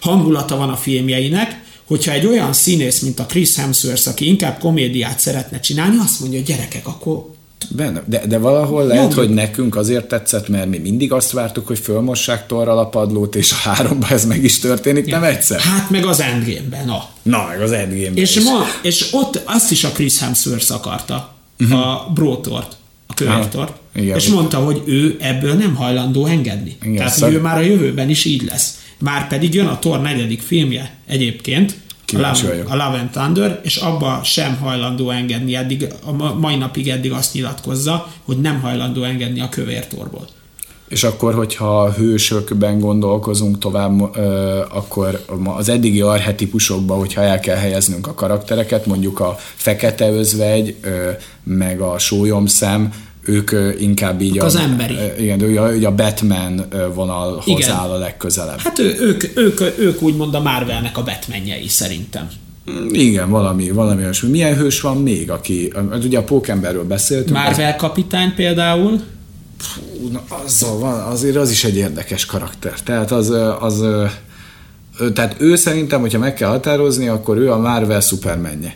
hangulata 0.01 0.57
van 0.57 0.69
a 0.69 0.75
filmjeinek, 0.75 1.59
hogyha 1.91 2.11
egy 2.11 2.25
olyan 2.25 2.53
színész, 2.53 2.99
mint 2.99 3.19
a 3.19 3.25
Chris 3.25 3.55
Hemsworth, 3.55 4.07
aki 4.07 4.27
inkább 4.27 4.59
komédiát 4.59 5.19
szeretne 5.19 5.59
csinálni, 5.59 5.97
azt 6.03 6.19
mondja, 6.19 6.39
hogy 6.39 6.47
gyerekek, 6.47 6.87
akkor 6.87 7.29
Benne. 7.69 8.03
De, 8.05 8.25
de 8.27 8.37
valahol 8.37 8.85
lehet, 8.85 9.13
Jó. 9.13 9.17
hogy 9.17 9.29
nekünk 9.29 9.75
azért 9.75 10.07
tetszett, 10.07 10.47
mert 10.47 10.69
mi 10.69 10.77
mindig 10.77 11.11
azt 11.11 11.31
vártuk, 11.31 11.67
hogy 11.67 11.79
fölmossák 11.79 12.47
torral 12.47 12.77
a 12.77 12.85
padlót, 12.85 13.35
és 13.35 13.51
a 13.51 13.55
háromba 13.55 14.07
ez 14.09 14.25
meg 14.25 14.43
is 14.43 14.59
történik, 14.59 15.05
nem 15.05 15.23
egyszer. 15.23 15.59
hát 15.59 15.89
meg 15.89 16.05
az 16.05 16.19
Endgame-ben, 16.21 16.85
na. 16.85 17.09
Na, 17.21 17.45
meg 17.47 17.61
az 17.61 17.71
endgame 17.71 18.13
És, 18.13 18.35
is. 18.35 18.43
ma, 18.43 18.65
és 18.81 19.07
ott 19.11 19.41
azt 19.45 19.71
is 19.71 19.83
a 19.83 19.89
Chris 19.89 20.19
Hemsworth 20.19 20.73
akarta, 20.73 21.35
uh-huh. 21.59 21.79
a 21.79 22.11
brótort, 22.13 22.77
a. 23.07 23.67
Igen. 23.95 24.17
és 24.17 24.27
mondta, 24.27 24.57
hogy 24.57 24.81
ő 24.85 25.17
ebből 25.19 25.53
nem 25.53 25.75
hajlandó 25.75 26.25
engedni. 26.25 26.77
Igen, 26.81 26.95
Tehát, 26.95 27.13
szak- 27.13 27.23
hogy 27.23 27.33
ő 27.33 27.41
már 27.41 27.57
a 27.57 27.61
jövőben 27.61 28.09
is 28.09 28.25
így 28.25 28.43
lesz. 28.43 28.80
Már 29.01 29.27
pedig 29.27 29.53
jön 29.53 29.65
a 29.67 29.79
Thor 29.79 30.01
negyedik 30.01 30.41
filmje 30.41 30.93
egyébként, 31.07 31.75
a 32.13 32.17
Love, 32.17 32.47
vagyok. 32.47 32.69
a 32.69 32.75
Love 32.75 32.97
and 32.99 33.09
Thunder, 33.09 33.59
és 33.63 33.75
abba 33.75 34.21
sem 34.23 34.57
hajlandó 34.57 35.09
engedni, 35.09 35.55
eddig, 35.55 35.87
a 36.05 36.11
ma- 36.11 36.33
mai 36.33 36.55
napig 36.55 36.87
eddig 36.89 37.11
azt 37.11 37.33
nyilatkozza, 37.33 38.07
hogy 38.25 38.39
nem 38.39 38.59
hajlandó 38.61 39.03
engedni 39.03 39.39
a 39.41 39.49
kövértorból. 39.49 40.27
És 40.87 41.03
akkor, 41.03 41.33
hogyha 41.33 41.81
a 41.81 41.91
hősökben 41.91 42.79
gondolkozunk 42.79 43.59
tovább, 43.59 44.01
akkor 44.71 45.25
az 45.43 45.69
eddigi 45.69 46.01
arhetipusokban, 46.01 46.97
hogyha 46.97 47.21
el 47.21 47.39
kell 47.39 47.55
helyeznünk 47.55 48.07
a 48.07 48.13
karaktereket, 48.13 48.85
mondjuk 48.85 49.19
a 49.19 49.35
fekete 49.37 50.09
özvegy, 50.11 50.75
meg 51.43 51.81
a 51.81 51.99
sólyomszem, 51.99 52.93
ők 53.23 53.51
inkább 53.79 54.21
így 54.21 54.39
Az 54.39 54.55
a, 54.55 54.61
emberi. 54.61 54.95
Igen, 55.19 55.41
ugye 55.41 55.59
a, 55.59 55.87
a 55.87 55.95
Batman 55.95 56.65
vonalhoz 56.93 57.43
Igen. 57.45 57.71
áll 57.71 57.89
a 57.89 57.97
legközelebb. 57.97 58.59
Hát 58.59 58.79
ő, 58.79 58.95
ők, 58.99 59.37
ők, 59.37 59.61
ők 59.79 60.01
úgymond 60.01 60.33
a 60.35 60.41
Marvelnek 60.41 60.97
a 60.97 61.03
Batmanjei 61.03 61.67
szerintem. 61.67 62.27
Igen, 62.91 63.29
valami, 63.29 63.71
valami 63.71 64.01
olyasmi. 64.01 64.29
Milyen 64.29 64.55
hős 64.55 64.81
van 64.81 64.97
még, 64.97 65.31
aki, 65.31 65.71
hát 65.91 66.03
ugye 66.03 66.17
a 66.17 66.23
Pókemberről 66.23 66.83
beszéltünk. 66.83 67.37
Marvel 67.37 67.75
kapitány 67.75 68.33
például, 68.35 69.01
Ú, 70.01 70.07
na, 70.11 70.21
azzal 70.45 70.79
van, 70.79 70.99
azért 70.99 71.35
az 71.35 71.51
is 71.51 71.63
egy 71.63 71.77
érdekes 71.77 72.25
karakter. 72.25 72.81
Tehát 72.81 73.11
az, 73.11 73.33
az 73.59 73.83
tehát 75.13 75.35
ő 75.39 75.55
szerintem, 75.55 76.01
hogyha 76.01 76.19
meg 76.19 76.33
kell 76.33 76.49
határozni, 76.49 77.07
akkor 77.07 77.37
ő 77.37 77.51
a 77.51 77.57
Marvel 77.57 78.01
szupermenje. 78.01 78.75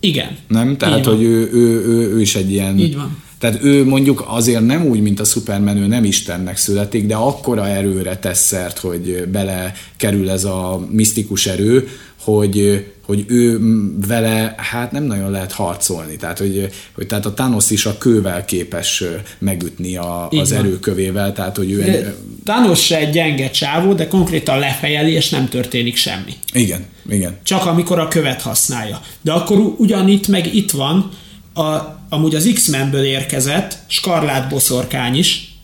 igen. 0.00 0.36
Nem? 0.48 0.76
Tehát, 0.76 1.04
hogy 1.04 1.22
ő, 1.22 1.50
ő, 1.52 1.84
ő, 1.84 2.12
ő 2.12 2.20
is 2.20 2.34
egy 2.36 2.50
ilyen... 2.50 2.78
Így 2.78 2.96
van. 2.96 3.24
Tehát 3.38 3.62
ő 3.62 3.84
mondjuk 3.84 4.24
azért 4.28 4.66
nem 4.66 4.86
úgy, 4.86 5.00
mint 5.00 5.20
a 5.20 5.24
Superman, 5.24 5.76
ő 5.76 5.86
nem 5.86 6.04
Istennek 6.04 6.56
születik, 6.56 7.06
de 7.06 7.14
akkora 7.14 7.68
erőre 7.68 8.16
tesz 8.16 8.46
szert, 8.46 8.78
hogy 8.78 9.28
bele 9.32 9.72
kerül 9.96 10.30
ez 10.30 10.44
a 10.44 10.86
misztikus 10.90 11.46
erő, 11.46 11.88
hogy, 12.26 12.86
hogy 13.06 13.24
ő 13.26 13.60
vele 14.06 14.54
hát 14.56 14.92
nem 14.92 15.04
nagyon 15.04 15.30
lehet 15.30 15.52
harcolni. 15.52 16.16
Tehát, 16.16 16.38
hogy, 16.38 16.68
hogy 16.94 17.06
tehát 17.06 17.26
a 17.26 17.34
Thanos 17.34 17.70
is 17.70 17.86
a 17.86 17.98
kővel 17.98 18.44
képes 18.44 19.04
megütni 19.38 19.96
a, 19.96 20.28
az 20.28 20.52
erőkövével, 20.52 21.32
tehát 21.32 21.56
hogy 21.56 21.70
ő 21.70 21.82
egy, 21.82 22.14
Thanos 22.44 22.84
se 22.84 22.98
egy 22.98 23.10
gyenge 23.10 23.50
csávó, 23.50 23.92
de 23.92 24.08
konkrétan 24.08 24.58
lefejeli, 24.58 25.12
és 25.12 25.28
nem 25.28 25.48
történik 25.48 25.96
semmi. 25.96 26.32
igen, 26.52 26.84
igen. 27.08 27.36
Csak 27.42 27.66
amikor 27.66 27.98
a 27.98 28.08
követ 28.08 28.42
használja. 28.42 29.00
De 29.22 29.32
akkor 29.32 29.58
ugyanitt 29.76 30.28
meg 30.28 30.54
itt 30.54 30.70
van, 30.70 31.10
a, 31.56 31.98
amúgy 32.08 32.34
az 32.34 32.50
X-Menből 32.54 33.04
érkezett 33.04 33.78
Skarlát 33.86 34.48
boszorkány 34.48 35.16
is, 35.16 35.54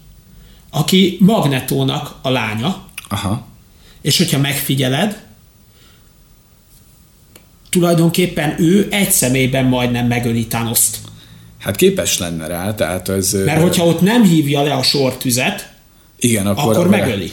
aki 0.70 1.16
Magnetónak 1.20 2.14
a 2.22 2.30
lánya, 2.30 2.84
Aha. 3.08 3.46
és 4.00 4.18
hogyha 4.18 4.38
megfigyeled, 4.38 5.22
tulajdonképpen 7.70 8.62
ő 8.62 8.88
egy 8.90 9.10
személyben 9.10 9.64
majdnem 9.64 10.06
megöli 10.06 10.46
Thanoszt. 10.46 10.96
Hát 11.58 11.76
képes 11.76 12.18
lenne 12.18 12.46
rá, 12.46 12.74
tehát 12.74 13.08
ez... 13.08 13.32
Mert 13.32 13.62
hogyha 13.62 13.86
ott 13.86 14.00
nem 14.00 14.22
hívja 14.22 14.62
le 14.62 14.74
a 14.74 14.82
sortüzet, 14.82 15.72
igen, 16.18 16.46
akkor, 16.46 16.72
akkor 16.74 16.88
megöli. 16.88 17.32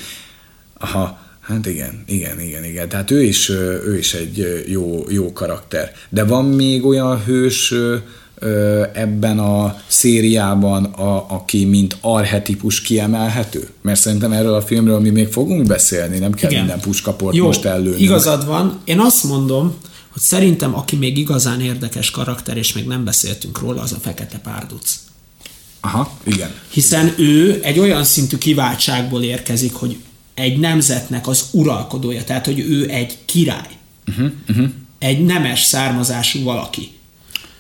Aha, 0.78 1.20
hát 1.40 1.66
igen, 1.66 2.04
igen, 2.08 2.42
igen, 2.42 2.64
igen. 2.64 2.90
Tehát 2.90 3.12
ő 3.12 3.24
is, 3.24 3.50
ő 3.50 3.98
is 3.98 4.14
egy 4.14 4.64
jó, 4.68 5.06
jó 5.10 5.34
karakter. 5.34 5.92
De 6.10 6.24
van 6.24 6.46
még 6.46 6.86
olyan 6.86 7.24
hős 7.24 7.74
ebben 8.94 9.40
a 9.40 9.82
szériában, 9.88 10.84
a, 10.84 11.26
aki 11.30 11.66
mint 11.66 11.98
arhetipus 12.02 12.82
kiemelhető? 12.82 13.70
Mert 13.82 14.00
szerintem 14.00 14.32
erről 14.32 14.54
a 14.54 14.62
filmről 14.62 15.00
mi 15.00 15.10
még 15.10 15.28
fogunk 15.28 15.68
beszélni, 15.68 16.18
nem 16.18 16.34
kell 16.34 16.50
Igen. 16.50 16.64
minden 16.64 16.82
puskaport 16.82 17.36
Jó, 17.36 17.46
most 17.46 17.66
ellőni. 17.66 18.02
igazad 18.02 18.46
van. 18.46 18.80
Én 18.84 19.00
azt 19.00 19.24
mondom, 19.24 19.76
hogy 20.10 20.22
szerintem 20.22 20.76
aki 20.76 20.96
még 20.96 21.18
igazán 21.18 21.62
érdekes 21.62 22.12
karakter, 22.12 22.58
és 22.58 22.74
még 22.74 22.88
nem 22.88 23.04
beszéltünk 23.04 23.60
róla, 23.60 23.82
az 23.82 23.92
a 23.92 23.98
Fekete 24.02 24.38
Párduc. 24.38 24.96
Aha, 25.82 26.12
igen. 26.24 26.50
Hiszen 26.70 27.14
ő 27.18 27.60
egy 27.64 27.80
olyan 27.80 28.04
szintű 28.04 28.38
kiváltságból 28.38 29.24
érkezik, 29.24 29.74
hogy 29.74 29.98
egy 30.34 30.60
nemzetnek 30.60 31.28
az 31.28 31.46
uralkodója, 31.52 32.24
tehát 32.24 32.46
hogy 32.46 32.60
ő 32.60 32.90
egy 32.90 33.18
király. 33.26 33.78
Uh-huh, 34.08 34.32
uh-huh. 34.50 34.70
Egy 35.00 35.26
nemes 35.26 35.64
származású 35.64 36.44
valaki. 36.44 36.92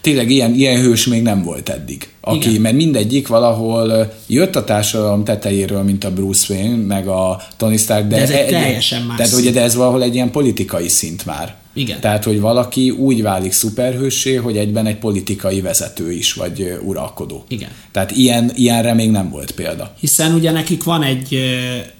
Tényleg 0.09 0.29
ilyen, 0.29 0.53
ilyen 0.53 0.81
hős 0.81 1.05
még 1.07 1.21
nem 1.21 1.43
volt 1.43 1.69
eddig. 1.69 2.07
Aki, 2.21 2.49
Igen. 2.49 2.61
mert 2.61 2.75
mindegyik 2.75 3.27
valahol 3.27 4.13
jött 4.27 4.55
a 4.55 4.63
társadalom 4.63 5.23
tetejéről, 5.23 5.83
mint 5.83 6.03
a 6.03 6.13
Bruce 6.13 6.53
Wayne, 6.53 6.75
meg 6.85 7.07
a 7.07 7.41
Tony 7.57 7.77
Stark, 7.77 8.07
de, 8.07 8.15
De 8.15 8.21
ez 8.21 8.29
egy 8.29 8.37
egy- 8.37 8.49
teljesen 8.61 9.01
más 9.03 9.17
Tehát 9.17 9.33
ugye, 9.33 9.51
de 9.51 9.61
ez 9.61 9.75
valahol 9.75 10.03
egy 10.03 10.13
ilyen 10.15 10.31
politikai 10.31 10.87
szint 10.87 11.25
már. 11.25 11.55
Igen. 11.73 11.99
Tehát, 11.99 12.23
hogy 12.23 12.39
valaki 12.39 12.89
úgy 12.89 13.21
válik 13.21 13.51
szuperhőssé, 13.51 14.35
hogy 14.35 14.57
egyben 14.57 14.85
egy 14.85 14.97
politikai 14.97 15.61
vezető 15.61 16.11
is, 16.11 16.33
vagy 16.33 16.77
uralkodó. 16.85 17.43
Igen. 17.47 17.69
Tehát 17.91 18.11
ilyen, 18.11 18.51
ilyenre 18.55 18.93
még 18.93 19.09
nem 19.11 19.29
volt 19.29 19.51
példa. 19.51 19.93
Hiszen 19.99 20.33
ugye 20.33 20.51
nekik 20.51 20.83
van 20.83 21.03
egy, 21.03 21.39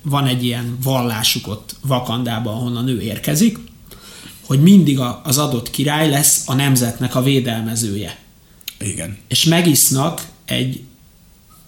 van 0.01 0.25
egy 0.27 0.43
ilyen 0.43 0.77
vallásuk 0.83 1.47
ott 1.47 1.75
Vakandában, 1.87 2.53
ahonnan 2.53 2.87
ő 2.87 3.01
érkezik, 3.01 3.57
hogy 4.49 4.61
mindig 4.61 4.99
az 5.23 5.37
adott 5.37 5.69
király 5.69 6.09
lesz 6.09 6.43
a 6.45 6.53
nemzetnek 6.53 7.15
a 7.15 7.21
védelmezője. 7.21 8.17
Igen. 8.79 9.17
És 9.27 9.43
megisznak 9.43 10.25
egy 10.45 10.81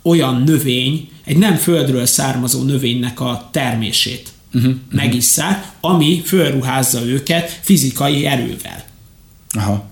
olyan 0.01 0.41
növény, 0.41 1.09
egy 1.25 1.37
nem 1.37 1.55
földről 1.55 2.05
származó 2.05 2.63
növénynek 2.63 3.19
a 3.19 3.49
termését. 3.51 4.29
Uh-huh, 4.53 4.73
megisszák, 4.91 5.71
ami 5.81 6.21
fölruházza 6.25 7.05
őket 7.05 7.59
fizikai 7.61 8.25
erővel. 8.25 8.83
Aha. 9.49 9.85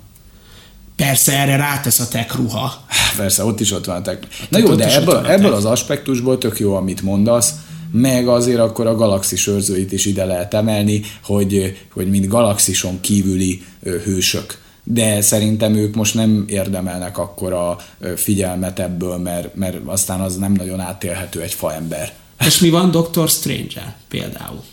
Persze 0.96 1.40
erre 1.40 1.56
rátesz 1.56 2.00
a 2.00 2.08
tech 2.08 2.36
ruha. 2.36 2.86
Persze, 3.18 3.44
ott 3.44 3.60
is 3.60 3.72
ott 3.72 3.86
van 3.86 3.96
a 3.96 4.02
tek. 4.02 4.28
Na 4.50 4.58
jó, 4.58 4.76
de 4.76 4.96
ebből, 4.96 5.26
ebből 5.26 5.54
az 5.54 5.66
aspektusból 5.66 6.38
tök 6.38 6.60
jó, 6.60 6.76
amit 6.76 7.02
mondasz, 7.02 7.54
meg 7.92 8.28
azért 8.28 8.60
akkor 8.60 8.88
a 8.88 8.96
galaxis 8.96 9.48
őrzőit 9.48 9.92
is 9.92 10.06
ide 10.06 10.26
lehet 10.26 10.54
emelni, 10.54 11.02
hogy, 11.24 11.78
hogy 11.94 12.10
mint 12.10 12.28
galaxison 12.28 13.00
kívüli 13.02 13.64
hősök. 13.84 14.62
De 14.84 15.22
szerintem 15.22 15.76
ők 15.76 15.96
most 15.96 16.14
nem 16.14 16.46
érdemelnek 16.48 17.18
akkora 17.18 17.78
figyelmet 18.16 18.80
ebből, 18.80 19.18
mert, 19.18 19.56
mert 19.56 19.78
aztán 19.86 20.22
az 20.22 20.38
nem 20.38 20.52
nagyon 20.52 20.80
átélhető 20.80 21.42
egy 21.42 21.54
faember. 21.54 22.14
És 22.46 22.60
mi 22.60 22.70
van 22.70 22.92
Doctor 22.92 23.30
Strange-el 23.30 23.96
például? 24.08 24.64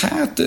Hát 0.00 0.42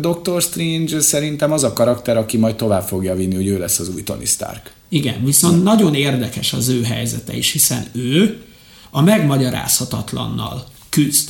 Doctor 0.00 0.42
Strange 0.42 1.00
szerintem 1.00 1.52
az 1.52 1.64
a 1.64 1.72
karakter, 1.72 2.16
aki 2.16 2.36
majd 2.36 2.54
tovább 2.54 2.82
fogja 2.82 3.14
vinni, 3.14 3.34
hogy 3.34 3.46
ő 3.46 3.58
lesz 3.58 3.78
az 3.78 3.88
új 3.88 4.02
Tony 4.02 4.24
Stark. 4.24 4.72
Igen, 4.88 5.24
viszont 5.24 5.62
nagyon 5.62 5.94
érdekes 5.94 6.52
az 6.52 6.68
ő 6.68 6.82
helyzete 6.82 7.36
is, 7.36 7.52
hiszen 7.52 7.86
ő 7.92 8.42
a 8.90 9.02
megmagyarázhatatlannal 9.02 10.64
küzd. 10.94 11.28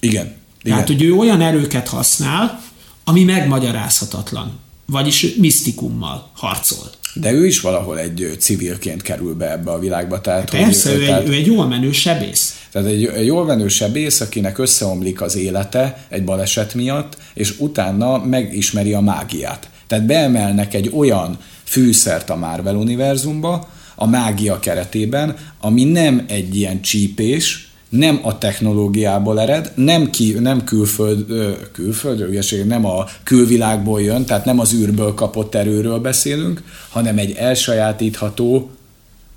Igen. 0.00 0.24
Igen. 0.24 0.36
Tehát, 0.62 0.86
hogy 0.86 1.02
ő 1.02 1.14
olyan 1.14 1.40
erőket 1.40 1.88
használ, 1.88 2.62
ami 3.04 3.24
megmagyarázhatatlan. 3.24 4.58
Vagyis 4.86 5.34
misztikummal 5.34 6.30
harcol. 6.32 6.90
De 7.14 7.32
ő 7.32 7.46
is 7.46 7.60
valahol 7.60 7.98
egy 7.98 8.36
civilként 8.38 9.02
kerül 9.02 9.34
be 9.34 9.50
ebbe 9.50 9.70
a 9.70 9.78
világba. 9.78 10.20
Tehát, 10.20 10.50
Persze, 10.50 10.90
hogy, 10.90 11.00
ő, 11.00 11.04
tehát, 11.04 11.22
egy, 11.22 11.28
ő 11.28 11.32
egy 11.32 11.46
jól 11.46 11.66
menő 11.66 11.92
sebész. 11.92 12.66
Tehát 12.70 12.88
egy, 12.88 13.04
egy 13.04 13.26
jól 13.26 13.46
venő 13.46 13.68
sebész, 13.68 14.20
akinek 14.20 14.58
összeomlik 14.58 15.20
az 15.20 15.36
élete 15.36 16.06
egy 16.08 16.24
baleset 16.24 16.74
miatt, 16.74 17.16
és 17.34 17.54
utána 17.58 18.18
megismeri 18.18 18.92
a 18.92 19.00
mágiát. 19.00 19.70
Tehát 19.86 20.06
beemelnek 20.06 20.74
egy 20.74 20.90
olyan 20.94 21.38
fűszert 21.64 22.30
a 22.30 22.36
Marvel 22.36 22.76
univerzumba, 22.76 23.68
a 23.94 24.06
mágia 24.06 24.58
keretében, 24.58 25.36
ami 25.60 25.84
nem 25.84 26.24
egy 26.28 26.56
ilyen 26.56 26.82
csípés, 26.82 27.71
nem 27.92 28.20
a 28.22 28.38
technológiából 28.38 29.40
ered, 29.40 29.72
nem, 29.74 30.10
ki, 30.10 30.32
nem 30.32 30.64
külföld, 30.64 31.26
külföld, 31.72 32.20
ügyeség, 32.20 32.64
nem 32.64 32.84
a 32.84 33.06
külvilágból 33.22 34.02
jön, 34.02 34.24
tehát 34.24 34.44
nem 34.44 34.58
az 34.58 34.74
űrből 34.74 35.14
kapott 35.14 35.54
erőről 35.54 35.98
beszélünk, 35.98 36.62
hanem 36.88 37.18
egy 37.18 37.32
elsajátítható 37.32 38.70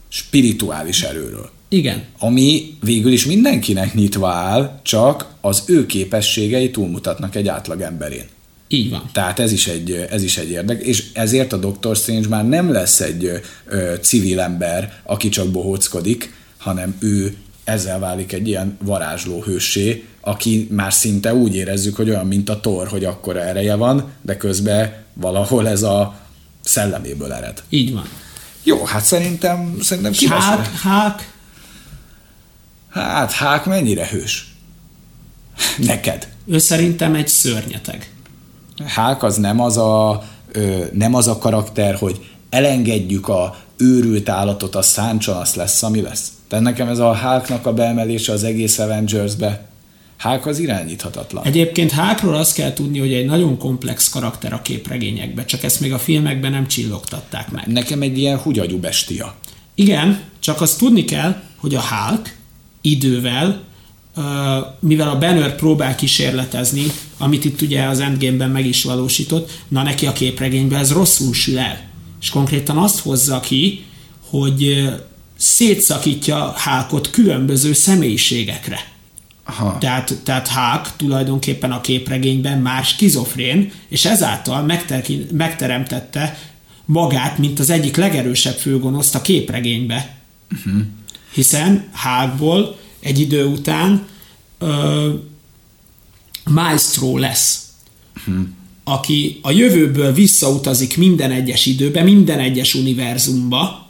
spirituális 0.07 1.03
erőről. 1.03 1.49
Igen. 1.69 2.03
Ami 2.19 2.77
végül 2.83 3.11
is 3.11 3.25
mindenkinek 3.25 3.93
nyitva 3.93 4.29
áll, 4.29 4.79
csak 4.83 5.27
az 5.41 5.63
ő 5.65 5.85
képességei 5.85 6.71
túlmutatnak 6.71 7.35
egy 7.35 7.47
átlag 7.47 7.81
emberén. 7.81 8.25
Így 8.67 8.89
van. 8.89 9.09
Tehát 9.11 9.39
ez 9.39 9.51
is 9.51 9.67
egy, 9.67 9.91
ez 10.09 10.23
is 10.23 10.37
egy 10.37 10.49
érdek, 10.49 10.83
és 10.83 11.05
ezért 11.13 11.53
a 11.53 11.57
Doctor 11.57 11.95
Strange 11.95 12.27
már 12.27 12.47
nem 12.47 12.71
lesz 12.71 12.99
egy 12.99 13.31
ö, 13.65 13.93
civil 14.01 14.39
ember, 14.39 15.01
aki 15.03 15.29
csak 15.29 15.47
bohóckodik, 15.47 16.33
hanem 16.57 16.95
ő 16.99 17.35
ezzel 17.65 17.99
válik 17.99 18.31
egy 18.31 18.47
ilyen 18.47 18.77
varázsló 18.83 19.41
hősé, 19.43 20.05
aki 20.21 20.67
már 20.71 20.93
szinte 20.93 21.33
úgy 21.33 21.55
érezzük, 21.55 21.95
hogy 21.95 22.09
olyan, 22.09 22.27
mint 22.27 22.49
a 22.49 22.59
tor, 22.59 22.87
hogy 22.87 23.05
akkor 23.05 23.37
ereje 23.37 23.75
van, 23.75 24.11
de 24.21 24.37
közben 24.37 24.93
valahol 25.13 25.67
ez 25.67 25.81
a 25.83 26.19
szelleméből 26.63 27.33
ered. 27.33 27.63
Így 27.69 27.93
van. 27.93 28.09
Jó, 28.63 28.83
hát 28.83 29.03
szerintem, 29.03 29.77
szerintem 29.81 30.11
ki 30.11 30.27
Hák, 30.27 30.71
hák. 30.75 31.33
Hát, 32.89 33.31
hák 33.31 33.65
mennyire 33.65 34.07
hős? 34.07 34.53
Neked. 35.77 36.27
Ő 36.45 36.57
szerintem 36.57 37.15
egy 37.15 37.27
szörnyeteg. 37.27 38.11
Hák 38.85 39.23
az 39.23 39.35
nem 39.35 39.59
az 39.59 39.77
a, 39.77 40.23
ö, 40.51 40.85
nem 40.93 41.13
az 41.13 41.27
a 41.27 41.37
karakter, 41.37 41.95
hogy 41.95 42.29
elengedjük 42.49 43.27
a 43.27 43.55
őrült 43.77 44.29
állatot, 44.29 44.75
a 44.75 44.81
száncson, 44.81 45.37
az 45.37 45.53
lesz, 45.53 45.83
ami 45.83 46.01
lesz. 46.01 46.31
Tehát 46.47 46.65
nekem 46.65 46.87
ez 46.87 46.99
a 46.99 47.13
Háknak 47.13 47.65
a 47.65 47.73
beemelése 47.73 48.31
az 48.31 48.43
egész 48.43 48.79
Avengers-be, 48.79 49.67
Hák 50.17 50.45
az 50.45 50.59
irányíthatatlan. 50.59 51.43
Egyébként 51.43 51.91
Hákról 51.91 52.35
azt 52.35 52.55
kell 52.55 52.73
tudni, 52.73 52.99
hogy 52.99 53.13
egy 53.13 53.25
nagyon 53.25 53.57
komplex 53.57 54.09
karakter 54.09 54.53
a 54.53 54.61
képregényekben, 54.61 55.45
csak 55.45 55.63
ezt 55.63 55.79
még 55.79 55.93
a 55.93 55.99
filmekben 55.99 56.51
nem 56.51 56.67
csillogtatták 56.67 57.51
meg. 57.51 57.67
Nekem 57.67 58.01
egy 58.01 58.17
ilyen 58.17 58.37
hugyagyú 58.37 58.77
bestia. 58.77 59.35
Igen, 59.75 60.19
csak 60.39 60.61
azt 60.61 60.77
tudni 60.77 61.05
kell, 61.05 61.41
hogy 61.55 61.75
a 61.75 61.81
Hulk 61.81 62.35
idővel, 62.81 63.63
mivel 64.79 65.09
a 65.09 65.17
Banner 65.17 65.55
próbál 65.55 65.95
kísérletezni, 65.95 66.83
amit 67.17 67.45
itt 67.45 67.61
ugye 67.61 67.83
az 67.83 67.99
Endgame-ben 67.99 68.49
meg 68.49 68.65
is 68.65 68.83
valósított, 68.83 69.51
na 69.67 69.83
neki 69.83 70.05
a 70.05 70.11
képregényben 70.11 70.79
ez 70.79 70.91
rosszul 70.91 71.33
sül 71.33 71.59
el. 71.59 71.81
És 72.21 72.29
konkrétan 72.29 72.77
azt 72.77 72.99
hozza 72.99 73.39
ki, 73.39 73.85
hogy 74.29 74.89
szétszakítja 75.37 76.53
Hákot 76.57 77.09
különböző 77.09 77.73
személyiségekre. 77.73 78.93
Aha. 79.45 79.77
Tehát, 79.77 80.13
tehát 80.23 80.47
Hák 80.47 80.95
tulajdonképpen 80.95 81.71
a 81.71 81.81
képregényben 81.81 82.59
más 82.59 82.87
skizofrén, 82.87 83.71
és 83.87 84.05
ezáltal 84.05 84.61
megter- 84.61 85.31
megteremtette 85.31 86.39
magát, 86.85 87.37
mint 87.37 87.59
az 87.59 87.69
egyik 87.69 87.95
legerősebb 87.95 88.55
főgonoszt 88.55 89.15
a 89.15 89.21
képregénybe. 89.21 90.15
Uh-huh. 90.51 90.81
Hiszen 91.33 91.89
Hákból 91.91 92.77
egy 92.99 93.19
idő 93.19 93.45
után 93.45 94.07
ö, 94.59 95.13
Maestro 96.43 97.17
lesz, 97.17 97.63
uh-huh. 98.17 98.45
aki 98.83 99.39
a 99.41 99.51
jövőből 99.51 100.13
visszautazik 100.13 100.97
minden 100.97 101.31
egyes 101.31 101.65
időbe, 101.65 102.03
minden 102.03 102.39
egyes 102.39 102.73
univerzumba, 102.73 103.84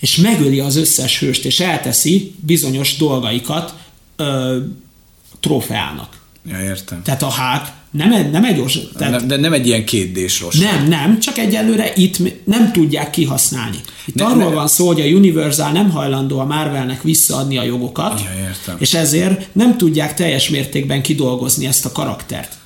és 0.00 0.16
megöli 0.16 0.60
az 0.60 0.76
összes 0.76 1.18
hőst, 1.18 1.44
és 1.44 1.60
elteszi 1.60 2.34
bizonyos 2.40 2.96
dolgaikat 2.96 3.74
ö, 4.16 4.58
trófeának. 5.40 6.18
Ja, 6.46 6.62
értem. 6.62 7.02
Tehát 7.02 7.22
a 7.22 7.28
hák 7.30 7.72
nem, 7.90 8.30
nem 8.30 8.44
egy 8.44 8.60
os, 8.60 8.78
tehát, 8.98 9.26
De 9.26 9.36
nem 9.36 9.52
egy 9.52 9.66
ilyen 9.66 9.84
kétdés 9.84 10.40
rossz. 10.40 10.58
Nem, 10.58 10.88
nem, 10.88 11.20
csak 11.20 11.38
egyelőre 11.38 11.92
itt 11.94 12.44
nem 12.44 12.72
tudják 12.72 13.10
kihasználni. 13.10 13.76
Itt 14.04 14.14
ne, 14.14 14.24
arról 14.24 14.48
ne, 14.48 14.54
van 14.54 14.68
szó, 14.68 14.86
hogy 14.86 15.00
a 15.00 15.04
Universal 15.04 15.72
nem 15.72 15.90
hajlandó 15.90 16.38
a 16.38 16.44
Marvelnek 16.44 17.02
visszaadni 17.02 17.58
a 17.58 17.62
jogokat, 17.62 18.20
ja, 18.20 18.44
értem. 18.46 18.76
és 18.78 18.94
ezért 18.94 19.48
nem 19.52 19.76
tudják 19.76 20.14
teljes 20.14 20.48
mértékben 20.48 21.02
kidolgozni 21.02 21.66
ezt 21.66 21.84
a 21.84 21.92
karaktert. 21.92 22.58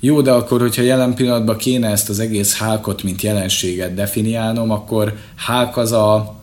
Jó, 0.00 0.20
de 0.20 0.30
akkor, 0.30 0.60
hogyha 0.60 0.82
jelen 0.82 1.14
pillanatban 1.14 1.56
kéne 1.56 1.88
ezt 1.88 2.08
az 2.08 2.18
egész 2.18 2.56
hákot, 2.56 3.02
mint 3.02 3.22
jelenséget 3.22 3.94
definiálnom, 3.94 4.70
akkor 4.70 5.16
hák 5.36 5.76
az 5.76 5.92
a 5.92 6.36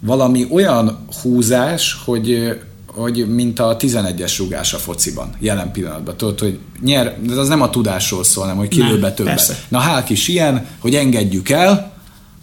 valami 0.00 0.46
olyan 0.50 0.98
húzás, 1.22 1.96
hogy 2.04 2.58
hogy 2.94 3.28
mint 3.28 3.58
a 3.58 3.76
11-es 3.76 4.34
rugás 4.38 4.74
a 4.74 4.78
fociban, 4.78 5.30
jelen 5.38 5.72
pillanatban. 5.72 6.16
Tudod, 6.16 6.38
hogy 6.38 6.58
nyer, 6.80 7.18
de 7.22 7.34
az 7.34 7.48
nem 7.48 7.62
a 7.62 7.70
tudásról 7.70 8.24
szól, 8.24 8.42
hanem 8.42 8.58
hogy 8.58 8.68
kilő 8.68 8.98
be 8.98 9.12
többet. 9.12 9.34
Persze. 9.34 9.58
Na 9.68 9.78
Hák 9.78 10.10
is 10.10 10.28
ilyen, 10.28 10.66
hogy 10.78 10.94
engedjük 10.94 11.48
el, 11.48 11.92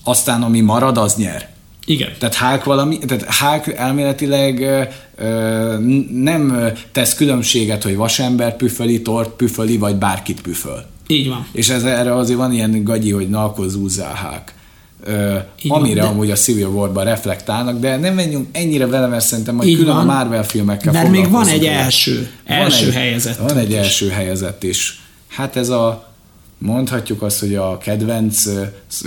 aztán 0.04 0.44
ami 0.44 0.62
marad, 0.62 0.98
az 0.98 1.16
nyer. 1.16 1.50
Igen. 1.86 2.10
Tehát 2.20 2.36
Hák 2.36 2.64
valami, 2.64 2.98
tehát 2.98 3.24
Hák 3.24 3.68
elméletileg 3.68 4.60
ö, 5.16 5.78
nem 6.12 6.72
tesz 6.92 7.16
különbséget, 7.16 7.84
hogy 7.84 7.96
vasember 7.96 8.56
püföli, 8.56 9.02
tort 9.02 9.30
püföli, 9.30 9.78
vagy 9.78 9.96
bárkit 9.96 10.42
püföl. 10.42 10.86
Így 11.08 11.30
van. 11.30 11.48
És 11.52 11.70
ez, 11.70 11.84
erre 11.84 12.16
azért 12.16 12.38
van 12.38 12.54
ilyen 12.54 12.84
gagyi, 12.84 13.12
hogy 13.12 13.30
na, 13.30 13.44
akkor 13.44 13.68
zúzzál 13.68 14.14
Hák. 14.14 14.54
Így 15.62 15.72
amire 15.72 16.02
van, 16.02 16.10
de... 16.10 16.14
amúgy 16.16 16.32
a 16.32 16.36
Civil 16.36 16.68
War-ban 16.68 17.04
reflektálnak, 17.04 17.80
de 17.80 17.98
nem 17.98 18.14
menjünk 18.14 18.48
ennyire 18.52 18.88
vele, 18.88 19.08
mert 19.08 19.26
szerintem 19.26 19.56
majd 19.56 19.70
Így 19.70 19.78
külön 19.78 19.96
van, 19.96 20.10
a 20.10 20.14
Marvel 20.14 20.44
filmekkel 20.44 20.92
Mert 20.92 21.10
még 21.10 21.30
van 21.30 21.48
egy 21.48 21.66
első, 21.66 22.30
első 22.46 22.86
van 22.86 22.94
egy, 22.94 22.96
helyezett. 22.96 23.38
Van 23.38 23.58
egy 23.58 23.74
első 23.74 24.10
helyezett 24.10 24.64
is. 24.64 25.02
Hát 25.28 25.56
ez 25.56 25.70
a, 25.70 26.14
mondhatjuk 26.58 27.22
azt, 27.22 27.40
hogy 27.40 27.56
a 27.56 27.78
kedvenc 27.78 28.44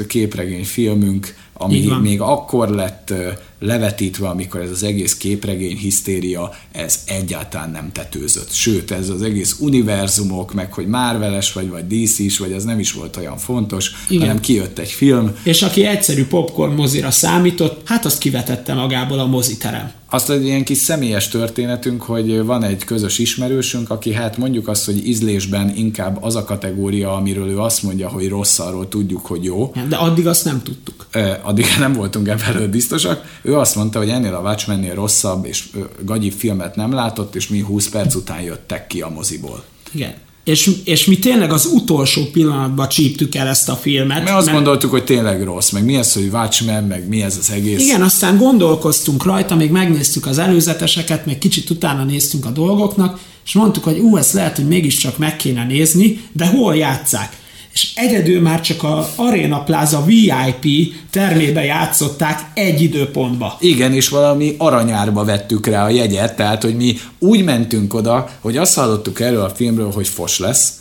képregény 0.07 0.65
filmünk, 0.65 1.35
ami 1.63 1.93
még 2.01 2.21
akkor 2.21 2.69
lett 2.69 3.13
levetítve, 3.59 4.29
amikor 4.29 4.61
ez 4.61 4.71
az 4.71 4.83
egész 4.83 5.17
képregény 5.17 5.77
hisztéria, 5.77 6.55
ez 6.73 7.03
egyáltalán 7.07 7.71
nem 7.71 7.93
tetőzött. 7.93 8.53
Sőt, 8.53 8.91
ez 8.91 9.09
az 9.09 9.23
egész 9.23 9.57
univerzumok, 9.61 10.55
meg 10.55 10.73
hogy 10.73 10.87
Marveles 10.87 11.53
vagy, 11.53 11.69
vagy 11.69 11.87
DC 11.87 12.19
is, 12.19 12.39
vagy 12.39 12.53
ez 12.53 12.65
nem 12.65 12.79
is 12.79 12.93
volt 12.93 13.17
olyan 13.17 13.37
fontos, 13.37 13.91
Igen. 14.09 14.21
hanem 14.21 14.41
kijött 14.41 14.79
egy 14.79 14.91
film. 14.91 15.37
És 15.43 15.63
aki 15.63 15.85
egyszerű 15.85 16.27
popcorn 16.27 16.75
mozira 16.75 17.11
számított, 17.11 17.89
hát 17.89 18.05
azt 18.05 18.19
kivetette 18.19 18.75
magából 18.75 19.19
a 19.19 19.27
moziterem. 19.27 19.93
Azt 20.13 20.31
egy 20.31 20.45
ilyen 20.45 20.65
kis 20.65 20.79
személyes 20.79 21.29
történetünk, 21.29 22.03
hogy 22.03 22.45
van 22.45 22.63
egy 22.63 22.85
közös 22.85 23.19
ismerősünk, 23.19 23.91
aki 23.91 24.13
hát 24.13 24.37
mondjuk 24.37 24.69
azt, 24.69 24.85
hogy 24.85 25.07
ízlésben 25.07 25.77
inkább 25.77 26.19
az 26.21 26.37
a 26.37 26.45
kategória, 26.45 27.15
amiről 27.15 27.49
ő 27.49 27.59
azt 27.59 27.83
mondja, 27.83 28.09
hogy 28.09 28.29
rossz, 28.29 28.59
arról 28.59 28.89
tudjuk, 28.89 29.27
hogy 29.27 29.45
jó. 29.45 29.73
De 29.89 29.97
addig 29.97 30.27
azt 30.27 30.45
nem 30.45 30.63
tudtuk. 30.63 31.07
Addig 31.51 31.67
nem 31.79 31.93
voltunk 31.93 32.29
ebben 32.29 32.71
biztosak. 32.71 33.39
Ő 33.43 33.57
azt 33.57 33.75
mondta, 33.77 33.99
hogy 33.99 34.09
ennél 34.09 34.35
a 34.35 34.41
Watchmennél 34.41 34.95
rosszabb 34.95 35.45
és 35.45 35.65
gagyi 36.05 36.31
filmet 36.31 36.77
nem 36.77 36.93
látott, 36.93 37.35
és 37.35 37.49
mi 37.49 37.61
20 37.61 37.89
perc 37.89 38.15
után 38.15 38.41
jöttek 38.41 38.87
ki 38.87 39.01
a 39.01 39.09
moziból. 39.09 39.65
Igen. 39.93 40.15
És, 40.45 40.71
és 40.85 41.05
mi 41.05 41.19
tényleg 41.19 41.53
az 41.53 41.67
utolsó 41.73 42.23
pillanatban 42.33 42.89
csíptük 42.89 43.35
el 43.35 43.47
ezt 43.47 43.69
a 43.69 43.75
filmet. 43.75 44.25
Mi 44.25 44.31
azt 44.31 44.47
mert... 44.47 44.57
gondoltuk, 44.57 44.91
hogy 44.91 45.05
tényleg 45.05 45.45
rossz, 45.45 45.71
meg 45.71 45.85
mi 45.85 45.97
ez, 45.97 46.13
hogy 46.13 46.29
Watchmen, 46.33 46.85
meg 46.85 47.09
mi 47.09 47.23
ez 47.23 47.37
az 47.41 47.51
egész. 47.51 47.81
Igen, 47.81 48.03
aztán 48.03 48.39
gondolkoztunk 48.39 49.25
rajta, 49.25 49.55
még 49.55 49.71
megnéztük 49.71 50.27
az 50.27 50.39
előzeteseket, 50.39 51.27
még 51.27 51.39
kicsit 51.39 51.71
utána 51.71 52.05
néztünk 52.05 52.47
a 52.47 52.51
dolgoknak, 52.51 53.19
és 53.45 53.53
mondtuk, 53.53 53.85
hogy 53.85 53.99
ú, 53.99 54.17
ezt 54.17 54.33
lehet, 54.33 54.57
hogy 54.57 54.67
mégiscsak 54.67 55.19
meg 55.19 55.37
kéne 55.37 55.65
nézni, 55.65 56.21
de 56.33 56.47
hol 56.47 56.77
játszák? 56.77 57.40
És 57.73 57.93
egyedül 57.95 58.41
már 58.41 58.61
csak 58.61 58.83
a 58.83 59.09
Arena 59.17 59.63
Plaza 59.63 60.05
VIP 60.05 60.95
termébe 61.11 61.65
játszották 61.65 62.51
egy 62.55 62.83
időpontba. 62.83 63.57
Igen, 63.61 63.93
és 63.93 64.09
valami 64.09 64.55
aranyárba 64.59 65.25
vettük 65.25 65.67
rá 65.67 65.85
a 65.85 65.89
jegyet, 65.89 66.37
tehát 66.37 66.63
hogy 66.63 66.77
mi 66.77 66.97
úgy 67.19 67.45
mentünk 67.45 67.95
oda, 67.95 68.31
hogy 68.41 68.57
azt 68.57 68.75
hallottuk 68.75 69.21
erről 69.21 69.43
a 69.43 69.51
filmről, 69.51 69.91
hogy 69.91 70.09
fos 70.09 70.39
lesz, 70.39 70.81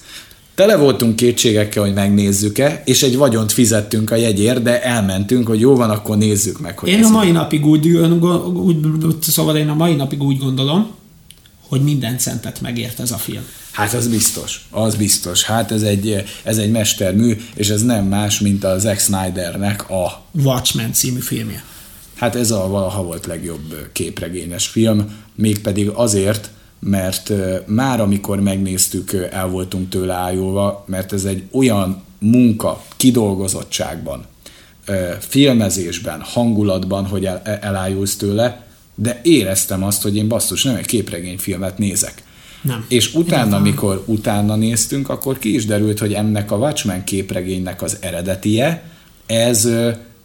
Tele 0.60 0.78
voltunk 0.78 1.16
kétségekkel, 1.16 1.84
hogy 1.84 1.94
megnézzük-e, 1.94 2.82
és 2.86 3.04
egy 3.04 3.18
vagyont 3.18 3.52
fizettünk 3.52 4.12
a 4.12 4.16
jegyért, 4.16 4.62
de 4.62 4.84
elmentünk, 4.84 5.48
hogy 5.48 5.60
jó 5.60 5.76
van, 5.76 5.90
akkor 5.90 6.18
nézzük 6.18 6.60
meg. 6.60 6.80
Hogy 6.80 6.90
én 6.90 7.04
a 7.04 7.10
mai 7.10 7.32
napig 7.32 7.66
úgy, 7.66 7.88
úgy, 8.54 8.78
szóval 9.22 9.58
én 9.58 9.70
a 9.70 9.74
mai 9.74 9.96
napig 9.96 10.24
úgy 10.24 10.38
gondolom, 10.38 10.92
hogy 11.68 11.82
minden 11.82 12.18
centet 12.18 12.62
megért 12.62 13.00
ez 13.00 13.12
a 13.12 13.18
film. 13.18 13.44
Hát 13.72 13.94
az 13.94 14.08
biztos, 14.08 14.68
az 14.70 14.96
biztos. 14.96 15.44
Hát 15.44 15.72
ez 15.72 15.82
egy, 15.82 16.24
ez 16.44 16.58
egy 16.58 16.72
mestermű, 16.72 17.38
és 17.56 17.70
ez 17.70 17.82
nem 17.82 18.06
más, 18.06 18.40
mint 18.40 18.64
a 18.64 18.78
Zack 18.78 19.00
Snydernek 19.00 19.90
a... 19.90 20.26
Watchmen 20.32 20.94
című 20.94 21.20
filmje. 21.20 21.64
Hát 22.16 22.36
ez 22.36 22.52
a 22.52 22.68
valaha 22.68 23.04
volt 23.04 23.26
legjobb 23.26 23.90
képregényes 23.92 24.68
film, 24.68 25.18
mégpedig 25.36 25.90
azért, 25.90 26.50
mert 26.80 27.32
már 27.66 28.02
amikor 28.02 28.40
megnéztük, 28.40 29.14
el 29.32 29.48
voltunk 29.48 29.90
tőle 29.90 30.14
ájulva, 30.14 30.84
mert 30.88 31.14
ez 31.14 31.24
egy 31.24 31.44
olyan 31.52 32.04
munka 32.20 32.84
kidolgozottságban, 32.98 34.26
filmezésben, 35.20 36.22
hangulatban, 36.22 37.06
hogy 37.06 37.26
el, 37.26 37.42
elájulsz 37.44 38.16
tőle, 38.16 38.68
de 38.96 39.20
éreztem 39.24 39.84
azt, 39.84 40.02
hogy 40.02 40.16
én 40.16 40.28
basszus, 40.28 40.64
nem 40.64 40.76
egy 40.76 40.86
képregényfilmet 40.86 41.78
nézek. 41.78 42.24
Nem. 42.62 42.86
És 42.88 43.14
utána, 43.14 43.56
amikor 43.56 44.04
utána 44.06 44.56
néztünk, 44.56 45.10
akkor 45.10 45.40
ki 45.40 45.54
is 45.54 45.66
derült, 45.66 46.00
hogy 46.00 46.14
ennek 46.14 46.52
a 46.52 46.56
Watchmen 46.56 47.04
képregénynek 47.04 47.82
az 47.82 47.98
eredetie, 48.00 48.84
ez 49.26 49.70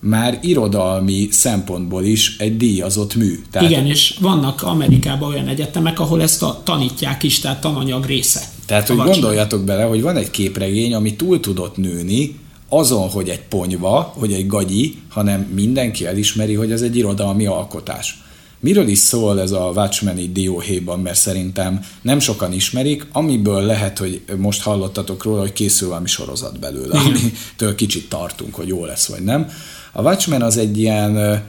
már 0.04 0.38
irodalmi 0.42 1.28
szempontból 1.30 2.04
is 2.04 2.36
egy 2.38 2.56
díjazott 2.56 3.14
mű. 3.14 3.42
Tehát 3.50 3.70
Igen, 3.70 3.86
és 3.86 4.14
vannak 4.20 4.62
Amerikában 4.62 5.28
olyan 5.28 5.48
egyetemek, 5.48 6.00
ahol 6.00 6.22
ezt 6.22 6.42
a, 6.42 6.60
tanítják 6.64 7.22
is, 7.22 7.40
tehát 7.40 7.60
tananyag 7.60 8.04
része. 8.04 8.40
Tehát, 8.66 8.88
hogy 8.88 8.96
gondoljatok 8.96 9.64
bele, 9.64 9.82
hogy 9.82 10.02
van 10.02 10.16
egy 10.16 10.30
képregény, 10.30 10.94
ami 10.94 11.16
túl 11.16 11.40
tudott 11.40 11.76
nőni, 11.76 12.38
azon, 12.68 13.08
hogy 13.08 13.28
egy 13.28 13.42
ponyva, 13.42 14.12
hogy 14.18 14.32
egy 14.32 14.46
gagyi, 14.46 14.98
hanem 15.08 15.40
mindenki 15.40 16.06
elismeri, 16.06 16.54
hogy 16.54 16.72
ez 16.72 16.82
egy 16.82 16.96
irodalmi 16.96 17.46
alkotás. 17.46 18.22
Miről 18.64 18.88
is 18.88 18.98
szól 18.98 19.40
ez 19.40 19.50
a 19.50 19.72
Watchmeni 19.74 20.28
dióhéjban, 20.28 21.00
mert 21.00 21.18
szerintem 21.18 21.80
nem 22.02 22.18
sokan 22.18 22.52
ismerik, 22.52 23.06
amiből 23.12 23.62
lehet, 23.62 23.98
hogy 23.98 24.22
most 24.36 24.62
hallottatok 24.62 25.24
róla, 25.24 25.40
hogy 25.40 25.52
készül 25.52 25.88
valami 25.88 26.06
sorozat 26.06 26.58
belőle, 26.58 26.98
amitől 26.98 27.74
kicsit 27.74 28.08
tartunk, 28.08 28.54
hogy 28.54 28.68
jó 28.68 28.84
lesz 28.84 29.06
vagy 29.06 29.22
nem. 29.22 29.50
A 29.92 30.02
Watchmen 30.02 30.42
az 30.42 30.56
egy 30.56 30.78
ilyen 30.78 31.42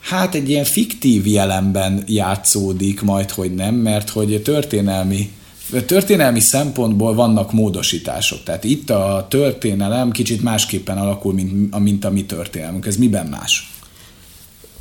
hát 0.00 0.34
egy 0.34 0.48
ilyen 0.48 0.64
fiktív 0.64 1.26
jelenben 1.26 2.04
játszódik 2.06 3.02
majd, 3.02 3.30
hogy 3.30 3.54
nem, 3.54 3.74
mert 3.74 4.10
hogy 4.10 4.42
történelmi 4.42 5.30
történelmi 5.86 6.40
szempontból 6.40 7.14
vannak 7.14 7.52
módosítások. 7.52 8.42
Tehát 8.42 8.64
itt 8.64 8.90
a 8.90 9.26
történelem 9.30 10.10
kicsit 10.10 10.42
másképpen 10.42 10.98
alakul, 10.98 11.32
mint, 11.32 11.78
mint 11.78 12.04
a 12.04 12.10
mi 12.10 12.24
történelmünk. 12.24 12.86
Ez 12.86 12.96
miben 12.96 13.26
más? 13.26 13.72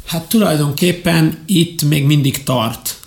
Hát 0.07 0.29
tulajdonképpen 0.29 1.37
itt 1.45 1.83
még 1.83 2.05
mindig 2.05 2.43
tart 2.43 2.99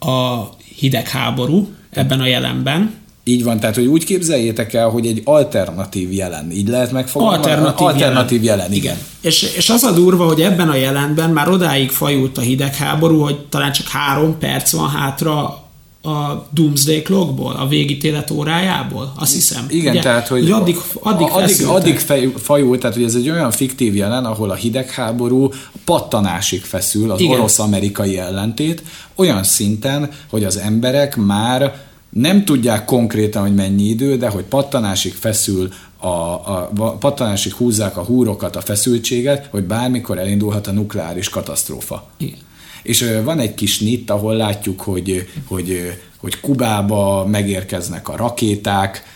a 0.00 0.42
hidegháború 0.76 1.68
ebben 1.90 2.20
a 2.20 2.26
jelenben. 2.26 2.94
Így 3.24 3.44
van, 3.44 3.60
tehát 3.60 3.74
hogy 3.74 3.86
úgy 3.86 4.04
képzeljétek 4.04 4.72
el, 4.72 4.88
hogy 4.88 5.06
egy 5.06 5.20
alternatív 5.24 6.12
jelen, 6.12 6.50
így 6.50 6.68
lehet 6.68 6.92
megfogalmazni? 6.92 7.50
Alternatív, 7.50 7.86
alternatív 7.86 8.42
jelen. 8.42 8.58
jelen, 8.58 8.76
igen. 8.76 8.96
És, 9.20 9.42
és 9.56 9.70
az 9.70 9.82
a 9.82 9.92
durva, 9.92 10.26
hogy 10.26 10.42
ebben 10.42 10.68
a 10.68 10.74
jelenben 10.74 11.30
már 11.30 11.48
odáig 11.48 11.90
fajult 11.90 12.38
a 12.38 12.40
hidegháború, 12.40 13.20
hogy 13.20 13.38
talán 13.38 13.72
csak 13.72 13.88
három 13.88 14.38
perc 14.38 14.72
van 14.72 14.88
hátra 14.88 15.63
a 16.04 16.46
Doomsday 16.50 17.02
Clockból, 17.02 17.52
a 17.52 17.66
végítélet 17.66 18.30
órájából, 18.30 19.12
azt 19.16 19.32
hiszem. 19.34 19.66
Igen, 19.68 19.92
Ugye? 19.92 20.02
tehát, 20.02 20.28
hogy 20.28 20.50
addig, 20.50 20.76
addig, 21.00 21.28
addig, 21.30 21.66
addig 21.66 21.98
fej, 21.98 22.32
fajult, 22.36 22.80
tehát 22.80 22.96
hogy 22.96 23.04
ez 23.04 23.14
egy 23.14 23.30
olyan 23.30 23.50
fiktív 23.50 23.96
jelen, 23.96 24.24
ahol 24.24 24.50
a 24.50 24.54
hidegháború 24.54 25.50
pattanásig 25.84 26.62
feszül, 26.62 27.10
az 27.10 27.22
orosz-amerikai 27.22 28.18
ellentét, 28.18 28.82
olyan 29.14 29.42
szinten, 29.42 30.10
hogy 30.30 30.44
az 30.44 30.56
emberek 30.56 31.16
már 31.16 31.82
nem 32.10 32.44
tudják 32.44 32.84
konkrétan, 32.84 33.42
hogy 33.42 33.54
mennyi 33.54 33.84
idő, 33.84 34.16
de 34.16 34.28
hogy 34.28 34.44
pattanásig 34.44 35.14
feszül 35.14 35.68
a, 35.96 36.06
a, 36.06 36.70
a 36.76 36.92
pattanásig 36.92 37.52
húzzák 37.52 37.96
a 37.96 38.04
húrokat, 38.04 38.56
a 38.56 38.60
feszültséget, 38.60 39.48
hogy 39.50 39.62
bármikor 39.64 40.18
elindulhat 40.18 40.66
a 40.66 40.72
nukleáris 40.72 41.28
katasztrófa. 41.28 42.06
Igen. 42.16 42.38
És 42.84 43.04
van 43.24 43.38
egy 43.38 43.54
kis 43.54 43.78
nit, 43.78 44.10
ahol 44.10 44.36
látjuk, 44.36 44.80
hogy, 44.80 45.28
hogy, 45.46 45.92
hogy 46.16 46.40
Kubába 46.40 47.26
megérkeznek 47.26 48.08
a 48.08 48.16
rakéták, 48.16 49.14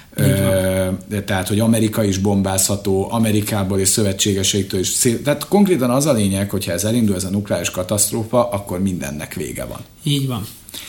tehát, 1.27 1.49
hogy 1.49 1.61
Amerika 1.61 2.05
is 2.05 2.19
bombázható, 2.19 3.09
Amerikából 3.11 3.79
és 3.79 3.89
szövetségeseiktől 3.89 4.81
is. 4.81 4.89
Szél, 4.89 5.23
tehát 5.23 5.49
konkrétan 5.49 5.91
az 5.91 6.07
a 6.07 6.13
lényeg, 6.13 6.51
hogyha 6.51 6.73
ez 6.73 6.85
elindul, 6.85 7.15
ez 7.15 7.25
a 7.25 7.31
nukleáris 7.31 7.71
katasztrófa, 7.71 8.49
akkor 8.49 8.83
mindennek 8.83 9.35
vége 9.35 9.65
van. 9.65 9.81
Így 10.03 10.27
van. 10.27 10.47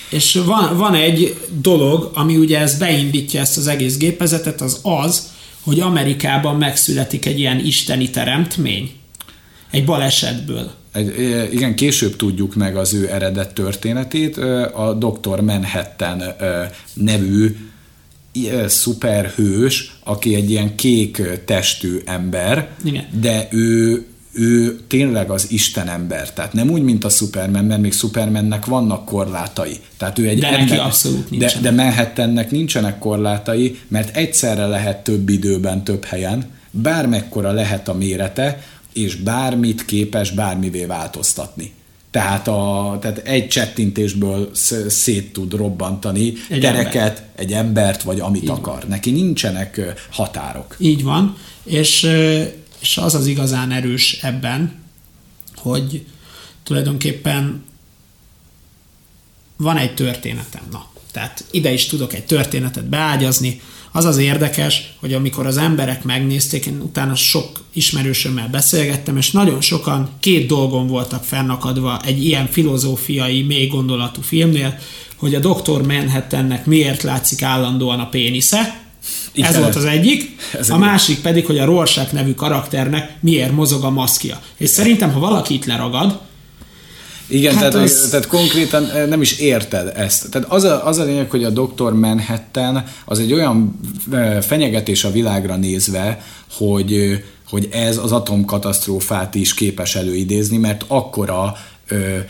És 0.10 0.41
van, 0.45 0.77
van 0.77 0.93
egy 0.93 1.47
dolog, 1.61 2.11
ami 2.14 2.38
ugye 2.38 2.60
ez 2.60 2.77
beindítja 2.77 3.39
ezt 3.39 3.57
az 3.57 3.68
egész 3.68 3.97
gépezetet, 3.97 4.61
az 4.61 4.80
az, 4.81 5.31
hogy 5.61 5.80
Amerikában 5.80 6.56
megszületik 6.56 7.26
egy 7.26 7.39
ilyen 7.39 7.65
isteni 7.65 8.10
teremtmény. 8.10 8.91
Egy 9.72 9.85
balesetből 9.85 10.72
egy, 10.91 11.49
igen, 11.51 11.75
később 11.75 12.15
tudjuk 12.15 12.55
meg 12.55 12.75
az 12.75 12.93
ő 12.93 13.09
eredet 13.09 13.53
történetét. 13.53 14.37
A 14.73 14.93
Dr. 14.93 15.39
Manhattan 15.39 16.23
nevű 16.93 17.55
szuperhős, 18.67 19.99
aki 20.03 20.35
egy 20.35 20.49
ilyen 20.49 20.75
kék 20.75 21.21
testű 21.45 22.01
ember, 22.05 22.69
igen. 22.83 23.05
de 23.21 23.47
ő 23.51 24.03
ő 24.33 24.79
tényleg 24.87 25.29
az 25.29 25.51
Isten 25.51 25.87
ember. 25.87 26.33
Tehát 26.33 26.53
nem 26.53 26.69
úgy, 26.69 26.81
mint 26.81 27.03
a 27.03 27.09
Superman, 27.09 27.65
mert 27.65 27.81
még 27.81 27.93
Supermannek 27.93 28.65
vannak 28.65 29.05
korlátai. 29.05 29.79
Tehát 29.97 30.19
ő 30.19 30.27
egy 30.27 30.39
de 30.39 30.47
ember, 30.47 30.67
neki 30.67 30.79
abszolút 30.79 31.37
De, 31.37 31.53
de 31.61 31.71
Manhattannek 31.71 32.51
nincsenek 32.51 32.99
korlátai, 32.99 33.79
mert 33.87 34.17
egyszerre 34.17 34.65
lehet 34.65 35.03
több 35.03 35.29
időben, 35.29 35.83
több 35.83 36.03
helyen, 36.03 36.45
bármekkora 36.71 37.51
lehet 37.51 37.87
a 37.87 37.93
mérete, 37.93 38.63
és 38.93 39.15
bármit 39.15 39.85
képes 39.85 40.31
bármivé 40.31 40.85
változtatni. 40.85 41.73
Tehát, 42.11 42.47
a, 42.47 42.97
tehát 43.01 43.17
egy 43.17 43.47
csettintésből 43.47 44.49
szét 44.87 45.33
tud 45.33 45.53
robbantani 45.53 46.33
egy 46.49 46.59
tereket, 46.59 47.17
ember. 47.17 47.31
egy 47.35 47.53
embert, 47.53 48.01
vagy 48.01 48.19
amit 48.19 48.43
Így 48.43 48.49
akar. 48.49 48.79
Van. 48.79 48.87
Neki 48.87 49.11
nincsenek 49.11 49.81
határok. 50.11 50.75
Így 50.79 51.03
van, 51.03 51.37
és, 51.63 52.09
és 52.79 52.97
az 52.97 53.15
az 53.15 53.27
igazán 53.27 53.71
erős 53.71 54.19
ebben, 54.21 54.75
hogy 55.55 56.05
tulajdonképpen 56.63 57.63
van 59.57 59.77
egy 59.77 59.93
történetem. 59.93 60.61
Na, 60.71 60.87
tehát 61.11 61.43
ide 61.51 61.71
is 61.71 61.85
tudok 61.85 62.13
egy 62.13 62.25
történetet 62.25 62.85
beágyazni, 62.85 63.61
az 63.91 64.05
az 64.05 64.17
érdekes, 64.17 64.93
hogy 64.99 65.13
amikor 65.13 65.45
az 65.45 65.57
emberek 65.57 66.03
megnézték, 66.03 66.65
én 66.65 66.81
utána 66.81 67.15
sok 67.15 67.63
ismerősömmel 67.73 68.47
beszélgettem, 68.47 69.17
és 69.17 69.31
nagyon 69.31 69.61
sokan 69.61 70.09
két 70.19 70.47
dolgon 70.47 70.87
voltak 70.87 71.23
fennakadva 71.23 72.01
egy 72.05 72.25
ilyen 72.25 72.47
filozófiai, 72.47 73.41
mély 73.41 73.67
gondolatú 73.67 74.21
filmnél, 74.21 74.77
hogy 75.15 75.35
a 75.35 75.39
Dr. 75.39 75.81
Manhattannek 75.81 76.65
miért 76.65 77.03
látszik 77.03 77.41
állandóan 77.41 77.99
a 77.99 78.09
pénisze, 78.09 78.87
igen. 79.31 79.49
Ez 79.49 79.57
volt 79.57 79.75
az 79.75 79.85
egyik. 79.85 80.35
Ez 80.59 80.69
a 80.69 80.73
egy 80.73 80.79
másik 80.79 81.21
pedig, 81.21 81.45
hogy 81.45 81.59
a 81.59 81.65
Rorschach 81.65 82.13
nevű 82.13 82.33
karakternek 82.33 83.17
miért 83.19 83.51
mozog 83.51 83.83
a 83.83 83.89
maszkja. 83.89 84.41
És 84.57 84.69
szerintem, 84.69 85.11
ha 85.11 85.19
valaki 85.19 85.53
itt 85.53 85.65
leragad, 85.65 86.19
igen, 87.30 87.56
hát 87.56 87.72
tehát, 87.72 87.88
az... 87.88 88.07
tehát 88.10 88.27
konkrétan 88.27 88.89
eh, 88.89 89.07
nem 89.07 89.22
is 89.22 89.39
érted 89.39 89.91
ezt. 89.95 90.30
Tehát 90.30 90.51
az 90.51 90.64
a, 90.64 90.85
az 90.85 90.97
a 90.97 91.03
lényeg, 91.03 91.30
hogy 91.30 91.43
a 91.43 91.49
Dr. 91.49 91.93
Manhattan 91.93 92.84
az 93.06 93.19
egy 93.19 93.34
olyan 93.34 93.80
eh, 94.11 94.41
fenyegetés 94.41 95.03
a 95.03 95.11
világra 95.11 95.56
nézve, 95.56 96.22
hogy, 96.51 96.93
eh, 96.93 97.19
hogy 97.49 97.68
ez 97.72 97.97
az 97.97 98.11
atomkatasztrófát 98.11 99.35
is 99.35 99.53
képes 99.53 99.95
előidézni, 99.95 100.57
mert 100.57 100.85
akkora, 100.88 101.56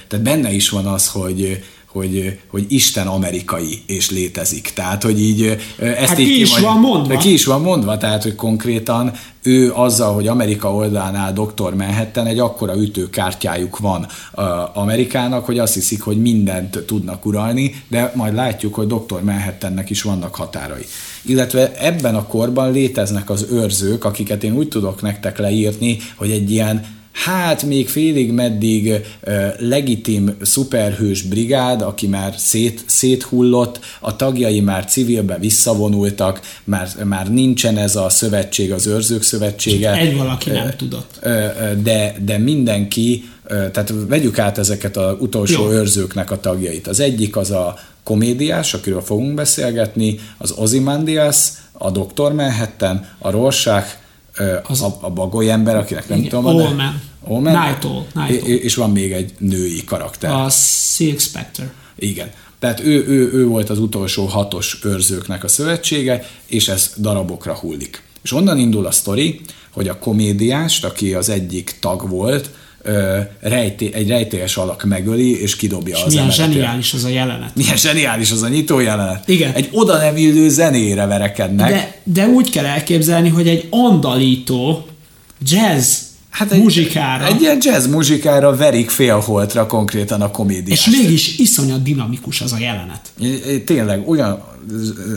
tehát 0.08 0.22
benne 0.22 0.52
is 0.52 0.70
van 0.70 0.86
az, 0.86 1.08
hogy 1.08 1.64
hogy, 1.92 2.40
hogy 2.48 2.66
Isten 2.68 3.08
amerikai 3.08 3.84
és 3.86 4.12
létezik. 4.12 4.72
Tehát, 4.74 5.04
hogy 5.04 5.22
így 5.22 5.58
ezt 5.78 6.10
hát 6.10 6.20
így 6.20 6.28
ki 6.28 6.42
is 6.42 6.58
van 6.60 6.80
mondva. 6.80 7.18
Ki 7.18 7.34
is 7.34 7.46
van 7.46 7.62
mondva, 7.62 7.98
tehát, 7.98 8.24
hogy 8.24 8.36
konkrétan 8.36 9.12
ő 9.44 9.72
azzal, 9.74 10.14
hogy 10.14 10.28
Amerika 10.28 10.74
oldalánál 10.74 11.34
Dr. 11.34 11.74
Manhattan 11.74 12.26
egy 12.26 12.40
akkora 12.40 12.76
ütőkártyájuk 12.76 13.78
van 13.78 14.08
Amerikának, 14.74 15.46
hogy 15.46 15.60
azt 15.60 15.74
hiszik, 15.74 16.02
hogy 16.02 16.22
mindent 16.22 16.84
tudnak 16.86 17.26
uralni, 17.26 17.84
de 17.88 18.12
majd 18.16 18.34
látjuk, 18.34 18.74
hogy 18.74 18.88
Dr. 18.88 19.22
Manhattannek 19.24 19.90
is 19.90 20.02
vannak 20.02 20.36
határai. 20.36 20.86
Illetve 21.22 21.72
ebben 21.80 22.16
a 22.16 22.26
korban 22.26 22.72
léteznek 22.72 23.30
az 23.30 23.48
őrzők, 23.52 24.06
akiket 24.06 24.44
én 24.44 24.54
úgy 24.54 24.68
tudok 24.68 25.02
nektek 25.02 25.38
leírni, 25.38 25.98
hogy 26.16 26.32
egy 26.32 26.52
ilyen 26.52 26.98
hát 27.24 27.64
még 27.64 27.90
félig 27.90 28.32
meddig 28.32 28.94
legitim 29.58 30.36
szuperhős 30.42 31.22
brigád, 31.22 31.82
aki 31.82 32.08
már 32.08 32.34
szét, 32.38 32.84
széthullott, 32.86 33.80
a 34.00 34.16
tagjai 34.16 34.60
már 34.60 34.86
civilbe 34.86 35.38
visszavonultak, 35.38 36.40
már, 36.64 36.90
már 37.04 37.32
nincsen 37.32 37.78
ez 37.78 37.96
a 37.96 38.10
szövetség, 38.10 38.72
az 38.72 38.88
őrzők 38.88 39.24
szövetsége. 39.24 39.94
Egy 39.94 40.18
valaki 40.18 40.50
nem 40.50 40.74
tudott. 40.78 41.20
De, 41.84 42.16
de 42.26 42.38
mindenki, 42.38 43.30
tehát 43.48 43.94
vegyük 44.08 44.40
át 44.40 44.58
ezeket 44.58 44.98
az 44.98 45.16
utolsó 45.20 45.64
Jó. 45.64 45.72
őrzőknek 45.72 46.32
a 46.32 46.40
tagjait. 46.40 46.88
Az 46.88 47.00
egyik 47.00 47.36
az 47.36 47.52
a 47.52 47.80
komédiás, 48.04 48.74
akiről 48.74 49.02
fogunk 49.02 49.34
beszélgetni, 49.34 50.20
az 50.38 50.52
Ozymandias, 50.52 51.48
a 51.72 51.92
Dr. 51.92 52.32
Manhattan, 52.32 53.08
a 53.18 53.30
Rorschach, 53.30 53.88
az 54.64 54.82
a, 54.82 54.98
a 55.02 55.10
bagoly 55.10 55.52
ember, 55.52 55.76
akinek 55.76 56.10
nem 56.10 56.18
igen, 56.18 56.30
tudom. 56.30 56.46
Allman. 56.46 57.02
Allman. 57.24 57.68
Night 57.68 57.88
Night 58.14 58.48
És 58.48 58.76
van 58.76 58.92
még 58.92 59.12
egy 59.12 59.34
női 59.38 59.84
karakter. 59.84 60.32
A 60.32 60.50
Silk 60.50 61.20
Spectre. 61.20 61.74
Igen. 61.96 62.32
Tehát 62.60 62.80
ő, 62.80 63.08
ő, 63.08 63.32
ő 63.34 63.46
volt 63.46 63.70
az 63.70 63.80
utolsó 63.80 64.26
hatos 64.26 64.80
őrzőknek 64.84 65.44
a 65.44 65.48
szövetsége, 65.48 66.26
és 66.46 66.68
ez 66.68 66.94
darabokra 66.98 67.56
hullik. 67.56 68.04
És 68.22 68.32
onnan 68.32 68.58
indul 68.58 68.86
a 68.86 68.92
sztori, 68.92 69.42
hogy 69.70 69.88
a 69.88 70.00
komédiást, 70.00 70.86
aki 70.86 71.14
az 71.14 71.30
egyik 71.30 71.78
tag 71.80 72.10
volt, 72.10 72.50
rejté, 73.40 73.92
egy 73.94 74.08
rejtélyes 74.08 74.58
alak 74.58 74.84
megöli, 74.84 75.42
és 75.42 75.56
kidobja 75.56 75.98
és 75.98 76.04
az 76.04 76.14
milyen 76.14 76.24
emeletről. 76.24 76.54
zseniális 76.54 76.94
az 76.94 77.04
a 77.04 77.10
jelenet. 77.10 77.56
Milyen 77.56 77.78
zseniális 77.78 78.32
az 78.32 78.42
a 78.42 78.48
nyitó 78.48 78.80
jelenet. 78.80 79.28
Igen. 79.28 79.54
Egy 79.54 79.70
oda 79.72 79.98
nem 79.98 80.18
illő 80.18 80.50
zenére 80.50 81.06
verekednek. 81.06 81.70
De, 81.70 81.96
de 82.04 82.28
úgy 82.28 82.50
kell 82.50 82.66
elképzelni, 82.66 83.30
hogy 83.30 83.48
egy 83.48 83.68
andalító 83.70 84.88
jazz 85.42 86.09
hát 86.30 86.52
egy, 86.52 86.62
muzsikára, 86.62 87.26
Egy 87.26 87.42
ilyen 87.42 87.58
jazz 87.62 87.88
muzsikára 87.88 88.56
verik 88.56 88.90
félholtra 88.90 89.66
konkrétan 89.66 90.22
a 90.22 90.32
komédiát. 90.32 90.78
és 90.78 90.86
mégis 90.86 91.38
iszonyat 91.38 91.84
dinamikus 91.84 92.42
az 92.42 92.52
a 92.52 92.58
jelenet. 92.60 93.12
Tényleg 93.66 94.10
olyan 94.10 94.44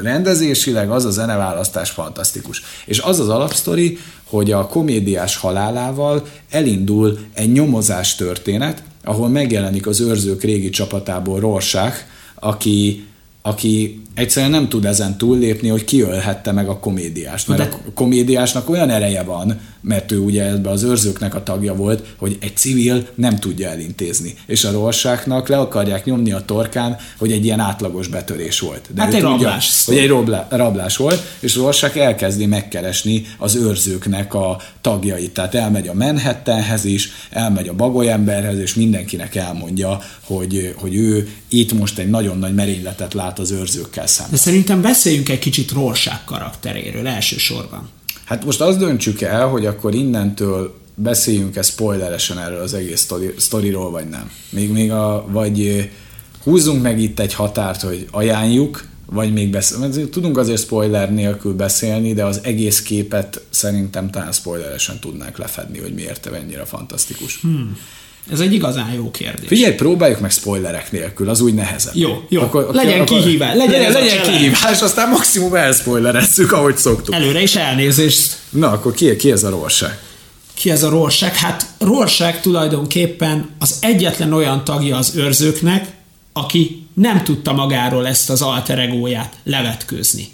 rendezésileg 0.03 0.91
az 0.91 1.05
a 1.05 1.11
zeneválasztás 1.11 1.91
fantasztikus. 1.91 2.63
És 2.85 2.99
az 2.99 3.21
az 3.21 3.29
alapsztori, 3.29 3.99
hogy 4.25 4.53
a 4.53 4.67
komédiás 4.67 5.37
halálával 5.37 6.27
elindul 6.51 7.19
egy 7.35 7.53
nyomozás 7.53 8.15
történet, 8.15 8.83
ahol 9.05 9.29
megjelenik 9.29 9.87
az 9.87 10.01
őrzők 10.01 10.43
régi 10.43 10.71
csapatából 10.71 11.41
Rorschach, 11.41 11.97
aki, 12.35 13.07
aki 13.43 14.02
egyszerűen 14.15 14.51
nem 14.51 14.69
tud 14.69 14.85
ezen 14.85 15.19
túllépni, 15.19 15.69
hogy 15.69 15.85
kiölhette 15.85 16.53
meg 16.53 16.69
a 16.69 16.79
komédiást. 16.79 17.49
Mert 17.49 17.61
De... 17.61 17.77
a 17.87 17.93
komédiásnak 17.95 18.71
olyan 18.71 18.91
ereje 18.91 19.23
van, 19.23 19.61
mert 19.81 20.13
ő 20.13 20.19
ugye 20.19 20.45
ebbe 20.45 20.71
az 20.71 20.83
őrzőknek 20.83 21.35
a 21.35 21.43
tagja 21.43 21.75
volt, 21.75 22.15
hogy 22.17 22.37
egy 22.41 22.57
civil 22.57 23.07
nem 23.15 23.39
tudja 23.39 23.69
elintézni. 23.69 24.35
És 24.47 24.65
a 24.65 24.71
Rorschachnak 24.71 25.49
le 25.49 25.59
akarják 25.59 26.05
nyomni 26.05 26.33
a 26.33 26.45
torkán, 26.45 26.97
hogy 27.19 27.33
egy 27.33 27.45
ilyen 27.45 27.61
átlagos 27.61 28.09
betörés 28.09 28.61
volt. 28.61 28.89
De 28.95 29.03
hát 29.03 29.15
egy 29.15 29.21
tudja, 29.21 29.31
rablás. 29.31 29.85
Hogy 29.87 29.97
egy 29.97 30.09
roblá, 30.09 30.47
rablás 30.51 30.97
volt, 30.97 31.23
és 31.41 31.57
Rorschach 31.57 31.97
elkezdi 31.97 32.47
megkeresni 32.47 33.27
az 33.39 33.55
őrzőknek 33.55 34.35
a 34.35 34.61
tagjait. 34.81 35.33
Tehát 35.33 35.55
elmegy 35.55 35.89
a 35.89 35.95
Manhattanhez 35.95 36.85
is, 36.85 37.11
elmegy 37.31 37.69
a 37.69 37.75
bagolyemberhez, 37.75 38.59
és 38.59 38.75
mindenkinek 38.75 39.35
elmondja, 39.35 39.99
hogy, 40.25 40.75
hogy 40.77 40.95
ő 40.95 41.29
itt 41.49 41.73
most 41.73 41.99
egy 41.99 42.11
nagyon 42.11 42.39
nagy 42.39 42.55
merényletet 42.55 43.15
lát 43.15 43.39
az 43.39 43.51
őrzőkkel 43.51 44.02
szemben. 44.07 44.35
De 44.35 44.41
szerintem 44.41 44.83
beszéljünk 44.83 45.29
egy 45.29 45.39
kicsit 45.39 45.71
Rorschach 45.71 46.25
karakteréről 46.25 47.07
elsősorban. 47.07 47.89
Hát 48.25 48.45
most 48.45 48.61
azt 48.61 48.79
döntsük 48.79 49.21
el, 49.21 49.49
hogy 49.49 49.67
akkor 49.67 49.95
innentől 49.95 50.75
beszéljünk-e 50.95 51.63
spoileresen 51.63 52.39
erről 52.39 52.61
az 52.61 52.75
egész 52.75 53.09
sztoriról, 53.37 53.91
vagy 53.91 54.09
nem. 54.09 54.31
Még, 54.51 54.71
még 54.71 54.91
a, 54.91 55.25
vagy 55.29 55.91
húzzunk 56.43 56.83
meg 56.83 57.01
itt 57.01 57.21
egy 57.21 57.35
határt, 57.35 57.81
hogy 57.81 58.07
ajánljuk, 58.11 58.85
vagy 59.07 59.33
még 59.33 59.51
beszél. 59.51 60.09
Tudunk 60.11 60.39
azért 60.39 60.61
spoiler 60.61 61.13
nélkül 61.13 61.55
beszélni, 61.55 62.13
de 62.13 62.25
az 62.25 62.41
egész 62.43 62.83
képet 62.83 63.43
szerintem 63.51 64.11
talán 64.11 64.33
spoileresen 64.33 64.99
tudnánk 64.99 65.39
lefedni, 65.39 65.79
hogy 65.79 65.95
miért 65.95 66.27
ennyire 66.27 66.65
fantasztikus. 66.65 67.41
Hmm. 67.41 67.77
Ez 68.31 68.41
egy 68.41 68.53
igazán 68.53 68.93
jó 68.93 69.11
kérdés. 69.11 69.49
Figyelj, 69.49 69.75
próbáljuk 69.75 70.21
meg 70.21 70.31
spoilerek 70.31 70.93
nélkül, 70.93 71.29
az 71.29 71.41
úgy 71.41 71.55
nehezebb. 71.55 71.97
Jó, 71.97 72.25
jó. 72.29 72.41
Akkor, 72.41 72.69
legyen 72.73 73.01
akkor, 73.01 73.19
kihívás. 73.19 73.57
Legyen, 73.57 73.81
legyen, 73.81 73.93
legyen 73.93 74.23
kihívás, 74.23 74.83
aztán 74.83 75.09
maximum 75.09 75.55
elspoilerezzük, 75.55 76.53
ahogy 76.53 76.77
szoktuk. 76.77 77.15
Előre 77.15 77.43
is 77.43 77.57
elnézést. 77.57 78.37
Na, 78.51 78.71
akkor 78.71 78.93
ki, 78.93 79.17
ki 79.17 79.31
ez 79.31 79.43
a 79.43 79.51
Rorschach? 79.51 79.93
Ki 80.55 80.71
ez 80.71 80.83
a 80.83 80.89
Rorschach? 80.89 81.35
Hát 81.35 81.67
Rorschach 81.79 82.41
tulajdonképpen 82.41 83.49
az 83.59 83.77
egyetlen 83.81 84.33
olyan 84.33 84.65
tagja 84.65 84.97
az 84.97 85.13
őrzőknek, 85.17 85.87
aki 86.33 86.87
nem 86.95 87.25
tudta 87.25 87.53
magáról 87.53 88.07
ezt 88.07 88.31
az 88.31 88.43
alter 88.43 88.79
egóját 88.79 89.35
levetkőzni. 89.45 90.29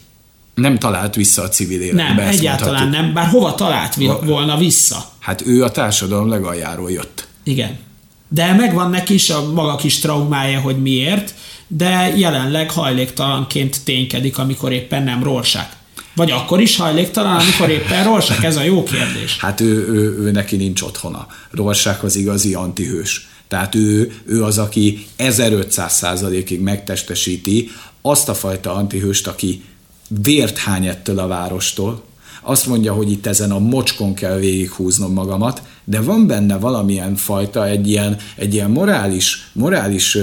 Nem 0.55 0.79
talált 0.79 1.15
vissza 1.15 1.43
a 1.43 1.49
civil 1.49 1.81
életbe. 1.81 2.03
Nem, 2.03 2.19
egyáltalán 2.19 2.83
mondhatjuk. 2.83 3.05
nem, 3.05 3.13
bár 3.15 3.27
hova 3.27 3.55
talált 3.55 3.95
volna 4.25 4.57
vissza? 4.57 5.05
Hát 5.19 5.47
ő 5.47 5.63
a 5.65 5.71
társadalom 5.71 6.29
legaljáról 6.29 6.91
jött. 6.91 7.28
Igen. 7.49 7.79
De 8.29 8.53
megvan 8.53 8.91
neki 8.91 9.15
is 9.15 9.31
a 9.31 9.53
maga 9.53 9.77
kis 9.77 9.99
traumája, 9.99 10.61
hogy 10.61 10.83
miért, 10.83 11.35
de 11.67 12.13
jelenleg 12.17 12.71
hajléktalanként 12.71 13.85
ténykedik, 13.85 14.39
amikor 14.39 14.73
éppen 14.73 15.03
nem 15.03 15.23
Rorschach. 15.23 15.69
Vagy 16.15 16.31
akkor 16.31 16.61
is 16.61 16.77
hajléktalan, 16.77 17.37
amikor 17.37 17.71
éppen 17.71 18.05
Rorschach? 18.05 18.45
Ez 18.45 18.57
a 18.57 18.63
jó 18.63 18.83
kérdés. 18.83 19.37
Hát 19.41 19.61
ő, 19.61 19.89
ő, 19.89 20.19
ő 20.19 20.31
neki 20.31 20.57
nincs 20.57 20.83
otthona. 20.83 21.27
Rorschach 21.51 22.05
az 22.05 22.17
igazi 22.17 22.55
antihős. 22.55 23.29
Tehát 23.49 23.75
ő, 23.75 24.13
ő 24.27 24.45
az, 24.45 24.59
aki 24.59 25.07
1500 25.17 25.95
százalékig 25.95 26.61
megtestesíti 26.61 27.71
azt 28.03 28.29
a 28.29 28.35
fajta 28.35 28.75
antihőst, 28.75 29.27
aki 29.27 29.63
vért 30.09 30.59
hány 30.59 30.87
ettől 30.87 31.19
a 31.19 31.27
várostól, 31.27 32.05
azt 32.43 32.67
mondja, 32.67 32.93
hogy 32.93 33.11
itt 33.11 33.27
ezen 33.27 33.51
a 33.51 33.59
mocskon 33.59 34.15
kell 34.15 34.39
végighúznom 34.39 35.13
magamat, 35.13 35.63
de 35.85 36.01
van 36.01 36.27
benne 36.27 36.59
valamilyen 36.59 37.17
fajta, 37.17 37.67
egy 37.67 37.89
ilyen, 37.89 38.17
egy 38.37 38.55
ilyen 38.55 38.71
morális, 38.71 39.51
morális 39.53 40.19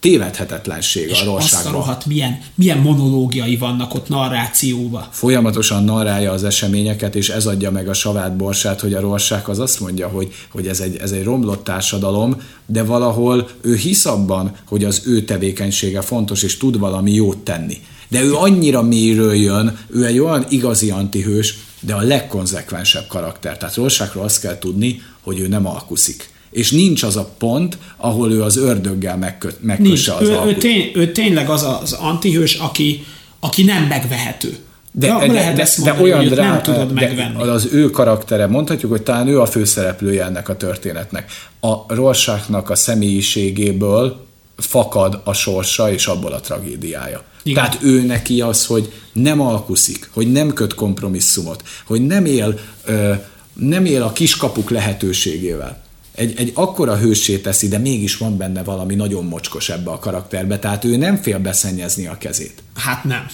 tévedhetetlenség 0.00 1.08
és 1.08 1.22
a 1.22 1.24
rosságban. 1.24 1.72
rohadt, 1.72 2.06
milyen, 2.06 2.38
milyen 2.54 2.78
monológiai 2.78 3.56
vannak 3.56 3.94
ott 3.94 4.08
narrációba. 4.08 5.08
Folyamatosan 5.10 5.84
narrálja 5.84 6.32
az 6.32 6.44
eseményeket, 6.44 7.14
és 7.14 7.28
ez 7.28 7.46
adja 7.46 7.70
meg 7.70 7.88
a 7.88 7.92
savát 7.92 8.36
borsát, 8.36 8.80
hogy 8.80 8.94
a 8.94 9.00
rosság 9.00 9.48
az 9.48 9.58
azt 9.58 9.80
mondja, 9.80 10.08
hogy, 10.08 10.32
hogy 10.50 10.66
ez, 10.66 10.80
egy, 10.80 10.96
ez 10.96 11.10
egy 11.10 11.24
romlott 11.24 11.64
társadalom, 11.64 12.36
de 12.66 12.82
valahol 12.82 13.48
ő 13.60 13.76
hisz 13.76 14.04
abban, 14.04 14.52
hogy 14.66 14.84
az 14.84 15.02
ő 15.06 15.24
tevékenysége 15.24 16.00
fontos, 16.00 16.42
és 16.42 16.56
tud 16.56 16.78
valami 16.78 17.12
jót 17.12 17.38
tenni. 17.38 17.76
De 18.08 18.22
ő 18.22 18.34
annyira 18.34 18.82
mélyről 18.82 19.34
jön, 19.34 19.78
ő 19.90 20.04
egy 20.04 20.18
olyan 20.18 20.46
igazi 20.48 20.90
antihős, 20.90 21.58
de 21.80 21.94
a 21.94 22.00
legkonzekvensebb 22.00 23.06
karakter. 23.06 23.56
Tehát 23.56 23.74
Rorschachról 23.74 24.24
azt 24.24 24.40
kell 24.40 24.58
tudni, 24.58 25.02
hogy 25.20 25.38
ő 25.38 25.48
nem 25.48 25.66
alkuszik. 25.66 26.30
És 26.50 26.70
nincs 26.70 27.02
az 27.02 27.16
a 27.16 27.28
pont, 27.38 27.78
ahol 27.96 28.32
ő 28.32 28.42
az 28.42 28.56
ördöggel 28.56 29.16
megkö- 29.16 29.62
megkösse 29.62 29.88
nincs. 29.88 30.08
az 30.08 30.28
ő, 30.28 30.36
alkut. 30.36 30.56
ő, 30.56 30.56
tény, 30.56 30.90
ő 30.94 31.12
tényleg 31.12 31.48
az 31.48 31.62
az 31.82 31.92
antihős, 31.92 32.54
aki, 32.54 33.04
aki 33.40 33.64
nem 33.64 33.84
megvehető. 33.84 34.56
De, 34.92 35.06
ja, 35.06 35.18
de, 35.18 35.32
lehet 35.32 35.56
de, 35.56 35.62
ezt 35.62 35.82
de 35.82 35.92
mondani, 35.92 36.10
olyan 36.10 36.18
hogy 36.18 36.30
drá, 36.30 36.50
nem 36.50 36.62
tudod 36.62 36.92
de 36.92 37.00
megvenni. 37.00 37.42
Az 37.42 37.68
ő 37.72 37.90
karaktere, 37.90 38.46
mondhatjuk, 38.46 38.90
hogy 38.90 39.02
talán 39.02 39.28
ő 39.28 39.40
a 39.40 39.46
főszereplője 39.46 40.24
ennek 40.24 40.48
a 40.48 40.56
történetnek. 40.56 41.30
A 41.60 41.94
Rorschachnak 41.94 42.70
a 42.70 42.74
személyiségéből 42.74 44.26
fakad 44.56 45.20
a 45.24 45.32
sorsa 45.32 45.92
és 45.92 46.06
abból 46.06 46.32
a 46.32 46.40
tragédiája. 46.40 47.22
Igen. 47.48 47.64
Tehát 47.64 47.82
ő 47.82 48.02
neki 48.02 48.40
az, 48.40 48.66
hogy 48.66 48.92
nem 49.12 49.40
alkuszik, 49.40 50.10
hogy 50.12 50.32
nem 50.32 50.52
köt 50.52 50.74
kompromisszumot, 50.74 51.62
hogy 51.86 52.06
nem 52.06 52.24
él, 52.24 52.58
ö, 52.84 53.14
nem 53.52 53.84
él 53.84 54.02
a 54.02 54.12
kiskapuk 54.12 54.70
lehetőségével. 54.70 55.82
Egy, 56.14 56.34
egy 56.36 56.52
akkora 56.54 56.96
hősé 56.96 57.38
teszi, 57.38 57.68
de 57.68 57.78
mégis 57.78 58.16
van 58.16 58.36
benne 58.36 58.62
valami 58.62 58.94
nagyon 58.94 59.24
mocskos 59.24 59.68
ebbe 59.68 59.90
a 59.90 59.98
karakterbe, 59.98 60.58
tehát 60.58 60.84
ő 60.84 60.96
nem 60.96 61.16
fél 61.16 61.38
beszennyezni 61.38 62.06
a 62.06 62.18
kezét. 62.18 62.62
Hát 62.74 63.04
nem. 63.04 63.26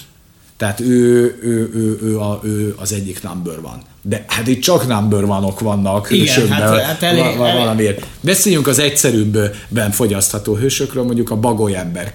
Tehát 0.57 0.81
ő, 0.81 1.39
ő, 1.43 1.71
ő, 1.75 1.99
ő, 2.03 2.19
a, 2.19 2.41
ő 2.43 2.75
az 2.79 2.93
egyik 2.93 3.23
number 3.23 3.61
van. 3.61 3.83
De 4.07 4.25
hát 4.29 4.47
itt 4.47 4.63
csak 4.63 4.87
number 4.87 5.27
vanok 5.27 5.61
vannak 5.61 6.07
hősökben. 6.07 6.61
hát, 6.61 6.81
hát 6.81 7.03
elég, 7.03 7.23
elég. 7.23 7.39
valamiért. 7.39 8.07
Beszéljünk 8.21 8.67
az 8.67 8.79
egyszerűbben 8.79 9.91
fogyasztható 9.91 10.55
hősökről, 10.55 11.05
mondjuk 11.05 11.31
a 11.31 11.37
bagolyember. 11.37 12.13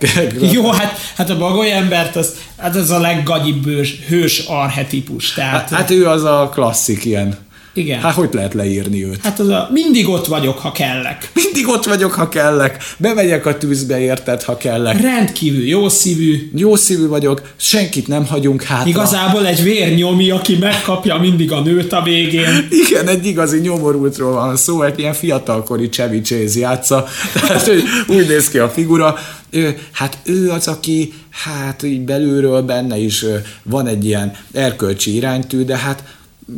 Jó, 0.51 0.71
hát, 0.71 0.97
hát 1.15 1.29
a 1.29 1.37
bagolyembert 1.37 2.15
az, 2.15 2.35
hát 2.57 2.75
az 2.75 2.89
a 2.89 2.99
leggagyibb 2.99 3.65
hős, 3.65 3.99
hős 4.07 4.39
arhetipus. 4.39 5.33
Tehát, 5.33 5.69
hát, 5.69 5.69
hát 5.69 5.91
ő 5.91 6.07
az 6.07 6.23
a 6.23 6.49
klasszik 6.53 7.05
ilyen 7.05 7.37
igen. 7.73 7.99
Hát 7.99 8.13
hogy 8.13 8.29
lehet 8.31 8.53
leírni 8.53 9.05
őt? 9.05 9.19
Hát 9.23 9.39
az 9.39 9.47
a 9.47 9.69
mindig 9.71 10.07
ott 10.09 10.25
vagyok, 10.25 10.57
ha 10.57 10.71
kellek. 10.71 11.31
Mindig 11.33 11.67
ott 11.67 11.85
vagyok, 11.85 12.11
ha 12.11 12.29
kellek. 12.29 12.83
Bemegyek 12.97 13.45
a 13.45 13.57
tűzbe, 13.57 13.99
érted, 13.99 14.43
ha 14.43 14.57
kellek. 14.57 15.01
Rendkívül 15.01 15.67
jó 15.67 15.89
szívű. 15.89 16.51
Jó 16.55 16.75
szívű 16.75 17.07
vagyok, 17.07 17.41
senkit 17.55 18.07
nem 18.07 18.25
hagyunk 18.25 18.63
hátra. 18.63 18.89
Igazából 18.89 19.47
egy 19.47 19.63
vérnyomi, 19.63 20.29
aki 20.29 20.55
megkapja 20.55 21.17
mindig 21.17 21.51
a 21.51 21.61
nőt 21.61 21.93
a 21.93 22.01
végén. 22.03 22.67
Igen, 22.87 23.07
egy 23.07 23.25
igazi 23.25 23.59
nyomorultról 23.59 24.31
van 24.31 24.55
szó, 24.55 24.81
egy 24.81 24.99
ilyen 24.99 25.13
fiatalkori 25.13 25.89
Chevy 25.89 26.21
Chase 26.21 26.59
játsza. 26.59 27.07
Tehát 27.33 27.67
hogy 27.67 27.83
úgy 28.07 28.27
néz 28.27 28.49
ki 28.49 28.57
a 28.57 28.69
figura. 28.69 29.15
Ő, 29.49 29.77
hát 29.91 30.17
ő 30.23 30.49
az, 30.49 30.67
aki 30.67 31.13
hát 31.29 31.83
így 31.83 32.01
belülről 32.01 32.61
benne 32.61 32.97
is 32.97 33.25
van 33.63 33.87
egy 33.87 34.05
ilyen 34.05 34.35
erkölcsi 34.53 35.15
iránytű, 35.15 35.63
de 35.63 35.77
hát 35.77 36.03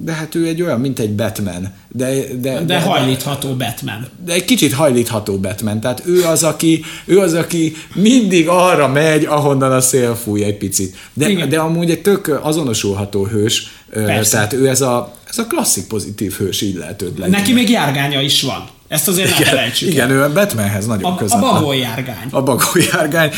de 0.03 0.11
hát 0.11 0.35
ő 0.35 0.47
egy 0.47 0.61
olyan, 0.61 0.79
mint 0.79 0.99
egy 0.99 1.15
Batman. 1.15 1.73
De, 1.87 2.13
de, 2.13 2.53
de, 2.53 2.63
de 2.63 2.79
hajlítható 2.79 3.55
Batman. 3.55 4.07
De 4.25 4.33
egy 4.33 4.45
kicsit 4.45 4.73
hajlítható 4.73 5.37
Batman. 5.37 5.79
Tehát 5.79 6.03
ő 6.05 6.23
az, 6.23 6.43
aki, 6.43 6.83
ő 7.05 7.19
az, 7.19 7.33
aki 7.33 7.75
mindig 7.93 8.47
arra 8.47 8.87
megy, 8.87 9.25
ahonnan 9.25 9.71
a 9.71 9.81
szél 9.81 10.15
fúj 10.15 10.43
egy 10.43 10.57
picit. 10.57 10.95
De, 11.13 11.45
de 11.45 11.59
amúgy 11.59 11.89
egy 11.89 12.01
tök 12.01 12.39
azonosulható 12.41 13.25
hős. 13.25 13.71
Persze. 13.93 14.31
Tehát 14.31 14.53
ő 14.53 14.67
ez 14.67 14.81
a, 14.81 15.13
ez 15.29 15.37
a 15.37 15.47
klasszik 15.47 15.87
pozitív 15.87 16.33
hős, 16.33 16.61
így 16.61 16.75
lehet 16.75 17.01
őt 17.01 17.17
legyen. 17.17 17.39
Neki 17.39 17.53
még 17.53 17.69
járgánya 17.69 18.21
is 18.21 18.41
van. 18.41 18.69
Ezt 18.87 19.07
azért 19.07 19.29
igen, 19.29 19.41
ne 19.41 19.49
felejtsük 19.49 19.89
Igen, 19.89 20.09
ő 20.09 20.23
a 20.23 20.33
Batmanhez 20.33 20.85
nagyon 20.85 21.11
a, 21.11 21.15
közel. 21.15 21.37
A 21.37 21.41
bagolyjárgány. 21.41 22.27
A 22.31 22.41
bagolyjárgány. 22.41 23.31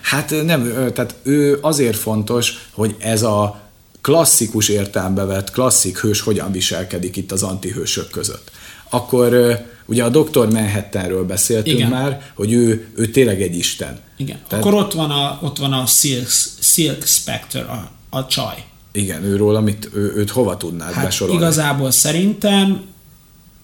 Hát 0.00 0.34
nem, 0.44 0.72
tehát 0.94 1.14
ő 1.22 1.58
azért 1.60 1.96
fontos, 1.96 2.68
hogy 2.70 2.96
ez 2.98 3.22
a 3.22 3.61
klasszikus 4.02 4.68
értelembe 4.68 5.24
vett 5.24 5.50
klasszik 5.50 5.98
hős 5.98 6.20
hogyan 6.20 6.52
viselkedik 6.52 7.16
itt 7.16 7.32
az 7.32 7.42
antihősök 7.42 8.10
között. 8.10 8.50
Akkor 8.90 9.58
ugye 9.86 10.04
a 10.04 10.08
Dr. 10.08 10.52
Manhattanről 10.52 11.24
beszéltünk 11.24 11.78
Igen. 11.78 11.90
már, 11.90 12.32
hogy 12.34 12.52
ő, 12.52 12.88
ő 12.96 13.06
tényleg 13.06 13.42
egy 13.42 13.56
isten. 13.56 13.98
Igen. 14.16 14.40
Tehát, 14.48 14.64
Akkor 14.64 14.78
ott 14.78 14.92
van 14.92 15.10
a, 15.10 15.38
ott 15.42 15.58
van 15.58 15.72
a 15.72 15.86
Silk, 15.86 16.28
Silk 16.60 17.06
Spectre, 17.06 17.60
a, 17.60 17.90
a 18.10 18.26
csaj. 18.26 18.64
Igen, 18.92 19.24
őről, 19.24 19.56
amit 19.56 19.88
ő, 19.94 20.12
őt 20.16 20.30
hova 20.30 20.56
tudnád 20.56 20.92
hát 20.92 21.04
besorolni? 21.04 21.40
Igazából 21.40 21.90
szerintem 21.90 22.82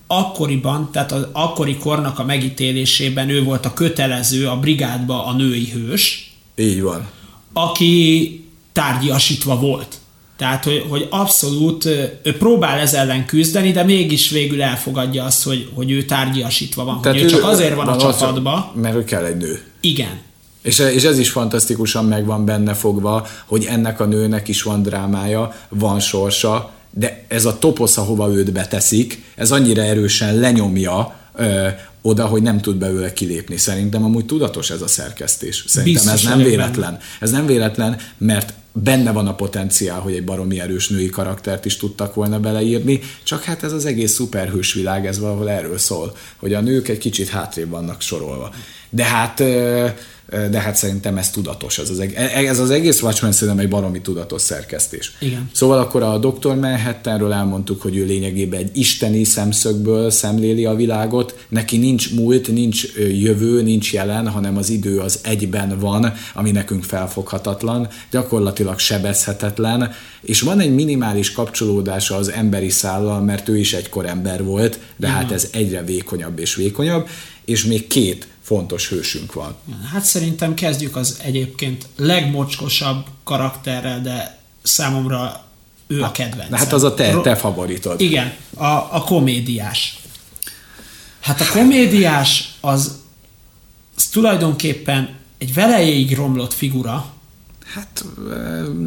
akkoriban, 0.06 0.88
tehát 0.92 1.12
az 1.12 1.26
akkori 1.32 1.76
kornak 1.76 2.18
a 2.18 2.24
megítélésében 2.24 3.28
ő 3.28 3.42
volt 3.42 3.66
a 3.66 3.72
kötelező 3.72 4.48
a 4.48 4.58
brigádba 4.58 5.26
a 5.26 5.32
női 5.32 5.70
hős. 5.70 6.32
Így 6.56 6.82
van. 6.82 7.08
Aki 7.52 8.44
tárgyasítva 8.72 9.58
volt. 9.58 9.98
Tehát, 10.38 10.64
hogy, 10.64 10.84
hogy 10.88 11.06
abszolút 11.10 11.84
ő 12.22 12.36
próbál 12.38 12.78
ez 12.78 12.94
ellen 12.94 13.26
küzdeni, 13.26 13.70
de 13.70 13.82
mégis 13.82 14.30
végül 14.30 14.62
elfogadja 14.62 15.24
azt, 15.24 15.44
hogy, 15.44 15.68
hogy 15.74 15.90
ő 15.90 16.04
tárgyasítva 16.04 16.84
van. 16.84 17.00
Tehát 17.00 17.18
hogy 17.18 17.32
ő, 17.32 17.34
ő 17.34 17.38
csak 17.38 17.44
azért 17.44 17.74
van, 17.74 17.84
van 17.84 17.94
a 17.94 17.98
csapatba. 17.98 18.72
Mert 18.74 18.96
ő 18.96 19.04
kell 19.04 19.24
egy 19.24 19.36
nő. 19.36 19.62
Igen. 19.80 20.20
És, 20.62 20.78
és 20.78 21.04
ez 21.04 21.18
is 21.18 21.30
fantasztikusan 21.30 22.04
meg 22.04 22.24
van 22.26 22.44
benne 22.44 22.74
fogva, 22.74 23.26
hogy 23.46 23.64
ennek 23.64 24.00
a 24.00 24.04
nőnek 24.04 24.48
is 24.48 24.62
van 24.62 24.82
drámája, 24.82 25.54
van 25.68 26.00
sorsa, 26.00 26.70
de 26.90 27.24
ez 27.28 27.44
a 27.44 27.58
toposz, 27.58 27.96
ahova 27.96 28.34
őt 28.34 28.52
beteszik, 28.52 29.22
ez 29.36 29.50
annyira 29.50 29.82
erősen 29.82 30.34
lenyomja 30.34 31.16
ö, 31.34 31.68
oda, 32.02 32.26
hogy 32.26 32.42
nem 32.42 32.60
tud 32.60 32.76
belőle 32.76 33.12
kilépni. 33.12 33.56
Szerintem 33.56 34.04
amúgy 34.04 34.26
tudatos 34.26 34.70
ez 34.70 34.82
a 34.82 34.88
szerkesztés. 34.88 35.64
Szerintem 35.66 36.02
Biztos 36.02 36.24
ez 36.24 36.28
nem 36.28 36.46
véletlen. 36.46 36.90
Benne. 36.90 37.00
Ez 37.20 37.30
nem 37.30 37.46
véletlen, 37.46 37.98
mert 38.18 38.52
benne 38.82 39.12
van 39.12 39.26
a 39.26 39.34
potenciál, 39.34 40.00
hogy 40.00 40.14
egy 40.14 40.24
baromi 40.24 40.60
erős 40.60 40.88
női 40.88 41.08
karaktert 41.08 41.64
is 41.64 41.76
tudtak 41.76 42.14
volna 42.14 42.40
beleírni, 42.40 43.00
csak 43.22 43.42
hát 43.42 43.62
ez 43.62 43.72
az 43.72 43.84
egész 43.84 44.12
szuperhős 44.12 44.72
világ, 44.72 45.06
ez 45.06 45.18
valahol 45.18 45.50
erről 45.50 45.78
szól, 45.78 46.16
hogy 46.36 46.54
a 46.54 46.60
nők 46.60 46.88
egy 46.88 46.98
kicsit 46.98 47.28
hátrébb 47.28 47.70
vannak 47.70 48.00
sorolva. 48.00 48.50
De 48.90 49.04
hát 49.04 49.42
de 50.50 50.60
hát 50.60 50.76
szerintem 50.76 51.16
ez 51.16 51.30
tudatos. 51.30 51.78
Ez 51.78 51.90
az, 51.90 52.00
e- 52.00 52.46
ez 52.46 52.58
az 52.58 52.70
egész 52.70 53.02
Watchmen 53.02 53.32
szerintem 53.32 53.64
egy 53.64 53.68
baromi 53.70 54.00
tudatos 54.00 54.42
szerkesztés. 54.42 55.12
Igen. 55.20 55.50
Szóval 55.52 55.78
akkor 55.78 56.02
a 56.02 56.18
Dr. 56.18 56.54
Manhattanről 56.54 57.32
elmondtuk, 57.32 57.82
hogy 57.82 57.96
ő 57.96 58.04
lényegében 58.04 58.60
egy 58.60 58.76
isteni 58.76 59.24
szemszögből 59.24 60.10
szemléli 60.10 60.64
a 60.64 60.74
világot, 60.74 61.44
neki 61.48 61.76
nincs 61.76 62.14
múlt, 62.14 62.52
nincs 62.52 62.86
jövő, 62.96 63.62
nincs 63.62 63.92
jelen, 63.92 64.28
hanem 64.28 64.56
az 64.56 64.70
idő 64.70 64.98
az 64.98 65.20
egyben 65.22 65.78
van, 65.78 66.12
ami 66.34 66.50
nekünk 66.50 66.84
felfoghatatlan, 66.84 67.88
gyakorlatilag 68.10 68.78
sebezhetetlen, 68.78 69.92
és 70.22 70.40
van 70.40 70.60
egy 70.60 70.74
minimális 70.74 71.32
kapcsolódása 71.32 72.16
az 72.16 72.30
emberi 72.30 72.70
szállal, 72.70 73.20
mert 73.20 73.48
ő 73.48 73.58
is 73.58 73.72
egykor 73.72 74.06
ember 74.06 74.44
volt, 74.44 74.78
de 74.96 75.06
Igen. 75.06 75.18
hát 75.18 75.32
ez 75.32 75.48
egyre 75.52 75.82
vékonyabb 75.82 76.38
és 76.38 76.54
vékonyabb, 76.54 77.08
és 77.44 77.64
még 77.64 77.86
két 77.86 78.26
fontos 78.48 78.88
hősünk 78.88 79.32
van. 79.32 79.56
Hát 79.92 80.04
szerintem 80.04 80.54
kezdjük 80.54 80.96
az 80.96 81.18
egyébként 81.22 81.86
legmocskosabb 81.96 83.06
karakterrel, 83.24 84.00
de 84.00 84.38
számomra 84.62 85.44
ő 85.86 86.02
a 86.02 86.10
kedvenc. 86.10 86.56
Hát 86.56 86.72
az 86.72 86.82
a 86.82 86.94
te, 86.94 87.20
te 87.20 87.36
favoritod. 87.36 88.00
Igen, 88.00 88.32
a, 88.54 88.64
a 88.64 89.02
komédiás. 89.06 89.98
Hát 91.20 91.40
a 91.40 91.44
komédiás 91.52 92.54
az, 92.60 92.98
az 93.96 94.04
tulajdonképpen 94.06 95.16
egy 95.38 95.54
velejéig 95.54 96.16
romlott 96.16 96.52
figura. 96.52 97.06
Hát 97.74 98.04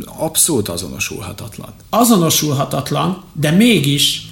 abszolút 0.06 0.70
azonosulhatatlan. 0.70 1.74
Azonosulhatatlan, 1.90 3.24
de 3.34 3.52
mégis 3.52 4.28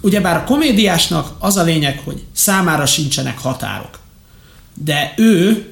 ugyebár 0.00 0.36
a 0.36 0.44
komédiásnak 0.44 1.34
az 1.38 1.56
a 1.56 1.62
lényeg, 1.62 2.00
hogy 2.04 2.24
számára 2.32 2.86
sincsenek 2.86 3.38
határok 3.38 4.04
de 4.84 5.14
ő 5.16 5.70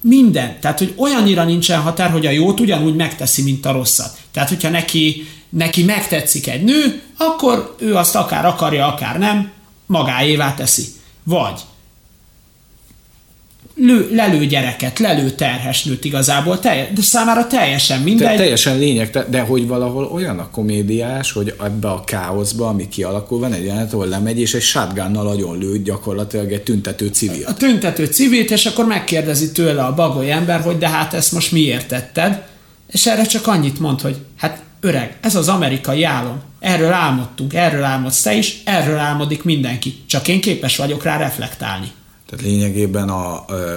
minden, 0.00 0.60
tehát 0.60 0.78
hogy 0.78 0.94
olyannyira 0.96 1.44
nincsen 1.44 1.80
határ, 1.80 2.10
hogy 2.10 2.26
a 2.26 2.30
jót 2.30 2.60
ugyanúgy 2.60 2.96
megteszi, 2.96 3.42
mint 3.42 3.66
a 3.66 3.72
rosszat. 3.72 4.18
Tehát, 4.30 4.48
hogyha 4.48 4.68
neki, 4.68 5.26
neki 5.48 5.84
megtetszik 5.84 6.48
egy 6.48 6.62
nő, 6.64 7.02
akkor 7.16 7.74
ő 7.78 7.94
azt 7.94 8.14
akár 8.14 8.44
akarja, 8.46 8.86
akár 8.86 9.18
nem, 9.18 9.50
magáévá 9.86 10.54
teszi. 10.54 10.86
Vagy 11.22 11.60
lő, 13.74 14.10
lelő 14.14 14.46
gyereket, 14.46 14.98
lelő 14.98 15.30
terhes 15.30 15.84
nőt 15.84 16.04
igazából, 16.04 16.60
telje, 16.60 16.90
de 16.94 17.02
számára 17.02 17.46
teljesen 17.46 18.00
mindegy. 18.00 18.28
Te, 18.28 18.36
teljesen 18.36 18.78
lényeg, 18.78 19.26
de 19.30 19.40
hogy 19.40 19.66
valahol 19.66 20.04
olyan 20.04 20.38
a 20.38 20.50
komédiás, 20.50 21.32
hogy 21.32 21.54
ebbe 21.64 21.90
a 21.90 22.04
káoszba, 22.04 22.68
ami 22.68 22.88
kialakul, 22.88 23.38
van 23.38 23.52
egy 23.52 23.64
jelenet, 23.64 23.92
ahol 23.92 24.06
lemegy, 24.06 24.40
és 24.40 24.54
egy 24.54 24.62
sátgánnal 24.62 25.26
agyon 25.26 25.58
lő 25.58 25.82
gyakorlatilag 25.82 26.52
egy 26.52 26.62
tüntető 26.62 27.06
civil. 27.06 27.46
A 27.46 27.54
tüntető 27.54 28.06
civilt, 28.06 28.50
és 28.50 28.66
akkor 28.66 28.86
megkérdezi 28.86 29.52
tőle 29.52 29.82
a 29.82 29.94
bagoly 29.94 30.32
ember, 30.32 30.60
hogy 30.60 30.78
de 30.78 30.88
hát 30.88 31.14
ezt 31.14 31.32
most 31.32 31.52
miért 31.52 31.88
tetted? 31.88 32.42
És 32.92 33.06
erre 33.06 33.24
csak 33.24 33.46
annyit 33.46 33.80
mond, 33.80 34.00
hogy 34.00 34.16
hát 34.36 34.62
öreg, 34.80 35.16
ez 35.20 35.34
az 35.34 35.48
amerikai 35.48 36.04
álom. 36.04 36.40
Erről 36.60 36.92
álmodtunk, 36.92 37.54
erről 37.54 37.84
álmodsz 37.84 38.22
te 38.22 38.34
is, 38.34 38.62
erről 38.64 38.98
álmodik 38.98 39.42
mindenki. 39.44 39.94
Csak 40.06 40.28
én 40.28 40.40
képes 40.40 40.76
vagyok 40.76 41.02
rá 41.02 41.16
reflektálni. 41.16 41.92
Tehát 42.32 42.46
lényegében 42.46 43.08
a, 43.08 43.34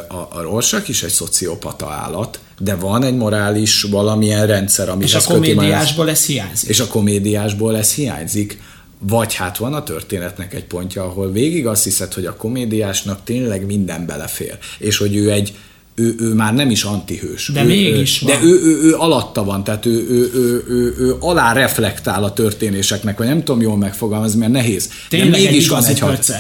a, 0.08 0.28
a 0.32 0.42
Rorschach 0.42 0.90
is 0.90 1.04
egy 1.04 1.10
szociopata 1.10 1.90
állat, 1.90 2.40
de 2.60 2.76
van 2.76 3.04
egy 3.04 3.16
morális 3.16 3.82
valamilyen 3.82 4.48
rendszer, 4.48 4.90
ami 4.90 5.04
És 5.04 5.14
a 5.14 5.22
komédiásból 5.22 6.10
ez 6.10 6.26
hiányzik. 6.26 6.70
És 6.70 6.80
a 6.80 6.88
komédiásból 6.88 7.78
ez 7.78 7.94
hiányzik. 7.94 8.62
Vagy 9.00 9.34
hát 9.34 9.58
van 9.58 9.74
a 9.74 9.84
történetnek 9.84 10.54
egy 10.54 10.64
pontja, 10.64 11.04
ahol 11.04 11.32
végig 11.32 11.68
azt 11.68 11.84
hiszed, 11.84 12.14
hogy 12.14 12.26
a 12.26 12.36
komédiásnak 12.36 13.24
tényleg 13.24 13.66
minden 13.66 14.06
belefér, 14.06 14.58
és 14.78 14.98
hogy 14.98 15.16
ő 15.16 15.32
egy, 15.32 15.54
ő, 15.96 16.16
ő 16.20 16.34
már 16.34 16.54
nem 16.54 16.70
is 16.70 16.84
antihős. 16.84 17.52
De 17.54 17.64
ő, 17.64 17.66
mégis 17.66 18.22
ő, 18.22 18.26
van. 18.26 18.40
De 18.40 18.46
ő, 18.46 18.62
ő, 18.64 18.82
ő 18.82 18.94
alatta 18.94 19.44
van, 19.44 19.64
tehát 19.64 19.86
ő, 19.86 20.08
ő, 20.10 20.32
ő, 20.34 20.66
ő, 20.68 20.96
ő 20.98 21.16
alá 21.20 21.54
reflektál 21.54 22.24
a 22.24 22.34
történéseknek, 22.34 23.18
vagy 23.18 23.28
nem 23.28 23.44
tudom 23.44 23.62
jól 23.62 23.78
megfogalmazni, 23.78 24.40
mert 24.40 24.52
nehéz. 24.52 24.90
Tényleg 25.10 25.32
de 25.32 25.38
mégis 25.38 25.64
egy 25.64 25.70
van 25.70 25.86
egy 25.86 26.00
hat, 26.00 26.32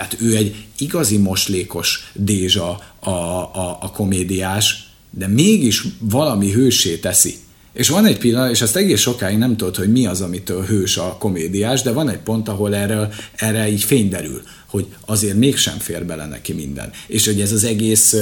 tehát 0.00 0.16
ő 0.20 0.36
egy 0.36 0.54
igazi 0.78 1.16
moslékos 1.16 2.10
dézsa 2.14 2.80
a, 3.00 3.10
a, 3.10 3.78
a 3.80 3.90
komédiás, 3.90 4.88
de 5.10 5.26
mégis 5.26 5.84
valami 5.98 6.52
hősé 6.52 6.96
teszi. 6.96 7.34
És 7.72 7.88
van 7.88 8.06
egy 8.06 8.18
pillanat, 8.18 8.50
és 8.50 8.60
ezt 8.60 8.76
egész 8.76 9.00
sokáig 9.00 9.38
nem 9.38 9.56
tudod, 9.56 9.76
hogy 9.76 9.92
mi 9.92 10.06
az, 10.06 10.20
amitől 10.20 10.64
hős 10.64 10.96
a 10.96 11.16
komédiás, 11.18 11.82
de 11.82 11.92
van 11.92 12.08
egy 12.08 12.18
pont, 12.18 12.48
ahol 12.48 12.74
erre, 12.74 13.08
erre 13.36 13.70
így 13.70 13.82
fény 13.82 14.08
derül, 14.08 14.42
hogy 14.66 14.86
azért 15.06 15.36
mégsem 15.36 15.78
fér 15.78 16.04
bele 16.04 16.26
neki 16.26 16.52
minden. 16.52 16.90
És 17.06 17.26
hogy 17.26 17.40
ez 17.40 17.52
az 17.52 17.64
egész, 17.64 18.16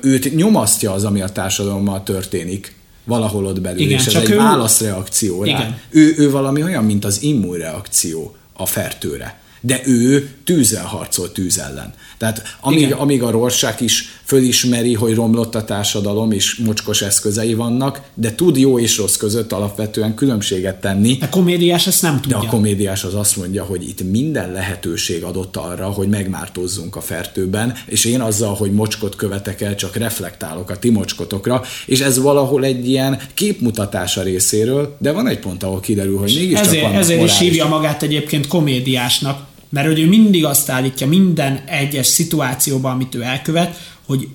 őt 0.00 0.34
nyomasztja 0.34 0.92
az, 0.92 1.04
ami 1.04 1.20
a 1.20 1.28
társadalommal 1.28 2.02
történik, 2.02 2.74
valahol 3.04 3.46
ott 3.46 3.60
belül, 3.60 3.80
Igen, 3.80 3.98
és 3.98 4.06
ez 4.06 4.14
egy 4.14 4.30
ő... 4.30 4.36
válaszreakció 4.36 5.44
rá. 5.44 5.78
Ő, 5.90 6.14
ő 6.16 6.30
valami 6.30 6.62
olyan, 6.62 6.84
mint 6.84 7.04
az 7.04 7.22
immunreakció 7.22 8.36
a 8.52 8.66
fertőre 8.66 9.40
de 9.64 9.80
ő 9.84 10.28
tűzzel 10.44 10.84
harcol 10.84 11.32
tűz 11.32 11.58
ellen. 11.58 11.94
Tehát 12.18 12.56
amíg, 12.60 12.92
amíg 12.92 13.22
a 13.22 13.30
Rorschach 13.30 13.82
is 13.82 14.20
fölismeri, 14.24 14.94
hogy 14.94 15.14
romlott 15.14 15.54
a 15.54 15.64
társadalom, 15.64 16.32
és 16.32 16.54
mocskos 16.54 17.02
eszközei 17.02 17.54
vannak, 17.54 18.00
de 18.14 18.34
tud 18.34 18.56
jó 18.56 18.78
és 18.78 18.96
rossz 18.96 19.16
között 19.16 19.52
alapvetően 19.52 20.14
különbséget 20.14 20.80
tenni. 20.80 21.18
A 21.20 21.28
komédiás 21.28 21.86
ezt 21.86 22.02
nem 22.02 22.20
tudja. 22.20 22.38
De 22.38 22.46
a 22.46 22.48
komédiás 22.48 23.04
az 23.04 23.14
azt 23.14 23.36
mondja, 23.36 23.64
hogy 23.64 23.88
itt 23.88 24.10
minden 24.10 24.52
lehetőség 24.52 25.22
adott 25.22 25.56
arra, 25.56 25.86
hogy 25.86 26.08
megmártozzunk 26.08 26.96
a 26.96 27.00
fertőben, 27.00 27.74
és 27.86 28.04
én 28.04 28.20
azzal, 28.20 28.54
hogy 28.54 28.72
mocskot 28.72 29.16
követek 29.16 29.60
el, 29.60 29.74
csak 29.74 29.96
reflektálok 29.96 30.70
a 30.70 30.78
ti 30.78 30.90
mocskotokra, 30.90 31.62
és 31.86 32.00
ez 32.00 32.18
valahol 32.18 32.64
egy 32.64 32.88
ilyen 32.88 33.20
képmutatása 33.34 34.22
részéről, 34.22 34.96
de 34.98 35.12
van 35.12 35.26
egy 35.26 35.38
pont, 35.38 35.62
ahol 35.62 35.80
kiderül, 35.80 36.18
hogy 36.18 36.34
mégiscsak 36.34 36.66
ezért, 36.66 36.82
vannak 36.82 37.00
Ezért 37.00 37.24
is 37.24 37.38
hívja 37.38 37.66
magát 37.66 38.02
egyébként 38.02 38.46
komédiásnak, 38.46 39.50
mert 39.72 39.86
hogy 39.86 40.00
ő 40.00 40.06
mindig 40.08 40.44
azt 40.44 40.68
állítja 40.68 41.06
minden 41.06 41.62
egyes 41.66 42.06
szituációban, 42.06 42.92
amit 42.92 43.14
ő 43.14 43.22
elkövet, 43.22 43.80
hogy, 44.06 44.28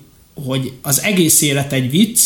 hogy 0.44 0.72
az 0.82 1.02
egész 1.02 1.42
élet 1.42 1.72
egy 1.72 1.90
vicc, 1.90 2.20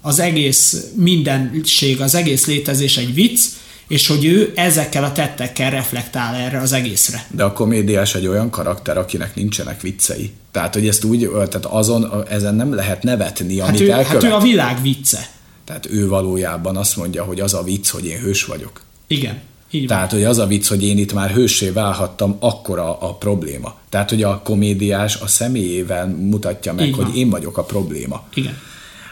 az 0.00 0.18
egész 0.18 0.86
mindenség, 0.94 2.00
az 2.00 2.14
egész 2.14 2.46
létezés 2.46 2.96
egy 2.96 3.14
vicc, 3.14 3.40
és 3.88 4.06
hogy 4.06 4.24
ő 4.24 4.52
ezekkel 4.54 5.04
a 5.04 5.12
tettekkel 5.12 5.70
reflektál 5.70 6.34
erre 6.34 6.60
az 6.60 6.72
egészre. 6.72 7.26
De 7.30 7.44
a 7.44 7.52
komédiás 7.52 8.14
egy 8.14 8.26
olyan 8.26 8.50
karakter, 8.50 8.98
akinek 8.98 9.34
nincsenek 9.34 9.80
viccei. 9.80 10.30
Tehát, 10.50 10.74
hogy 10.74 10.88
ezt 10.88 11.04
úgy, 11.04 11.28
tehát 11.30 11.66
azon, 11.66 12.24
ezen 12.28 12.54
nem 12.54 12.74
lehet 12.74 13.02
nevetni, 13.02 13.58
hát 13.58 13.68
amit 13.68 13.80
ő, 13.80 13.90
elkövet. 13.90 14.22
Hát 14.22 14.32
ő 14.32 14.34
a 14.34 14.40
világ 14.40 14.82
vicce. 14.82 15.28
Tehát 15.64 15.86
ő 15.90 16.08
valójában 16.08 16.76
azt 16.76 16.96
mondja, 16.96 17.24
hogy 17.24 17.40
az 17.40 17.54
a 17.54 17.62
vicc, 17.62 17.88
hogy 17.88 18.06
én 18.06 18.18
hős 18.18 18.44
vagyok. 18.44 18.80
Igen. 19.06 19.40
Így 19.70 19.86
Tehát, 19.86 20.10
hogy 20.10 20.24
az 20.24 20.38
a 20.38 20.46
vicc, 20.46 20.68
hogy 20.68 20.84
én 20.84 20.98
itt 20.98 21.12
már 21.12 21.30
hősé 21.30 21.68
válhattam, 21.68 22.36
akkora 22.38 22.98
a 22.98 23.14
probléma. 23.14 23.74
Tehát, 23.88 24.10
hogy 24.10 24.22
a 24.22 24.40
komédiás 24.44 25.20
a 25.20 25.26
személyével 25.26 26.06
mutatja 26.06 26.72
meg, 26.72 26.86
Így 26.86 26.94
hogy 26.94 27.04
van. 27.04 27.14
én 27.14 27.30
vagyok 27.30 27.58
a 27.58 27.62
probléma. 27.64 28.22
Igen. 28.34 28.58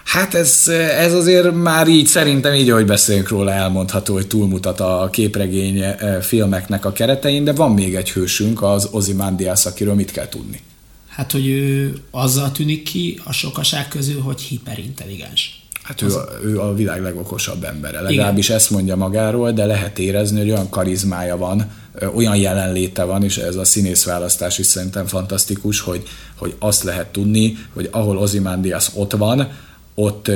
Hát 0.04 0.34
ez, 0.34 0.68
ez 0.98 1.14
azért 1.14 1.54
már 1.54 1.88
így 1.88 2.06
szerintem 2.06 2.54
így, 2.54 2.70
ahogy 2.70 2.86
beszélünk 2.86 3.28
róla, 3.28 3.52
elmondható, 3.52 4.14
hogy 4.14 4.26
túlmutat 4.26 4.80
a 4.80 5.08
képregény 5.12 5.78
eh, 5.80 6.20
filmeknek 6.20 6.84
a 6.84 6.92
keretein, 6.92 7.44
de 7.44 7.52
van 7.52 7.72
még 7.72 7.94
egy 7.94 8.10
hősünk, 8.10 8.62
az 8.62 8.88
Ozymandias, 8.90 9.66
akiről 9.66 9.94
mit 9.94 10.10
kell 10.10 10.28
tudni? 10.28 10.60
Hát, 11.08 11.32
hogy 11.32 11.48
ő 11.48 11.94
azzal 12.10 12.52
tűnik 12.52 12.82
ki 12.82 13.20
a 13.24 13.32
sokaság 13.32 13.88
közül, 13.88 14.20
hogy 14.20 14.40
hiperintelligens. 14.40 15.57
Hát 15.88 16.02
ő, 16.02 16.14
a, 16.14 16.28
ő 16.44 16.60
a 16.60 16.74
világ 16.74 17.02
legokosabb 17.02 17.64
embere, 17.64 18.00
legalábbis 18.00 18.44
Igen. 18.44 18.56
ezt 18.56 18.70
mondja 18.70 18.96
magáról, 18.96 19.52
de 19.52 19.64
lehet 19.64 19.98
érezni, 19.98 20.38
hogy 20.38 20.50
olyan 20.50 20.68
karizmája 20.68 21.36
van, 21.36 21.70
olyan 22.14 22.36
jelenléte 22.36 23.04
van, 23.04 23.24
és 23.24 23.36
ez 23.36 23.56
a 23.56 23.64
színészválasztás 23.64 24.58
is 24.58 24.66
szerintem 24.66 25.06
fantasztikus, 25.06 25.80
hogy, 25.80 26.02
hogy 26.36 26.54
azt 26.58 26.82
lehet 26.82 27.06
tudni, 27.06 27.56
hogy 27.72 27.88
ahol 27.90 28.18
Ozymandias 28.18 28.90
ott 28.94 29.12
van, 29.12 29.48
ott, 29.94 30.30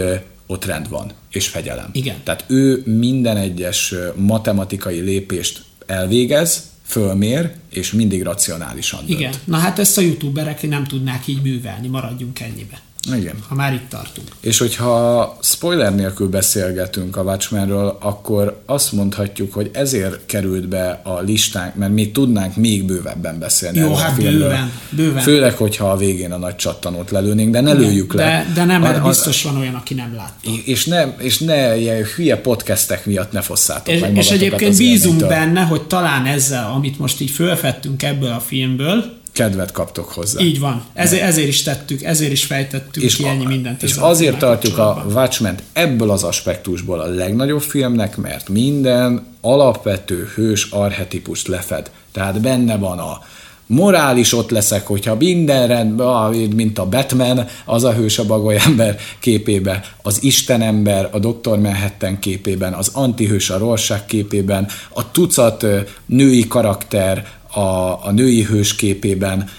ott 0.47 0.65
rend 0.65 0.89
van, 0.89 1.13
és 1.31 1.49
fegyelem. 1.49 1.89
Igen. 1.93 2.17
Tehát 2.25 2.45
ő 2.47 2.83
minden 2.85 3.37
egyes 3.37 3.95
matematikai 4.15 5.01
lépést 5.01 5.63
elvégez, 5.87 6.63
fölmér, 6.87 7.53
és 7.71 7.93
mindig 7.93 8.23
racionálisan 8.23 9.07
dönt. 9.07 9.21
Igen. 9.21 9.33
Na 9.45 9.57
hát 9.57 9.79
ezt 9.79 9.99
a 9.99 10.01
youtuberek 10.01 10.69
nem 10.69 10.85
tudnák 10.85 11.27
így 11.27 11.43
művelni, 11.43 11.89
maradjunk 11.89 12.41
ennyibe. 12.41 12.81
Igen. 13.11 13.35
Ha 13.49 13.55
már 13.55 13.73
itt 13.73 13.89
tartunk. 13.89 14.29
És 14.41 14.59
hogyha 14.59 15.37
spoiler 15.43 15.95
nélkül 15.95 16.29
beszélgetünk 16.29 17.17
a 17.17 17.23
Watchmenről, 17.23 17.99
akkor 18.01 18.63
azt 18.67 18.93
mondhatjuk, 18.93 19.53
hogy 19.53 19.71
ezért 19.73 20.27
került 20.27 20.69
be 20.69 21.01
a 21.05 21.21
listánk, 21.21 21.75
mert 21.75 21.93
mi 21.93 22.11
tudnánk 22.11 22.57
még 22.57 22.85
bővebben 22.85 23.39
beszélni. 23.39 23.79
Jó, 23.79 23.95
hát 23.95 24.19
a 24.19 24.23
bőven, 24.23 24.73
bőven. 24.91 25.23
Főleg, 25.23 25.57
hogyha 25.57 25.91
a 25.91 25.97
végén 25.97 26.33
a 26.33 26.37
nagy 26.37 26.57
csattanót 26.57 27.11
lelőnénk, 27.11 27.53
de 27.53 27.61
ne 27.61 27.71
Igen, 27.71 27.83
lőjük 27.83 28.15
de, 28.15 28.25
le. 28.25 28.53
De 28.55 28.65
nem, 28.65 28.81
mert 28.81 29.05
a, 29.05 29.09
biztos 29.09 29.43
van 29.43 29.57
olyan, 29.57 29.75
aki 29.75 29.95
nem 29.95 30.15
látta. 30.15 30.51
És 30.65 30.85
ne, 30.85 31.03
és 31.19 31.39
ne 31.39 31.77
ilyen 31.77 32.05
hülye 32.17 32.37
podcastek 32.37 33.07
miatt 33.07 33.33
ne 33.33 33.41
fosszátok 33.41 33.95
és, 33.95 34.01
meg 34.01 34.17
És 34.17 34.31
egyébként 34.31 34.77
bízunk 34.77 35.27
benne, 35.27 35.61
hogy 35.61 35.83
talán 35.83 36.27
ezzel, 36.27 36.71
amit 36.75 36.99
most 36.99 37.21
így 37.21 37.31
fölfettünk 37.31 38.03
ebből 38.03 38.31
a 38.31 38.41
filmből, 38.41 39.21
kedvet 39.33 39.73
kaptok 39.73 40.09
hozzá. 40.09 40.41
Így 40.41 40.61
van. 40.61 40.85
Ezért, 40.93 41.23
ezért 41.23 41.49
is 41.49 41.63
tettük, 41.63 42.03
ezért 42.03 42.33
is 42.33 42.45
fejtettük 42.45 43.03
és 43.03 43.17
ki 43.17 43.27
ennyi 43.27 43.47
mindent. 43.47 43.83
És 43.83 43.97
azért 43.97 44.39
tartjuk 44.39 44.79
a 44.79 45.05
watchmen 45.15 45.59
ebből 45.73 46.11
az 46.11 46.23
aspektusból 46.23 47.01
a 47.01 47.07
legnagyobb 47.07 47.61
filmnek, 47.61 48.17
mert 48.17 48.49
minden 48.49 49.27
alapvető 49.41 50.31
hős 50.35 50.65
arhetipust 50.71 51.49
lefed. 51.49 51.91
Tehát 52.13 52.41
benne 52.41 52.77
van 52.77 52.99
a 52.99 53.21
morális 53.67 54.33
ott 54.35 54.51
leszek, 54.51 54.87
hogyha 54.87 55.15
minden 55.15 55.69
rendben, 55.69 56.33
mint 56.35 56.79
a 56.79 56.87
Batman, 56.87 57.47
az 57.65 57.85
a 57.85 57.93
hős 57.93 58.19
a 58.19 58.27
bagolyember 58.27 58.97
képébe, 59.21 59.85
az 60.03 60.23
Istenember 60.23 61.09
a 61.13 61.19
Dr. 61.19 61.59
Manhattan 61.59 62.19
képében, 62.19 62.73
az 62.73 62.91
antihős 62.93 63.51
a 63.51 63.59
Rorschach 63.59 64.07
képében, 64.07 64.69
a 64.89 65.11
tucat 65.11 65.67
női 66.07 66.47
karakter, 66.49 67.27
a, 67.55 67.99
a 68.07 68.11
női 68.13 68.43
hős 68.43 68.75
képében, 68.75 69.51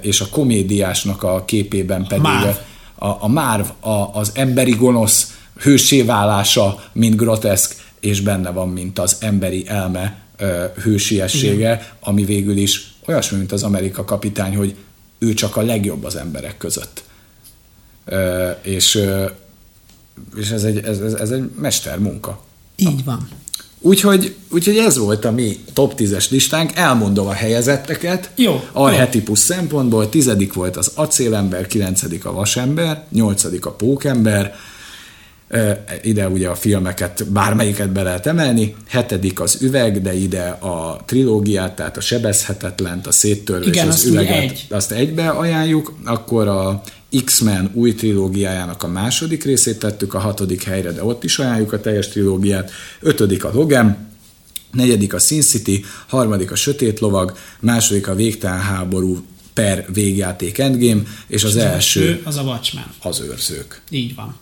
és 0.00 0.20
a 0.20 0.28
komédiásnak 0.30 1.22
a 1.22 1.44
képében 1.44 2.06
pedig 2.06 2.22
Márv. 2.22 2.56
a, 2.94 3.06
a 3.06 3.28
Márv, 3.28 3.66
a, 3.80 4.10
az 4.12 4.30
emberi 4.34 4.74
gonosz 4.74 5.36
hősé 5.60 6.02
válása, 6.02 6.82
mint 6.92 7.16
groteszk, 7.16 7.76
és 8.00 8.20
benne 8.20 8.50
van, 8.50 8.68
mint 8.68 8.98
az 8.98 9.16
emberi 9.20 9.68
elme 9.68 10.26
hősiessége, 10.82 11.72
Igen. 11.72 11.80
ami 12.00 12.24
végül 12.24 12.56
is 12.56 12.94
olyasmi, 13.06 13.38
mint 13.38 13.52
az 13.52 13.62
Amerika 13.62 14.04
kapitány, 14.04 14.56
hogy 14.56 14.76
ő 15.18 15.34
csak 15.34 15.56
a 15.56 15.62
legjobb 15.62 16.04
az 16.04 16.16
emberek 16.16 16.56
között. 16.56 17.04
És, 18.62 19.02
és 20.36 20.50
ez, 20.50 20.64
egy, 20.64 20.78
ez, 20.78 21.00
ez 21.12 21.30
egy 21.30 21.50
mestermunka. 21.60 22.44
Így 22.76 23.04
van. 23.04 23.28
Úgyhogy, 23.80 24.34
úgyhogy 24.50 24.76
ez 24.76 24.98
volt 24.98 25.24
a 25.24 25.30
mi 25.30 25.56
top 25.72 25.94
10-es 25.98 26.30
listánk, 26.30 26.70
elmondom 26.74 27.26
a 27.26 27.32
helyezetteket. 27.32 28.30
Jó. 28.36 28.60
Arhetipus 28.72 29.38
szempontból, 29.38 30.08
tizedik 30.08 30.52
volt 30.52 30.76
az 30.76 30.90
acélember, 30.94 31.66
kilencedik 31.66 32.24
a 32.24 32.32
vasember, 32.32 33.04
nyolcadik 33.10 33.66
a 33.66 33.70
pókember, 33.70 34.54
ide 36.02 36.28
ugye 36.28 36.48
a 36.48 36.54
filmeket, 36.54 37.26
bármelyiket 37.32 37.90
be 37.90 38.02
lehet 38.02 38.26
emelni, 38.26 38.74
hetedik 38.88 39.40
az 39.40 39.58
üveg, 39.60 40.02
de 40.02 40.14
ide 40.14 40.48
a 40.48 41.00
trilógiát, 41.06 41.76
tehát 41.76 41.96
a 41.96 42.00
sebezhetetlent, 42.00 43.06
a 43.06 43.12
széttörő 43.12 43.70
és 43.70 43.82
az 43.82 44.04
üveget, 44.04 44.42
egy. 44.42 44.66
azt 44.70 44.92
egybe 44.92 45.28
ajánljuk, 45.28 45.98
akkor 46.04 46.48
a 46.48 46.82
X-Men 47.24 47.70
új 47.74 47.94
trilógiájának 47.94 48.82
a 48.82 48.88
második 48.88 49.44
részét 49.44 49.78
tettük 49.78 50.14
a 50.14 50.18
hatodik 50.18 50.62
helyre, 50.62 50.92
de 50.92 51.04
ott 51.04 51.24
is 51.24 51.38
ajánljuk 51.38 51.72
a 51.72 51.80
teljes 51.80 52.08
trilógiát, 52.08 52.70
ötödik 53.00 53.44
a 53.44 53.50
Logan, 53.52 54.08
negyedik 54.72 55.14
a 55.14 55.18
Sin 55.18 55.42
City, 55.42 55.84
harmadik 56.06 56.50
a 56.50 56.54
Sötét 56.54 57.00
Lovag, 57.00 57.36
második 57.60 58.08
a 58.08 58.14
Végtelen 58.14 58.60
háború 58.60 59.26
per 59.52 59.86
végjáték 59.92 60.58
Endgame, 60.58 61.02
és 61.26 61.44
az, 61.44 61.50
az 61.50 61.56
első 61.56 62.20
az 62.24 62.36
a 62.36 62.42
Watchmen. 62.42 62.94
Az 63.02 63.20
őrzők. 63.20 63.80
Így 63.90 64.14
van. 64.14 64.36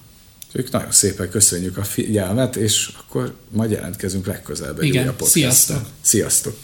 Ők 0.53 0.71
nagyon 0.71 0.91
szépen 0.91 1.31
köszönjük 1.31 1.77
a 1.77 1.85
figyelmet, 1.85 2.57
és 2.57 2.91
akkor 3.01 3.35
majd 3.51 3.71
jelentkezünk 3.71 4.27
legközelebb 4.27 4.83
Igen, 4.83 5.15
sziasztok! 5.21 5.81
Sziasztok! 6.01 6.57